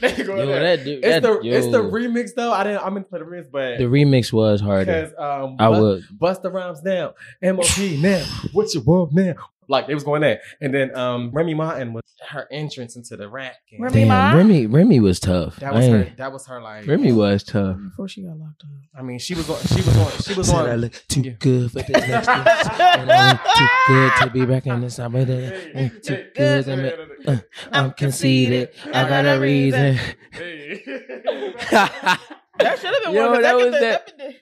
that 0.00 0.80
dude. 0.84 1.04
It's 1.04 1.06
that, 1.06 1.22
the 1.22 1.40
yo, 1.42 1.52
it's 1.54 1.66
the 1.66 1.82
remix 1.82 2.34
though. 2.34 2.52
I 2.52 2.64
didn't. 2.64 2.82
I'm 2.84 2.96
into 2.96 3.10
the 3.10 3.18
remix, 3.18 3.50
but 3.50 3.76
the 3.76 3.84
remix 3.84 4.32
was 4.32 4.62
harder. 4.62 4.86
because 4.86 5.12
um, 5.18 5.56
I 5.58 5.68
Bust- 5.68 5.80
would. 5.82 6.04
bust 6.18 6.42
the 6.42 6.50
rhymes 6.50 6.80
down. 6.80 7.12
MOP 7.42 7.78
now. 7.98 8.24
What's 8.52 8.74
your 8.74 8.82
world 8.84 9.14
now? 9.14 9.34
Like 9.68 9.88
it 9.88 9.94
was 9.94 10.04
going 10.04 10.20
there, 10.22 10.40
and 10.60 10.72
then 10.74 10.96
um, 10.96 11.30
Remy 11.32 11.54
Martin 11.54 11.92
was 11.92 12.02
her 12.28 12.46
entrance 12.50 12.96
into 12.96 13.16
the 13.16 13.28
rap. 13.28 13.54
game. 13.70 13.82
Remy 13.82 13.94
Damn, 14.00 14.08
Ma? 14.08 14.32
Remy. 14.32 14.66
Remy 14.66 15.00
was 15.00 15.20
tough. 15.20 15.56
That 15.56 15.72
I 15.72 15.76
was 15.76 15.86
her. 15.86 15.96
ain't- 16.04 16.16
That 16.16 16.32
was 16.32 16.46
her. 16.46 16.60
Like 16.62 16.86
Remy 16.86 17.12
was 17.12 17.42
tough. 17.44 17.76
before 17.82 18.08
she 18.08 18.22
got 18.22 18.36
locked 18.38 18.62
up. 18.62 18.70
I 18.98 19.02
mean, 19.02 19.18
she 19.18 19.34
was 19.34 19.46
going. 19.46 19.60
She 19.66 19.76
was 19.76 19.88
going. 19.88 20.10
She 20.22 20.34
was 20.34 20.46
Said 20.48 20.56
I 20.66 20.72
on. 20.72 20.80
look 20.80 20.92
too 21.08 21.20
Yeah. 21.22 21.32
good 21.38 21.70
for 21.72 21.78
this 21.82 21.90
next 22.08 22.28
bitch. 22.28 22.80
And 22.98 23.10
I 23.10 23.30
look 23.32 23.40
too 23.56 23.68
good 23.88 24.12
to 24.22 24.30
be 24.30 24.46
back 24.46 24.66
in 24.66 24.80
this. 24.80 24.98
I'm 24.98 25.12
too 25.12 26.24
good 26.34 26.64
to 26.64 26.76
make. 26.76 26.94
Uh, 27.26 27.36
I'm 27.72 27.92
conceited. 27.92 28.70
I 28.92 29.08
got 29.08 29.24
a 29.26 29.38
reason. 29.40 29.98
That 32.56 32.78
should 32.78 32.94
have 32.94 33.02
been 33.04 33.14
Yo, 33.14 33.26
one. 33.30 33.34
'cause 33.34 33.42
that 33.42 33.56
get 33.58 33.64
was 33.64 33.64
the- 33.74 33.80
that- 33.80 34.12
the- 34.16 34.34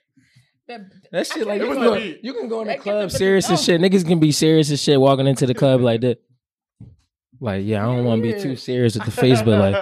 that- 0.69 0.81
That 1.11 1.27
shit 1.27 1.47
like 1.47 1.61
you 1.63 1.69
was 1.69 1.79
can, 1.79 1.85
go, 1.87 1.95
you 2.23 2.33
can 2.35 2.49
go 2.49 2.61
in 2.63 2.69
the 2.69 2.77
club 2.77 3.11
serious 3.11 3.51
as 3.51 3.63
shit. 3.65 3.81
Niggas 3.81 4.07
can 4.07 4.19
be 4.21 4.33
serious 4.33 4.71
as 4.71 4.83
shit 4.83 5.01
walking 5.01 5.27
into 5.27 5.47
the 5.47 5.55
club 5.55 5.81
like 5.81 6.01
that. 6.03 6.19
Like, 7.41 7.65
yeah, 7.65 7.83
I 7.83 7.87
don't 7.95 8.05
want 8.05 8.23
to 8.23 8.33
be 8.33 8.41
too 8.41 8.55
serious 8.57 8.95
with 8.95 9.05
the 9.05 9.11
face, 9.23 9.43
but 9.43 9.59
like, 9.59 9.75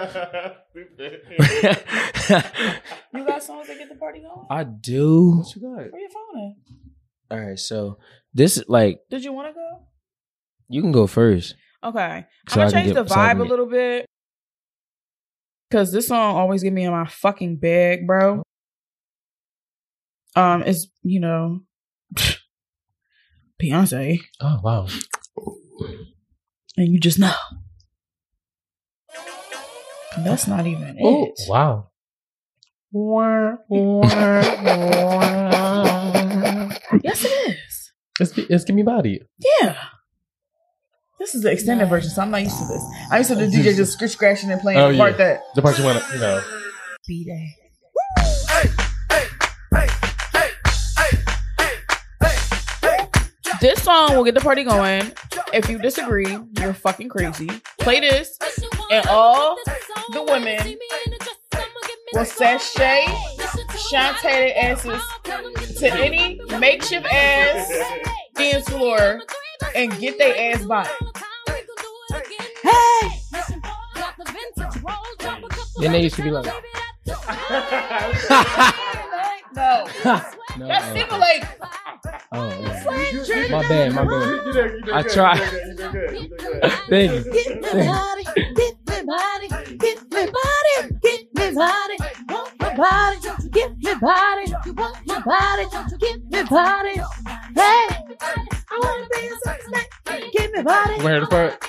You 3.13 3.25
got 3.25 3.43
songs 3.43 3.67
that 3.67 3.77
get 3.77 3.89
the 3.89 3.95
party 3.95 4.21
going? 4.21 4.47
I 4.49 4.63
do. 4.63 5.37
What 5.37 5.55
you 5.55 5.61
got? 5.61 5.91
Where 5.91 5.99
your 6.01 6.09
phone 6.09 6.55
at? 7.29 7.37
All 7.37 7.45
right, 7.45 7.59
so 7.59 7.97
this 8.33 8.57
is 8.57 8.63
like 8.67 8.99
Did 9.09 9.23
you 9.23 9.33
want 9.33 9.49
to 9.49 9.53
go? 9.53 9.79
you 10.69 10.81
can 10.81 10.91
go 10.91 11.07
first. 11.07 11.55
Okay. 11.83 12.25
So 12.49 12.61
I'm 12.61 12.67
gonna 12.67 12.71
change 12.83 12.93
get- 12.93 13.07
the 13.07 13.13
so 13.13 13.19
I 13.19 13.27
vibe 13.27 13.31
can 13.37 13.41
a 13.41 13.43
little 13.45 13.65
bit. 13.67 14.05
Cause 15.71 15.91
this 15.91 16.07
song 16.07 16.35
always 16.35 16.63
get 16.63 16.73
me 16.73 16.83
in 16.83 16.91
my 16.91 17.05
fucking 17.07 17.57
bag, 17.57 18.05
bro. 18.05 18.43
Um, 20.35 20.63
it's 20.63 20.87
you 21.03 21.19
know 21.19 21.61
Beyonce, 23.61 24.19
Oh 24.39 24.59
wow. 24.63 24.87
and 26.77 26.87
you 26.91 26.99
just 26.99 27.19
know. 27.19 27.33
That's 30.23 30.45
not 30.47 30.67
even 30.67 30.97
it. 30.97 31.03
Oh 31.03 31.25
it. 31.25 31.39
wow. 31.47 31.87
Yes, 37.03 37.23
it 37.25 37.29
is. 37.29 37.91
It's 38.19 38.37
it's 38.37 38.63
give 38.65 38.75
me 38.75 38.83
body. 38.83 39.21
Yeah. 39.61 39.75
This 41.19 41.35
is 41.35 41.43
the 41.43 41.51
extended 41.51 41.87
version, 41.87 42.09
so 42.09 42.21
I'm 42.21 42.31
not 42.31 42.41
used 42.43 42.57
to 42.59 42.65
this. 42.65 42.83
I 43.11 43.19
used 43.19 43.29
to 43.29 43.35
the 43.35 43.45
DJ 43.45 43.75
just 43.75 43.99
scratching 44.11 44.51
and 44.51 44.59
playing 44.59 44.79
Oh, 44.79 44.91
the 44.91 44.97
part 44.97 45.11
yeah. 45.13 45.17
that 45.17 45.41
The 45.55 45.61
part 45.61 45.77
you 45.77 45.83
want 45.85 46.03
to, 46.03 46.13
you 46.13 46.19
know. 46.19 46.43
B 47.07 47.23
Day. 47.25 47.55
This 53.61 53.83
song 53.83 54.15
will 54.15 54.23
get 54.23 54.33
the 54.33 54.41
party 54.41 54.63
going. 54.63 55.11
If 55.53 55.69
you 55.69 55.77
disagree, 55.77 56.35
you're 56.57 56.73
fucking 56.73 57.09
crazy. 57.09 57.47
Play 57.77 57.99
this, 57.99 58.35
and 58.89 59.05
all 59.05 59.55
the 60.13 60.23
women 60.23 60.79
will 62.15 62.25
sashay 62.25 63.05
Shantae 63.91 64.21
their 64.23 64.57
asses 64.57 64.99
to 65.77 65.93
any 65.93 66.41
makeshift 66.59 67.05
ass 67.05 67.71
dance 68.33 68.67
floor 68.67 69.21
and 69.75 69.95
get 69.99 70.17
their 70.17 70.55
ass 70.55 70.65
by. 70.65 70.89
Hey! 72.63 73.09
Then 75.77 75.91
they 75.91 76.01
used 76.01 76.15
to 76.15 76.23
be 76.23 76.31
like, 76.31 76.51
No, 79.53 79.85
no, 79.85 79.87
that's 80.03 80.35
no. 80.57 80.93
Timberlake. 80.93 81.45
Oh, 82.31 82.49
yeah. 82.61 83.47
my 83.51 83.67
bad, 83.67 83.93
my 83.93 84.05
bad. 84.05 84.89
I 84.93 85.03
tried. 85.03 85.39
Thank 86.89 87.25
you. 87.25 87.33
Get 87.33 87.61
me 87.61 87.85
body, 87.85 88.23
get 88.55 88.75
me 88.87 89.03
body, 89.05 89.47
get 89.77 90.01
me 90.11 90.31
body, 90.31 90.95
get 91.01 91.27
me 91.35 91.53
body, 91.53 91.97
want 92.29 92.59
my 92.59 92.75
body, 92.75 93.17
get 93.51 93.77
me 93.77 93.93
body, 93.99 94.53
you 94.65 94.73
want 94.73 95.07
my 95.07 95.19
body, 95.21 95.65
get 95.99 96.23
me 96.31 96.43
body. 96.43 96.93
Hey, 97.55 97.87
I 98.23 98.79
wanna 98.81 99.07
be 99.13 99.27
a 99.27 99.37
sex 99.43 99.67
night, 99.69 99.89
get 100.31 100.51
me 100.51 100.61
body. 100.61 101.03
Where 101.03 101.19
the 101.19 101.27
part? 101.27 101.67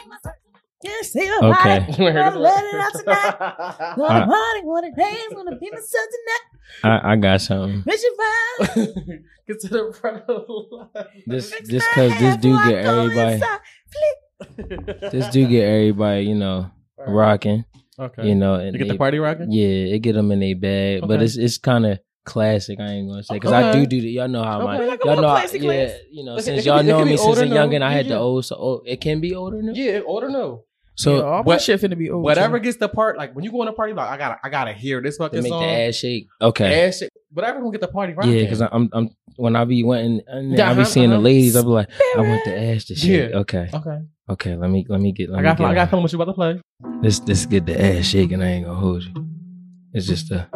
Yeah, 0.83 0.91
see 1.03 1.29
my 1.41 1.49
Okay. 1.51 1.79
body, 1.81 2.03
wanna 2.03 2.39
let 2.39 2.65
out 2.75 2.93
tonight. 2.95 3.95
Wanna 3.97 4.27
party, 4.27 4.61
wanna 4.65 4.91
dance, 4.97 5.33
wanna 5.33 5.57
be 5.57 5.71
myself 5.71 6.07
tonight. 6.11 7.03
I, 7.03 7.13
I 7.13 7.17
got 7.17 7.41
something. 7.41 7.83
Miss 7.87 8.03
your. 8.03 8.13
Get 9.47 9.61
to 9.61 9.69
the 9.69 9.93
front 10.01 10.23
of 10.29 10.47
the 10.47 10.53
line. 10.71 11.07
This 11.27 11.53
fix 11.53 11.69
this 11.69 11.87
cause 11.95 12.11
this 12.19 12.37
dude 12.37 12.63
get 12.65 12.85
everybody. 12.87 13.41
This 15.11 15.29
dude 15.29 15.51
get 15.51 15.65
everybody, 15.65 16.25
you 16.25 16.35
know, 16.35 16.71
rocking. 16.99 17.65
Okay. 17.99 18.29
You 18.29 18.35
know, 18.35 18.55
and 18.55 18.73
You 18.73 18.79
get 18.79 18.89
the 18.89 18.99
party 18.99 19.19
rocking? 19.19 19.53
Yeah, 19.53 19.95
it 19.95 19.99
get 20.01 20.15
them 20.15 20.33
in 20.33 20.43
a 20.43 20.55
bag, 20.55 21.03
but 21.07 21.23
it's 21.23 21.37
it's 21.37 21.59
kind 21.59 21.87
of 21.87 21.99
classic. 22.25 22.81
I 22.81 22.85
ain't 22.85 23.09
gonna 23.09 23.23
say 23.23 23.35
because 23.35 23.53
I 23.53 23.73
do 23.73 23.87
do 23.87 24.01
the. 24.01 24.09
Y'all 24.11 24.29
know 24.29 24.43
how 24.43 24.65
my 24.65 24.79
like 24.79 25.05
y'all 25.05 25.21
know. 25.21 25.29
I, 25.29 25.47
yeah, 25.53 25.97
you 26.11 26.25
know, 26.25 26.37
It 26.37 26.43
since 26.43 26.61
it 26.61 26.67
y'all 26.67 26.79
it 26.79 26.85
know 26.85 26.99
can 26.99 27.09
me 27.09 27.17
since 27.17 27.39
a 27.39 27.47
youngin, 27.47 27.83
I 27.83 27.93
had 27.93 28.09
the 28.09 28.19
old. 28.19 28.45
So 28.45 28.57
oh, 28.57 28.83
it 28.87 29.01
can 29.01 29.21
be 29.21 29.35
older 29.35 29.63
now. 29.63 29.73
Yeah, 29.75 30.01
older 30.07 30.31
no. 30.31 30.65
So 30.95 31.17
yeah, 31.17 31.23
all 31.23 31.37
my 31.39 31.41
what, 31.43 31.63
shit 31.63 31.81
finna 31.81 31.97
be 31.97 32.11
over. 32.11 32.21
Whatever 32.23 32.59
gets 32.59 32.77
the 32.77 32.89
part, 32.89 33.17
like 33.17 33.35
when 33.35 33.45
you 33.45 33.51
go 33.51 33.63
in 33.63 33.69
a 33.69 33.73
party, 33.73 33.93
like 33.95 34.09
I 34.11 34.17
gotta, 34.19 34.39
I 34.45 34.51
gotta 34.51 34.73
hear 34.73 35.01
this 35.01 35.17
to 35.17 35.25
fucking 35.25 35.43
make 35.43 35.51
song. 35.51 35.63
the 35.63 35.67
ass 35.89 35.95
shake. 35.97 36.29
Okay. 36.41 36.87
ass 36.87 36.99
shit. 36.99 37.11
Whatever 37.33 37.61
gonna 37.61 37.73
get 37.73 37.81
the 37.81 37.89
party 37.89 38.13
right. 38.13 38.29
Yeah, 38.29 38.43
because 38.43 38.61
I'm, 38.61 38.91
I'm 38.93 39.11
when 39.37 39.57
I 39.57 39.65
be 39.65 39.83
wanting, 39.83 40.21
and 40.27 40.61
I 40.61 40.71
Uh-huh, 40.73 40.81
be 40.81 40.85
seeing 40.85 41.09
the 41.11 41.17
uh-huh. 41.17 41.23
ladies, 41.25 41.57
I 41.57 41.63
be 41.63 41.69
like, 41.69 41.89
I 42.17 42.21
want 42.21 42.45
the 42.45 42.59
ass 42.61 42.85
to 42.87 42.95
shake. 42.95 43.31
Yeah. 43.31 43.39
Okay, 43.39 43.71
Okay. 43.73 43.99
okay, 44.29 44.55
let 44.57 44.69
me 44.69 44.85
let 44.89 45.01
me 45.01 45.13
get. 45.13 45.31
Let 45.31 45.39
I 45.39 45.41
me 45.43 45.49
got, 45.49 45.59
get 45.59 45.67
I 45.67 45.75
got 45.75 45.81
on. 45.83 45.89
feeling 45.89 46.03
what 46.03 46.13
you 46.13 46.21
about 46.21 46.31
to 46.33 46.35
play. 46.35 46.61
This 47.01 47.21
this 47.21 47.47
get 47.47 47.65
the 47.65 47.81
ass 47.83 48.05
shaking. 48.05 48.43
I 48.43 48.47
ain't 48.51 48.67
gonna 48.67 48.79
hold 48.79 49.03
you. 49.05 49.13
It's 49.95 50.07
just 50.07 50.31
a 50.31 50.47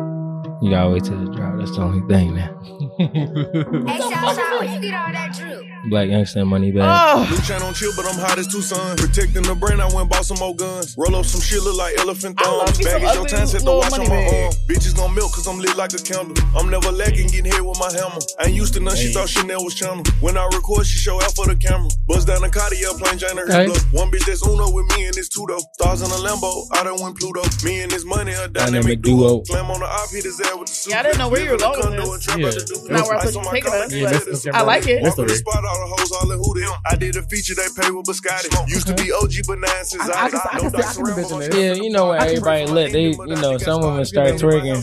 you 0.60 0.70
gotta 0.70 0.90
wait 0.90 1.04
till 1.04 1.18
the 1.18 1.30
drop. 1.32 1.58
That's 1.58 1.74
the 1.74 1.82
only 1.82 2.06
thing, 2.14 2.34
man. 2.34 2.54
Hey, 2.98 3.98
Shaw 3.98 4.32
Shaw, 4.32 4.58
where 4.58 4.64
you 4.74 4.80
get 4.80 4.94
all 4.94 5.12
that 5.12 5.34
drip? 5.36 5.62
Black 5.90 6.08
youngster 6.08 6.44
money 6.44 6.72
bag. 6.72 6.82
Oh, 6.88 7.26
Blue 7.28 7.38
chain 7.44 7.62
on 7.62 7.74
chill, 7.74 7.92
but 7.94 8.06
I'm 8.06 8.18
hot 8.18 8.38
as 8.38 8.48
Tucson. 8.48 8.96
Protecting 8.96 9.42
the 9.44 9.54
brain, 9.54 9.78
I 9.80 9.86
went 9.94 10.08
bought 10.10 10.24
some 10.24 10.38
more 10.38 10.54
guns. 10.56 10.96
Roll 10.98 11.14
up 11.14 11.24
some 11.26 11.40
shit, 11.40 11.62
look 11.62 11.76
like 11.76 11.94
elephant 12.00 12.40
thumbs. 12.40 12.78
me 12.78 12.84
some 12.84 13.00
Baggage 13.02 13.14
your 13.14 13.26
time, 13.26 13.46
set 13.46 13.62
the 13.62 13.70
watch 13.70 13.92
on 13.92 14.00
my 14.00 14.06
bag. 14.08 14.50
arm. 14.50 14.52
Bitches 14.66 14.96
gon' 14.96 15.14
milk, 15.14 15.30
cause 15.32 15.46
I'm 15.46 15.58
lit 15.60 15.76
like 15.76 15.92
a 15.92 16.02
candle. 16.02 16.34
I'm 16.56 16.70
never 16.70 16.90
lacking, 16.90 17.28
getting 17.28 17.52
hit 17.52 17.62
with 17.64 17.78
my 17.78 17.92
hammer. 17.92 18.18
I 18.40 18.48
ain't 18.50 18.56
used 18.56 18.74
to 18.74 18.80
none, 18.80 18.96
she 18.96 19.12
thought 19.12 19.28
Chanel 19.28 19.62
was 19.62 19.74
channel. 19.76 20.02
When 20.20 20.36
I 20.36 20.44
record, 20.50 20.86
she 20.86 20.98
show 20.98 21.20
out 21.22 21.36
for 21.36 21.46
the 21.46 21.54
camera. 21.54 21.86
Buzz 22.08 22.24
down 22.24 22.42
the 22.42 22.48
Cartier, 22.50 22.90
plain 22.98 23.18
Jane 23.20 23.36
her 23.36 23.44
Okay. 23.46 23.68
One 23.94 24.10
bitch 24.10 24.26
that's 24.26 24.42
Uno 24.42 24.72
with 24.72 24.86
me 24.96 25.06
and 25.06 25.14
it's 25.16 25.28
two 25.28 25.46
though. 25.46 25.62
Stars 25.78 26.02
in 26.02 26.10
a 26.10 26.18
Lambo, 26.18 26.66
I 26.72 26.82
done 26.82 26.98
win 26.98 27.14
Pluto. 27.14 27.44
Me 27.62 27.82
and 27.86 27.90
this 27.92 28.04
money, 28.04 28.32
a 28.32 28.48
Dynamic 28.48 28.98
dynamic, 28.98 29.02
duo. 29.02 29.28
duo. 29.38 29.44
Slam 29.44 29.70
on 29.70 29.80
the 29.80 29.86
op, 29.86 30.10
hit 30.10 30.24
his 30.24 30.40
ass 30.40 30.56
with 30.58 30.66
the 30.68 30.74
suit. 30.74 30.90
Yeah, 30.90 31.00
I 31.00 31.02
didn't 31.04 31.18
know 31.18 31.28
where 31.28 31.44
you 31.44 31.50
were 31.52 31.58
going 31.62 31.94
with 31.94 32.02
this. 32.02 32.10
and 32.10 32.22
trap 32.22 32.38
out 32.42 32.54
the 32.54 32.85
Yeah. 32.85 32.85
Duke. 32.88 32.98
Not 32.98 33.06
where 33.08 33.16
I 33.16 33.20
Ice 33.20 33.34
thought 33.34 33.38
on 33.38 33.44
you 33.44 33.50
my 33.50 33.54
taking 33.60 33.72
us, 33.72 33.92
get 33.92 34.02
but 34.04 34.12
letters. 34.12 34.46
I 34.46 34.62
like 34.62 34.86
it. 34.86 35.02
Walk 35.02 35.18
on 35.18 35.26
the 35.26 35.34
spot, 35.34 35.64
all 35.64 35.80
the 35.80 35.94
hoes 35.96 36.10
holler 36.16 36.36
who 36.36 36.60
them. 36.60 36.72
I 36.86 36.96
did 36.96 37.16
a 37.16 37.22
feature, 37.22 37.54
they 37.54 37.68
pay 37.76 37.90
with 37.90 38.06
Biscotti. 38.06 38.68
Used 38.68 38.86
to 38.86 38.94
be 38.94 39.12
OG, 39.12 39.32
but 39.46 39.58
now 39.58 39.68
since 39.82 40.02
I- 40.08 40.12
I 40.12 40.24
I, 40.26 40.30
can- 40.30 40.40
I 40.40 40.58
can 40.58 40.66
I 40.76 40.82
can 40.82 41.06
envision 41.08 41.42
it. 41.42 41.54
Yeah, 41.54 41.72
you 41.74 41.90
know 41.90 42.08
when 42.10 42.20
everybody 42.22 42.66
lit, 42.66 42.92
they 42.92 43.10
you 43.10 43.36
know 43.36 43.58
some 43.58 43.80
women 43.82 44.04
start 44.04 44.34
twerking. 44.34 44.78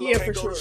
Yeah, 0.00 0.18
for 0.18 0.34
sure. 0.34 0.54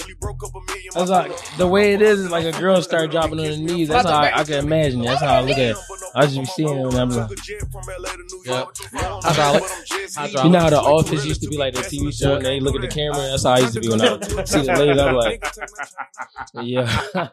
That's 0.95 1.09
like 1.11 1.31
the 1.57 1.67
way 1.67 1.93
it 1.93 2.01
is. 2.01 2.19
is 2.21 2.31
Like 2.31 2.45
a 2.45 2.59
girl 2.59 2.81
start 2.81 3.11
dropping 3.11 3.39
on 3.39 3.45
her 3.45 3.57
knees. 3.57 3.89
That's 3.89 4.07
how 4.09 4.17
I, 4.17 4.39
I 4.39 4.43
can 4.43 4.65
imagine. 4.65 5.01
it. 5.01 5.05
That's 5.07 5.21
how 5.21 5.35
I 5.35 5.41
look 5.41 5.57
at. 5.57 5.71
it. 5.71 5.77
I 6.15 6.25
just 6.25 6.39
be 6.39 6.45
seeing 6.45 6.69
it 6.69 6.85
and 6.85 6.93
I'm 6.95 7.09
like, 7.09 7.29
Yeah. 8.45 8.65
Hydraulic. 9.21 9.63
Hydraulic. 10.15 10.43
you 10.43 10.49
know 10.49 10.59
how 10.59 10.69
the 10.71 10.79
office 10.81 11.25
used 11.25 11.41
to 11.43 11.49
be 11.49 11.57
like 11.57 11.73
the 11.75 11.81
TV 11.81 12.11
show 12.17 12.35
and 12.35 12.45
they 12.45 12.59
look 12.59 12.75
at 12.75 12.81
the 12.81 12.87
camera. 12.87 13.17
That's 13.29 13.43
how 13.43 13.51
I 13.51 13.59
used 13.59 13.73
to 13.75 13.79
be 13.81 13.89
when 13.89 14.01
I 14.01 14.17
see 14.45 14.61
the 14.61 14.73
ladies. 14.73 14.99
I'm 14.99 15.15
like, 15.15 15.43
yeah. 16.61 17.03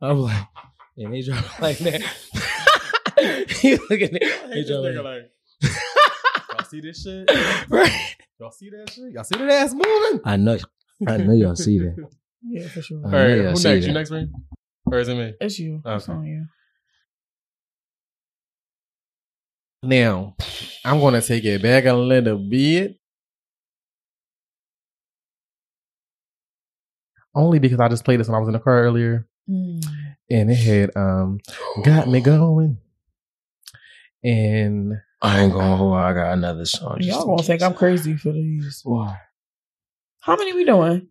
I'm 0.00 0.18
like, 0.20 0.46
and 0.96 1.12
they 1.14 1.22
drop 1.22 1.60
like 1.60 1.78
that. 1.78 2.00
you 3.62 3.76
look 3.90 4.00
at 4.00 4.10
it. 4.14 4.50
They 4.50 4.64
drop 4.64 5.04
like, 5.04 5.30
Y'all 6.52 6.64
see 6.68 6.80
this 6.80 7.02
shit? 7.02 7.28
right. 7.68 8.16
Y'all 8.40 8.50
see 8.52 8.70
that 8.70 8.90
shit? 8.90 9.12
Y'all 9.12 9.24
see 9.24 9.38
that 9.38 9.50
ass 9.50 9.72
moving? 9.74 10.20
I 10.24 10.36
know. 10.36 10.58
I 11.06 11.16
know 11.18 11.32
y'all 11.32 11.56
see 11.56 11.78
that. 11.78 11.96
yeah, 12.42 12.68
for 12.68 12.82
sure. 12.82 13.00
I 13.04 13.06
All 13.06 13.10
know 13.10 13.18
right, 13.18 13.28
y'all 13.36 13.44
who 13.44 13.48
next? 13.50 13.62
that. 13.62 13.80
You 13.82 13.92
next, 13.92 14.10
man? 14.10 14.32
Or 14.86 14.98
is 14.98 15.08
it 15.08 15.14
me? 15.16 15.34
It's 15.40 15.58
you. 15.58 15.82
It's 15.84 16.08
Okay. 16.08 16.16
on 16.18 16.24
you. 16.24 16.46
Now, 19.82 20.34
I'm 20.84 20.98
gonna 21.00 21.22
take 21.22 21.44
it 21.44 21.62
back 21.62 21.84
a 21.84 21.92
little 21.94 22.38
bit. 22.38 22.96
Only 27.38 27.58
because 27.58 27.80
I 27.80 27.88
just 27.88 28.04
played 28.04 28.20
this 28.20 28.28
when 28.28 28.34
I 28.34 28.40
was 28.40 28.48
in 28.48 28.54
the 28.54 28.60
car 28.60 28.82
earlier. 28.82 29.26
Mm. 29.48 29.82
and 30.28 30.50
it 30.50 30.56
had 30.56 30.94
um 30.94 31.38
got 31.82 32.06
me 32.06 32.20
going. 32.20 32.76
And 34.22 34.92
I 35.22 35.40
ain't 35.40 35.52
gonna 35.52 35.76
hold. 35.76 35.96
I 35.96 36.12
got 36.12 36.32
another 36.32 36.66
song. 36.66 36.98
Y'all 37.00 37.24
gonna 37.24 37.42
think 37.42 37.62
I'm 37.62 37.72
crazy 37.72 38.16
for 38.16 38.32
these. 38.32 38.82
Why? 38.84 39.16
How 40.20 40.36
many 40.36 40.52
we 40.52 40.64
doing? 40.64 41.08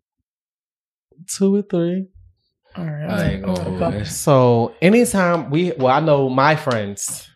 two 1.26 1.56
or 1.56 1.62
three. 1.62 2.08
All 2.76 2.86
right. 2.86 3.10
I 3.10 3.30
ain't 3.32 3.44
gonna 3.44 3.60
hold. 3.60 3.80
couple. 3.80 4.00
that. 4.00 4.08
So 4.08 4.76
anytime 4.82 5.50
we 5.50 5.72
well, 5.72 5.88
I 5.88 6.00
know 6.00 6.30
my 6.30 6.56
friends, 6.56 7.30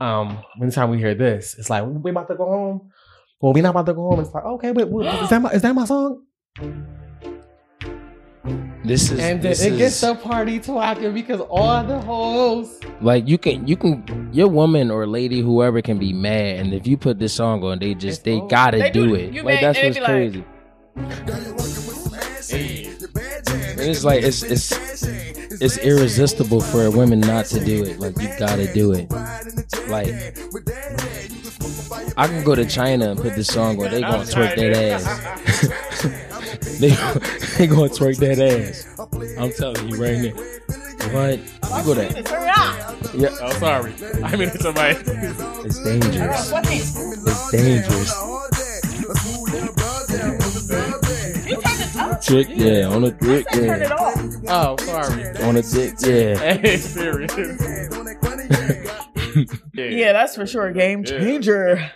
um, 0.00 0.38
anytime 0.60 0.90
we 0.90 0.98
hear 0.98 1.14
this, 1.14 1.54
it's 1.58 1.68
like 1.68 1.84
we 1.86 2.10
about 2.10 2.28
to 2.28 2.34
go 2.34 2.46
home. 2.46 2.90
Well, 3.40 3.52
we 3.52 3.60
not 3.60 3.70
about 3.70 3.86
to 3.86 3.94
go 3.94 4.08
home. 4.08 4.20
It's 4.20 4.32
like, 4.32 4.44
okay, 4.44 4.72
wait, 4.72 4.88
what, 4.88 5.22
is 5.22 5.30
that 5.30 5.42
my 5.42 5.50
is 5.50 5.62
that 5.62 5.74
my 5.74 5.84
song? 5.84 6.24
This 8.84 9.10
is 9.10 9.18
And 9.20 9.40
this 9.40 9.62
it 9.62 9.78
gets 9.78 10.00
the 10.02 10.14
party 10.14 10.58
talking 10.60 11.14
because 11.14 11.40
all 11.48 11.82
the 11.82 11.98
hoes. 12.00 12.78
like 13.00 13.26
you 13.26 13.38
can 13.38 13.66
you 13.66 13.74
can 13.76 14.28
your 14.32 14.48
woman 14.48 14.90
or 14.90 15.06
lady 15.06 15.40
whoever 15.40 15.80
can 15.80 15.98
be 15.98 16.12
mad 16.12 16.58
and 16.60 16.74
if 16.74 16.86
you 16.86 16.96
put 16.98 17.18
this 17.18 17.32
song 17.32 17.64
on 17.64 17.78
they 17.78 17.94
just 17.94 18.18
It's 18.18 18.24
they 18.24 18.34
over. 18.36 18.46
gotta 18.48 18.78
They 18.78 18.90
do 18.90 19.08
do- 19.08 19.14
it. 19.14 19.44
like 19.44 19.60
that's 19.62 19.78
what's 19.82 19.96
like- 19.98 20.04
crazy. 20.06 20.44
It's 23.86 24.04
like 24.04 24.22
it's 24.22 24.42
it's 24.42 24.72
it's 25.62 25.78
irresistible 25.78 26.60
for 26.60 26.90
women 26.90 27.20
not 27.20 27.46
to 27.46 27.64
do 27.64 27.84
it. 27.84 27.98
Like 27.98 28.20
you 28.20 28.28
gotta 28.38 28.70
do 28.72 28.92
it. 28.92 29.10
Like 29.88 30.08
I 32.16 32.26
can 32.28 32.44
go 32.44 32.54
to 32.54 32.64
China 32.66 33.10
and 33.10 33.20
put 33.20 33.34
this 33.36 33.48
song 33.48 33.82
on. 33.82 33.90
They 33.90 34.00
gonna 34.02 34.24
twerk 34.24 34.54
their 34.56 34.92
ass 34.94 35.04
they 36.80 36.88
they 37.58 37.66
gonna 37.66 37.88
twerk 37.88 38.16
that 38.18 38.38
ass 38.38 38.86
I'm 39.38 39.52
telling 39.52 39.88
you 39.88 39.96
right 39.96 40.18
now 40.18 40.32
what 41.12 41.38
you 41.38 41.84
go 41.84 41.94
to 41.94 42.04
yeah 43.16 43.28
I'm 43.28 43.44
Oh, 43.46 43.50
sorry. 43.60 43.92
I 44.24 44.36
mean, 44.36 44.50
somebody. 44.50 44.96
it's 44.98 45.78
dangerous 45.84 46.52
it's 46.52 47.50
dangerous 47.52 48.12
Trick, 52.24 52.48
yeah, 52.50 52.86
on 52.88 53.04
a 53.04 53.10
dick, 53.10 53.46
Turn 53.52 53.82
it 53.82 53.88
yeah, 53.88 53.94
off. 53.94 54.78
Oh, 54.80 54.84
sorry. 54.84 55.36
on 55.42 55.56
a 55.56 55.62
dick, 55.62 55.94
yeah. 56.00 56.36
Hey, 56.56 56.76
serious. 56.78 57.32
Yeah, 59.74 60.12
that's 60.14 60.34
for 60.34 60.46
sure 60.46 60.72
game 60.72 61.04
changer. 61.04 61.90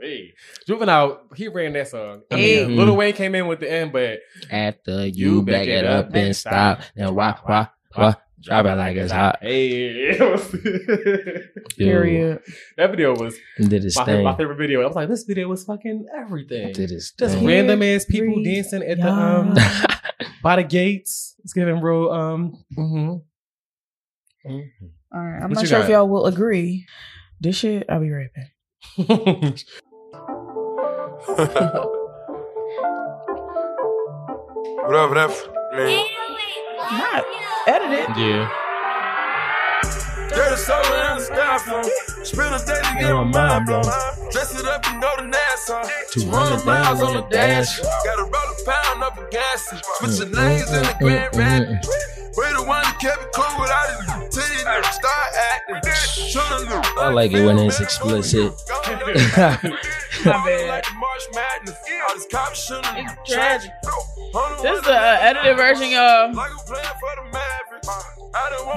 Hey. 0.00 0.32
Juvenile, 0.66 1.20
he 1.36 1.48
ran 1.48 1.72
that 1.74 1.88
song. 1.88 2.22
I 2.30 2.36
Hey. 2.36 2.66
mean, 2.66 2.76
Lil 2.76 2.96
Wayne 2.96 3.12
came 3.14 3.34
in 3.34 3.46
with 3.46 3.60
the 3.60 3.70
end, 3.70 3.92
but 3.92 4.20
After 4.50 5.06
you 5.06 5.42
back 5.42 5.66
it 5.66 5.84
up 5.84 6.14
and 6.14 6.34
stop, 6.34 6.80
and 6.96 7.14
wah 7.14 7.36
wah 7.46 7.66
wah, 7.96 8.14
drop 8.42 8.64
it 8.66 8.74
like 8.76 8.96
it's 8.96 9.12
hot. 9.12 9.38
hey, 9.42 10.16
Period. 11.76 12.40
that 12.76 12.90
video 12.90 13.14
was 13.14 13.36
Did 13.58 13.82
his 13.82 13.96
my, 13.96 14.04
favorite- 14.04 14.16
thing. 14.18 14.24
my 14.24 14.36
favorite 14.36 14.56
video. 14.56 14.82
I 14.82 14.86
was 14.86 14.96
like, 14.96 15.08
this 15.08 15.24
video 15.24 15.48
was 15.48 15.64
fucking 15.64 16.06
everything. 16.16 16.72
Did 16.72 16.90
his 16.90 17.12
Just 17.18 17.34
thing. 17.36 17.46
random 17.46 17.82
ass 17.82 18.04
people 18.06 18.30
Every 18.32 18.44
dancing 18.44 18.82
at 18.82 18.98
the 18.98 19.08
um 19.10 19.54
by 20.42 20.56
the 20.56 20.64
gates. 20.64 21.34
It's 21.44 21.52
giving 21.52 21.80
real 21.80 22.10
um. 22.10 22.64
mhm. 22.76 23.22
All 24.46 24.50
right. 25.12 25.36
I'm 25.42 25.50
What 25.50 25.56
not 25.56 25.66
sure 25.66 25.78
got? 25.80 25.84
if 25.84 25.90
y'all 25.90 26.08
will 26.08 26.26
agree. 26.26 26.86
This 27.40 27.56
shit, 27.56 27.86
I'll 27.88 28.00
be 28.00 28.10
right 28.10 28.30
back. 28.34 29.64
Whatever 34.86 35.14
that 35.14 35.30
mean. 35.76 36.06
Not 36.90 37.24
edited. 37.66 38.16
yeah. 38.16 38.48
Dirty 40.30 40.56
soul 40.56 40.76
in 40.78 41.18
the 41.18 41.24
styrofoam. 41.28 41.84
Spend 42.24 42.54
a 42.54 42.58
day 42.64 42.80
to 42.80 42.94
get 43.00 43.12
my 43.12 43.24
mind 43.24 43.66
blown. 43.66 43.82
Dress 44.30 44.58
it 44.58 44.64
up 44.66 44.86
and 44.88 45.02
go 45.02 45.16
to 45.16 45.26
Nassau. 45.26 45.82
200 46.12 46.64
miles 46.64 47.02
on 47.02 47.14
the 47.14 47.22
dash. 47.30 47.80
Got 47.80 48.18
a 48.20 48.22
roll 48.22 48.32
a 48.32 48.64
pound 48.64 49.02
up 49.02 49.18
a 49.18 49.28
gas. 49.30 49.68
Mm, 49.72 49.82
Switching 49.98 50.32
mm, 50.32 50.36
lanes 50.36 50.72
in 50.72 50.82
the 50.82 50.88
mm, 50.88 50.98
Grand 51.00 51.36
Rapids. 51.36 51.88
We 52.40 52.46
the 52.56 52.64
one 52.64 52.80
that 52.80 52.96
kept 52.98 53.20
it 53.20 53.32
cool 53.36 53.52
without 53.60 54.00
it. 54.00 54.32
Till 54.32 54.40
you 54.48 54.60
start 54.96 55.28
acting. 55.52 55.76
I 56.96 57.12
like 57.12 57.32
it 57.32 57.44
when 57.44 57.58
it's 57.58 57.80
explicit. 57.80 58.54
It's 62.96 63.32
tragic. 63.32 63.70
This 64.62 64.78
is 64.78 64.84
the 64.84 64.96
uh, 64.96 65.18
edited 65.20 65.56
version, 65.56 65.90
y'all. 65.90 66.32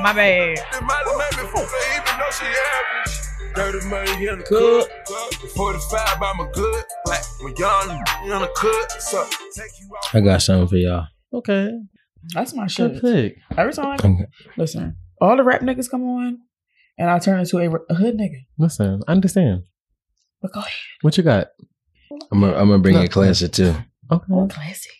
My 0.02 0.14
bad. 0.14 0.58
Dirty 3.56 3.88
money 3.88 4.28
in 4.28 4.40
the 4.40 4.46
cook. 4.46 4.90
45 5.56 6.20
by 6.20 6.34
my 6.38 6.50
good. 6.54 6.84
Black, 7.06 7.24
my 7.42 7.54
young, 7.58 7.90
in 8.24 8.30
the 8.30 8.50
cook. 8.56 8.92
So, 9.00 9.26
take 9.56 9.72
you 9.80 9.88
out. 9.96 10.16
I 10.16 10.22
got 10.22 10.42
something 10.42 10.68
for 10.68 10.78
y'all. 10.78 11.08
Okay. 11.32 11.72
That's 12.34 12.54
my 12.54 12.64
Good 12.68 12.72
shit. 12.72 13.02
pick. 13.02 13.38
Every 13.58 13.74
time, 13.74 13.88
I, 13.88 13.94
Okay. 13.96 14.26
listen, 14.58 14.96
all 15.22 15.36
the 15.38 15.44
rap 15.44 15.62
niggas 15.62 15.90
come 15.90 16.04
on, 16.04 16.40
and 16.98 17.10
I 17.10 17.20
turn 17.20 17.40
into 17.40 17.58
a, 17.60 17.70
a 17.90 17.96
hood 17.96 18.18
nigga. 18.18 18.46
Listen, 18.58 19.02
I 19.08 19.12
understand. 19.12 19.64
But 20.42 20.54
go 20.54 20.60
ahead. 20.62 20.72
What 21.02 21.18
you 21.18 21.24
got? 21.24 21.48
I'm 22.32 22.42
gonna 22.42 22.56
I'm 22.56 22.82
bring 22.82 22.96
No. 22.96 23.02
a 23.04 23.08
classic 23.08 23.52
too. 23.54 23.76
Okay. 24.12 24.26
Classic. 24.50 24.92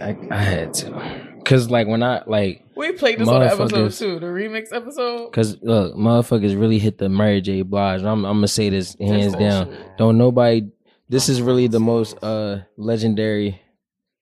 I, 0.00 0.16
I 0.30 0.36
had 0.42 0.72
to, 0.74 1.40
cause 1.44 1.68
like 1.70 1.86
when 1.86 2.02
I 2.02 2.22
like, 2.26 2.62
We 2.76 2.92
played 2.92 3.18
this 3.18 3.28
on 3.28 3.40
the 3.40 3.46
episode 3.46 3.70
Motherfuckers. 3.72 3.98
too, 3.98 4.18
the 4.20 4.26
remix 4.26 4.72
episode. 4.72 5.32
cause 5.32 5.58
look, 5.62 5.94
motherfuckers 5.94 6.58
really 6.58 6.78
hit 6.78 6.96
the 6.98 7.08
Mary 7.08 7.40
J. 7.40 7.62
Blige. 7.62 8.00
I'm, 8.02 8.24
I'm 8.24 8.36
gonna 8.38 8.48
say 8.48 8.70
this 8.70 8.96
hands 8.98 9.34
down. 9.34 9.74
Don't 9.98 10.16
nobody. 10.16 10.62
This 11.08 11.28
is 11.28 11.42
really 11.42 11.66
the 11.66 11.80
most 11.80 12.16
uh 12.22 12.60
legendary. 12.76 13.60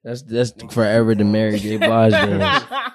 That's 0.04 0.22
that's 0.22 0.52
forever 0.70 1.14
the 1.14 1.24
Mary 1.24 1.58
J. 1.58 1.76
Blige. 1.76 2.12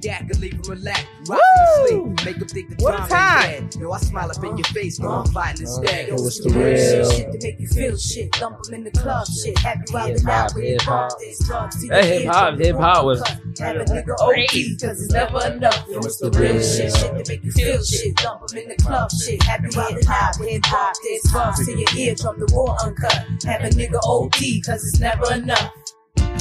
Dak 0.00 0.20
and 0.22 0.40
leave 0.40 0.52
him 0.54 0.62
relax. 0.68 1.04
Woo! 1.26 1.34
Rock 1.36 1.40
and 1.56 1.88
sleep. 2.20 2.26
Make 2.26 2.36
him 2.42 2.48
think 2.48 2.68
the 2.78 2.82
What 2.84 2.94
a 2.94 2.96
drama 2.96 3.08
time. 3.08 3.50
ain't 3.50 3.70
dead. 3.72 3.80
Yo, 3.80 3.90
I 3.92 3.98
smile 3.98 4.30
up 4.30 4.44
in 4.44 4.56
your 4.56 4.64
face, 4.64 4.98
no, 5.00 5.08
I'm 5.10 5.26
fighting 5.26 5.62
instead. 5.62 6.08
Yo, 6.08 6.14
what's 6.14 6.40
the 6.40 6.50
real? 6.50 7.10
Shit 7.10 7.32
to 7.32 7.38
make 7.46 7.60
you 7.60 7.66
feel 7.68 7.96
shit. 7.96 8.32
Dump 8.32 8.58
'em 8.68 8.74
in 8.74 8.84
the 8.84 8.90
club 8.92 9.26
shit. 9.26 9.58
Have 9.58 9.78
you 9.88 9.96
out 9.98 10.08
Hip 10.08 10.18
and 10.20 10.28
out 10.28 10.54
with 10.54 10.64
hip 10.64 10.82
hop. 10.82 11.12
There's 11.20 11.38
drugs 11.46 11.82
in 11.82 11.88
That 11.90 12.04
your 12.04 12.12
hip 12.20 12.26
hop, 12.32 12.58
hip 12.58 12.76
hop 12.76 12.96
from 12.96 13.06
was- 13.06 13.20
the. 13.20 13.40
Have 13.64 13.76
a 13.76 13.84
nigga 13.84 14.14
OD, 14.20 14.78
cause 14.80 15.02
it's 15.02 15.12
never 15.12 15.46
enough. 15.46 15.84
Yo, 15.90 15.98
it's 15.98 16.16
the 16.18 16.30
real 16.30 16.60
shit. 16.62 16.96
Shit 16.96 17.24
to 17.24 17.30
make 17.32 17.44
you 17.44 17.52
feel 17.52 17.82
shit. 17.84 18.16
Dump 18.16 18.42
'em 18.52 18.58
in 18.58 18.68
the 18.68 18.76
club 18.76 19.10
shit. 19.12 19.42
Have 19.42 19.60
you 19.64 19.80
out 19.80 19.92
and 19.92 20.08
out 20.08 20.38
with 20.40 20.48
hip 20.48 20.64
hop. 20.66 20.94
There's 21.04 21.22
drugs 21.30 21.68
in 21.68 21.78
your 21.78 21.88
ear, 21.96 22.14
drum 22.14 22.38
the 22.38 22.46
war 22.54 22.74
uncut. 22.82 23.12
Have 23.44 23.62
a 23.64 23.68
nigga 23.68 23.98
OD, 24.04 24.62
cause 24.64 24.82
it's 24.84 24.98
never 25.00 25.32
enough. 25.34 25.72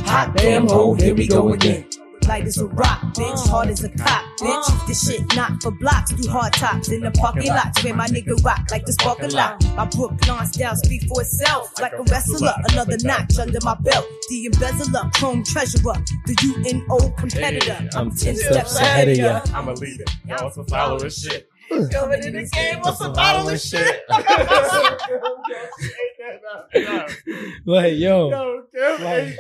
Hot 0.06 0.36
damn 0.38 0.68
ho, 0.68 0.94
here 0.94 1.14
we 1.14 1.28
go 1.28 1.50
again. 1.54 1.86
Light 2.30 2.46
as 2.46 2.60
a 2.60 2.68
rock, 2.68 3.02
bitch. 3.16 3.48
Uh. 3.48 3.50
Hard 3.50 3.70
as 3.70 3.84
a 3.84 3.90
cop, 3.90 4.24
bitch. 4.40 4.70
Uh. 4.70 4.86
This 4.86 5.10
shit 5.10 5.36
not 5.36 5.64
for 5.64 5.72
blocks, 5.72 6.12
do 6.12 6.30
hard 6.30 6.54
tops 6.54 6.92
in 6.92 7.02
the 7.02 7.10
parking 7.10 7.48
lots 7.48 7.84
where 7.84 7.96
my 7.96 8.06
nigga 8.06 8.36
rock 8.46 8.68
like 8.70 8.86
this 8.86 8.96
parking 8.98 9.32
lot. 9.32 9.60
My 9.76 9.86
Brooklyn 9.86 10.46
style 10.46 10.76
speak 10.76 11.02
for 11.08 11.22
itself 11.22 11.74
like 11.82 11.94
a 11.94 12.04
wrestler. 12.04 12.54
Another 12.70 12.98
notch 13.02 13.40
under 13.40 13.58
my 13.64 13.74
belt. 13.82 14.06
The 14.30 14.46
embezzler, 14.46 15.10
chrome 15.16 15.44
treasurer, 15.44 15.96
the 16.28 16.64
UNO 16.68 17.10
competitor. 17.18 17.90
I'm 17.96 18.12
ten 18.12 18.36
steps 18.36 18.78
ahead 18.78 19.10
of 19.10 19.18
ya. 19.18 19.42
I'm 19.56 19.68
a 19.68 19.74
leader. 19.74 20.06
Y'all 20.28 20.52
some 20.52 20.68
followers 20.68 21.18
shit. 21.18 21.50
Coming 21.70 22.24
in 22.24 22.34
the 22.34 22.48
game, 22.52 22.80
what's 22.82 23.00
the 23.00 23.10
bottle 23.10 23.50
of 23.50 23.60
shit? 23.60 24.04
Like 27.66 27.98
yo, 27.98 28.30
Yo, 28.30 28.64
Like- 29.02 29.38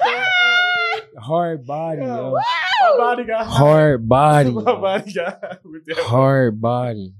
hard 1.20 1.66
body, 1.66 2.02
yo, 2.02 2.32
My 2.34 2.44
body 2.98 3.24
got 3.26 3.46
hard 3.48 4.08
body, 4.10 4.52
My 4.52 4.62
body 4.64 5.14
got 5.14 5.60
with 5.66 5.86
that. 5.86 5.98
hard 6.00 6.60
body. 6.62 7.14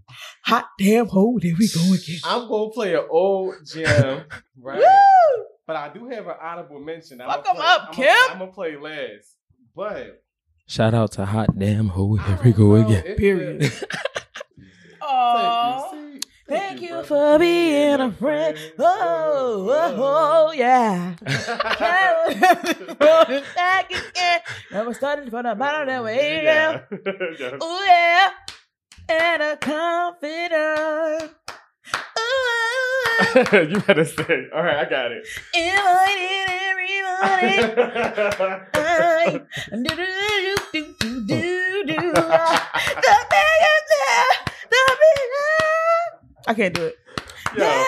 Hot 0.46 0.66
damn 0.80 1.08
ho, 1.08 1.38
there 1.42 1.54
we 1.58 1.68
go 1.68 1.94
again. 1.94 2.20
I'm 2.24 2.48
gonna 2.48 2.70
play 2.72 2.96
an 2.96 3.06
old 3.10 3.56
jam, 3.66 4.24
right? 4.62 4.80
Woo! 4.80 5.44
But 5.68 5.76
I 5.76 5.90
do 5.94 6.08
have 6.10 6.28
an 6.28 6.36
honorable 6.42 6.80
mention. 6.80 7.20
Fuck 7.20 7.48
'em 7.48 7.58
up, 7.58 7.92
Kim. 7.94 8.08
I'm 8.32 8.40
gonna 8.40 8.52
play 8.52 8.76
last, 8.78 9.36
but 9.76 10.24
Shout 10.68 10.94
out 10.94 11.12
to 11.14 11.26
hot 11.26 11.58
damn 11.58 11.88
ho. 11.90 12.16
Here 12.16 12.40
we 12.44 12.52
go 12.52 12.76
again. 12.76 13.16
Period. 13.16 13.62
Aww. 15.02 16.09
Thank 16.50 16.80
Thank 16.80 16.82
you 16.82 17.04
for 17.04 17.38
being 17.38 18.00
a 18.00 18.12
friend. 18.12 18.58
Oh, 18.80 19.68
oh, 19.70 20.48
oh 20.48 20.52
yeah. 20.52 21.14
Back 23.56 23.92
again. 23.92 24.42
Never 24.72 24.94
started 24.96 25.30
from 25.30 25.44
the 25.44 25.54
bottom, 25.54 25.88
then 25.88 26.04
we 26.04 26.12
yeah. 26.12 26.82
Oh 27.62 27.86
yeah. 27.88 28.30
And 29.10 29.44
a 29.44 29.58
confidant. 29.58 31.32
Ooh, 32.20 33.70
you 33.70 33.80
better 33.82 34.06
say. 34.06 34.48
All 34.54 34.64
right, 34.64 34.78
I 34.78 34.90
got 34.90 35.12
it. 35.12 35.28
invited 35.54 36.50
everybody. 36.72 37.58
Do 39.72 39.84
do 39.84 39.96
do 39.96 40.56
do 40.74 40.96
do 41.00 41.26
do 41.28 41.84
do. 41.86 42.14
The 42.14 43.16
biggest, 43.30 43.90
the 44.70 44.84
biggest. 45.02 45.49
I 46.48 46.54
can't 46.54 46.74
do 46.74 46.86
it. 46.86 46.96
Yo, 47.58 47.64
Yeah, 47.64 47.86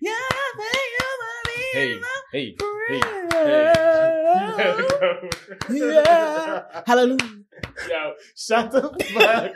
yeah, 0.00 0.12
thank 0.56 0.88
you 0.98 1.06
for 1.20 1.34
being 1.46 2.02
hey, 2.32 2.54
hey, 2.54 2.56
hey, 2.88 3.00
hey. 3.32 5.30
Yeah. 5.70 6.82
Hallelujah. 6.86 7.18
Yo, 7.88 8.12
shut 8.36 8.70
the 8.70 8.82
fuck. 9.14 9.52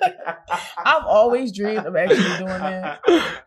I've 0.85 1.05
always 1.05 1.53
dreamed 1.53 1.87
of 1.87 1.97
actually 1.97 2.37
doing 2.39 2.61
that 2.61 3.01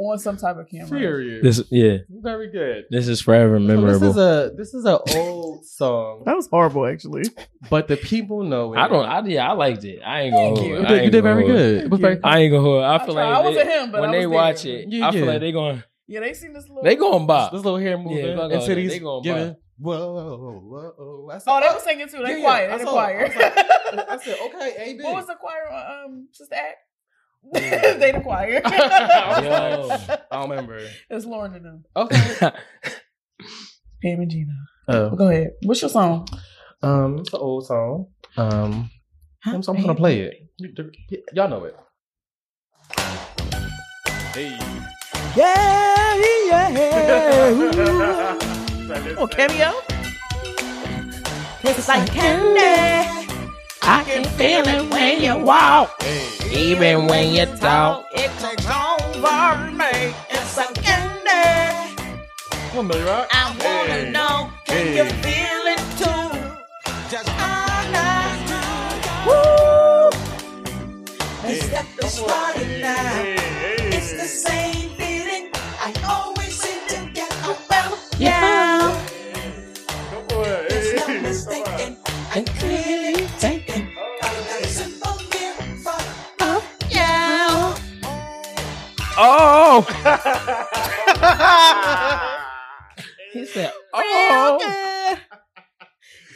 on 0.00 0.18
some 0.18 0.36
type 0.36 0.56
of 0.56 0.68
camera. 0.68 0.98
Period. 0.98 1.42
This 1.44 1.62
yeah, 1.70 1.98
Very 2.08 2.50
good. 2.50 2.84
this 2.90 3.06
is 3.08 3.20
forever 3.20 3.56
So 3.58 3.64
memorable. 3.64 3.98
This 4.00 4.10
is 4.10 4.16
a 4.16 4.52
this 4.56 4.74
is 4.74 4.84
an 4.84 4.98
old 5.16 5.64
song, 5.66 6.22
That 6.26 6.36
was 6.36 6.48
horrible, 6.48 6.86
actually. 6.86 7.24
but 7.70 7.88
the 7.88 7.96
people 7.96 8.42
know 8.44 8.74
it. 8.74 8.78
I 8.78 8.88
don't. 8.88 9.04
I 9.06 9.20
yeah, 9.26 9.48
I 9.48 9.52
liked 9.52 9.84
it. 9.84 10.00
I 10.04 10.22
ain't 10.22 10.34
gonna. 10.34 10.56
Thank 10.56 10.58
hold 10.58 10.68
you. 10.68 10.74
it. 10.76 10.80
You 10.80 10.86
did, 10.86 10.90
you 10.96 11.02
ain't 11.02 11.12
did 11.12 11.22
gonna 11.24 11.34
very 11.34 11.46
good. 11.46 11.84
It 11.84 11.90
was 11.90 12.00
very. 12.00 12.18
I 12.24 12.38
ain't 12.40 12.52
gonna 12.52 12.62
hold. 12.62 12.82
it. 12.82 12.86
I 12.86 12.94
I 12.96 13.04
feel 13.04 13.14
tried. 13.14 13.24
like 13.28 13.34
I 13.38 13.42
they- 13.42 13.48
wasn't 13.48 13.68
him, 13.70 13.92
but 13.92 14.00
when 14.00 14.10
I 14.10 14.12
they 14.12 14.26
was 14.26 14.34
watch 14.34 14.64
it, 14.64 14.86
Yeah, 14.88 15.08
I 15.08 15.10
feel 15.12 15.20
yeah. 15.24 15.30
like 15.30 15.40
they 15.40 15.52
going 15.52 15.82
Yeah, 16.06 16.20
they 16.20 16.34
seen 16.34 16.52
this 16.54 16.68
little. 16.68 16.82
they 16.82 16.96
going 16.96 17.26
bop. 17.26 17.52
This 17.52 17.64
little 17.64 17.78
hair 17.78 17.98
moving 17.98 18.16
Yeah, 18.18 18.34
fuck 18.36 18.44
and 18.50 18.60
all 18.60 18.66
that. 18.66 18.68
titties 18.76 18.88
They 18.90 18.98
gonna 18.98 19.22
giving. 19.22 19.48
buy. 19.50 19.56
Whoa, 19.80 20.12
whoa, 20.12 20.58
whoa, 20.58 20.92
whoa. 20.98 21.28
I 21.32 21.38
said, 21.38 21.44
Oh, 21.52 21.60
they 21.60 21.72
were 21.72 21.80
singing 21.80 22.08
too. 22.08 22.16
They 22.24 22.30
Yeah, 22.32 22.36
yeah. 22.38 22.42
quiet. 22.42 22.70
I 22.72 22.72
They 22.72 22.78
the 22.82 22.84
saw- 22.90 22.92
choir. 22.94 23.24
I 23.30 23.94
like- 23.96 24.10
I 24.10 24.18
said, 24.18 24.36
okay, 24.46 24.74
AB. 24.90 25.04
what 25.04 25.14
was 25.14 25.26
the 25.28 25.34
choir 25.36 25.70
on 25.72 26.04
um, 26.04 26.28
Sister 26.32 26.54
Act? 26.56 26.78
they 27.52 28.12
the 28.12 28.20
choir. 28.22 28.60
Yo. 28.64 29.88
I 29.90 30.18
don't 30.32 30.50
remember. 30.50 30.80
it's 31.10 31.24
Lauren 31.24 31.54
and 31.54 31.64
them. 31.64 31.84
Okay. 31.96 32.38
Pam 34.02 34.20
and 34.20 34.30
Gina. 34.30 34.52
Oh, 34.88 35.10
Go 35.16 35.28
ahead. 35.28 35.52
What's 35.62 35.80
your 35.82 35.88
song? 35.90 36.26
um, 36.82 37.18
it's 37.18 37.32
an 37.32 37.40
old 37.40 37.66
song. 37.66 38.06
Um, 38.36 38.90
I'm, 39.44 39.62
so 39.62 39.74
I'm 39.74 39.80
gonna 39.80 39.94
play 39.94 40.20
it. 40.20 40.34
You- 40.58 40.72
y- 41.10 41.18
Y'all 41.32 41.48
know 41.48 41.64
it. 41.64 41.76
Hey. 44.34 44.56
Yeah, 45.36 46.14
yeah. 46.46 48.38
Oh, 49.18 49.26
cameo. 49.26 49.72
It's 51.62 51.88
like 51.88 52.10
candy. 52.10 53.27
I 53.88 54.04
can 54.04 54.24
feel 54.24 54.68
it 54.68 54.90
when 54.90 55.22
you 55.22 55.38
walk. 55.46 56.04
Even 56.52 57.06
when 57.06 57.34
you 57.34 57.46
talk. 57.58 58.06
It 58.12 58.30
takes 58.38 58.66
over 58.66 59.72
me. 59.72 60.14
It's 60.30 60.58
like 60.58 60.74
candy. 60.82 61.96
Come 62.70 62.80
on, 62.80 62.88
Millie 62.88 63.04
Rock. 63.04 63.28
I 63.32 63.44
wanna 63.64 63.94
Hey. 63.94 64.10
know, 64.10 64.50
can 64.66 64.76
Hey. 64.88 64.96
you 64.98 65.04
feel 65.24 65.62
it 65.74 65.82
too? 66.00 66.30
Just 67.10 67.30
Woo! 69.26 70.10
Let's 71.44 71.68
get 71.70 71.86
this 72.00 72.14
started 72.16 72.82
now. 72.82 73.24
It's 73.96 74.12
the 74.22 74.28
same 74.28 74.90
feeling 74.98 75.50
I 75.88 75.92
always 76.08 76.54
seem 76.62 76.80
to 76.88 76.98
get 77.14 77.32
about. 77.44 77.98
Yeah. 78.18 78.92
There's 80.68 80.94
no 81.08 81.20
mistaking. 81.22 81.96
I 82.34 82.42
clearly 82.42 82.82
taken. 82.84 82.97
Oh. 89.20 89.82
he 93.32 93.44
said, 93.46 93.72
"Oh." 93.92 95.16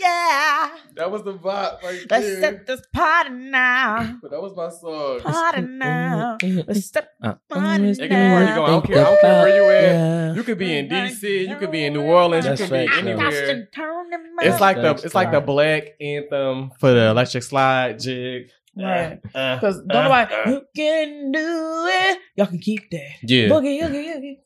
Yeah. 0.01 0.71
That 0.97 1.11
was 1.13 1.23
the 1.23 1.35
vibe 1.35 1.81
right 1.83 2.05
Let's 2.11 2.27
there. 2.27 2.41
set 2.41 2.67
this 2.67 2.81
party 2.93 3.31
now. 3.31 4.19
But 4.21 4.33
that 4.33 4.43
was 4.43 4.57
my 4.57 4.69
song. 4.69 5.21
Party 5.21 5.61
now. 5.63 6.39
Let's 6.43 6.91
set 6.91 7.09
Uh, 7.23 7.35
party 7.49 7.91
It 7.91 7.99
can 7.99 8.09
be 8.09 8.15
where 8.15 8.41
you 8.41 8.47
now. 8.47 8.57
going. 8.57 8.67
I 8.67 8.71
don't 8.73 8.85
care. 8.85 8.99
I 8.99 9.05
don't 9.05 9.21
care 9.21 9.43
where 9.45 9.57
you 9.57 9.65
at. 9.71 9.83
Yeah. 9.95 10.35
You 10.35 10.43
could 10.43 10.59
be 10.59 10.77
in 10.77 10.89
DC. 10.89 11.49
You 11.49 11.55
could 11.57 11.71
be 11.71 11.85
in 11.85 11.93
New 11.93 12.03
Orleans. 12.03 12.47
That's 12.47 12.61
you 12.63 12.67
could 12.67 12.89
be 12.89 12.93
anywhere. 12.99 13.69
Turn 13.73 14.07
It's 14.41 14.61
like 14.61 14.77
the 14.79 14.91
it's 15.05 15.15
like 15.15 15.31
the 15.31 15.41
black 15.41 15.91
anthem 16.01 16.73
for 16.81 16.91
the 16.93 17.11
electric 17.11 17.45
slide 17.45 18.01
jig. 18.01 18.51
Right. 18.77 19.21
Uh, 19.35 19.57
Because 19.57 19.79
uh, 19.79 19.83
don't 19.89 20.05
nobody, 20.05 20.35
uh. 20.35 20.51
you 20.51 20.63
can 20.75 21.31
do 21.33 21.87
it. 21.91 22.19
Y'all 22.37 22.47
can 22.47 22.59
keep 22.59 22.91
that. 22.91 23.11
Yeah. 23.23 23.49
Boogie, 23.49 23.81
boogie, 23.83 24.15
boogie. 24.17 24.37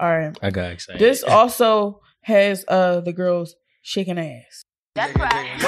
All 0.00 0.18
right. 0.18 0.36
I 0.42 0.50
got 0.50 0.72
excited. 0.72 1.00
This 1.00 1.22
also 1.22 2.00
has 2.22 2.64
uh 2.68 3.00
the 3.00 3.12
girls 3.12 3.54
shaking 3.82 4.18
ass. 4.18 4.62
That's 4.94 5.14
right. 5.16 5.58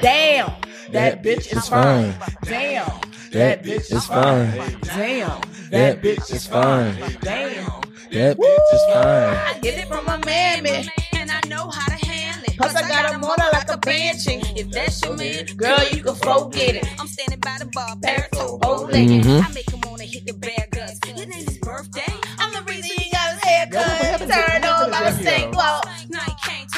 Damn. 0.00 0.52
That 0.92 0.92
That 0.92 1.22
bitch 1.22 1.38
is 1.38 1.52
is 1.52 1.68
fine. 1.68 2.12
fine. 2.12 2.36
Damn. 2.44 3.00
That 3.32 3.62
bitch 3.62 3.92
is 3.92 4.06
fine. 4.06 4.78
Damn. 4.82 5.40
That 5.70 6.02
bitch 6.02 6.32
is 6.32 6.46
fine. 6.46 6.94
Damn. 7.20 7.80
That 8.10 8.38
bitch 8.38 8.72
is 8.72 8.82
fine. 8.92 9.36
I 9.36 9.58
get 9.60 9.78
it 9.78 9.88
from 9.88 10.06
my 10.06 10.16
mammy. 10.24 10.88
And 11.12 11.30
I 11.30 11.40
know 11.48 11.68
how 11.68 11.86
to 11.94 12.06
handle 12.06 12.44
it. 12.44 12.56
Plus 12.56 12.74
I 12.74 12.88
got 12.88 13.14
a 13.14 13.18
motor 13.18 13.37
like. 13.86 14.58
If 14.58 14.70
that's 14.70 15.02
your 15.04 15.16
man, 15.16 15.46
Girl, 15.56 15.78
you 15.92 16.02
can 16.02 16.14
forget 16.14 16.76
it. 16.76 17.00
I'm 17.00 17.06
standing 17.06 17.40
by 17.40 17.56
the 17.58 17.66
bar, 17.66 17.96
Barefoot, 17.96 18.60
bow 18.60 18.84
legged. 18.84 19.26
I 19.26 19.52
make 19.54 19.70
him 19.70 19.80
wanna 19.86 20.04
hit 20.04 20.26
the 20.26 20.34
bare 20.34 20.66
guts. 20.72 21.00
It 21.06 21.18
ain't 21.18 21.34
his 21.34 21.58
birthday. 21.58 22.12
I'm 22.38 22.52
the 22.52 22.62
reason 22.72 22.90
He 22.96 23.10
got 23.10 23.34
his 23.34 23.44
hair 23.44 23.66
cut. 23.72 24.18
Turn 24.20 24.64
on 24.64 24.90
by 24.90 25.10
the 25.10 25.18
same 25.22 25.50
glow. 25.50 25.80
Now 26.10 26.20
he 26.20 26.34
can't 26.44 26.68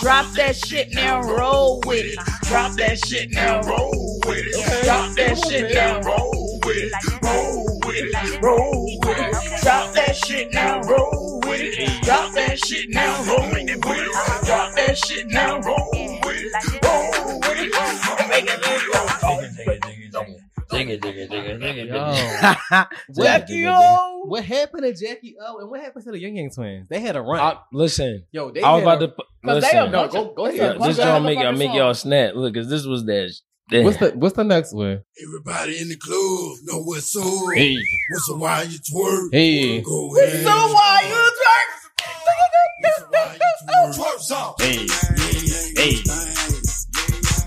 Drop 0.00 0.26
that 0.34 0.56
shit 0.56 0.94
now, 0.94 1.22
roll 1.22 1.80
with 1.84 2.04
it. 2.06 2.18
Drop 2.44 2.72
that 2.74 2.98
shit 3.04 3.30
now, 3.32 3.60
roll 3.62 4.20
with 4.26 4.38
it. 4.46 4.84
Drop 4.84 5.12
that 5.16 5.38
shit 5.38 5.74
now, 5.74 6.00
roll 6.02 6.60
with 6.64 6.76
it. 6.76 6.92
Roll 7.22 7.80
with 7.84 7.96
it. 7.96 8.42
Roll 8.42 8.98
with 9.04 9.18
it. 9.18 9.37
Drop 9.68 9.92
that 9.92 10.16
shit 10.16 10.54
now, 10.54 10.80
roll 10.80 11.40
with 11.46 11.60
it. 11.60 12.02
Drop 12.02 12.32
that 12.32 12.58
shit 12.58 12.88
now, 12.88 13.22
roll 13.24 13.50
with 13.50 13.68
it. 13.68 13.80
Drop 13.82 14.74
that 14.74 14.96
shit 14.96 15.26
now, 15.28 15.60
roll 15.60 15.90
with 15.92 16.24
it. 16.24 16.82
Roll 16.82 17.38
with 17.40 17.58
it. 17.58 18.28
Make 18.30 18.48
it 18.48 18.62
Digga, 20.70 21.00
digga, 21.00 21.28
digga, 21.30 21.58
digga, 21.60 21.84
Yo. 23.16 23.22
Jackie 23.22 23.66
O. 23.66 24.24
What 24.26 24.44
happened 24.44 24.82
to 24.84 24.92
Jackie 24.94 25.36
O 25.40 25.58
and 25.58 25.70
what 25.70 25.80
happened 25.80 26.04
to 26.04 26.12
the 26.12 26.18
Ying 26.18 26.36
Yang 26.36 26.50
twins? 26.54 26.86
They 26.88 27.00
had 27.00 27.16
a 27.16 27.20
run. 27.22 27.38
I, 27.40 27.58
listen, 27.72 28.24
Yo, 28.32 28.50
they 28.50 28.62
I 28.62 28.72
was 28.72 28.82
had 28.82 28.88
about 28.88 29.02
a- 29.02 29.06
to 29.06 29.12
pu- 29.12 29.22
Cause 29.44 29.62
they 29.62 29.66
listen. 29.66 29.78
a 29.78 29.82
bunch 29.90 29.92
No, 29.92 30.04
of- 30.04 30.12
go- 30.12 30.34
go 30.34 30.50
they 30.50 30.58
ahead. 30.58 30.76
a 30.76 30.78
bunch 30.78 30.88
This 30.90 30.98
of 30.98 31.04
gonna 31.04 31.24
make 31.24 31.38
y'all 31.38 31.52
motherfucking 31.52 31.58
make 31.58 31.74
y'all 31.74 31.94
songs. 31.94 31.98
snap. 32.00 32.34
Look, 32.36 32.54
cause 32.54 32.68
this 32.68 32.84
was 32.86 33.04
that. 33.06 33.32
What's 33.70 33.96
the 33.98 34.12
What's 34.16 34.36
the 34.36 34.44
next 34.44 34.72
one? 34.72 35.02
Everybody 35.22 35.78
in 35.80 35.88
the 35.88 35.96
club 35.96 36.56
know 36.64 36.82
what's 36.82 37.14
up. 37.16 37.24
Hey, 37.54 37.76
What's 38.10 38.30
up 38.30 38.38
while 38.38 38.64
you 38.64 38.78
twerk? 38.78 39.28
Hey. 39.32 39.80
Go 39.82 40.08
What's 40.08 40.22
ahead. 40.32 40.44
so 40.44 40.50
why 40.50 41.02
you 41.08 41.14
Twerk 43.94 44.18
some. 44.20 44.54
hey, 44.58 44.86
Hey. 45.76 46.57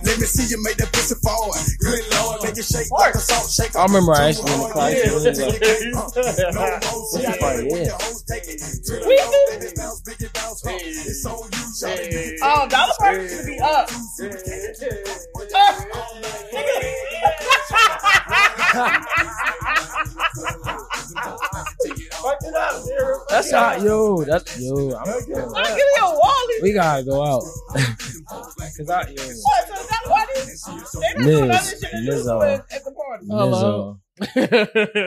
Let 0.03 0.19
me 0.19 0.25
see 0.25 0.47
you 0.49 0.57
make 0.63 0.77
that 0.77 0.91
pussy 0.93 1.15
forward. 1.23 1.57
Good 1.79 2.03
lord, 2.15 2.43
make 2.43 2.57
it 2.57 2.65
shake 2.65 2.89
like 2.91 3.15
a 3.15 3.19
salt 3.19 3.49
shaker. 3.49 3.77
I 3.79 3.85
remember 3.85 4.13
I 4.13 4.29
actually 4.29 4.51
in 4.53 4.59
the 4.61 4.69
class. 4.69 4.93
Yeah. 4.93 5.07
it 5.07 5.13
was 5.13 5.25
like- 5.25 5.37
No 7.21 7.31
part, 7.39 7.65
yeah. 7.69 7.97
Oh, 12.43 12.67
dollar 12.69 12.93
price 12.99 13.35
should 13.35 13.45
be 13.45 13.59
up. 13.59 13.89
That's 23.30 23.51
how, 23.51 23.76
yo, 23.78 24.24
that's 24.24 24.59
yo. 24.59 24.91
I'm, 24.91 25.07
I'm 25.09 25.19
giving 25.26 25.38
you 25.38 26.01
a 26.01 26.11
Wally. 26.11 26.53
we 26.61 26.74
gotta 26.74 27.03
go 27.03 27.24
out. 27.24 27.41
Cause 27.41 28.89
I, 28.89 29.01
yo, 29.09 29.24
What? 29.24 29.67
So 29.67 29.74
that's 29.74 30.07
why 30.07 30.26
they 30.34 30.41
they 30.41 30.51
not 30.69 31.26
doing 31.26 31.47
Miz, 31.47 31.57
other 31.57 31.69
shit 31.69 31.91
than 31.91 32.05
this 32.05 32.26
Mizzo. 32.26 32.41
at 32.43 32.59
at 32.72 32.84
the 32.84 32.91
party. 32.91 33.26
Lizzo, 33.28 33.99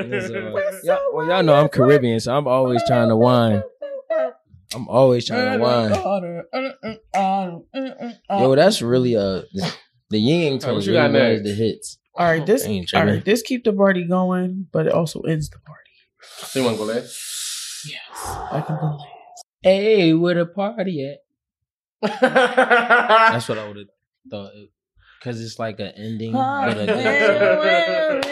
Lizzo. 0.09 0.81
Yeah, 0.85 0.99
well, 1.13 1.27
y'all 1.27 1.43
know 1.43 1.55
I'm 1.55 1.69
Caribbean, 1.69 2.21
so 2.21 2.37
I'm 2.37 2.47
always 2.49 2.83
trying 2.87 3.09
to 3.09 3.17
whine. 3.17 3.63
I'm 4.75 4.89
always 4.89 5.25
trying 5.25 5.59
to 5.59 5.65
whine. 5.65 5.93
Yo, 8.31 8.55
that's 8.57 8.83
really 8.83 9.15
a 9.15 9.45
the 10.11 10.19
Ying 10.19 10.55
Alright, 10.55 10.63
what 10.63 10.71
Twins 10.71 10.87
you 10.87 10.93
really 10.95 11.13
got 11.13 11.31
was 11.33 11.43
the 11.43 11.55
hits. 11.55 11.99
All 12.17 12.27
right, 12.27 12.47
this 12.47 12.65
I 12.65 12.69
ain't 12.69 12.95
all 12.95 13.01
tripping. 13.01 13.15
right, 13.15 13.25
this 13.25 13.43
keep 13.43 13.65
the 13.65 13.73
party 13.73 14.05
going, 14.05 14.69
but 14.71 14.87
it 14.87 14.93
also 14.93 15.23
ends 15.23 15.51
the 15.51 15.59
party. 15.59 15.81
So 16.21 16.61
you 16.61 16.65
want 16.65 16.79
to 16.79 16.85
go 16.85 16.93
last? 16.93 17.87
Yes, 17.87 17.99
I 18.53 18.61
can 18.65 18.77
go. 18.77 18.87
Last. 18.87 19.05
Hey, 19.63 20.13
where 20.13 20.35
the 20.35 20.47
party 20.47 21.11
at? 21.11 21.19
That's 22.21 23.49
what 23.49 23.59
I 23.59 23.67
would 23.67 23.79
have 23.79 23.87
thought. 24.31 24.53
Cause 25.23 25.41
it's 25.41 25.59
like 25.59 25.81
an 25.81 25.93
ending, 25.97 26.33
but 26.33 26.79
a 26.79 26.87
good. 26.87 28.25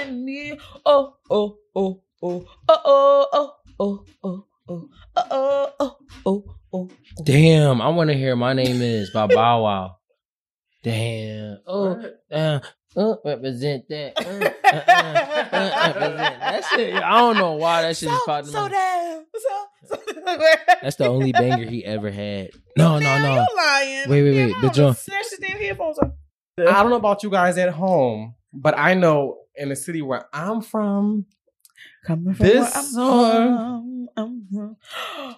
Oh, 0.85 1.17
oh, 1.31 1.59
oh, 1.75 2.03
oh, 2.23 2.45
oh, 2.69 2.69
oh, 2.69 3.27
oh, 3.33 3.57
oh, 3.81 4.05
oh, 4.23 4.45
oh, 4.69 4.69
oh, 4.69 4.87
oh, 5.81 5.97
oh, 6.27 6.45
oh. 6.75 6.91
Damn, 7.25 7.81
I 7.81 7.89
want 7.89 8.11
to 8.11 8.17
hear 8.17 8.37
my 8.37 8.53
name 8.53 8.83
is 8.83 9.09
by 9.11 9.27
Bow 9.27 9.63
Wow. 9.65 9.97
Damn. 10.83 11.59
Oh, 11.67 11.99
uh, 12.31 12.61
uh, 12.97 13.15
represent 13.25 13.89
that. 13.89 14.13
Uh, 14.19 14.23
uh, 14.69 14.83
uh, 15.53 15.57
uh, 15.57 15.93
represent. 16.01 16.41
That 16.41 16.65
shit. 16.75 16.95
I 16.95 17.19
don't 17.19 17.37
know 17.37 17.53
why 17.55 17.83
that 17.83 17.97
shit 17.97 18.09
just 18.09 18.27
popped 18.27 18.47
in 18.49 18.53
my 18.53 18.61
So 18.61 18.69
damn. 18.69 19.25
So, 19.35 19.97
so 19.97 19.97
That's 20.83 20.97
the 20.97 21.07
only 21.09 21.33
banger 21.33 21.65
he 21.69 21.85
ever 21.85 22.11
had. 22.11 22.51
No, 22.77 22.99
no, 22.99 23.19
no. 23.19 23.35
You 23.35 23.47
lying? 23.57 24.09
Wait, 24.09 24.23
wait, 24.23 24.35
wait. 24.47 24.57
no, 24.57 24.61
The 24.69 24.71
joint. 24.71 24.97
Snatch 24.99 25.31
his 25.31 25.39
damn 25.39 25.59
headphones 25.59 25.99
off. 25.99 26.11
I 26.59 26.83
don't 26.83 26.91
know 26.91 26.97
about 26.97 27.23
you 27.23 27.31
guys 27.31 27.57
at 27.59 27.71
home, 27.71 28.35
but 28.53 28.79
I 28.79 28.95
know 28.95 29.39
in 29.57 29.69
the 29.71 29.77
city 29.77 30.03
where 30.03 30.27
I'm 30.33 30.61
from, 30.61 31.27
Coming 32.07 32.35
from 32.35 32.47
This 32.47 32.61
where 32.61 32.73
I'm 32.77 32.85
song- 32.85 34.09
from, 34.09 34.09
I'm 34.17 34.47
from. 34.53 34.77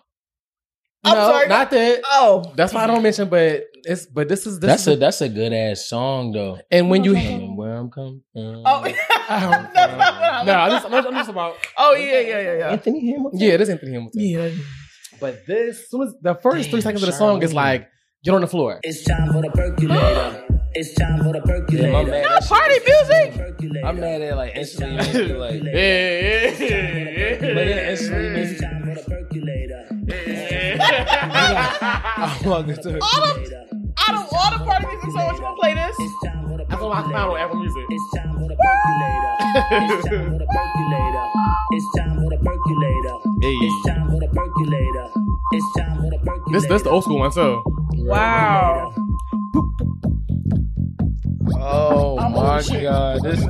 I'm 1.07 1.14
no, 1.14 1.28
sorry. 1.30 1.48
not 1.48 1.70
that. 1.70 2.00
Oh, 2.05 2.52
That's 2.57 2.72
why 2.72 2.84
I 2.84 2.86
don't 2.86 3.02
mention, 3.02 3.28
but 3.28 3.64
it's 3.87 4.07
but 4.07 4.28
this 4.28 4.47
is 4.47 4.59
this 4.61 4.68
That's 4.68 4.82
is 4.87 4.89
a 4.89 4.97
that's 4.97 5.20
a 5.20 5.28
good 5.28 5.53
ass 5.53 5.87
song 5.87 6.32
though. 6.32 6.59
and 6.70 6.91
when 6.91 7.05
you 7.05 7.14
Coming 7.14 7.57
where 7.57 7.74
I'm 7.76 7.91
coming 7.91 8.22
oh, 8.37 8.43
from. 8.43 8.62
oh. 8.66 8.82
That's 9.28 9.74
That's 9.74 9.97
not 9.97 9.99
what 9.99 10.24
I 10.24 10.45
no, 10.45 10.53
I'm 10.55 10.70
was- 10.70 10.82
just, 10.82 10.85
I'm 10.87 10.93
just, 10.93 11.09
I'm 11.09 11.14
just 11.14 11.30
about 11.30 11.55
Oh 11.78 11.95
yeah, 11.95 12.20
yeah, 12.20 12.41
yeah, 12.41 12.57
yeah. 12.59 12.68
Anthony 12.70 13.11
Hamilton. 13.11 13.41
yeah, 13.41 13.57
this 13.57 13.68
Anthony 13.68 13.93
Hamilton. 13.93 14.20
Yeah. 14.20 14.51
But 15.20 15.47
this, 15.47 15.89
soon 15.91 16.03
as 16.03 16.14
the 16.20 16.35
first 16.35 16.70
three 16.70 16.80
Damn, 16.80 16.82
seconds 16.82 17.03
of 17.05 17.07
the 17.07 17.12
song 17.16 17.43
is 17.43 17.55
like, 17.55 17.89
get 18.24 18.35
on 18.35 18.41
the 18.41 18.47
floor. 18.49 18.80
It's 18.82 19.05
time 19.05 19.32
for 19.32 19.41
the 19.43 19.51
percolator. 19.51 20.41
It's 20.76 20.93
time 20.95 21.18
for 21.22 21.32
the 21.32 21.39
Damn, 21.39 21.95
I'm 21.95 22.07
percolator. 22.07 22.11
mad. 22.11 22.22
Not 22.24 22.45
party 22.49 22.74
music. 22.85 23.85
I'm 23.85 24.01
mad 24.01 24.22
at 24.22 24.37
like 24.37 24.57
instantly 24.57 24.97
make 24.97 25.14
me 25.14 25.32
like. 25.35 25.62
Yeah, 25.62 25.70
yeah, 25.70 27.37
But 27.39 27.68
it 27.68 27.89
instantly 27.91 28.41
It's 28.41 28.61
time 28.61 28.82
for 28.82 28.95
the 28.97 29.03
percolator. 29.09 29.87
I 31.07 32.41
walk 32.45 32.66
into 32.68 32.91
the 32.91 33.01
All 33.01 33.24
of, 33.24 33.37
out 33.99 34.14
of 34.14 34.28
all 34.32 34.51
the 34.59 34.64
party 34.64 34.86
music 34.86 35.11
songs, 35.12 35.38
you 35.38 35.45
gonna 35.45 35.57
play 35.57 35.74
this? 35.74 35.97
It's 35.99 36.14
time 36.22 36.49
for 36.49 36.59
the 36.59 36.64
That's 36.64 36.82
what 36.82 36.97
I 36.97 37.03
found 37.03 37.32
on 37.32 37.38
Apple 37.38 37.57
Music. 37.57 37.84
It's 37.88 38.14
time 38.14 38.34
for 38.34 38.49
the 38.49 38.57
percolator. 38.57 39.32
It's 39.90 40.09
time 40.09 40.30
for 40.30 40.38
the 40.38 40.47
percolator. 40.47 41.24
It's 41.72 41.86
time 41.97 42.14
for 42.16 42.28
the 42.30 42.38
percolator. 42.38 43.16
It's 43.62 43.86
time 43.86 44.11
for 44.11 44.18
the 44.20 44.28
percolator. 44.28 45.09
It's 45.53 45.72
time 45.76 45.97
for 46.01 46.11
the 46.11 46.18
percolator. 46.18 46.53
This 46.53 46.66
this 46.66 46.82
the 46.82 46.90
old 46.90 47.05
school 47.05 47.18
one 47.18 47.30
too. 47.32 47.62
Wow. 47.97 48.95
Oh 51.66 52.18
I'm 52.18 52.32
my 52.32 52.60
shit. 52.60 52.82
god, 52.82 53.22
this 53.22 53.40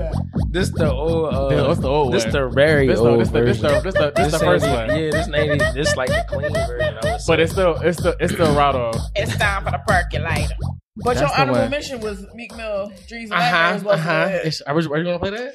this 0.50 0.70
the 0.70 0.92
old 0.92 1.34
uh, 1.34 1.48
Yeah, 1.50 1.66
what's 1.66 1.80
the 1.80 1.88
old 1.88 2.12
this 2.14 2.24
one? 2.24 2.32
the 2.32 2.48
very 2.50 2.86
This 2.86 2.98
old 3.00 3.14
the 3.14 3.18
this 3.18 3.28
version. 3.58 3.62
the 3.62 3.80
this 3.80 3.94
the 3.94 4.12
this 4.14 4.30
the 4.32 4.36
ain't 4.36 4.44
first 4.44 4.66
one. 4.66 4.88
Yeah, 4.88 5.10
this 5.10 5.26
ain't 5.28 5.36
even 5.60 5.74
this 5.74 5.96
like 5.96 6.08
the 6.10 6.24
clean 6.28 6.52
version. 6.52 6.98
I. 7.02 7.18
But 7.26 7.40
it's 7.40 7.52
still 7.52 7.74
it's 7.76 7.98
still 7.98 8.14
it's 8.20 8.32
still 8.32 8.54
raw 8.54 8.72
though. 8.72 8.92
It's 9.16 9.36
time 9.36 9.64
for 9.64 9.70
the 9.72 9.78
percolator. 9.86 10.54
But 10.96 11.16
That's 11.16 11.20
your 11.20 11.28
the 11.28 11.40
honorable 11.40 11.60
one. 11.62 11.70
mention 11.70 12.00
was 12.00 12.24
Meek 12.36 12.54
Mill, 12.56 12.92
Dreams 13.08 13.32
and 13.32 13.40
Uh 13.40 13.42
huh. 13.42 13.72
Nightmares. 13.72 13.98
uh-huh. 14.00 14.28
it? 14.30 14.60
Are 14.66 14.80
you 14.80 14.92
are 14.92 14.98
you 14.98 15.04
gonna 15.04 15.18
play 15.18 15.30
that? 15.30 15.54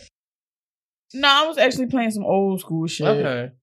No, 1.13 1.27
I 1.29 1.47
was 1.47 1.57
actually 1.57 1.85
playing 1.87 2.11
some 2.11 2.25
old 2.25 2.59
school 2.59 2.85
shit. 2.87 3.07
Okay. 3.07 3.53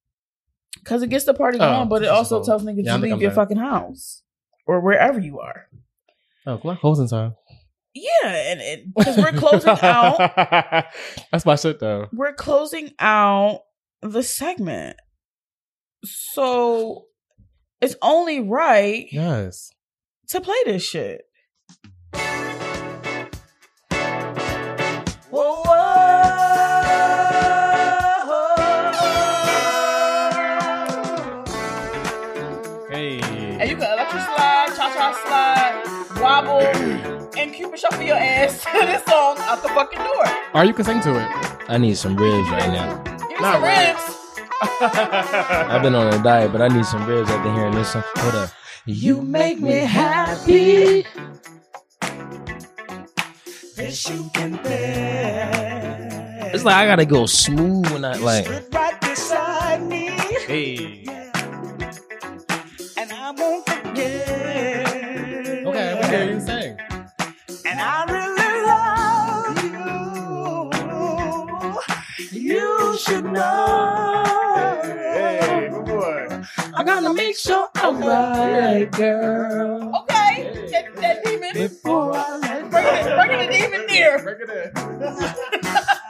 Cause 0.85 1.03
it 1.03 1.11
gets 1.11 1.25
the 1.25 1.35
party 1.35 1.59
Oh, 1.61 1.69
going, 1.71 1.89
but 1.89 2.03
it 2.03 2.09
also 2.09 2.37
old. 2.37 2.47
tells 2.47 2.63
niggas 2.65 2.85
Yeah, 2.85 2.97
to 2.97 3.03
leave 3.03 3.21
your 3.21 3.31
back. 3.31 3.37
fucking 3.37 3.59
house 3.59 4.23
or 4.67 4.81
wherever 4.81 5.19
you 5.21 5.39
are. 5.41 5.69
Oh, 6.47 6.59
Clark 6.59 6.81
closing 6.81 7.09
time. 7.09 7.35
Yeah, 7.99 8.29
and 8.29 8.93
because 8.95 9.17
we're 9.17 9.33
closing 9.33 9.71
out. 9.83 10.19
That's 11.33 11.47
my 11.47 11.57
shit 11.57 11.81
though. 11.81 12.09
We're 12.13 12.35
closing 12.35 12.93
out 12.99 13.61
the 14.03 14.23
segment, 14.23 14.97
so 16.05 17.07
it's 17.81 17.97
only 18.03 18.41
right 18.41 19.07
Yes. 19.11 19.71
to 20.29 20.43
play 20.43 20.57
this 20.67 20.83
shit. 20.87 21.23
Whoa, 25.31 25.63
and 37.47 37.55
cupid 37.55 37.79
shuffle 37.79 38.03
your 38.03 38.17
ass 38.17 38.65
to 38.65 38.71
this 38.87 39.05
song 39.05 39.37
out 39.39 39.63
the 39.63 39.69
fucking 39.69 39.99
door. 39.99 40.25
Or 40.55 40.65
you 40.65 40.75
can 40.75 40.85
sing 40.85 41.01
to 41.03 41.15
it. 41.21 41.29
I 41.69 41.79
need 41.79 41.97
some 41.97 42.17
ribs 42.17 42.49
right 42.51 42.71
now. 42.71 43.03
Give 43.03 43.21
me 43.21 43.37
Not 43.41 43.55
some 43.55 43.63
really. 43.63 43.87
ribs. 43.87 44.13
I've 45.71 45.83
been 45.83 45.95
on 45.95 46.13
a 46.13 46.23
diet, 46.23 46.51
but 46.53 46.63
I 46.63 46.69
need 46.69 46.85
some 46.87 47.07
ribs 47.07 47.31
after 47.31 47.53
hearing 47.53 47.75
this 47.75 47.93
song. 47.93 48.03
Hold 48.17 48.35
up. 48.35 48.51
You 48.87 49.21
make 49.23 49.61
me 49.61 49.73
happy. 49.81 51.05
This 53.77 54.09
you 54.09 54.31
can 54.33 54.57
bear. 54.63 56.51
It's 56.55 56.65
like 56.65 56.77
I 56.77 56.87
gotta 56.87 57.05
go 57.05 57.27
smooth 57.27 57.91
when 57.93 58.05
I 58.05 58.17
like. 58.17 58.47
Sit 58.47 58.69
right 58.73 59.01
beside 59.01 59.83
me. 59.83 60.07
Hey. 60.47 61.05
And 62.97 63.13
I 63.13 63.31
won't 63.37 63.67
forget. 63.69 64.87
Okay, 65.67 66.01
we 66.01 66.07
hear 66.07 66.33
you 66.33 66.41
sing. 66.41 66.79
And 67.79 67.85
I 67.85 68.05
really 68.09 68.63
love 72.25 72.33
you. 72.33 72.41
You 72.41 72.97
should 72.97 73.27
know. 73.27 74.23
Hey, 74.83 75.69
good 75.71 75.85
boy. 75.85 76.43
I 76.75 76.83
gotta 76.85 77.13
make 77.13 77.37
sure 77.37 77.69
I'm 77.75 78.01
right, 78.01 78.91
girl. 78.93 79.95
Okay, 79.95 80.69
that, 80.71 80.95
that 80.97 81.23
before 81.53 82.15
I 82.17 82.37
let 82.39 82.71
Bring 82.71 82.87
it, 82.87 83.15
bring 83.15 83.31
it 83.41 83.53
even 83.63 83.85
near. 83.87 84.23
Break 84.23 84.41
it 84.41 84.49
in. 84.49 84.73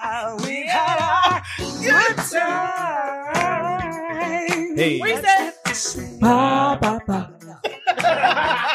Uh, 0.09 0.37
we 0.45 0.69
had 0.69 0.99
our 1.03 1.43
good 1.83 2.17
time. 2.31 3.67
Hey. 4.77 5.01
We 5.03 5.17
said, 5.17 5.53
Ba, 6.21 6.79
ba, 6.81 7.01
ba. 7.09 7.33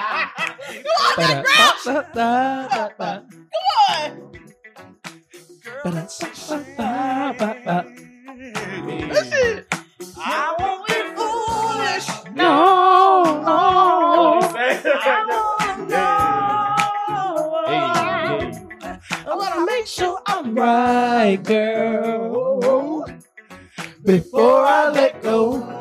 Ba. 1.17 1.43
on. 6.51 7.35
Ba, 7.37 7.55
ba. 7.65 7.85
I 10.17 10.55
won't 10.59 10.87
be 10.87 10.93
foolish. 11.15 12.07
No, 12.35 13.41
no. 13.41 14.39
I 19.25 19.35
wanna 19.35 19.65
make 19.65 19.87
sure 19.87 20.19
I'm 20.27 20.55
right, 20.55 21.37
girl. 21.43 23.05
Before 24.03 24.65
I 24.65 24.89
let 24.91 25.21
go. 25.21 25.80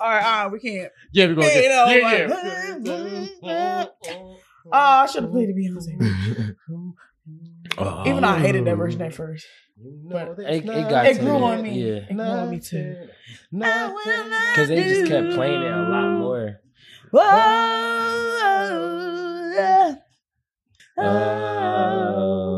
All 0.00 0.08
right, 0.08 0.24
all 0.24 0.44
right, 0.44 0.52
we 0.52 0.58
can't. 0.60 0.92
Yeah, 1.12 1.26
we're 1.26 1.34
gonna 1.34 1.46
Hey, 1.48 1.62
get. 1.62 2.28
no, 2.30 2.34
Yeah, 2.82 3.26
yeah. 3.42 3.86
Oh, 4.70 4.72
I 4.72 5.06
should 5.06 5.22
have 5.22 5.32
played 5.32 5.48
the 5.48 5.54
Beyonce. 5.54 6.54
Oh. 7.78 8.02
Even 8.06 8.22
though 8.22 8.28
I 8.28 8.38
hated 8.38 8.64
that 8.66 8.76
version 8.76 9.00
at 9.00 9.14
first. 9.14 9.46
But 9.78 10.38
It, 10.40 10.64
it 10.64 10.66
got 10.90 11.06
it 11.06 11.14
to 11.14 11.20
grew 11.20 11.38
me. 11.38 11.42
on 11.42 11.62
me. 11.62 11.80
Yeah. 11.82 11.96
It 12.08 12.12
grew 12.14 12.20
on 12.24 12.50
me 12.50 12.58
too. 12.60 13.08
Because 13.50 14.68
they 14.68 14.82
just 14.88 15.06
kept 15.10 15.32
playing 15.34 15.62
it 15.62 15.72
a 15.72 15.82
lot 15.88 16.10
more. 16.18 16.60
Oh, 21.00 22.57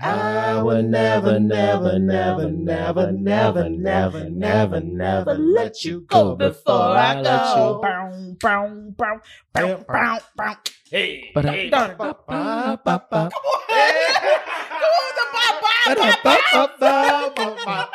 I 0.00 0.60
would 0.62 0.86
never, 0.86 1.38
never, 1.38 1.98
never, 1.98 2.50
never, 2.50 3.12
never, 3.12 3.68
never, 3.68 4.28
never, 4.28 4.80
never 4.80 5.34
let 5.34 5.84
you 5.84 6.00
go 6.08 6.34
before 6.34 6.96
I 6.96 7.18
you. 7.18 7.22
Bow, 7.22 8.36
bow, 8.40 8.92
bow, 8.96 9.20
bow, 9.52 9.84
bow, 9.86 10.18
bow. 10.36 10.56
Hey. 10.90 11.30
But 11.34 11.44
hey. 11.44 11.66
I- 11.66 11.70
Done. 11.70 11.96
ba, 11.96 12.16
ba, 12.26 12.80
ba, 12.84 13.06
ba. 13.10 13.30
Come 13.30 13.42
on, 13.44 13.60
the 15.16 15.24
ba. 17.64 17.88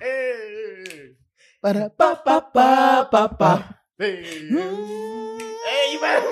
Hey. 0.00 1.14
Ba, 1.62 1.72
da, 1.72 1.88
ba, 1.96 2.20
ba, 2.24 2.50
ba, 2.52 3.08
ba, 3.10 3.28
ba. 3.38 3.78
Hey. 3.98 4.48
Hey, 5.64 5.92
you 5.92 6.00
better 6.00 6.30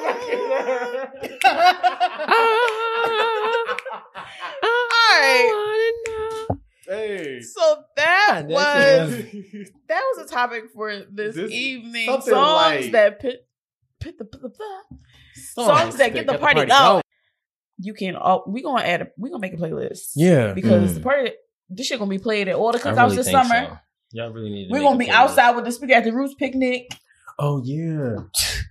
right. 3.93 6.47
Hey. 6.87 7.41
So 7.41 7.85
that 7.97 8.45
That 8.49 8.51
was 8.51 9.11
that 9.89 10.03
was 10.17 10.27
a 10.27 10.29
topic 10.29 10.65
for 10.75 10.93
this, 11.11 11.35
This- 11.37 11.51
evening. 11.53 12.07
Songs 12.07 12.27
like- 12.29 12.93
that 12.93 13.21
pit, 13.21 13.47
pit 14.01 14.19
the, 14.19 14.25
pit 14.25 14.41
the, 14.43 14.51
songs 15.55 15.97
that 15.97 16.13
get 16.13 16.27
the 16.27 16.39
party 16.39 16.57
going. 16.65 16.69
going. 16.69 17.03
You 17.79 17.95
can. 17.95 18.17
all 18.17 18.45
we 18.49 18.63
gonna 18.63 18.83
add. 18.83 19.03
A, 19.03 19.07
we 19.17 19.31
gonna 19.31 19.41
make 19.41 19.55
a 19.55 19.57
playlist. 19.57 20.13
Yeah. 20.17 20.53
because 20.53 20.93
Mm. 20.93 20.95
the 20.95 21.01
party. 21.01 21.31
This 21.69 21.87
shit 21.87 21.99
gonna 21.99 22.11
be 22.11 22.19
played 22.19 22.49
at 22.49 22.57
all 22.57 22.73
the 22.73 22.79
cookouts 22.79 22.97
really 23.05 23.17
this 23.17 23.31
summer. 23.31 23.67
so. 23.69 23.79
Y'all 24.13 24.31
really 24.31 24.51
need 24.51 24.67
to 24.69 24.73
We're 24.73 24.79
make 24.81 24.85
gonna 24.87 24.97
a 24.97 24.99
be 24.99 25.07
playlist. 25.07 25.11
outside 25.15 25.57
with 25.57 25.65
the 25.65 25.73
speaker 25.73 25.95
at 25.95 26.05
the 26.05 26.13
roots 26.13 26.35
picnic. 26.35 26.93
Oh 27.39 27.63
yeah. 27.65 28.17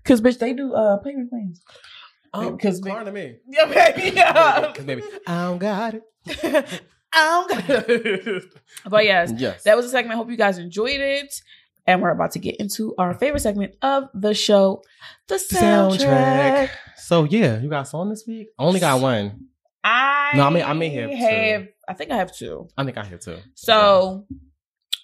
Cause 0.06 0.22
bitch, 0.22 0.38
they 0.38 0.53
do 0.53 0.73
uh 0.73 0.98
payment 0.98 1.30
plans. 1.30 1.61
Um, 2.34 2.56
Because 2.56 2.82
we- 2.82 2.91
to 2.91 3.12
me. 3.12 3.38
Yeah, 3.48 3.66
baby. 3.66 4.16
Yeah. 4.16 4.68
Because 4.68 4.86
maybe 4.86 5.03
I 5.28 5.45
don't 5.45 5.58
got 5.60 5.95
it. 5.95 6.03
I 7.14 7.26
don't 7.26 7.49
got 7.68 7.90
it. 7.90 8.44
but 8.90 9.03
yes, 9.03 9.34
Yes. 9.36 9.64
that 9.64 9.76
was 9.76 9.86
a 9.86 9.90
segment. 9.90 10.18
Hope 10.18 10.30
you 10.30 10.38
guys 10.38 10.58
enjoyed 10.58 10.99
it. 11.02 11.34
And 11.88 12.02
we're 12.02 12.12
about 12.12 12.32
to 12.32 12.40
get 12.40 12.58
into 12.58 12.94
our 12.98 13.14
favorite 13.16 13.40
segment 13.41 13.74
of 13.82 14.06
the 14.14 14.34
show, 14.34 14.84
the 15.28 15.36
soundtrack. 15.36 16.70
So 16.98 17.24
yeah, 17.26 17.60
you 17.60 17.70
got 17.70 17.82
a 17.82 17.86
song 17.90 18.10
this 18.10 18.24
week? 18.28 18.48
I 18.58 18.64
only 18.64 18.80
got 18.80 19.02
one. 19.02 19.48
I 19.84 20.32
No, 20.36 20.45
I 20.45 20.49
may- 20.52 20.64
I 20.64 20.74
may 20.74 20.90
have 20.90 21.10
two. 21.10 21.16
have 21.18 21.68
I 21.90 21.94
think 21.94 22.12
I 22.12 22.18
have 22.18 22.34
two. 22.34 22.70
I 22.78 22.86
think 22.86 22.98
I 22.98 23.03
have 23.03 23.20
two. 23.20 23.38
So, 23.56 24.26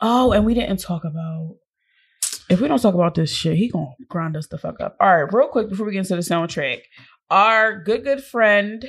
oh, 0.02 0.32
and 0.32 0.46
we 0.46 0.54
didn't 0.54 0.78
talk 0.80 1.04
about. 1.04 1.56
If 2.50 2.62
we 2.62 2.68
don't 2.70 2.82
talk 2.82 2.94
about 2.94 3.16
this 3.16 3.34
shit, 3.34 3.58
he 3.58 3.68
gonna 3.70 3.88
grind 4.08 4.38
us 4.38 4.48
the 4.48 4.58
fuck 4.58 4.80
up. 4.80 4.96
All 5.02 5.08
right, 5.24 5.34
real 5.34 5.50
quick 5.50 5.68
before 5.70 5.86
we 5.86 5.92
get 5.92 6.00
into 6.00 6.16
the 6.16 6.22
soundtrack, 6.22 6.80
our 7.30 7.82
good 7.84 8.04
good 8.04 8.24
friend, 8.24 8.86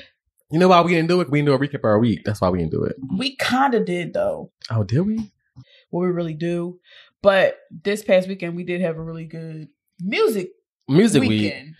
You 0.50 0.58
know 0.58 0.68
why 0.68 0.80
we 0.82 0.94
didn't 0.94 1.08
do 1.08 1.20
it? 1.20 1.30
We 1.30 1.38
didn't 1.40 1.48
do 1.48 1.54
a 1.54 1.58
recap 1.58 1.80
of 1.80 1.84
our 1.84 1.98
week. 1.98 2.20
That's 2.24 2.40
why 2.40 2.48
we 2.50 2.58
didn't 2.58 2.72
do 2.72 2.84
it. 2.84 2.96
we 3.16 3.36
kind 3.36 3.74
of 3.74 3.84
did 3.84 4.14
though. 4.14 4.50
Oh, 4.70 4.82
did 4.84 5.00
we? 5.02 5.30
What 5.90 6.00
we 6.02 6.08
really 6.08 6.34
do, 6.34 6.78
but 7.22 7.58
this 7.84 8.02
past 8.04 8.28
weekend 8.28 8.56
we 8.56 8.64
did 8.64 8.80
have 8.82 8.96
a 8.98 9.02
really 9.02 9.24
good 9.24 9.68
music 10.00 10.50
Music 10.88 11.20
week. 11.20 11.30
weekend. 11.30 11.74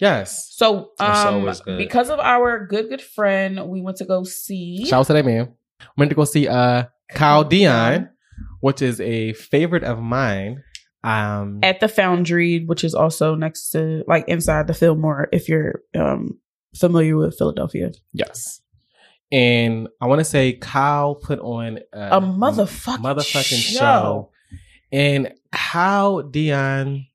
Yes. 0.00 0.48
So, 0.54 0.90
um, 0.98 1.50
because 1.78 2.10
of 2.10 2.18
our 2.20 2.66
good 2.66 2.88
good 2.88 3.00
friend, 3.00 3.68
we 3.68 3.80
went 3.80 3.96
to 3.98 4.04
go 4.04 4.24
see. 4.24 4.84
Shout 4.84 5.00
out 5.00 5.06
to 5.06 5.12
that 5.14 5.24
man. 5.24 5.54
Went 5.96 6.10
to 6.10 6.14
go 6.16 6.24
see 6.24 6.46
uh 6.48 6.84
Kyle 7.10 7.44
Dion, 7.44 8.10
which 8.60 8.82
is 8.82 9.00
a 9.00 9.32
favorite 9.34 9.84
of 9.84 10.00
mine. 10.00 10.62
Um 11.04 11.60
at 11.62 11.78
the 11.80 11.88
Foundry, 11.88 12.64
which 12.64 12.82
is 12.82 12.94
also 12.94 13.34
next 13.34 13.70
to 13.70 14.02
like 14.08 14.24
inside 14.26 14.66
the 14.66 14.74
Fillmore, 14.74 15.28
if 15.32 15.48
you're 15.48 15.82
um 15.94 16.38
familiar 16.74 17.16
with 17.16 17.36
Philadelphia. 17.38 17.92
yes. 18.12 18.60
And 19.32 19.88
I 20.00 20.06
want 20.06 20.20
to 20.20 20.24
say 20.24 20.52
Kyle 20.52 21.14
put 21.16 21.40
on 21.40 21.80
A 21.92 22.20
motherfucking 22.20 22.98
motherfucking 22.98 23.58
show. 23.62 23.78
show. 23.78 24.30
And 24.92 25.32
Kyle 25.52 26.22
Dion 26.22 27.06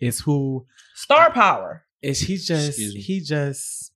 is 0.00 0.20
who 0.20 0.66
Star 0.94 1.30
power. 1.32 1.84
is 2.02 2.20
he 2.20 2.36
just 2.36 2.78
he 2.78 3.20
just 3.20 3.92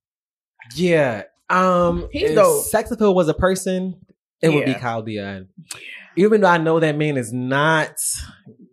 yeah. 0.75 1.25
Um 1.51 2.09
He's 2.13 2.31
if 2.31 2.37
dope. 2.37 2.65
Sex 2.65 2.91
appeal 2.91 3.15
was 3.15 3.29
a 3.29 3.35
person, 3.35 4.01
it 4.43 4.49
would 4.51 4.65
be 4.65 4.75
Kyle 4.75 5.03
Dion. 5.03 5.49
Even 6.17 6.41
though 6.41 6.49
I 6.49 6.59
know 6.59 6.81
that 6.81 6.97
man 6.97 7.17
is 7.17 7.33
not 7.33 7.99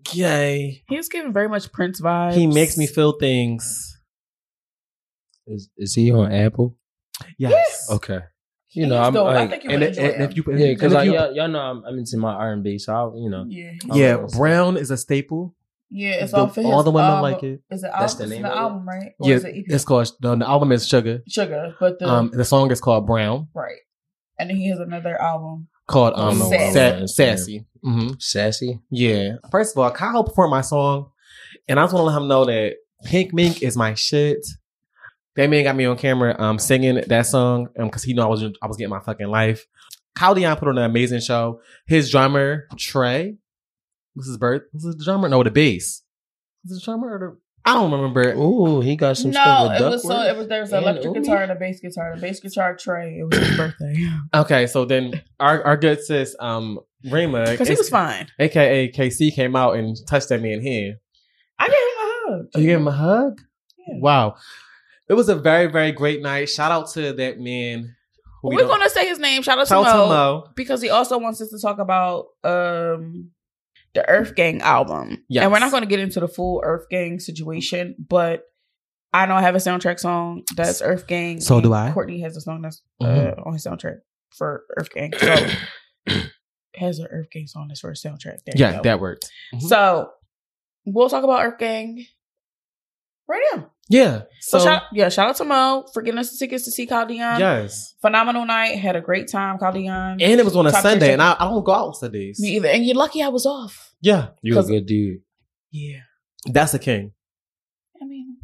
gay, 0.03 0.83
He 0.87 0.97
was 0.97 1.09
giving 1.09 1.33
very 1.33 1.47
much 1.49 1.71
Prince 1.71 2.01
vibes. 2.01 2.33
he 2.33 2.47
makes 2.47 2.77
me 2.77 2.87
feel 2.87 3.13
things. 3.19 3.89
Is, 5.47 5.69
is 5.77 5.93
he 5.93 6.11
on 6.11 6.31
Apple? 6.31 6.75
Yes. 7.37 7.87
Okay. 7.91 8.19
You 8.71 8.87
know, 8.87 8.99
I'm 9.01 9.13
dope. 9.13 9.27
I 9.27 9.33
like, 9.35 9.49
think 9.51 9.63
you 9.65 9.69
And, 9.69 9.81
would 9.81 9.97
it- 9.97 9.97
and 10.15 10.23
if 10.23 10.35
you 10.37 10.43
yeah, 10.47 10.73
because 10.73 10.93
and 10.93 11.01
if 11.01 11.05
you- 11.07 11.13
y'all, 11.13 11.31
y'all 11.35 11.47
know 11.47 11.59
I'm, 11.59 11.83
I'm 11.85 11.97
into 11.99 12.17
my 12.17 12.33
R&B, 12.33 12.79
so 12.79 12.93
I, 12.93 13.17
you 13.19 13.29
know, 13.29 13.45
yeah, 13.47 13.71
I'll 13.91 13.97
yeah. 13.97 14.25
Brown 14.35 14.77
is 14.77 14.89
a 14.89 14.97
staple. 14.97 15.53
yeah, 15.91 16.23
it's 16.23 16.31
The- 16.31 16.37
all 16.39 16.47
for 16.47 16.61
his, 16.61 16.71
all 16.71 16.81
the 16.81 16.89
women 16.89 17.11
um, 17.11 17.21
like 17.21 17.43
it. 17.43 17.61
Is 17.69 17.83
it 17.83 17.91
That's 17.97 18.13
album? 18.13 18.17
the 18.17 18.23
It's 18.23 18.29
name 18.31 18.41
the 18.43 18.49
of 18.49 18.55
it? 18.55 18.59
album, 18.59 18.87
right? 18.89 19.11
Or 19.19 19.29
Yeah, 19.29 19.35
is 19.35 19.43
it 19.43 19.55
EP? 19.55 19.65
it's 19.67 19.85
called 19.85 20.11
the, 20.21 20.35
the 20.35 20.49
album 20.49 20.71
is 20.71 20.87
Sugar. 20.87 21.21
Sugar, 21.27 21.75
but 21.79 21.99
the 21.99 22.07
Um, 22.09 22.31
the 22.33 22.45
song 22.45 22.71
is 22.71 22.81
called 22.81 23.05
Brown, 23.05 23.47
right, 23.53 23.77
and 24.39 24.49
then 24.49 24.57
he 24.57 24.69
has 24.69 24.79
another 24.79 25.21
album. 25.21 25.67
Called 25.87 26.13
um 26.15 26.37
Sassy. 26.39 26.73
Sa- 26.73 27.05
Sassy. 27.07 27.65
hmm 27.83 28.07
Sassy. 28.19 28.79
Yeah. 28.89 29.35
First 29.51 29.75
of 29.75 29.83
all, 29.83 29.91
Kyle 29.91 30.23
performed 30.23 30.51
my 30.51 30.61
song, 30.61 31.11
and 31.67 31.79
I 31.79 31.83
just 31.83 31.93
want 31.93 32.03
to 32.03 32.07
let 32.07 32.21
him 32.21 32.27
know 32.27 32.45
that 32.45 32.75
Pink 33.05 33.33
Mink 33.33 33.61
is 33.61 33.75
my 33.77 33.93
shit. 33.93 34.45
That 35.35 35.49
man 35.49 35.63
got 35.63 35.75
me 35.75 35.85
on 35.85 35.97
camera 35.97 36.35
um 36.39 36.59
singing 36.59 36.95
that 37.07 37.25
song 37.25 37.67
um 37.79 37.87
because 37.87 38.03
he 38.03 38.13
knew 38.13 38.21
I 38.21 38.27
was 38.27 38.43
I 38.61 38.67
was 38.67 38.77
getting 38.77 38.91
my 38.91 38.99
fucking 38.99 39.27
life. 39.27 39.65
Kyle 40.15 40.35
Dion 40.35 40.55
put 40.57 40.67
on 40.67 40.77
an 40.77 40.83
amazing 40.83 41.21
show. 41.21 41.59
His 41.87 42.11
drummer 42.11 42.67
Trey, 42.77 43.37
was 44.15 44.27
his 44.27 44.37
birth? 44.37 44.61
Was 44.73 44.85
it 44.85 44.99
the 44.99 45.03
drummer? 45.03 45.27
No, 45.27 45.41
the 45.43 45.49
bass. 45.49 46.03
Was 46.63 46.77
it 46.77 46.79
the 46.81 46.85
drummer 46.85 47.11
or 47.15 47.19
the? 47.19 47.37
I 47.65 47.75
don't 47.75 47.91
remember. 47.91 48.33
Ooh, 48.33 48.81
he 48.81 48.95
got 48.97 49.15
some 49.17 49.31
stuff 49.31 49.45
No, 49.45 49.69
with 49.69 49.81
it 49.81 49.85
was 49.89 50.03
so 50.03 50.21
it 50.21 50.35
was 50.35 50.47
there 50.47 50.61
was 50.61 50.73
an 50.73 50.83
electric 50.83 51.05
Umi? 51.05 51.19
guitar 51.21 51.43
and 51.43 51.51
a 51.51 51.55
bass 51.55 51.79
guitar. 51.79 52.15
The 52.15 52.21
bass 52.21 52.39
guitar 52.41 52.75
tray. 52.75 53.19
It 53.19 53.23
was 53.23 53.37
his 53.47 53.57
birthday 53.57 54.07
Okay, 54.33 54.67
so 54.67 54.83
then 54.85 55.21
our 55.39 55.63
our 55.63 55.77
good 55.77 56.01
sis 56.01 56.35
um 56.39 56.79
Rayma, 57.05 57.51
because 57.51 57.67
he 57.67 57.75
was 57.75 57.89
fine. 57.89 58.27
aka 58.39 58.91
KC, 58.91 59.33
came 59.33 59.55
out 59.55 59.75
and 59.75 59.95
touched 60.07 60.29
that 60.29 60.41
man 60.41 60.61
here. 60.61 60.99
I 61.59 61.67
gave 61.67 61.75
him 61.75 61.97
a 61.97 62.01
hug. 62.37 62.45
Oh, 62.55 62.59
you 62.59 62.65
gave 62.67 62.77
him 62.77 62.87
a 62.87 62.91
hug? 62.91 63.41
Yeah. 63.87 63.95
Wow. 63.99 64.35
It 65.09 65.13
was 65.15 65.27
a 65.29 65.35
very, 65.35 65.67
very 65.67 65.91
great 65.91 66.21
night. 66.21 66.49
Shout 66.49 66.71
out 66.71 66.89
to 66.91 67.11
that 67.13 67.39
man. 67.39 67.93
who 68.41 68.49
we 68.49 68.55
We're 68.55 68.67
gonna 68.67 68.89
say 68.89 69.07
his 69.07 69.19
name. 69.19 69.41
Shout 69.41 69.57
out 69.59 69.63
to 69.65 69.69
Shout 69.69 69.85
out 69.85 69.95
Mo, 69.97 70.03
to 70.03 70.09
Mo. 70.09 70.47
because 70.55 70.81
he 70.81 70.89
also 70.89 71.17
wants 71.17 71.41
us 71.41 71.49
to 71.49 71.59
talk 71.59 71.79
about 71.79 72.27
um 72.43 73.31
the 73.93 74.05
EarthGang 74.07 74.61
album. 74.61 75.23
Yes. 75.29 75.43
And 75.43 75.51
we're 75.51 75.59
not 75.59 75.71
going 75.71 75.83
to 75.83 75.89
get 75.89 75.99
into 75.99 76.19
the 76.19 76.27
full 76.27 76.61
EarthGang 76.65 77.21
situation, 77.21 77.95
but 77.99 78.43
I 79.13 79.25
know 79.27 79.35
I 79.35 79.41
have 79.41 79.55
a 79.55 79.59
soundtrack 79.59 79.99
song 79.99 80.43
that's 80.55 80.81
EarthGang. 80.81 81.41
So 81.41 81.61
do 81.61 81.73
I. 81.73 81.91
Courtney 81.91 82.21
has 82.21 82.35
a 82.35 82.41
song 82.41 82.61
that's 82.61 82.81
uh, 83.01 83.31
on 83.45 83.53
his 83.53 83.65
soundtrack 83.65 83.97
for 84.35 84.63
EarthGang. 84.79 85.13
So 86.05 86.21
has 86.75 86.97
an 86.97 87.07
EarthGang 87.13 87.47
song 87.47 87.67
that's 87.67 87.79
for 87.81 87.91
his 87.91 88.01
soundtrack. 88.03 88.39
There 88.45 88.55
Yeah, 88.55 88.81
that 88.81 88.99
worked. 88.99 89.29
Mhm. 89.53 89.61
So 89.61 90.09
we'll 90.85 91.07
talk 91.09 91.23
about 91.23 91.39
EarthGang 91.41 92.07
Right 93.27 93.41
now. 93.55 93.69
Yeah. 93.89 94.21
So, 94.41 94.59
So, 94.59 94.65
shout, 94.65 94.83
yeah, 94.93 95.09
shout 95.09 95.29
out 95.29 95.35
to 95.37 95.43
Mo 95.45 95.85
for 95.93 96.01
getting 96.01 96.17
us 96.19 96.31
the 96.31 96.37
tickets 96.37 96.63
to 96.65 96.71
see 96.71 96.85
Kyle 96.87 97.05
Dion. 97.05 97.39
yes. 97.39 97.95
Phenomenal 98.01 98.45
night. 98.45 98.77
Had 98.79 98.95
a 98.95 99.01
great 99.01 99.29
time, 99.29 99.57
Kyle 99.57 99.71
Dion. 99.71 100.19
And 100.21 100.39
it 100.39 100.43
was 100.45 100.55
on 100.55 100.67
a 100.67 100.71
Top 100.71 100.81
Sunday, 100.81 101.13
and 101.13 101.21
I, 101.21 101.35
I 101.39 101.45
don't 101.45 101.63
go 101.63 101.71
out 101.73 101.87
on 101.87 101.93
Sundays. 101.93 102.39
Me 102.39 102.55
either. 102.57 102.67
And 102.69 102.85
you're 102.85 102.95
lucky 102.95 103.21
I 103.21 103.29
was 103.29 103.45
off. 103.45 103.93
Yeah. 104.01 104.29
You 104.41 104.53
a 104.53 104.55
'Cause- 104.57 104.69
good 104.69 104.85
dude. 104.85 105.21
Yeah. 105.71 105.99
That's 106.45 106.73
a 106.73 106.79
king. 106.79 107.11
I 108.01 108.05
mean, 108.05 108.37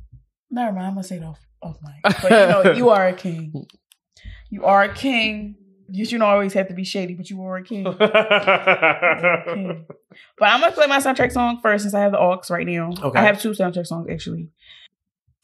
never 0.50 0.72
mind. 0.72 0.88
I'm 0.88 0.94
gonna 0.94 1.04
say 1.04 1.18
it 1.18 1.24
off 1.24 1.40
off 1.62 1.78
mic. 1.84 2.02
But 2.22 2.24
you 2.24 2.30
know, 2.30 2.72
you 2.74 2.90
are 2.90 3.08
a 3.08 3.14
king. 3.14 3.66
You 4.50 4.64
are 4.66 4.84
a 4.84 4.94
king. 4.94 5.56
You 5.92 6.06
should 6.06 6.20
not 6.20 6.30
always 6.34 6.54
have 6.54 6.68
to 6.70 6.74
be 6.74 6.84
shady, 6.86 7.16
but 7.16 7.30
you 7.30 7.42
are 7.44 7.58
a 7.58 7.64
king. 7.64 7.84
king. 7.84 7.98
But 10.38 10.46
I'm 10.46 10.60
gonna 10.62 10.72
play 10.72 10.88
my 10.88 11.00
soundtrack 11.00 11.32
song 11.32 11.60
first 11.62 11.84
since 11.84 11.94
I 11.94 12.00
have 12.02 12.12
the 12.12 12.20
aux 12.20 12.42
right 12.50 12.66
now. 12.66 12.92
Okay. 13.02 13.20
I 13.20 13.24
have 13.24 13.42
two 13.42 13.52
soundtrack 13.52 13.86
songs 13.88 14.08
actually. 14.10 14.50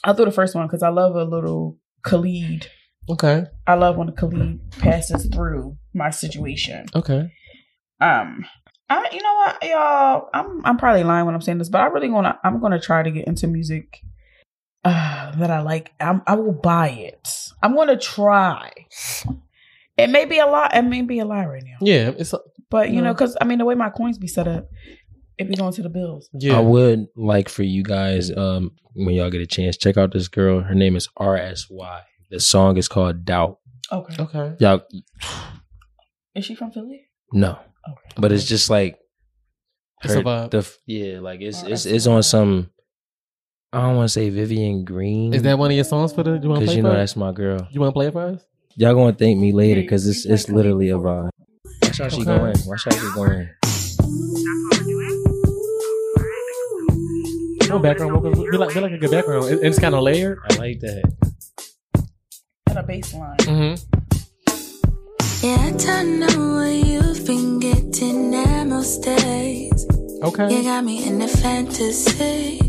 I'll 0.06 0.14
do 0.14 0.24
the 0.24 0.32
first 0.32 0.56
one 0.56 0.68
because 0.68 0.84
I 0.84 0.90
love 0.90 1.16
a 1.16 1.24
little 1.26 1.78
Khalid. 2.04 2.70
Okay. 3.10 3.44
I 3.68 3.74
love 3.74 3.98
when 3.98 4.08
a 4.08 4.12
Khalid 4.12 4.60
passes 4.80 5.26
through 5.26 5.78
my 5.94 6.12
situation. 6.12 6.86
Okay. 6.96 7.32
Um, 8.00 8.46
I 8.90 9.10
you 9.12 9.22
know 9.22 9.34
what, 9.34 9.64
y'all, 9.64 10.30
I'm 10.34 10.64
I'm 10.64 10.78
probably 10.78 11.04
lying 11.04 11.26
when 11.26 11.34
I'm 11.34 11.42
saying 11.42 11.58
this, 11.58 11.70
but 11.70 11.82
I 11.82 11.88
really 11.88 12.08
gonna 12.08 12.40
I'm 12.44 12.62
gonna 12.62 12.80
try 12.80 13.02
to 13.02 13.10
get 13.12 13.28
into 13.28 13.48
music 13.48 14.02
uh, 14.84 15.32
that 15.38 15.50
I 15.50 15.62
like. 15.62 15.92
I'm, 16.00 16.22
I 16.28 16.36
will 16.36 16.54
buy 16.54 16.90
it. 16.90 17.28
I'm 17.64 17.76
gonna 17.76 17.98
try. 17.98 18.72
It 19.98 20.10
may 20.10 20.26
be 20.26 20.38
a 20.38 20.46
lot. 20.46 20.76
It 20.76 20.84
may 20.84 21.02
be 21.02 21.20
a 21.20 21.26
lie 21.26 21.46
right 21.46 21.64
now, 21.64 21.78
Yeah. 21.82 22.12
It's 22.18 22.34
but 22.70 22.92
you 22.92 23.02
know, 23.02 23.14
because 23.14 23.38
I 23.40 23.46
mean, 23.46 23.60
the 23.60 23.66
way 23.66 23.76
my 23.76 23.90
coins 23.90 24.18
be 24.18 24.28
set 24.28 24.48
up, 24.48 24.70
it 25.38 25.50
be 25.50 25.56
going 25.56 25.74
to 25.74 25.82
the 25.82 25.90
bills. 25.90 26.30
yeah. 26.34 26.58
I 26.58 26.62
would 26.62 27.08
like 27.16 27.50
for 27.50 27.64
you 27.64 27.84
guys, 27.84 28.32
um, 28.36 28.72
when 28.94 29.16
y'all 29.16 29.30
get 29.30 29.42
a 29.42 29.46
chance, 29.48 29.76
check 29.78 29.98
out 29.98 30.14
this 30.14 30.28
girl. 30.28 30.62
Her 30.62 30.76
name 30.76 30.96
is 30.96 31.08
RSY. 31.20 32.02
The 32.32 32.40
song 32.40 32.78
is 32.78 32.88
called 32.88 33.26
Doubt. 33.26 33.60
Okay. 33.92 34.16
okay. 34.24 34.56
Y'all, 34.60 34.82
Is 36.36 36.46
she 36.46 36.56
from 36.56 36.72
Philly? 36.72 37.06
no, 37.32 37.52
Okay. 37.90 38.16
but 38.18 38.32
it's 38.32 38.46
just 38.46 38.70
like 38.70 38.98
It's 40.04 40.14
a 40.14 40.22
vibe. 40.24 40.52
the 40.52 40.68
yeah, 40.86 41.20
like 41.20 41.42
it's 41.42 41.64
it's 41.64 41.86
it's 41.86 42.08
on 42.08 42.24
some. 42.24 42.70
I 43.74 43.82
don't 43.82 43.96
want 43.98 44.06
to 44.06 44.14
say 44.14 44.30
Vivian 44.30 44.86
Green. 44.86 45.34
Is 45.34 45.42
that 45.44 45.58
one 45.58 45.70
of 45.72 45.76
your 45.76 45.84
songs 45.84 46.14
for 46.14 46.24
the? 46.24 46.32
You 46.38 46.50
want 46.50 46.62
to 46.62 46.66
because 46.66 46.68
play 46.68 46.76
you 46.78 46.82
for 46.82 46.88
know 46.88 46.94
us? 46.94 46.98
that's 47.12 47.16
my 47.18 47.32
girl. 47.32 47.68
You 47.72 47.80
want 47.82 47.90
to 47.90 47.94
play 47.94 48.08
it 48.08 48.14
for 48.14 48.22
us? 48.22 48.42
Y'all 48.78 48.94
gonna 48.94 49.14
thank 49.14 49.38
me 49.40 49.52
later 49.54 49.82
because 49.82 50.08
it's 50.08 50.26
it's 50.26 50.50
literally 50.50 50.90
a 50.90 50.98
before. 50.98 51.30
vibe. 51.30 51.84
Watch 51.84 51.98
how 52.00 52.10
she 52.10 52.22
Okay. 52.22 52.26
going. 52.38 52.56
Watch 52.66 52.86
how 52.86 52.92
she 52.92 53.14
going. 53.14 53.50
No 57.76 57.82
background 57.82 58.14
vocals. 58.14 58.38
We 58.40 58.58
like, 58.58 58.74
we 58.74 58.82
like 58.82 58.92
a 58.94 58.98
good 58.98 59.12
background. 59.12 59.46
It- 59.52 59.60
it's 59.64 59.80
kind 59.80 59.96
of 59.96 60.02
layered. 60.04 60.40
I 60.50 60.56
like 60.56 60.80
that. 60.80 61.04
And 62.70 62.78
a 62.80 62.84
bass 62.84 63.14
line. 63.14 63.38
Mm-hmm. 63.38 63.76
Yeah, 65.46 65.58
I 65.58 65.72
don't 65.78 66.20
know 66.20 66.56
what 66.56 66.74
you've 66.88 67.26
been 67.26 67.60
getting 67.60 68.34
at 68.34 68.64
most 68.66 69.04
days. 69.04 69.86
Okay. 70.24 70.56
You 70.56 70.64
got 70.64 70.84
me 70.84 71.06
in 71.06 71.22
a 71.22 71.28
fantasy, 71.28 72.60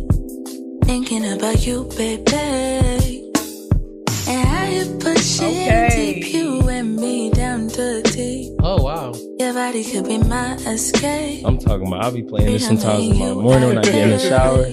thinking 0.84 1.24
about 1.32 1.64
you, 1.66 1.88
baby. 1.96 3.25
And 4.28 4.48
how 4.48 4.64
you 4.66 4.98
push 4.98 5.40
it 5.40 5.44
Okay. 5.44 6.14
deep, 6.20 6.34
you 6.34 6.68
and 6.68 6.96
me 6.96 7.30
down 7.30 7.68
to 7.68 8.02
deep. 8.02 8.52
Oh 8.62 8.82
wow. 8.82 9.12
Your 9.38 9.52
body 9.54 9.84
could 9.84 10.04
be 10.06 10.18
my 10.18 10.54
escape. 10.66 11.44
I'm 11.46 11.58
talking 11.58 11.86
about. 11.86 12.04
I'll 12.04 12.12
be 12.12 12.22
playing 12.22 12.52
this 12.52 12.66
Freedom 12.66 12.80
sometimes 12.82 13.04
in 13.04 13.12
in 13.12 13.18
my 13.18 13.34
morning 13.42 13.68
when 13.68 13.78
I 13.78 13.82
get 13.82 13.94
in 13.94 14.10
the 14.10 14.18
shower. 14.18 14.66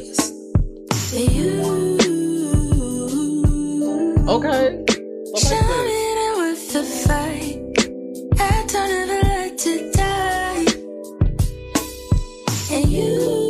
You 1.14 1.94
Okay. 4.28 4.84
Show 5.38 5.62
me 5.62 6.00
that 6.18 6.34
the 6.74 6.84
fight. 7.06 7.60
I 8.40 8.66
don't 8.68 8.92
ever 9.02 9.22
like 9.28 9.58
to 9.58 9.92
die. 9.92 10.66
And 12.72 12.88
you, 12.90 13.43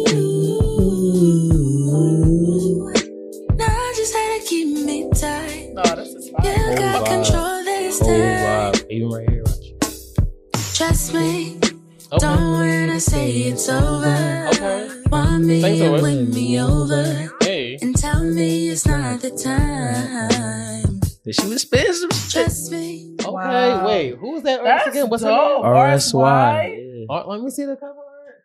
You 6.43 6.51
Whole 6.51 6.75
got 6.75 7.05
vibe. 7.05 7.05
control 7.07 7.63
this 7.63 7.99
Whole 7.99 8.07
time. 8.09 8.73
vibe, 8.73 8.91
even 8.91 9.09
right 9.09 9.29
here. 9.29 9.43
Watch. 9.45 10.75
Trust 10.75 11.13
me. 11.13 11.57
Okay. 11.57 12.17
Don't 12.19 12.59
when 12.59 12.89
I 12.89 12.97
say 12.99 13.31
it's 13.31 13.69
over. 13.69 14.49
Okay. 14.53 14.89
Want 15.09 15.45
me 15.45 15.61
Thanks, 15.61 15.81
and 15.81 15.89
Owen. 15.95 16.01
win 16.03 16.29
me 16.31 16.59
over. 16.61 17.29
Hey. 17.41 17.77
And 17.81 17.95
tell 17.95 18.23
me 18.23 18.69
it's 18.69 18.85
not 18.85 19.21
the 19.21 19.31
time. 19.31 20.99
Did 21.25 21.35
she 21.35 21.47
was 21.47 21.61
spit 21.61 21.93
some 21.95 22.09
shit? 22.11 22.31
Trust 22.31 22.71
me. 22.71 23.15
Okay. 23.21 23.31
Wow. 23.31 23.87
Wait. 23.87 24.15
Who 24.15 24.31
was 24.33 24.43
that? 24.43 24.63
That's 24.63 24.87
again? 24.87 25.09
What's 25.09 25.23
dope. 25.23 25.63
her 25.63 25.73
name? 25.73 25.89
RSY. 25.97 27.05
Oh, 27.09 27.29
let 27.29 27.41
me 27.41 27.49
see 27.49 27.65
the 27.65 27.75
cover 27.75 27.93
art. 27.93 28.43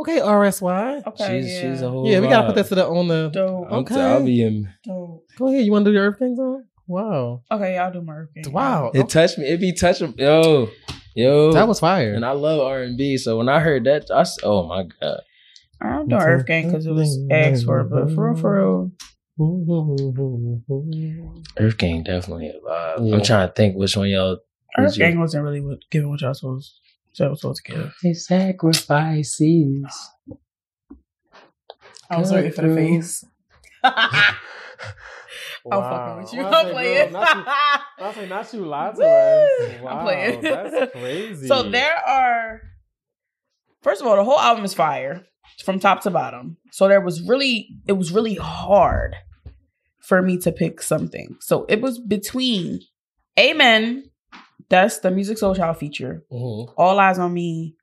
Okay, 0.00 0.20
RSY. 0.20 1.06
Okay, 1.06 1.40
She's 1.42 1.52
yeah. 1.52 1.60
she's 1.72 1.82
a 1.82 1.90
whole. 1.90 2.06
Yeah, 2.08 2.20
we 2.20 2.28
gotta 2.28 2.44
vibe. 2.44 2.46
put 2.48 2.54
that 2.56 2.66
to 2.68 2.74
the 2.76 2.86
on 2.86 3.08
the. 3.08 3.30
Dope. 3.32 3.66
I'm 3.68 3.78
Okay. 3.80 3.94
t- 3.94 4.00
I'll 4.00 4.24
be 4.24 4.42
in. 4.42 4.68
Dope. 4.84 5.24
Go 5.38 5.48
ahead. 5.48 5.64
You 5.64 5.72
want 5.72 5.84
to 5.86 5.90
do 5.90 5.94
your 5.94 6.12
EarthGang 6.12 6.36
song? 6.36 6.64
Wow. 6.86 7.42
Okay, 7.50 7.76
I'll 7.78 7.92
do 7.92 8.00
my 8.02 8.12
EarthGang. 8.14 8.52
Wow. 8.52 8.90
It 8.94 9.08
touched 9.08 9.38
me. 9.38 9.46
It 9.46 9.60
be 9.60 9.72
touching. 9.72 10.14
Yo, 10.18 10.68
yo. 11.14 11.52
That 11.52 11.66
was 11.68 11.80
fire. 11.80 12.14
And 12.14 12.24
I 12.24 12.30
love 12.32 12.60
R 12.60 12.82
and 12.82 12.96
B. 12.96 13.16
So 13.18 13.38
when 13.38 13.48
I 13.48 13.60
heard 13.60 13.84
that, 13.84 14.10
I 14.10 14.20
s- 14.20 14.38
oh 14.42 14.66
my 14.66 14.84
god. 15.00 15.20
I'm 15.80 16.06
doing 16.08 16.20
EarthGang 16.22 16.64
because 16.66 16.86
it 16.86 16.92
was 16.92 17.18
asked 17.30 17.64
for, 17.66 17.84
but 17.84 18.10
for 18.14 18.32
real, 18.32 18.40
for 18.40 18.54
real. 18.54 18.92
EarthGang 21.58 22.04
definitely 22.04 22.48
a 22.48 22.54
vibe. 22.66 23.08
Yeah. 23.10 23.16
I'm 23.16 23.22
trying 23.22 23.48
to 23.48 23.54
think 23.54 23.76
which 23.76 23.96
one 23.96 24.08
y'all. 24.08 24.38
Earth 24.78 24.84
was 24.84 24.96
your- 24.98 25.08
Gang 25.08 25.18
wasn't 25.20 25.44
really 25.44 25.62
giving 25.90 26.08
what 26.08 26.20
y'all 26.20 26.34
supposed, 26.34 26.72
y'all 27.14 27.30
was 27.30 27.40
supposed 27.40 27.64
to 27.66 27.72
give. 27.72 27.92
His 28.02 28.26
sacrifices. 28.26 29.84
I 32.08 32.18
was 32.18 32.32
ready 32.32 32.50
for 32.50 32.62
the 32.62 32.74
face. 32.74 33.24
I'm 35.72 35.82
fucking 35.82 36.22
with 36.22 36.32
you. 36.34 36.42
I'm 36.42 36.70
playing. 36.72 37.12
girl, 37.12 37.20
not 37.22 37.36
you- 37.36 38.04
I 38.04 38.12
say 38.14 38.28
not 38.28 38.52
you 38.52 38.66
lied 38.66 38.94
to 38.96 39.04
us. 39.04 39.80
I'm 39.86 40.04
playing. 40.04 40.40
That's 40.42 40.92
crazy. 40.96 41.46
So 41.48 41.62
there 41.70 41.96
are, 42.06 42.60
first 43.82 44.00
of 44.00 44.06
all, 44.06 44.16
the 44.16 44.24
whole 44.24 44.38
album 44.38 44.64
is 44.64 44.74
fire 44.74 45.24
from 45.64 45.80
top 45.80 46.02
to 46.02 46.10
bottom. 46.10 46.56
So 46.72 46.88
there 46.88 47.00
was 47.00 47.22
really, 47.22 47.68
it 47.86 47.92
was 47.92 48.12
really 48.12 48.34
hard 48.34 49.16
for 50.02 50.22
me 50.22 50.38
to 50.38 50.52
pick 50.52 50.82
something. 50.82 51.36
So 51.40 51.64
it 51.68 51.80
was 51.80 51.98
between 51.98 52.80
Amen, 53.38 54.10
that's 54.70 55.00
the 55.00 55.10
Musiq 55.10 55.38
Soulchild 55.38 55.76
feature, 55.76 56.24
Mhm. 56.32 56.72
All 56.76 56.98
Eyes 56.98 57.18
on 57.18 57.34
Me, 57.34 57.74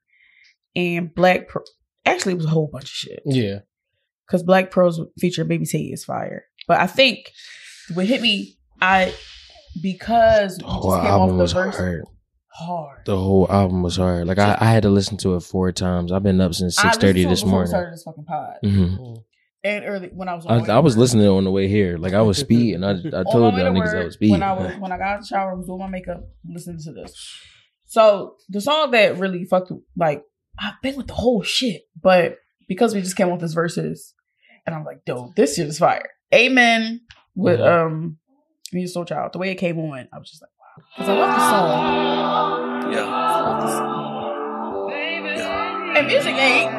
and 0.75 1.13
Black 1.13 1.47
Pro. 1.47 1.61
Actually, 2.05 2.33
it 2.33 2.37
was 2.37 2.45
a 2.45 2.49
whole 2.49 2.67
bunch 2.71 2.85
of 2.85 2.89
shit. 2.89 3.21
Yeah. 3.25 3.59
because 4.25 4.41
Black 4.41 4.71
Pearl's 4.71 4.99
feature 5.19 5.43
Baby 5.43 5.65
Tate 5.65 5.93
is 5.93 6.05
fire. 6.05 6.45
But 6.67 6.79
I 6.79 6.87
think 6.87 7.29
what 7.93 8.05
hit 8.05 8.21
me, 8.21 8.57
I 8.81 9.13
because 9.81 10.57
The 10.57 10.65
just 10.65 10.75
whole 10.75 10.95
came 10.95 11.05
album 11.05 11.21
off 11.21 11.29
the 11.29 11.35
was 11.43 11.53
verse 11.53 11.77
hard. 11.77 12.03
hard. 12.51 13.05
The 13.05 13.17
whole 13.17 13.51
album 13.51 13.83
was 13.83 13.97
hard. 13.97 14.27
Like 14.27 14.39
I, 14.39 14.57
I 14.59 14.65
had 14.65 14.83
to 14.83 14.89
listen 14.89 15.17
to 15.17 15.35
it 15.35 15.41
four 15.41 15.71
times. 15.71 16.11
I've 16.11 16.23
been 16.23 16.41
up 16.41 16.53
since 16.53 16.75
six 16.75 16.97
thirty 16.97 17.25
this 17.25 17.45
morning. 17.45 17.67
Started 17.67 17.93
this 17.93 18.03
fucking 18.03 18.25
pod, 18.25 18.57
hmm 18.63 18.95
and 19.65 19.85
early 19.85 20.09
when 20.09 20.27
I 20.27 20.33
was. 20.35 20.45
I, 20.45 20.73
I 20.73 20.79
was 20.79 20.97
listening 20.97 21.27
on 21.27 21.45
the 21.45 21.51
way 21.51 21.67
here. 21.67 21.97
Like 21.97 22.13
I 22.13 22.21
was 22.21 22.37
speeding. 22.37 22.83
I, 22.83 22.91
I 22.91 23.23
told 23.31 23.55
y'all 23.55 23.71
niggas 23.71 23.97
I 23.97 24.03
was 24.05 24.13
speeding. 24.15 24.33
When 24.39 24.43
I 24.43 24.53
was 24.53 24.75
when 24.79 24.91
I 24.91 24.97
got 24.97 25.07
out 25.07 25.15
of 25.19 25.21
the 25.21 25.27
shower, 25.27 25.51
I 25.51 25.55
was 25.55 25.65
doing 25.65 25.79
my 25.79 25.87
makeup, 25.87 26.23
listening 26.47 26.79
to 26.83 26.91
this. 26.93 27.39
So 27.85 28.35
the 28.49 28.61
song 28.61 28.91
that 28.91 29.17
really 29.17 29.45
fucked 29.45 29.71
like 29.95 30.23
I've 30.59 30.81
been 30.81 30.95
with 30.95 31.07
the 31.07 31.13
whole 31.13 31.43
shit, 31.43 31.83
but 31.99 32.37
because 32.67 32.93
we 32.93 33.01
just 33.01 33.15
came 33.15 33.29
off 33.29 33.39
this 33.39 33.53
verses, 33.53 34.13
and 34.65 34.75
I'm 34.75 34.83
like, 34.83 35.05
dope, 35.05 35.35
this 35.35 35.55
shit 35.55 35.67
is 35.67 35.79
fire. 35.79 36.09
Amen 36.33 37.01
with 37.35 37.59
Mhm. 37.59 37.85
um 37.85 38.17
Musiq 38.73 38.93
Soulchild. 38.95 39.31
The 39.33 39.37
way 39.39 39.49
it 39.51 39.55
came 39.55 39.79
on, 39.79 40.07
I 40.11 40.17
was 40.17 40.29
just 40.29 40.41
like, 40.41 40.49
wow, 40.59 40.83
because 40.97 41.09
I 41.09 41.13
love 41.13 41.35
the 41.35 41.49
song. 41.49 42.91
Yeah. 42.91 43.05
I 43.05 43.41
love 43.41 43.61
the 43.61 43.67
song. 43.77 44.91
And 45.95 46.07
music 46.07 46.35
ain't. 46.35 46.71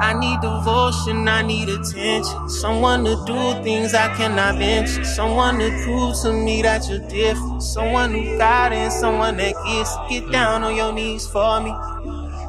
I 0.00 0.14
need 0.14 0.40
devotion, 0.40 1.26
I 1.28 1.42
need 1.42 1.68
attention. 1.68 2.48
Someone 2.48 3.04
to 3.04 3.16
do 3.26 3.62
things 3.62 3.94
I 3.94 4.08
cannot 4.16 4.56
venture. 4.56 5.04
Someone 5.04 5.58
to 5.58 5.70
prove 5.84 6.14
to 6.22 6.32
me 6.32 6.62
that 6.62 6.88
you're 6.88 7.00
different. 7.08 7.62
Someone 7.62 8.12
who 8.14 8.38
got 8.38 8.72
it, 8.72 8.92
someone 8.92 9.36
that 9.38 9.54
gets. 9.66 9.96
Get 10.08 10.30
down 10.30 10.62
on 10.62 10.76
your 10.76 10.92
knees 10.92 11.26
for 11.26 11.60
me. 11.60 11.74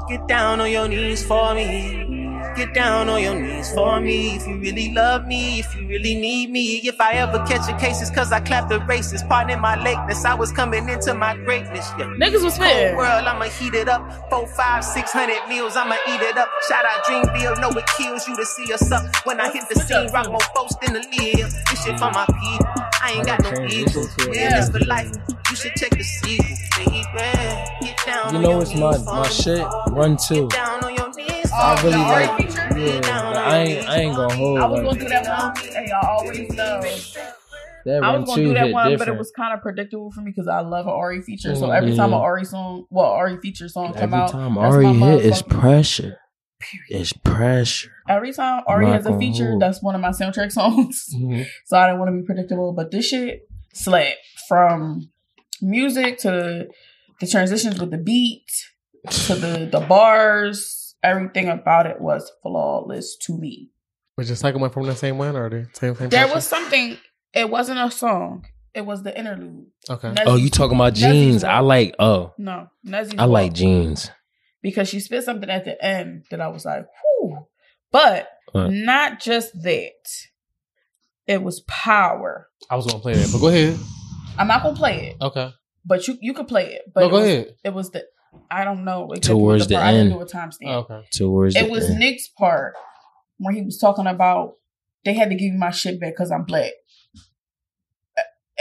Get 0.09 0.27
down 0.27 0.61
on 0.61 0.69
your 0.71 0.87
knees 0.87 1.25
for 1.25 1.53
me. 1.55 2.18
Get 2.59 2.73
down 2.73 3.07
on 3.07 3.23
your 3.23 3.39
knees 3.39 3.71
for 3.73 4.01
me 4.01 4.35
if 4.35 4.45
you 4.45 4.57
really 4.57 4.91
love 4.93 5.25
me, 5.25 5.59
if 5.59 5.73
you 5.77 5.87
really 5.87 6.13
need 6.13 6.49
me. 6.49 6.75
If 6.83 6.99
I 6.99 7.13
ever 7.13 7.37
catch 7.45 7.71
a 7.73 7.77
case, 7.79 8.01
it's 8.01 8.11
cause 8.11 8.33
I 8.33 8.41
clapped 8.41 8.67
the 8.67 8.81
races. 8.81 9.23
Pardon 9.23 9.61
my 9.61 9.81
lateness, 9.81 10.25
I 10.25 10.33
was 10.33 10.51
coming 10.51 10.89
into 10.89 11.13
my 11.13 11.37
greatness. 11.37 11.89
Yeah. 11.97 12.07
Niggas 12.19 12.43
was 12.43 12.55
spitting. 12.55 12.95
Cold 12.95 12.97
world, 12.97 13.25
I'ma 13.27 13.45
heat 13.45 13.73
it 13.75 13.87
up. 13.87 14.29
Four, 14.29 14.45
five, 14.45 14.83
six 14.83 15.13
hundred 15.13 15.39
meals, 15.47 15.77
I'ma 15.77 15.95
eat 16.09 16.19
it 16.19 16.37
up. 16.37 16.49
Shout 16.67 16.83
out 16.83 17.05
Dreamville, 17.05 17.61
know 17.61 17.69
it 17.69 17.85
kills 17.97 18.27
you 18.27 18.35
to 18.35 18.45
see 18.45 18.73
us 18.73 18.91
up. 18.91 19.05
When 19.25 19.39
I 19.39 19.49
hit 19.53 19.63
the 19.69 19.79
scene, 19.79 20.11
rock 20.11 20.27
more 20.29 20.41
folks 20.53 20.75
than 20.81 20.95
the 20.95 20.99
lead. 20.99 21.37
This 21.37 21.85
shit 21.85 21.97
for 21.97 22.11
my 22.11 22.25
people. 22.25 22.67
I 23.01 23.13
ain't 23.15 23.25
got 23.25 23.41
no 23.41 23.51
ego. 23.67 24.03
Yeah, 24.33 24.59
this 24.59 24.69
for 24.69 24.83
life. 24.85 25.09
You 25.49 25.55
should 25.55 25.75
check 25.75 25.91
the 25.91 26.03
sequel, 26.03 26.45
baby. 26.75 26.99
Get 27.87 27.97
down 28.05 28.31
You 28.33 28.37
on 28.39 28.41
know 28.43 28.51
your 28.51 28.61
it's 28.63 28.75
my 28.75 28.91
knees 28.91 29.05
my 29.05 29.23
for 29.23 29.29
me. 29.29 29.33
shit. 29.33 29.67
Run 29.95 30.17
two. 30.17 30.49
Down 31.59 31.77
on 31.77 31.83
your 31.83 32.39
knees 32.39 32.57
I 32.57 32.67
really 32.69 32.83
me. 32.83 32.99
like. 32.99 33.05
Yeah, 33.05 33.43
I 33.45 33.57
ain't. 33.57 33.89
I 33.89 33.97
ain't 33.97 34.15
gonna 34.15 34.33
hold. 34.33 34.59
I 34.59 34.65
was 34.65 34.77
like, 34.77 34.85
gonna 34.85 34.99
do 34.99 35.09
that 35.09 35.55
one. 35.55 35.55
Hey, 35.73 35.91
I 35.91 36.07
always 36.07 36.49
know. 36.49 36.81
that 37.85 38.03
I 38.03 38.17
was 38.17 38.27
gonna 38.29 38.43
do 38.43 38.53
that 38.53 38.71
one, 38.71 38.97
but 38.97 39.07
it 39.07 39.17
was 39.17 39.31
kind 39.31 39.53
of 39.53 39.61
predictable 39.61 40.11
for 40.11 40.21
me 40.21 40.31
because 40.31 40.47
I 40.47 40.61
love 40.61 40.85
an 40.85 40.93
Ari 40.93 41.21
feature. 41.21 41.55
So 41.55 41.71
every 41.71 41.95
time 41.95 42.13
an 42.13 42.19
Ari 42.19 42.45
song, 42.45 42.85
well, 42.89 43.05
Ari 43.05 43.37
feature 43.41 43.67
song 43.67 43.93
come 43.93 44.13
out, 44.13 44.33
Every 44.33 44.39
time 44.39 44.57
Ari 44.57 44.93
hit, 44.93 45.25
it's 45.25 45.41
pressure. 45.41 46.17
It's 46.89 47.13
pressure. 47.13 47.91
Every 48.07 48.33
time 48.33 48.63
Ari 48.67 48.87
has 48.87 49.05
a 49.05 49.17
feature, 49.17 49.49
hold. 49.51 49.61
that's 49.61 49.81
one 49.81 49.95
of 49.95 50.01
my 50.01 50.09
soundtrack 50.09 50.51
songs. 50.59 51.05
Mm-hmm. 51.15 51.43
so 51.65 51.77
I 51.77 51.87
didn't 51.87 51.99
want 51.99 52.09
to 52.09 52.19
be 52.19 52.25
predictable. 52.25 52.73
But 52.73 52.91
this 52.91 53.07
shit 53.07 53.47
slapped 53.73 54.17
from 54.47 55.09
music 55.61 56.17
to 56.19 56.67
the 57.19 57.27
transitions 57.27 57.79
with 57.79 57.91
the 57.91 57.97
beat 57.97 58.45
to 59.09 59.35
the 59.35 59.69
the 59.71 59.79
bars. 59.79 60.78
Everything 61.03 61.47
about 61.47 61.85
it 61.85 62.01
was 62.01 62.31
flawless 62.43 63.15
to 63.23 63.37
me. 63.37 63.71
Was 64.17 64.27
the 64.29 64.35
second 64.35 64.59
one 64.61 64.69
from 64.69 64.85
the 64.85 64.95
same 64.95 65.17
one 65.17 65.35
or 65.35 65.49
the 65.49 65.67
same 65.73 65.95
same? 65.95 66.09
There 66.09 66.27
was 66.27 66.45
something. 66.45 66.97
It 67.33 67.49
wasn't 67.49 67.79
a 67.79 67.89
song. 67.89 68.45
It 68.73 68.85
was 68.85 69.03
the 69.03 69.17
interlude. 69.17 69.67
Okay. 69.89 70.09
Nezzy- 70.09 70.23
Oh, 70.25 70.35
you 70.35 70.49
talking 70.49 70.75
about 70.75 70.93
jeans? 70.93 71.43
one. 71.43 71.51
I 71.53 71.59
like. 71.59 71.95
Oh, 71.99 72.33
No, 72.37 72.67
Nezzy's 72.85 73.15
I 73.17 73.25
like 73.25 73.53
jeans. 73.53 74.11
because 74.61 74.89
she 74.89 74.99
spit 74.99 75.23
something 75.23 75.49
at 75.49 75.65
the 75.65 75.83
end 75.83 76.25
that 76.31 76.41
I 76.41 76.49
was 76.49 76.65
like, 76.65 76.85
whew. 77.21 77.47
But 77.91 78.29
What? 78.51 78.69
not 78.71 79.19
just 79.21 79.53
that. 79.63 79.93
It 81.27 81.41
was 81.43 81.61
power. 81.67 82.47
I 82.69 82.75
was 82.75 82.85
gonna 82.87 82.99
play 82.99 83.13
that, 83.13 83.29
but 83.31 83.39
go 83.39 83.47
ahead. 83.47 83.77
I'm 84.37 84.47
not 84.47 84.63
gonna 84.63 84.75
play 84.75 85.07
it, 85.09 85.17
Okay. 85.23 85.51
but 85.85 86.07
you 86.07 86.17
you 86.21 86.33
could 86.33 86.47
play 86.47 86.73
it. 86.73 86.83
But 86.93 87.01
No, 87.01 87.07
it 87.07 87.09
go 87.11 87.15
was, 87.17 87.25
ahead. 87.25 87.55
It 87.63 87.73
was 87.73 87.91
the 87.91 88.05
I 88.51 88.63
don't 88.63 88.83
know 88.85 89.11
exactly 89.11 89.35
Towards 89.39 89.63
the, 89.67 89.69
the 89.69 89.75
part. 89.75 89.87
I 89.87 89.91
didn't 89.91 90.11
end. 90.11 90.19
do 90.19 90.21
a 90.21 90.25
timestamp. 90.25 90.75
Okay. 90.91 91.07
Towards 91.13 91.55
It 91.55 91.65
the 91.65 91.71
was 91.71 91.89
end. 91.89 91.99
Nick's 91.99 92.27
part 92.27 92.73
where 93.37 93.53
he 93.53 93.61
was 93.61 93.77
talking 93.77 94.07
about 94.07 94.55
they 95.05 95.13
had 95.13 95.29
to 95.29 95.35
give 95.35 95.51
me 95.51 95.57
my 95.57 95.71
shit 95.71 95.99
back 95.99 96.13
because 96.13 96.31
I'm 96.31 96.43
black. 96.43 96.71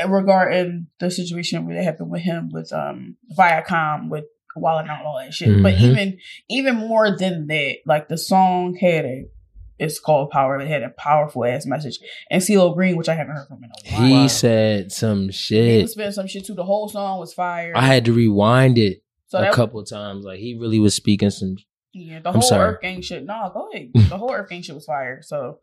Uh, 0.00 0.08
Regarding 0.08 0.86
the 1.00 1.10
situation 1.10 1.66
where 1.66 1.76
it 1.76 1.82
happened 1.84 2.10
with 2.10 2.22
him 2.22 2.50
with 2.52 2.72
um 2.72 3.16
Viacom 3.36 4.08
with 4.10 4.24
Wild 4.56 4.82
and 4.82 4.90
Out 4.90 4.98
and 4.98 5.06
all 5.06 5.18
that 5.18 5.34
shit. 5.34 5.62
But 5.62 5.74
Mhm. 5.74 5.80
even 5.80 6.18
even 6.48 6.74
more 6.76 7.16
than 7.16 7.46
that, 7.48 7.78
like 7.86 8.08
the 8.08 8.16
song 8.18 8.76
had 8.80 9.04
a 9.04 9.24
it's 9.80 9.98
called 10.00 10.30
Power. 10.30 10.58
It 10.60 10.66
had 10.68 10.82
a 10.82 10.90
powerful 10.90 11.44
ass 11.44 11.64
message. 11.66 11.98
And 12.30 12.42
CeeLo 12.42 12.74
Green, 12.74 12.96
which 12.96 13.08
I 13.08 13.14
haven't 13.14 13.36
heard 13.36 13.46
from 13.48 13.62
in 13.62 13.70
a 13.70 13.96
while. 13.96 14.06
He 14.22 14.28
said 14.28 14.90
some 14.92 15.30
shit. 15.30 15.64
He 15.64 15.70
shit. 15.70 15.82
was 15.82 15.92
spitting 15.92 16.12
some 16.12 16.26
shit 16.26 16.44
too. 16.46 16.54
The 16.54 16.64
whole 16.64 16.88
song 16.88 17.18
was 17.20 17.32
fire. 17.34 17.72
I 17.76 17.82
had 17.86 18.04
to 18.06 18.12
rewind 18.12 18.76
it 18.78 19.02
So 19.28 19.38
a 19.38 19.52
couple 19.52 19.82
times. 19.84 20.24
Like 20.24 20.38
he 20.40 20.54
really 20.54 20.78
was 20.80 20.94
speaking 20.94 21.30
some. 21.30 21.56
Yeah, 21.92 22.20
the 22.20 22.28
I'm 22.30 22.34
whole 22.36 22.42
sorry. 22.42 22.72
Earth 22.74 22.80
Gang 22.82 23.00
shit. 23.00 23.24
No, 23.24 23.50
go 23.52 23.70
ahead. 23.70 23.90
the 23.94 24.16
whole 24.18 24.30
EarthGang 24.30 24.64
shit 24.64 24.74
was 24.74 24.84
fire. 24.84 25.20
So 25.22 25.58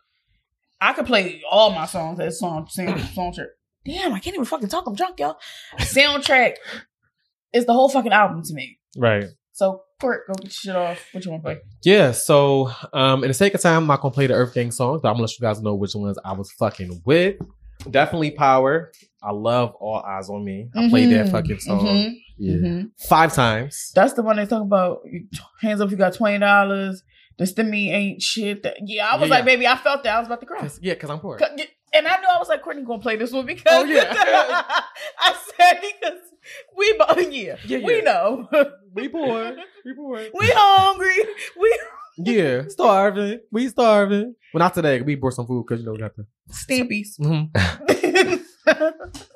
I 0.82 0.94
could 0.94 1.06
play 1.06 1.42
all 1.50 1.72
my 1.72 1.86
songs 1.86 2.20
as 2.20 2.40
song 2.40 2.68
sound, 2.70 3.00
soundtrack. 3.16 3.48
Damn, 3.86 4.14
I 4.14 4.20
can't 4.20 4.34
even 4.36 4.46
fucking 4.46 4.70
talk. 4.70 4.86
I'm 4.88 4.96
drunk, 4.96 5.20
y'all. 5.20 5.38
Soundtrack 5.80 6.56
is 7.54 7.66
the 7.66 7.74
whole 7.74 7.90
fucking 7.90 8.12
album 8.12 8.44
to 8.44 8.54
me. 8.54 8.80
Right. 8.98 9.26
So 9.54 9.82
Court, 10.02 10.28
go 10.28 10.34
get 10.34 10.44
your 10.44 10.52
shit 10.52 10.76
off. 10.76 11.08
What 11.14 11.24
you 11.24 11.32
want 11.32 11.44
to 11.44 11.48
play? 11.52 11.58
Yeah, 11.84 12.12
so 12.12 12.70
um 12.92 13.24
in 13.24 13.30
the 13.30 13.34
sake 13.34 13.54
of 13.54 13.62
time, 13.62 13.84
I'm 13.84 13.88
not 13.88 14.02
gonna 14.02 14.14
play 14.14 14.28
the 14.28 14.34
EarthGang 14.34 14.74
songs, 14.74 15.00
but 15.02 15.08
I'm 15.10 15.14
gonna 15.16 15.24
let 15.24 15.40
you 15.40 15.42
guys 15.42 15.62
know 15.62 15.74
which 15.76 15.96
ones 15.96 16.18
I 16.26 16.34
was 16.34 16.52
fucking 16.54 17.02
with. 17.06 17.38
Definitely 17.90 18.32
Power. 18.32 18.92
I 19.24 19.32
love 19.32 19.74
All 19.80 19.98
Eyes 19.98 20.30
on 20.30 20.44
Me. 20.44 20.70
I 20.76 20.90
played 20.90 21.10
that 21.12 21.28
Mhm, 21.28 21.32
fucking 21.32 21.60
song 21.60 21.86
mhm, 21.86 22.16
Yeah. 22.38 22.54
mhm. 22.56 22.92
five 23.08 23.34
times. 23.34 23.92
That's 23.96 24.14
the 24.14 24.22
one 24.24 24.36
they 24.38 24.46
talk 24.46 24.62
about. 24.62 25.00
Hands 25.62 25.80
up 25.80 25.88
if 25.88 25.92
you 25.92 25.98
got 25.98 26.14
twenty 26.14 26.40
dollars. 26.40 27.04
The 27.38 27.44
stimmy 27.46 27.90
ain't 27.92 28.22
shit. 28.22 28.64
That, 28.64 28.78
yeah, 28.86 29.08
I 29.10 29.18
was 29.18 29.28
Yeah, 29.30 29.36
like, 29.36 29.42
yeah. 29.42 29.46
baby, 29.46 29.68
I 29.68 29.76
felt 29.78 30.04
that. 30.04 30.16
I 30.16 30.20
was 30.20 30.28
about 30.28 30.40
to 30.40 30.46
cry. 30.46 30.70
Yeah, 30.82 30.94
because 30.94 31.10
I'm 31.10 31.20
poor. 31.20 31.38
And 31.38 32.08
I 32.08 32.18
knew 32.20 32.28
I 32.34 32.38
was 32.40 32.48
like, 32.50 32.62
Courtney 32.62 32.84
gonna 32.84 33.02
play 33.02 33.16
this 33.18 33.32
one 33.32 33.46
because 33.46 33.64
Oh, 33.68 33.84
yeah. 33.86 34.14
I 35.20 35.36
said 35.58 35.82
because 35.82 36.20
we 36.78 36.94
both 36.98 37.32
yeah, 37.32 37.56
Yeah, 37.66 37.80
we 37.80 38.02
know 38.02 38.48
We 38.94 39.08
poor. 39.10 39.56
We 39.86 39.94
poor. 39.94 40.18
we 40.34 40.52
hungry 40.56 41.24
we 41.60 41.80
Yeah, 42.18 42.64
starving. 42.70 43.40
We 43.52 43.68
starving. 43.70 44.36
Well, 44.54 44.60
not 44.60 44.74
today. 44.74 45.02
We 45.02 45.16
brought 45.16 45.34
some 45.34 45.48
food 45.48 45.66
because 45.68 45.82
you 45.82 45.86
know 45.88 45.94
we 45.94 46.00
got 46.00 46.16
the. 46.16 46.26
stampies. 46.52 47.18
Mhm. 47.20 48.42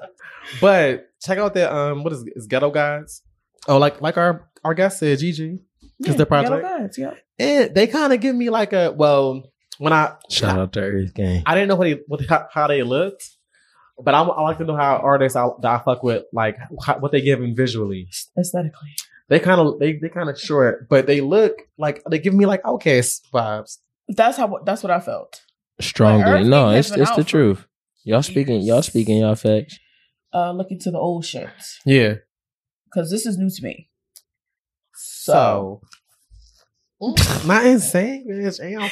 But 0.61 1.11
check 1.22 1.38
out 1.38 1.53
that 1.53 1.72
um, 1.72 2.03
what 2.03 2.14
is 2.14 2.23
it? 2.23 2.34
It's 2.35 2.47
Ghetto 2.47 2.72
Gods. 2.72 3.22
Oh, 3.68 3.77
like 3.77 4.01
like 4.01 4.18
our 4.18 4.49
our 4.64 4.73
guest 4.73 4.99
said, 4.99 5.19
Gigi. 5.19 5.60
Is 6.06 6.15
their 6.15 6.26
project? 6.26 6.64
Ghetto 6.64 6.80
Gods, 6.80 6.97
yeah. 6.97 7.14
And 7.38 7.76
they 7.76 7.88
kind 7.88 8.14
of 8.14 8.19
give 8.19 8.35
me 8.35 8.49
like 8.49 8.73
a 8.73 8.91
well 8.91 9.43
when 9.77 9.93
I 9.93 10.15
Shout 10.30 10.57
out 10.57 10.73
to 10.73 10.81
EarthGang. 10.81 11.43
I 11.45 11.56
didn't 11.56 11.69
know 11.69 11.76
what, 11.76 11.85
they, 11.85 12.01
what 12.07 12.26
how, 12.27 12.47
how 12.51 12.68
they 12.68 12.84
looked, 12.84 13.30
but 14.01 14.14
I, 14.14 14.22
I 14.22 14.41
like 14.41 14.57
to 14.57 14.65
know 14.65 14.76
how 14.76 14.97
artists 14.97 15.35
I, 15.35 15.47
that 15.61 15.81
I 15.81 15.84
fuck 15.84 16.03
with 16.03 16.23
like 16.34 16.57
how, 16.84 16.99
what 16.99 17.11
they 17.11 17.22
give 17.22 17.39
them 17.39 17.56
visually. 17.56 18.07
Aesthetically. 18.38 18.89
They 19.27 19.39
kind 19.39 19.61
of 19.61 19.80
they 19.80 19.93
they 19.93 20.10
kind 20.10 20.30
of 20.30 20.39
short, 20.39 20.89
but 20.89 21.06
they 21.06 21.22
look 21.22 21.61
like 21.77 22.01
they 22.10 22.18
give 22.18 22.34
me 22.34 22.47
like 22.47 22.64
OutKast 22.64 23.30
vibes. 23.31 23.77
That's 24.07 24.38
how 24.38 24.60
that's 24.65 24.81
what 24.81 24.91
I 24.91 24.99
felt. 24.99 25.41
Strongly. 25.80 26.23
Earth 26.23 26.47
No, 26.47 26.65
Gang 26.65 26.76
has 26.76 26.88
it's 26.88 26.95
been 26.95 27.01
it's 27.03 27.15
the 27.15 27.23
for 27.23 27.30
truth. 27.30 27.68
Y'all 28.10 28.23
speaking. 28.23 28.61
Y'all 28.61 28.81
speaking. 28.81 29.18
Y'all 29.19 29.36
facts. 29.36 29.77
Uh 30.34 30.52
looking 30.52 30.80
to 30.80 30.90
the 30.90 30.98
old 30.98 31.23
shit. 31.26 31.48
Yeah. 31.86 32.15
Because 32.86 33.11
this 33.11 33.27
is 33.27 33.38
new 33.38 33.52
to 33.52 33.64
me. 33.64 33.88
So, 34.95 35.81
not 37.45 37.65
insane, 37.68 38.26
bitch. 38.27 38.57
Damn. 38.57 38.90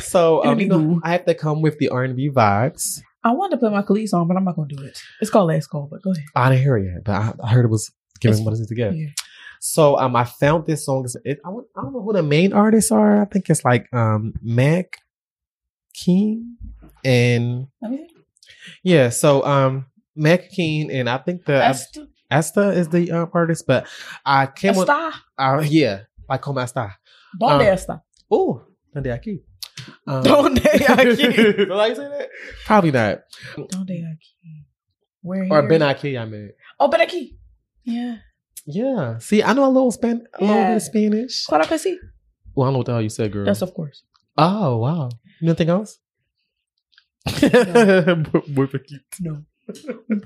So 0.00 0.44
um, 0.44 0.60
you 0.60 0.66
know, 0.68 1.00
I 1.02 1.12
have 1.12 1.24
to 1.24 1.34
come 1.34 1.62
with 1.62 1.78
the 1.78 1.88
R 1.88 2.04
and 2.04 2.14
B 2.14 2.28
vibes. 2.30 3.00
I 3.24 3.32
wanted 3.32 3.56
to 3.56 3.60
put 3.60 3.72
my 3.72 3.80
Khalees 3.82 4.08
song, 4.08 4.28
but 4.28 4.36
I'm 4.36 4.44
not 4.44 4.54
gonna 4.54 4.68
do 4.68 4.82
it. 4.84 5.00
It's 5.22 5.30
called 5.30 5.48
Last 5.48 5.68
Call, 5.68 5.88
but 5.90 6.02
go 6.02 6.12
ahead. 6.12 6.24
I 6.36 6.50
didn't 6.50 6.62
hear 6.62 6.76
it 6.76 6.84
yet, 6.92 7.04
but 7.04 7.12
I, 7.12 7.32
I 7.42 7.48
heard 7.48 7.64
it 7.64 7.68
was 7.68 7.90
giving 8.20 8.34
It's- 8.40 8.44
what 8.44 8.52
it 8.54 8.58
needs 8.58 8.68
to 8.68 8.74
give. 8.74 8.94
yeah. 8.94 9.08
So 9.60 9.98
um, 9.98 10.14
I 10.14 10.24
found 10.24 10.66
this 10.66 10.84
song. 10.84 11.06
It, 11.24 11.38
I, 11.44 11.48
don't- 11.50 11.66
I 11.76 11.80
don't 11.82 11.92
know 11.94 12.02
who 12.02 12.12
the 12.12 12.22
main 12.22 12.52
artists 12.52 12.92
are. 12.92 13.22
I 13.22 13.24
think 13.24 13.48
it's 13.50 13.64
like 13.64 13.92
um 13.94 14.34
Mac 14.42 14.98
Keen 15.94 16.56
and 17.04 17.66
Let 17.82 17.90
me 17.90 18.06
see. 18.08 18.17
Yeah. 18.82 19.08
So 19.10 19.44
um 19.44 19.86
Mac 20.16 20.48
Keen 20.50 20.90
and 20.90 21.08
I 21.08 21.18
think 21.18 21.44
the 21.44 21.54
Esther. 21.62 22.06
Esther 22.30 22.72
is 22.72 22.88
the 22.88 23.10
um, 23.12 23.30
artist, 23.32 23.64
but 23.66 23.86
I 24.24 24.46
came 24.46 24.76
with 24.76 24.88
Esther. 24.88 25.20
uh, 25.38 25.60
yeah 25.66 26.00
like 26.28 26.42
como 26.42 26.60
está. 26.60 26.92
Donde 27.40 27.62
Um, 27.68 27.74
está? 27.74 28.00
Oh, 28.30 28.62
donde 28.94 29.06
aquí? 29.06 29.40
Um, 30.06 30.22
Donde 30.22 30.60
aquí? 30.60 31.16
Did 31.56 31.70
I 31.70 31.94
say 31.94 32.08
that? 32.08 32.28
Probably 32.66 32.90
not. 32.90 33.20
Donde 33.70 33.90
aquí? 33.90 34.64
Where 35.22 35.46
Or 35.50 35.60
here? 35.62 35.68
Ben 35.68 35.82
Aki, 35.82 36.18
I 36.18 36.24
mean. 36.26 36.50
Oh, 36.78 36.88
Ben 36.88 37.00
aquí. 37.00 37.38
Yeah. 37.84 38.16
Yeah. 38.66 39.18
See, 39.18 39.42
I 39.42 39.52
know 39.54 39.64
a 39.64 39.70
little 39.72 39.90
Span, 39.90 40.26
a 40.34 40.44
little 40.44 40.64
bit 40.64 40.76
of 40.76 40.82
Spanish. 40.82 41.46
Claro 41.46 41.64
que 41.64 41.76
sí. 41.78 41.96
Well, 42.54 42.64
I 42.64 42.66
don't 42.66 42.72
know 42.72 42.78
what 42.78 42.86
the 42.86 42.92
hell 42.92 43.02
you 43.02 43.08
said, 43.08 43.32
girl. 43.32 43.46
Yes, 43.46 43.62
of 43.62 43.72
course. 43.72 44.02
Oh 44.36 44.76
wow. 44.78 45.08
Nothing 45.40 45.70
else? 45.70 45.98
No. 49.20 49.44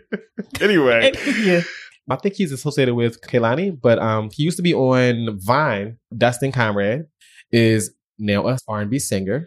anyway, 0.60 1.12
yeah. 1.42 1.62
I 2.08 2.16
think 2.16 2.34
he's 2.34 2.50
associated 2.50 2.94
with 2.94 3.20
Kehlani, 3.20 3.78
but 3.80 3.98
um, 3.98 4.30
he 4.32 4.42
used 4.42 4.56
to 4.56 4.62
be 4.62 4.74
on 4.74 5.38
Vine. 5.40 5.98
Dustin 6.16 6.50
Conrad 6.50 7.06
is 7.52 7.92
now 8.18 8.48
a 8.48 8.58
R&B 8.66 8.98
singer. 8.98 9.46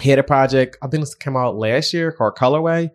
He 0.00 0.10
had 0.10 0.18
a 0.18 0.22
project, 0.22 0.76
I 0.82 0.86
think 0.86 1.02
this 1.02 1.14
came 1.14 1.36
out 1.36 1.56
last 1.56 1.92
year 1.92 2.12
called 2.12 2.36
Colorway. 2.36 2.90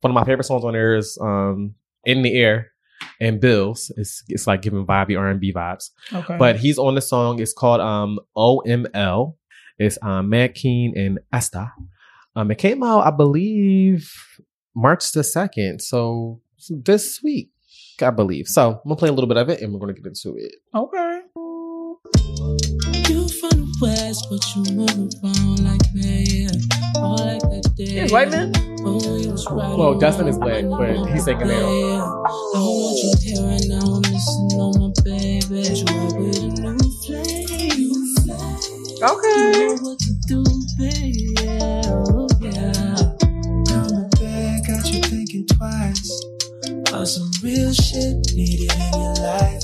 One 0.00 0.10
of 0.10 0.14
my 0.14 0.24
favorite 0.24 0.44
songs 0.44 0.64
on 0.64 0.74
there 0.74 0.96
is 0.96 1.18
um, 1.20 1.74
In 2.04 2.22
the 2.22 2.34
Air 2.34 2.72
and 3.20 3.40
Bills. 3.40 3.90
It's 3.96 4.22
it's 4.28 4.46
like 4.46 4.62
giving 4.62 4.86
vibey 4.86 5.18
R&B 5.18 5.52
vibes. 5.52 5.90
Okay. 6.12 6.36
But 6.38 6.56
he's 6.56 6.78
on 6.78 6.94
the 6.94 7.00
song. 7.00 7.40
It's 7.40 7.52
called 7.52 7.80
um 7.80 8.18
OML. 8.36 9.34
It's 9.78 9.98
um 10.02 10.28
Matt 10.28 10.54
Keen 10.54 10.96
and 10.96 11.20
Asta. 11.32 11.72
Um, 12.36 12.50
it 12.50 12.58
came 12.58 12.82
out, 12.82 13.06
I 13.06 13.10
believe, 13.10 14.10
March 14.74 15.10
the 15.12 15.24
second. 15.24 15.80
So 15.82 16.40
this 16.70 17.20
week, 17.22 17.50
I 18.00 18.10
believe. 18.10 18.46
So 18.46 18.70
I'm 18.72 18.80
gonna 18.84 18.96
play 18.96 19.08
a 19.08 19.12
little 19.12 19.28
bit 19.28 19.36
of 19.36 19.48
it, 19.48 19.60
and 19.60 19.72
we're 19.72 19.80
gonna 19.80 19.94
get 19.94 20.06
into 20.06 20.36
it. 20.36 20.52
Okay. 20.74 21.20
You 23.10 23.28
find 23.28 23.58
the 23.58 23.78
west, 23.82 24.26
but 24.30 24.44
you 24.54 24.62
move 24.76 25.12
around 25.24 25.64
like 25.64 25.92
me. 25.92 26.46
All 26.96 27.16
like 27.16 27.40
that 27.42 27.74
day. 27.76 28.00
He's 28.02 28.12
white 28.12 28.30
man? 28.30 28.52
Oh, 28.82 29.16
you 29.18 29.30
was 29.32 29.46
right 29.50 29.76
Well, 29.76 29.98
Dustin 29.98 30.28
is 30.28 30.38
around 30.38 30.68
black, 30.70 30.78
but 30.78 31.10
he's 31.10 31.24
singing 31.24 31.48
now. 31.48 31.68
yeah. 31.70 32.80
I 41.82 42.19
About 47.00 47.08
some 47.08 47.30
real 47.42 47.72
shit 47.72 48.34
needed 48.34 48.70
in 48.70 49.00
your 49.00 49.14
life. 49.14 49.62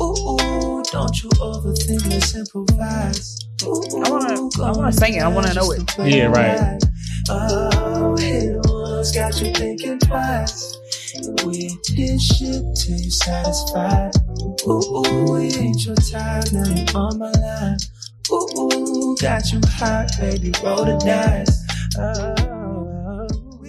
Ooh, 0.00 0.14
ooh, 0.22 0.84
don't 0.92 1.20
you 1.20 1.28
overthink, 1.30 2.08
let's 2.08 2.36
improvise. 2.36 3.40
Ooh, 3.64 4.04
I 4.04 4.08
wanna, 4.08 4.48
I 4.62 4.70
wanna 4.70 4.92
sing 4.92 5.14
it. 5.14 5.22
I 5.24 5.26
wanna 5.26 5.52
know 5.52 5.72
it. 5.72 5.82
Yeah, 5.98 6.26
right. 6.26 6.80
Oh, 7.28 8.16
hit 8.16 8.54
ones 8.66 9.10
got 9.10 9.34
you 9.40 9.52
thinking 9.52 9.98
twice. 9.98 10.78
We 11.44 11.70
ain't 11.70 11.82
did 11.86 12.22
shit 12.22 12.62
till 12.76 12.96
you 12.96 13.10
satisfied. 13.10 14.12
Ooh, 14.68 14.70
ooh, 14.70 15.36
it 15.38 15.58
ain't 15.58 15.84
your 15.84 15.96
time, 15.96 16.44
now 16.52 16.68
you 16.68 16.86
on 16.94 17.18
my 17.18 17.32
line. 17.32 17.78
Ooh, 18.30 18.46
ooh, 18.60 19.16
got 19.20 19.52
you 19.52 19.60
hot, 19.70 20.12
baby, 20.20 20.52
roll 20.62 20.84
the 20.84 20.96
dice. 21.04 21.66
Oh, 21.98 23.26
oh 23.26 23.66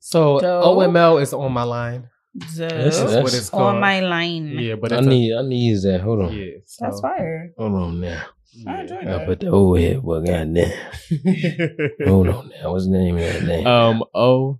So 0.00 0.40
Dope. 0.40 0.76
OML 0.76 1.22
is 1.22 1.32
on 1.32 1.52
my 1.52 1.62
line. 1.62 2.10
That's- 2.34 2.56
That's 2.56 2.98
that's- 3.00 3.22
what 3.24 3.34
it's 3.34 3.50
called. 3.50 3.74
on 3.74 3.80
my 3.80 4.00
line. 4.00 4.48
Yeah, 4.58 4.76
but 4.76 4.92
I 4.92 5.00
need 5.00 5.34
I 5.34 5.42
need 5.42 5.80
that. 5.82 6.00
Hold 6.00 6.22
on. 6.22 6.32
yeah. 6.32 6.58
That's 6.78 7.00
fire. 7.00 7.52
Hold 7.58 7.72
on 7.74 8.00
now. 8.00 8.22
I 8.66 8.80
enjoy 8.82 8.96
I 8.98 9.04
that. 9.04 9.26
put 9.26 9.40
the 9.40 9.48
O 9.48 9.74
head, 9.74 10.02
but 10.02 10.20
goddamn. 10.26 10.72
Hold 12.06 12.28
on 12.28 12.50
now. 12.50 12.72
What's 12.72 12.86
the 12.86 12.92
name 12.92 13.16
of 13.16 13.22
that 13.22 13.42
name? 13.44 13.66
um 13.66 14.04
O 14.14 14.58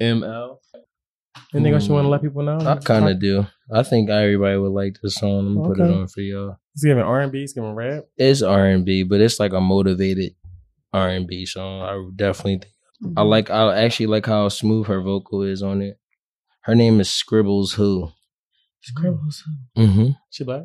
M 0.00 0.22
L. 0.24 0.60
Anything 1.54 1.72
else 1.74 1.86
you 1.88 1.94
want 1.94 2.04
to 2.04 2.08
let 2.10 2.20
people 2.22 2.42
know? 2.42 2.58
I 2.60 2.76
kind 2.76 3.08
of 3.08 3.18
do. 3.20 3.46
I 3.72 3.82
think 3.82 4.10
everybody 4.10 4.56
would 4.58 4.72
like 4.72 4.96
this 5.02 5.14
song. 5.14 5.38
I'm 5.46 5.54
gonna 5.56 5.68
put 5.68 5.80
it 5.80 5.90
on 5.90 6.08
for 6.08 6.20
y'all. 6.20 6.56
It's 6.74 6.84
giving 6.84 7.02
R 7.02 7.20
and 7.20 7.32
B. 7.32 7.42
It's 7.42 7.52
giving 7.54 7.72
rap. 7.74 8.04
It's 8.16 8.42
R 8.42 8.66
and 8.66 8.84
B, 8.84 9.02
but 9.02 9.20
it's 9.20 9.40
like 9.40 9.52
a 9.52 9.60
motivated 9.60 10.34
R 10.92 11.08
and 11.08 11.26
B 11.26 11.46
song. 11.46 11.82
I 11.82 12.10
definitely 12.14 12.58
think. 12.58 12.72
I 13.16 13.20
Mm-hmm. 13.20 13.28
like. 13.28 13.50
I 13.50 13.82
actually 13.84 14.06
like 14.06 14.26
how 14.26 14.48
smooth 14.48 14.86
her 14.88 15.00
vocal 15.00 15.42
is 15.42 15.62
on 15.62 15.82
it. 15.82 15.98
Her 16.68 16.74
name 16.74 17.00
is 17.00 17.08
Scribbles 17.10 17.72
Who. 17.72 18.10
Scribbles. 18.82 19.42
Who. 19.74 19.82
Mm-hmm. 19.86 20.08
She 20.28 20.44
black. 20.44 20.64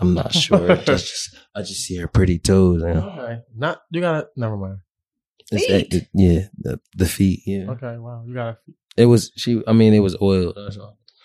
I'm 0.00 0.14
not 0.14 0.32
sure. 0.32 0.68
That's 0.76 0.84
just, 0.86 1.36
I 1.52 1.62
just 1.62 1.80
see 1.84 1.96
her 1.96 2.06
pretty 2.06 2.38
toes. 2.38 2.82
And 2.82 3.00
Okay. 3.00 3.38
Not 3.56 3.82
you 3.90 4.00
gotta. 4.00 4.28
Never 4.36 4.56
mind. 4.56 4.78
it's 5.50 5.66
Feet. 5.66 5.92
it- 5.94 6.08
yeah, 6.14 6.42
the 6.56 6.78
the 6.96 7.06
feet. 7.06 7.40
Yeah, 7.44 7.70
Okay. 7.72 7.96
Wow. 7.98 8.22
You 8.24 8.34
gotta. 8.34 8.58
it 8.96 9.06
was 9.06 9.32
she. 9.36 9.60
I 9.66 9.72
mean, 9.72 9.92
it 9.94 9.98
was 9.98 10.16
oil. 10.22 10.54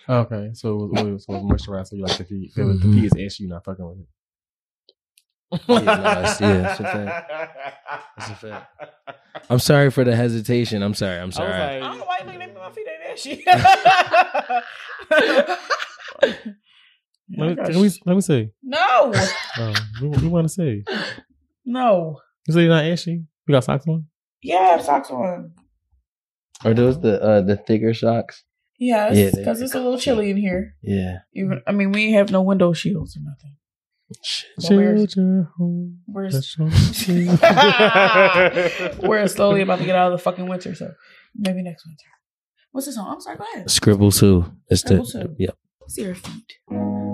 Okay. 0.08 0.50
So 0.54 0.70
it 0.74 0.90
was 0.90 1.02
oil. 1.04 1.18
So 1.20 1.34
it 1.34 1.42
was 1.44 1.62
moisturized. 1.62 1.86
So 1.90 1.96
you 1.96 2.02
like 2.02 2.18
the 2.18 2.24
feet. 2.24 2.50
If 2.50 2.58
it 2.58 2.64
was 2.64 2.78
Mhm. 2.80 2.82
the 2.82 3.00
feet 3.00 3.04
is 3.20 3.26
ashy. 3.34 3.44
You 3.44 3.50
not 3.50 3.64
fucking 3.64 3.86
with 3.86 4.00
it. 4.00 4.08
Yeah, 5.68 5.78
no, 5.78 5.92
it's- 5.92 6.40
yeah, 6.40 6.70
it's 6.72 6.80
a 6.80 6.82
fact. 6.82 7.30
It's 8.18 8.28
a 8.30 8.34
fact. 8.34 8.80
I'm 9.48 9.60
sorry 9.60 9.90
for 9.92 10.02
the 10.02 10.16
hesitation. 10.16 10.82
I'm 10.82 10.94
sorry. 10.94 11.18
I'm 11.20 11.30
sorry. 11.30 11.52
I 11.52 11.78
don't 11.78 11.98
know 11.98 12.04
why 12.06 12.18
you 12.20 12.26
looking 12.26 12.42
at 12.42 12.48
me. 12.48 12.54
My 12.60 12.70
feet 12.72 12.86
ain't 13.26 13.46
ashy. 13.46 14.64
Let 17.36 17.48
me, 17.48 17.56
can 17.56 17.80
we, 17.80 17.90
let 18.04 18.14
me 18.16 18.20
see. 18.20 18.50
no, 18.62 19.12
Oh, 19.58 19.74
we, 20.02 20.08
we 20.08 20.28
want 20.28 20.46
to 20.46 20.52
see. 20.52 20.84
no. 21.64 22.20
You 22.46 22.52
say 22.54 22.60
you're 22.60 22.68
not 22.68 22.84
ashy. 22.84 23.24
You 23.46 23.52
got 23.52 23.64
socks 23.64 23.86
on. 23.88 24.04
Yeah, 24.42 24.56
I 24.58 24.64
have 24.72 24.82
socks 24.82 25.10
on. 25.10 25.52
Are 26.64 26.74
those 26.74 27.00
the 27.00 27.20
uh, 27.22 27.40
the 27.40 27.56
thicker 27.56 27.94
socks? 27.94 28.44
Yes, 28.78 29.16
Yeah, 29.16 29.30
because 29.36 29.62
it's 29.62 29.74
a 29.74 29.80
little 29.80 29.98
chilly 29.98 30.30
in 30.30 30.36
here. 30.36 30.74
Yeah. 30.82 31.18
Even 31.34 31.62
I 31.66 31.72
mean, 31.72 31.92
we 31.92 32.12
have 32.12 32.30
no 32.30 32.42
window 32.42 32.74
shields 32.74 33.16
or 33.16 33.20
nothing. 33.20 33.56
So 34.60 34.76
we're, 34.76 34.94
we're, 36.06 36.30
we're 39.08 39.28
slowly 39.28 39.62
about 39.62 39.78
to 39.78 39.84
get 39.86 39.96
out 39.96 40.12
of 40.12 40.18
the 40.18 40.22
fucking 40.22 40.46
winter, 40.46 40.74
so 40.74 40.92
maybe 41.34 41.62
next 41.62 41.86
winter. 41.86 42.04
What's 42.74 42.88
the 42.88 42.92
song? 42.92 43.06
I'm 43.08 43.20
sorry. 43.20 43.36
Go 43.36 43.44
ahead. 43.54 43.70
Scribbles 43.70 44.18
Who. 44.18 44.46
It's 44.68 44.80
Scribbles 44.80 45.12
the 45.12 45.20
Who. 45.20 45.36
yep. 45.38 45.56
See 45.86 46.02
your 46.02 46.16
feet. 46.16 46.58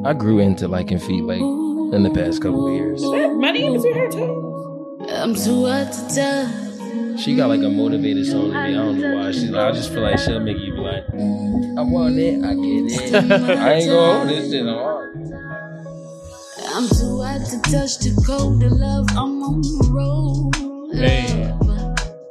I 0.06 0.14
grew 0.14 0.38
into 0.38 0.66
liking 0.68 0.98
feet 0.98 1.22
like 1.22 1.42
in 1.42 2.02
the 2.02 2.08
past 2.08 2.40
couple 2.40 2.66
of 2.66 2.72
years. 2.72 3.02
Is 3.02 3.10
there 3.10 3.34
money 3.34 3.66
in 3.66 3.74
your 3.74 3.92
hair 3.94 4.10
too? 4.10 5.06
I'm 5.10 5.34
too 5.34 5.66
hot 5.66 5.92
to 5.92 6.14
touch. 6.14 7.20
She 7.20 7.36
got 7.36 7.48
like 7.48 7.60
a 7.60 7.68
motivated 7.68 8.24
song 8.26 8.52
to 8.52 8.54
me. 8.54 8.56
I 8.56 8.70
don't 8.70 8.98
know 9.02 9.16
why. 9.16 9.32
She's 9.32 9.50
like, 9.50 9.66
I 9.66 9.72
just 9.72 9.92
feel 9.92 10.00
like 10.00 10.18
she'll 10.18 10.40
make 10.40 10.56
you 10.56 10.72
be 10.72 10.80
like, 10.80 11.04
I 11.10 11.82
want 11.82 12.18
it, 12.18 12.42
I 12.42 12.54
get 12.54 13.12
it. 13.12 13.14
I 13.58 13.72
ain't 13.74 13.90
gonna 13.90 14.16
hold 14.16 14.28
this 14.30 14.50
shit 14.50 14.66
on. 14.66 15.00
I'm 16.72 16.88
too 16.88 17.20
hot 17.20 17.44
to 17.50 17.60
touch 17.70 17.98
the 17.98 18.24
cold 18.26 18.62
of 18.62 18.72
love. 18.72 19.08
I'm 19.10 19.42
on 19.42 19.60
the 19.60 19.90
road. 19.92 20.96
Hey. 20.96 21.52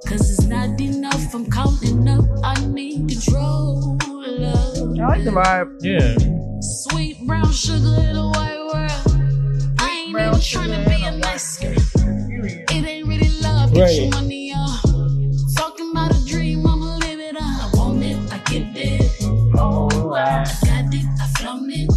Cause 0.09 0.31
it's 0.31 0.47
not 0.47 0.81
enough. 0.81 1.35
I'm 1.35 1.45
counting 1.51 2.07
up. 2.07 2.25
I 2.43 2.58
need 2.79 3.09
control. 3.09 3.97
Love. 4.27 4.99
I 4.99 5.07
like 5.07 5.23
the 5.23 5.31
vibe. 5.31 5.69
Yeah. 5.81 6.15
Sweet 6.61 7.25
brown 7.27 7.51
sugar 7.51 7.95
in 8.09 8.15
a 8.15 8.27
white 8.29 8.59
world. 8.71 9.75
I 9.79 10.03
ain't 10.03 10.11
brown 10.13 10.29
even 10.35 10.41
trying 10.41 10.71
to 10.83 10.89
be 10.89 11.03
a 11.03 11.09
a 11.09 11.17
nice 11.17 11.59
girl. 11.59 11.73
It 11.73 12.85
ain't 12.85 13.07
really 13.07 13.29
love. 13.41 13.73
Get 13.73 13.81
Right. 13.81 14.01
your 14.01 14.09
money 14.11 14.53
on. 14.53 15.33
Talking 15.55 15.91
about 15.91 16.15
a 16.15 16.25
dream, 16.25 16.65
I'ma 16.65 16.97
live 16.97 17.19
it 17.19 17.35
on. 17.35 17.43
I 17.43 17.69
want 17.73 18.03
it, 18.03 18.17
I 18.33 18.37
get 18.49 18.67
it. 18.75 19.11
Oh, 19.57 20.13
I 20.13 20.45
got 20.65 20.93
it, 20.93 21.05
I 21.23 21.27
flown 21.37 21.69
it. 21.71 21.89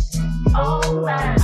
Oh, 0.54 1.06
I 1.06 1.36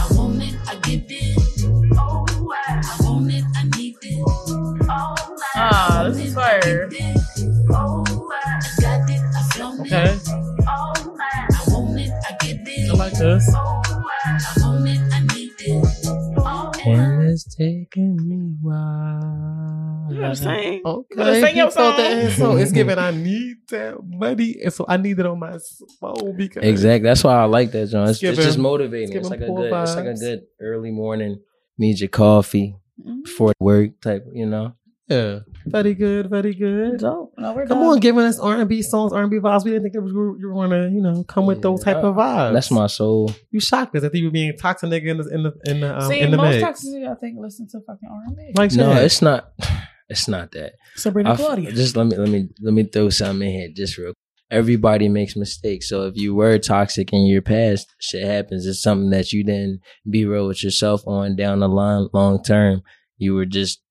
it's 17.91 17.95
taking 17.95 18.29
me 18.29 18.55
wild. 18.63 20.11
You 20.11 20.17
know 20.17 20.21
what 20.23 20.29
I'm 20.31 20.35
saying? 20.35 20.83
Okay. 20.85 21.41
Sing 21.41 21.57
your 21.57 21.71
song. 21.71 21.97
that. 21.97 22.33
So 22.33 22.57
it's 22.57 22.73
giving. 22.73 22.99
I 22.99 23.11
need 23.11 23.57
that 23.71 23.97
money, 24.05 24.57
and 24.63 24.73
so 24.73 24.85
I 24.89 24.97
need 24.97 25.19
it 25.19 25.27
on 25.27 25.39
my 25.39 25.59
phone 26.01 26.37
because 26.37 26.65
Exactly. 26.65 27.09
That's 27.09 27.25
why 27.25 27.35
I 27.37 27.45
like 27.45 27.73
that, 27.73 27.89
John. 27.89 28.09
It's, 28.09 28.23
It's 28.23 28.39
it's 28.39 28.47
just 28.47 28.59
motivating. 28.59 29.09
it's 29.09 29.17
It's, 29.17 29.29
like 29.31 29.41
a 29.41 29.43
giving 29.43 29.57
good. 29.57 29.71
poor 29.71 29.83
It's 29.83 29.95
like 29.97 30.07
a 30.07 30.09
vibes. 30.09 30.21
good 30.21 30.41
early 30.61 30.91
morning. 30.91 31.41
Need 31.79 32.01
your 32.01 32.09
coffee 32.09 32.77
Mm-hmm. 33.01 33.23
before 33.23 33.53
work 33.61 34.01
type. 34.01 34.25
You 34.33 34.47
know. 34.47 34.75
Yeah, 35.09 35.39
very 35.65 35.95
good, 35.95 36.29
very 36.29 36.55
good. 36.55 36.99
Dope. 36.99 37.33
No, 37.39 37.55
we're 37.55 37.67
Come 37.67 37.79
done. 37.79 37.87
on, 37.89 38.01
giving 38.01 38.25
us 38.25 38.39
R 38.39 38.57
and 38.57 38.69
B 38.69 38.83
songs, 38.83 39.13
R 39.13 39.23
and 39.23 39.31
B 39.31 39.39
vibes. 39.39 39.65
We 39.65 39.71
didn't 39.71 39.85
think 39.85 39.95
it 39.95 40.01
was 40.01 40.13
you 40.13 40.49
were 40.49 40.53
going 40.53 40.71
to, 40.71 40.91
you 40.95 41.01
know, 41.01 41.25
come 41.25 41.47
with 41.47 41.63
those 41.63 41.83
type 41.83 41.97
of 41.97 42.17
vibes. 42.17 42.53
That's 42.53 42.71
my 42.71 42.89
soul. 42.89 43.33
You 43.51 43.61
shocked 43.61 43.97
us. 43.97 44.05
I 44.05 44.09
think 44.11 44.21
you 44.21 44.27
were 44.27 44.33
being 44.33 44.55
toxic 44.57 44.91
nigga 44.91 45.07
in 45.09 45.17
the 45.19 45.29
in 45.29 45.43
the 45.45 45.53
in 45.65 45.81
the, 45.81 45.97
um, 45.99 46.09
See, 46.11 46.21
in 46.21 46.31
the 46.31 46.37
most 46.37 46.61
mix. 46.61 46.85
toxicity, 46.85 47.11
I 47.11 47.15
think, 47.15 47.37
listen 47.41 47.67
to 47.69 47.81
fucking 47.87 48.09
R&B. 48.09 48.53
Like 48.57 48.73
No, 48.73 48.93
it's 48.93 49.23
not. 49.23 49.53
It's 50.11 50.27
not 50.27 50.53
that. 50.53 50.73
Sabrina 50.97 51.33
I 51.33 51.37
Claudio. 51.37 51.71
Just 51.71 51.95
let 51.95 52.07
me 52.07 52.17
let 52.17 52.31
me 52.31 52.49
let 52.63 52.73
me 52.73 52.83
throw 52.85 53.11
something 53.11 53.47
in 53.47 53.55
here 53.55 53.69
just 53.77 53.99
real. 53.99 54.15
Everybody 54.51 55.07
makes 55.11 55.37
mistakes. 55.37 55.87
So 55.91 56.07
if 56.07 56.17
you 56.17 56.35
were 56.35 56.59
toxic 56.59 57.13
in 57.13 57.27
your 57.27 57.43
past, 57.43 57.95
shit 58.01 58.25
happens. 58.27 58.67
It's 58.67 58.81
something 58.81 59.11
that 59.11 59.35
you 59.35 59.45
didn't 59.45 59.81
be 60.09 60.25
real 60.25 60.47
with 60.49 60.65
yourself 60.65 61.03
on 61.07 61.37
down 61.37 61.61
the 61.61 61.69
line 61.69 62.09
long 62.15 62.43
term. 62.43 62.81
You 63.19 63.35
were 63.35 63.45
just 63.45 63.83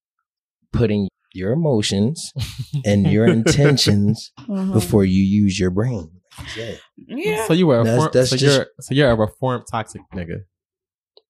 putting 0.74 1.08
your 1.34 1.52
emotions 1.52 2.34
and 2.86 3.08
your 3.08 3.26
intentions 3.28 4.32
Uh-huh. 4.50 4.74
before 4.74 5.06
you 5.06 5.22
use 5.24 5.60
your 5.60 5.70
brain. 5.72 6.12
That's 6.38 6.58
it. 6.58 6.82
Yeah. 7.08 7.46
So 7.48 7.54
you 7.54 7.68
were 7.68 7.82
a 7.82 7.84
That's- 7.84 8.00
form, 8.00 8.12
that's 8.14 8.30
so 8.30 8.38
just- 8.38 8.58
you're 8.58 8.66
so 8.82 8.96
you're 8.96 9.12
a 9.12 9.16
reformed 9.16 9.66
toxic 9.72 10.02
nigga. 10.14 10.42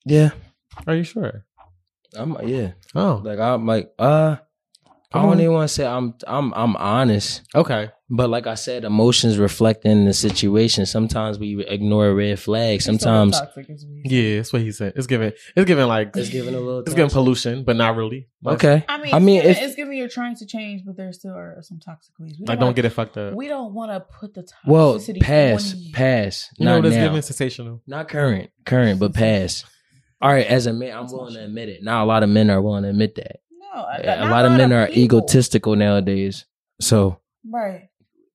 Yeah. 0.05 0.31
Are 0.85 0.95
you 0.95 1.03
sure? 1.03 1.45
I'm 2.15 2.37
yeah. 2.47 2.71
Oh, 2.95 3.21
Like 3.23 3.39
I'm 3.39 3.65
like 3.65 3.89
uh 3.99 4.37
I 5.11 5.19
Come 5.19 5.29
don't 5.29 5.39
even 5.39 5.53
want 5.53 5.69
to 5.69 5.73
say 5.73 5.85
I'm 5.85 6.13
I'm 6.27 6.53
I'm 6.53 6.75
honest. 6.75 7.43
okay. 7.55 7.89
But 8.09 8.29
like 8.29 8.47
I 8.47 8.55
said, 8.55 8.85
emotions 8.85 9.37
reflect 9.37 9.83
in 9.83 10.05
the 10.05 10.13
situation. 10.13 10.85
Sometimes 10.85 11.37
we 11.39 11.65
ignore 11.65 12.13
red 12.15 12.39
flags. 12.39 12.85
Sometimes 12.85 13.37
Yeah, 14.05 14.37
that's 14.37 14.53
what 14.53 14.61
he 14.61 14.71
said. 14.71 14.93
It's 14.95 15.07
giving. 15.07 15.33
It's 15.57 15.65
giving 15.65 15.87
like 15.87 16.15
it's 16.15 16.29
giving 16.29 16.55
a 16.55 16.59
little. 16.59 16.79
it's 16.79 16.93
giving 16.93 17.09
pollution, 17.09 17.65
but 17.65 17.75
not 17.75 17.97
really. 17.97 18.29
Like, 18.41 18.63
Okay. 18.63 18.85
I 18.87 18.97
mean, 19.01 19.13
I 19.13 19.19
mean, 19.19 19.41
it's, 19.41 19.59
it's 19.59 19.75
giving 19.75 19.97
you're 19.97 20.07
trying 20.07 20.37
to 20.37 20.45
change, 20.45 20.83
but 20.85 20.95
there 20.95 21.11
still 21.11 21.33
are 21.35 21.57
some 21.61 21.79
toxic 21.79 22.13
ways. 22.17 22.35
We 22.39 22.45
Like, 22.45 22.59
wanna- 22.59 22.67
don't 22.67 22.75
get 22.77 22.85
it 22.85 22.91
fucked 22.91 23.17
up. 23.17 23.33
We 23.33 23.49
don't 23.49 23.73
want 23.73 23.91
to 23.91 23.99
put 23.99 24.33
the 24.33 24.43
toxicity 24.43 24.67
Well, 24.67 24.93
on 24.93 25.19
pass, 25.19 25.73
you. 25.75 25.91
pass. 25.93 26.49
You 26.57 26.65
know 26.65 26.75
Not 26.75 26.83
that's 26.83 26.95
now. 26.95 27.07
giving 27.07 27.21
sensational. 27.23 27.81
Not 27.87 28.07
current, 28.07 28.51
current, 28.65 29.01
but 29.01 29.13
pass. 29.13 29.65
All 30.21 30.31
right, 30.31 30.47
as 30.47 30.65
a 30.65 30.71
man, 30.71 30.95
I'm 30.97 31.07
willing 31.11 31.33
to 31.33 31.43
admit 31.43 31.67
it. 31.67 31.83
Not 31.83 32.03
a 32.03 32.05
lot 32.05 32.23
of 32.23 32.29
men 32.29 32.49
are 32.49 32.61
willing 32.61 32.83
to 32.83 32.89
admit 32.89 33.15
that. 33.15 33.41
No, 33.51 33.81
I- 33.81 33.99
Yeah, 34.01 34.15
not 34.21 34.27
a 34.27 34.31
lot 34.31 34.45
of 34.45 34.51
men 34.53 34.71
are 34.71 34.87
people. 34.87 35.03
egotistical 35.19 35.75
nowadays. 35.75 36.45
So 36.79 37.19
Right. 37.49 37.89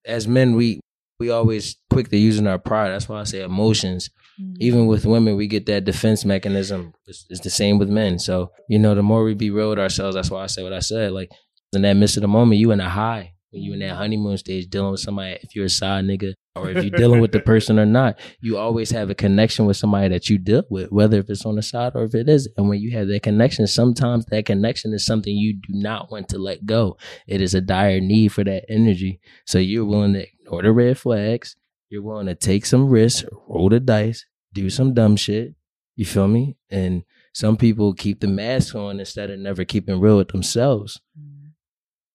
As 0.04 0.26
men, 0.26 0.54
we 0.54 0.80
we 1.18 1.30
always 1.30 1.76
quick 1.90 2.08
to 2.08 2.16
using 2.16 2.46
our 2.46 2.58
pride. 2.58 2.90
That's 2.90 3.08
why 3.08 3.20
I 3.20 3.24
say 3.24 3.42
emotions. 3.42 4.10
Mm-hmm. 4.40 4.54
Even 4.60 4.86
with 4.86 5.06
women, 5.06 5.36
we 5.36 5.46
get 5.46 5.66
that 5.66 5.84
defense 5.84 6.24
mechanism. 6.24 6.94
It's, 7.06 7.26
it's 7.28 7.40
the 7.40 7.50
same 7.50 7.78
with 7.78 7.88
men. 7.88 8.18
So 8.18 8.50
you 8.68 8.78
know, 8.78 8.94
the 8.94 9.02
more 9.02 9.24
we 9.24 9.34
be 9.34 9.50
real 9.50 9.70
with 9.70 9.78
ourselves, 9.78 10.16
that's 10.16 10.30
why 10.30 10.42
I 10.42 10.46
say 10.46 10.62
what 10.62 10.72
I 10.72 10.80
said. 10.80 11.12
Like 11.12 11.30
in 11.72 11.82
that 11.82 11.94
midst 11.94 12.16
of 12.16 12.22
the 12.22 12.28
moment, 12.28 12.60
you 12.60 12.70
in 12.70 12.80
a 12.80 12.88
high. 12.88 13.31
When 13.52 13.62
you 13.62 13.74
in 13.74 13.80
that 13.80 13.96
honeymoon 13.96 14.38
stage, 14.38 14.68
dealing 14.68 14.92
with 14.92 15.00
somebody, 15.00 15.38
if 15.42 15.54
you're 15.54 15.66
a 15.66 15.70
side 15.70 16.06
nigga 16.06 16.32
or 16.56 16.70
if 16.70 16.82
you're 16.82 16.98
dealing 16.98 17.20
with 17.20 17.32
the 17.32 17.40
person 17.40 17.78
or 17.78 17.84
not, 17.84 18.18
you 18.40 18.56
always 18.56 18.90
have 18.90 19.10
a 19.10 19.14
connection 19.14 19.66
with 19.66 19.76
somebody 19.76 20.08
that 20.08 20.30
you 20.30 20.38
deal 20.38 20.64
with, 20.70 20.90
whether 20.90 21.18
if 21.18 21.28
it's 21.28 21.44
on 21.44 21.56
the 21.56 21.62
side 21.62 21.92
or 21.94 22.04
if 22.04 22.14
it 22.14 22.30
is. 22.30 22.48
And 22.56 22.70
when 22.70 22.80
you 22.80 22.96
have 22.96 23.08
that 23.08 23.22
connection, 23.22 23.66
sometimes 23.66 24.24
that 24.26 24.46
connection 24.46 24.94
is 24.94 25.04
something 25.04 25.36
you 25.36 25.54
do 25.54 25.68
not 25.68 26.10
want 26.10 26.30
to 26.30 26.38
let 26.38 26.64
go. 26.64 26.96
It 27.26 27.42
is 27.42 27.54
a 27.54 27.60
dire 27.60 28.00
need 28.00 28.32
for 28.32 28.42
that 28.42 28.64
energy. 28.70 29.20
So 29.46 29.58
you're 29.58 29.84
willing 29.84 30.14
to 30.14 30.26
ignore 30.26 30.62
the 30.62 30.72
red 30.72 30.98
flags. 30.98 31.54
You're 31.90 32.02
willing 32.02 32.26
to 32.26 32.34
take 32.34 32.64
some 32.64 32.88
risks, 32.88 33.28
roll 33.46 33.68
the 33.68 33.78
dice, 33.78 34.24
do 34.54 34.70
some 34.70 34.94
dumb 34.94 35.16
shit. 35.16 35.54
You 35.94 36.06
feel 36.06 36.26
me? 36.26 36.56
And 36.70 37.02
some 37.34 37.58
people 37.58 37.92
keep 37.92 38.20
the 38.20 38.28
mask 38.28 38.74
on 38.74 38.98
instead 38.98 39.30
of 39.30 39.38
never 39.38 39.64
keeping 39.64 40.00
real 40.00 40.16
with 40.16 40.28
themselves. 40.28 41.00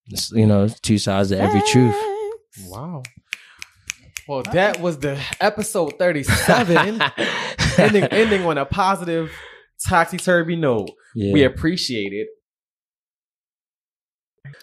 It's, 0.10 0.32
you 0.32 0.46
know, 0.46 0.68
two 0.68 0.98
sides 0.98 1.30
to 1.30 1.40
every 1.40 1.62
truth. 1.62 1.96
Wow. 2.68 3.04
Well, 4.28 4.44
that 4.54 4.80
was 4.82 5.00
the 5.00 5.20
episode 5.40 5.98
37. 6.00 7.02
ending, 7.78 8.04
ending 8.06 8.46
on 8.46 8.58
a 8.58 8.66
positive, 8.66 9.32
toxic 9.88 10.22
turvy 10.22 10.56
note. 10.56 10.90
Yeah. 11.16 11.34
We 11.34 11.44
appreciate 11.44 12.14
it. 12.14 12.28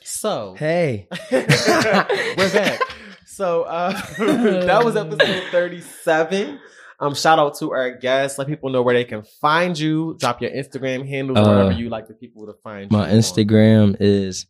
So, 0.03 0.55
Hey. 0.59 1.09
we're 1.33 2.53
back. 2.53 2.81
So, 3.27 3.63
uh, 3.63 3.93
that 4.19 4.85
was 4.85 4.97
episode 4.97 5.45
37. 5.51 6.61
Um, 7.01 7.15
shout 7.15 7.39
out 7.39 7.59
to 7.59 7.73
our 7.73 7.91
guests. 7.91 8.39
Let 8.39 8.47
people 8.47 8.71
know 8.71 8.83
where 8.83 8.95
they 8.95 9.05
can 9.05 9.25
find 9.41 9.79
you. 9.79 10.17
Drop 10.21 10.41
your 10.41 10.51
Instagram 10.53 11.07
handles, 11.07 11.39
Uh, 11.39 11.43
wherever 11.51 11.73
you 11.73 11.89
like 11.89 12.07
the 12.07 12.15
people 12.15 12.47
to 12.47 12.55
find 12.63 12.91
you. 12.91 12.97
My 12.97 13.11
on. 13.11 13.17
Instagram 13.17 13.97
is 13.99 14.47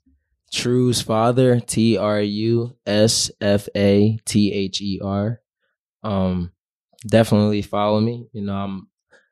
True's 0.55 1.02
Father, 1.02 1.60
T 1.60 1.97
R 1.98 2.20
U 2.20 2.76
S 2.86 3.31
F 3.40 3.68
A 3.76 4.18
T 4.24 4.52
H 4.52 4.81
E 4.81 5.01
R. 5.02 5.40
Um, 6.02 6.52
definitely 7.06 7.62
follow 7.62 8.01
me. 8.01 8.28
You 8.32 8.43
know, 8.43 8.55
I'm 8.55 8.89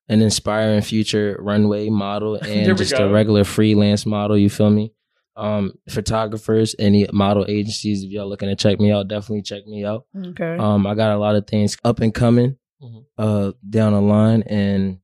an 0.08 0.20
inspiring 0.20 0.82
future 0.82 1.36
runway 1.40 1.88
model 1.90 2.34
and 2.42 2.76
just 2.76 2.92
go. 2.96 3.08
a 3.08 3.12
regular 3.12 3.44
freelance 3.44 4.04
model. 4.04 4.36
You 4.36 4.50
feel 4.50 4.70
me? 4.70 4.92
Um, 5.36 5.72
photographers, 5.88 6.74
any 6.78 7.06
model 7.12 7.46
agencies, 7.48 8.02
if 8.04 8.10
y'all 8.10 8.28
looking 8.28 8.48
to 8.50 8.56
check 8.56 8.78
me 8.80 8.92
out, 8.92 9.08
definitely 9.08 9.42
check 9.42 9.66
me 9.66 9.84
out. 9.84 10.04
Okay. 10.14 10.56
Um, 10.58 10.86
I 10.86 10.94
got 10.94 11.14
a 11.14 11.18
lot 11.18 11.36
of 11.36 11.46
things 11.46 11.76
up 11.84 12.00
and 12.00 12.12
coming 12.12 12.56
Mhm. 12.82 13.04
uh 13.16 13.52
down 13.70 13.92
the 13.94 14.00
line, 14.02 14.42
and 14.42 14.98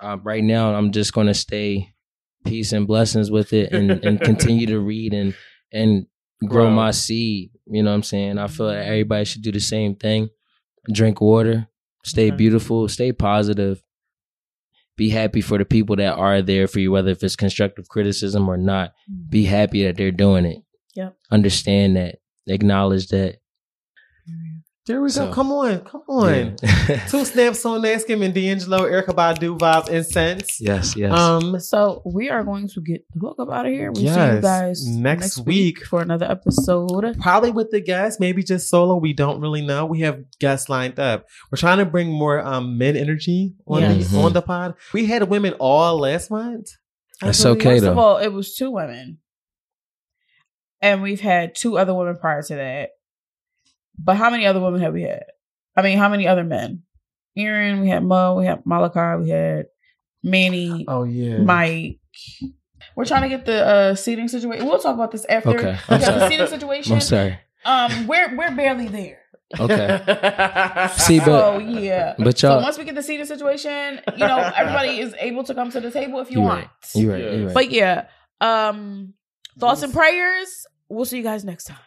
uh, 0.00 0.16
right 0.22 0.42
now 0.44 0.74
I'm 0.74 0.92
just 0.92 1.12
gonna 1.12 1.34
stay 1.34 1.93
peace 2.44 2.72
and 2.72 2.86
blessings 2.86 3.30
with 3.30 3.52
it, 3.52 3.72
and 3.72 3.90
and 4.04 4.20
continue 4.20 4.66
to 4.66 4.80
read 4.80 5.12
and 5.12 5.34
and 5.72 6.06
grow 6.46 6.70
my 6.70 6.90
seed. 6.90 7.50
You 7.66 7.82
know 7.82 7.90
what 7.90 7.96
I'm 7.96 8.02
saying? 8.02 8.38
I 8.38 8.46
feel 8.46 8.66
like 8.66 8.78
mm-hmm. 8.78 8.88
everybody 8.88 9.24
should 9.24 9.42
do 9.42 9.52
the 9.52 9.60
same 9.60 9.96
thing. 9.96 10.28
Drink 10.92 11.20
water, 11.20 11.68
stay 12.04 12.28
Okay. 12.28 12.36
beautiful, 12.36 12.88
stay 12.88 13.12
positive. 13.12 13.82
Be 14.96 15.10
happy 15.10 15.40
for 15.40 15.58
the 15.58 15.64
people 15.64 15.96
that 15.96 16.14
are 16.14 16.40
there 16.40 16.68
for 16.68 16.78
you, 16.78 16.92
whether 16.92 17.10
if 17.10 17.22
it's 17.24 17.34
constructive 17.34 17.88
criticism 17.88 18.48
or 18.48 18.56
not. 18.56 18.92
Be 19.28 19.42
mm-hmm. 19.42 19.50
happy 19.50 19.84
that 19.84 19.96
they're 19.96 20.12
doing 20.12 20.44
it. 20.44 20.58
Yep. 20.94 21.16
Understand 21.30 21.96
that. 21.96 22.16
Acknowledge 22.46 23.08
that. 23.08 23.38
There 24.86 25.00
we 25.00 25.08
So- 25.08 25.28
go. 25.28 25.32
Come 25.32 25.50
on. 25.50 25.80
Come 25.80 26.02
on. 26.08 26.56
Yeah. 26.62 27.06
Two 27.08 27.24
snaps 27.24 27.64
on 27.64 27.80
that. 27.80 28.06
Kim 28.06 28.20
and 28.20 28.34
D'Angelo, 28.34 28.80
Erykah 28.80 29.14
Badu 29.16 29.58
vibes, 29.58 29.88
incense. 29.88 30.60
yes, 30.60 30.94
yes. 30.94 31.10
Um, 31.18 31.58
So 31.58 32.02
we 32.04 32.28
are 32.28 32.44
going 32.44 32.68
to 32.68 32.80
get 32.82 33.02
the 33.14 33.20
fuck 33.20 33.36
up 33.38 33.48
out 33.50 33.64
of 33.64 33.72
here. 33.72 33.86
We'll 33.92 34.02
see 34.02 34.04
Yes. 34.04 34.34
you 34.36 34.40
guys 34.42 34.86
Next 34.86 35.38
week. 35.46 35.86
for 35.86 36.02
another 36.02 36.26
episode. 36.30 36.90
probably 37.18 37.50
with 37.50 37.70
the 37.70 37.80
guests, 37.80 38.20
maybe 38.20 38.42
just 38.42 38.68
solo. 38.68 38.96
We 38.96 39.14
don't 39.14 39.40
really 39.40 39.62
know. 39.64 39.86
We 39.86 40.00
have 40.00 40.22
guests 40.38 40.68
lined 40.68 40.98
up. 41.00 41.24
We're 41.50 41.56
trying 41.56 41.78
to 41.78 41.86
bring 41.86 42.10
more 42.12 42.40
um 42.40 42.76
men 42.76 42.94
energy 42.94 43.54
on 43.66 43.80
Yes. 43.80 44.10
the 44.10 44.18
on 44.18 44.34
the 44.34 44.42
pod. 44.42 44.74
We 44.92 45.06
had 45.06 45.22
women 45.30 45.54
all 45.58 45.98
last 46.00 46.30
month. 46.30 46.68
I 47.22 47.26
That's 47.26 47.42
believe. 47.42 47.56
okay 47.58 47.70
First 47.76 47.84
of 47.86 47.94
though. 47.94 48.00
all, 48.02 48.16
it 48.18 48.28
was 48.34 48.54
two 48.54 48.70
women, 48.70 49.18
and 50.82 51.00
we've 51.00 51.20
had 51.20 51.54
two 51.54 51.78
other 51.78 51.94
women 51.94 52.16
prior 52.18 52.42
to 52.42 52.54
that. 52.56 52.90
But 53.98 54.16
how 54.16 54.30
many 54.30 54.46
other 54.46 54.60
women 54.60 54.80
have 54.80 54.92
we 54.92 55.02
had? 55.02 55.24
I 55.76 55.82
mean, 55.82 55.98
how 55.98 56.08
many 56.08 56.26
other 56.26 56.44
men? 56.44 56.82
Aaron, 57.36 57.80
we 57.80 57.88
had 57.88 58.04
Mo, 58.04 58.36
we 58.36 58.46
had 58.46 58.64
Malachi, 58.64 59.22
we 59.22 59.30
had 59.30 59.66
Manny, 60.22 60.84
Oh 60.88 61.04
yeah. 61.04 61.38
Mike. 61.38 61.98
We're 62.96 63.04
trying 63.04 63.22
to 63.22 63.28
get 63.28 63.44
the 63.44 63.66
uh, 63.66 63.94
seating 63.96 64.28
situation. 64.28 64.66
We'll 64.66 64.78
talk 64.78 64.94
about 64.94 65.10
this 65.10 65.24
after. 65.28 65.50
Okay, 65.50 65.78
I'm 65.88 66.00
Okay, 66.00 66.18
the 66.18 66.28
seating 66.28 66.46
situation. 66.46 66.92
I'm 66.92 67.00
sorry. 67.00 67.38
Um, 67.64 68.06
we're 68.06 68.36
we're 68.36 68.54
barely 68.54 68.88
there. 68.88 69.20
Okay. 69.58 69.98
See, 70.96 71.18
but 71.18 71.24
so 71.24 71.58
yeah. 71.58 72.14
but 72.18 72.40
y'all, 72.42 72.62
once 72.62 72.78
we 72.78 72.84
get 72.84 72.94
the 72.94 73.02
seating 73.02 73.26
situation, 73.26 74.00
you 74.12 74.26
know, 74.26 74.52
everybody 74.56 75.00
is 75.00 75.14
able 75.18 75.44
to 75.44 75.54
come 75.54 75.70
to 75.72 75.80
the 75.80 75.90
table 75.90 76.20
if 76.20 76.30
you, 76.30 76.38
you 76.38 76.42
want. 76.42 76.60
right. 76.60 76.70
You 76.94 77.12
right. 77.12 77.32
You 77.32 77.46
right. 77.46 77.54
But 77.54 77.70
yeah, 77.70 78.06
um, 78.40 79.14
thoughts 79.58 79.82
and 79.82 79.92
prayers. 79.92 80.66
We'll 80.88 81.04
see 81.04 81.16
you 81.16 81.22
guys 81.22 81.44
next 81.44 81.64
time. 81.64 81.78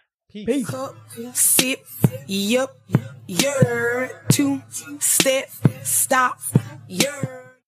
Peace. 0.46 0.68
Cup, 0.68 0.96
sip, 1.34 1.86
yup, 2.28 2.78
yer, 3.28 4.24
two, 4.30 4.62
step, 5.00 5.50
stop, 5.84 6.40
yer. 6.88 7.47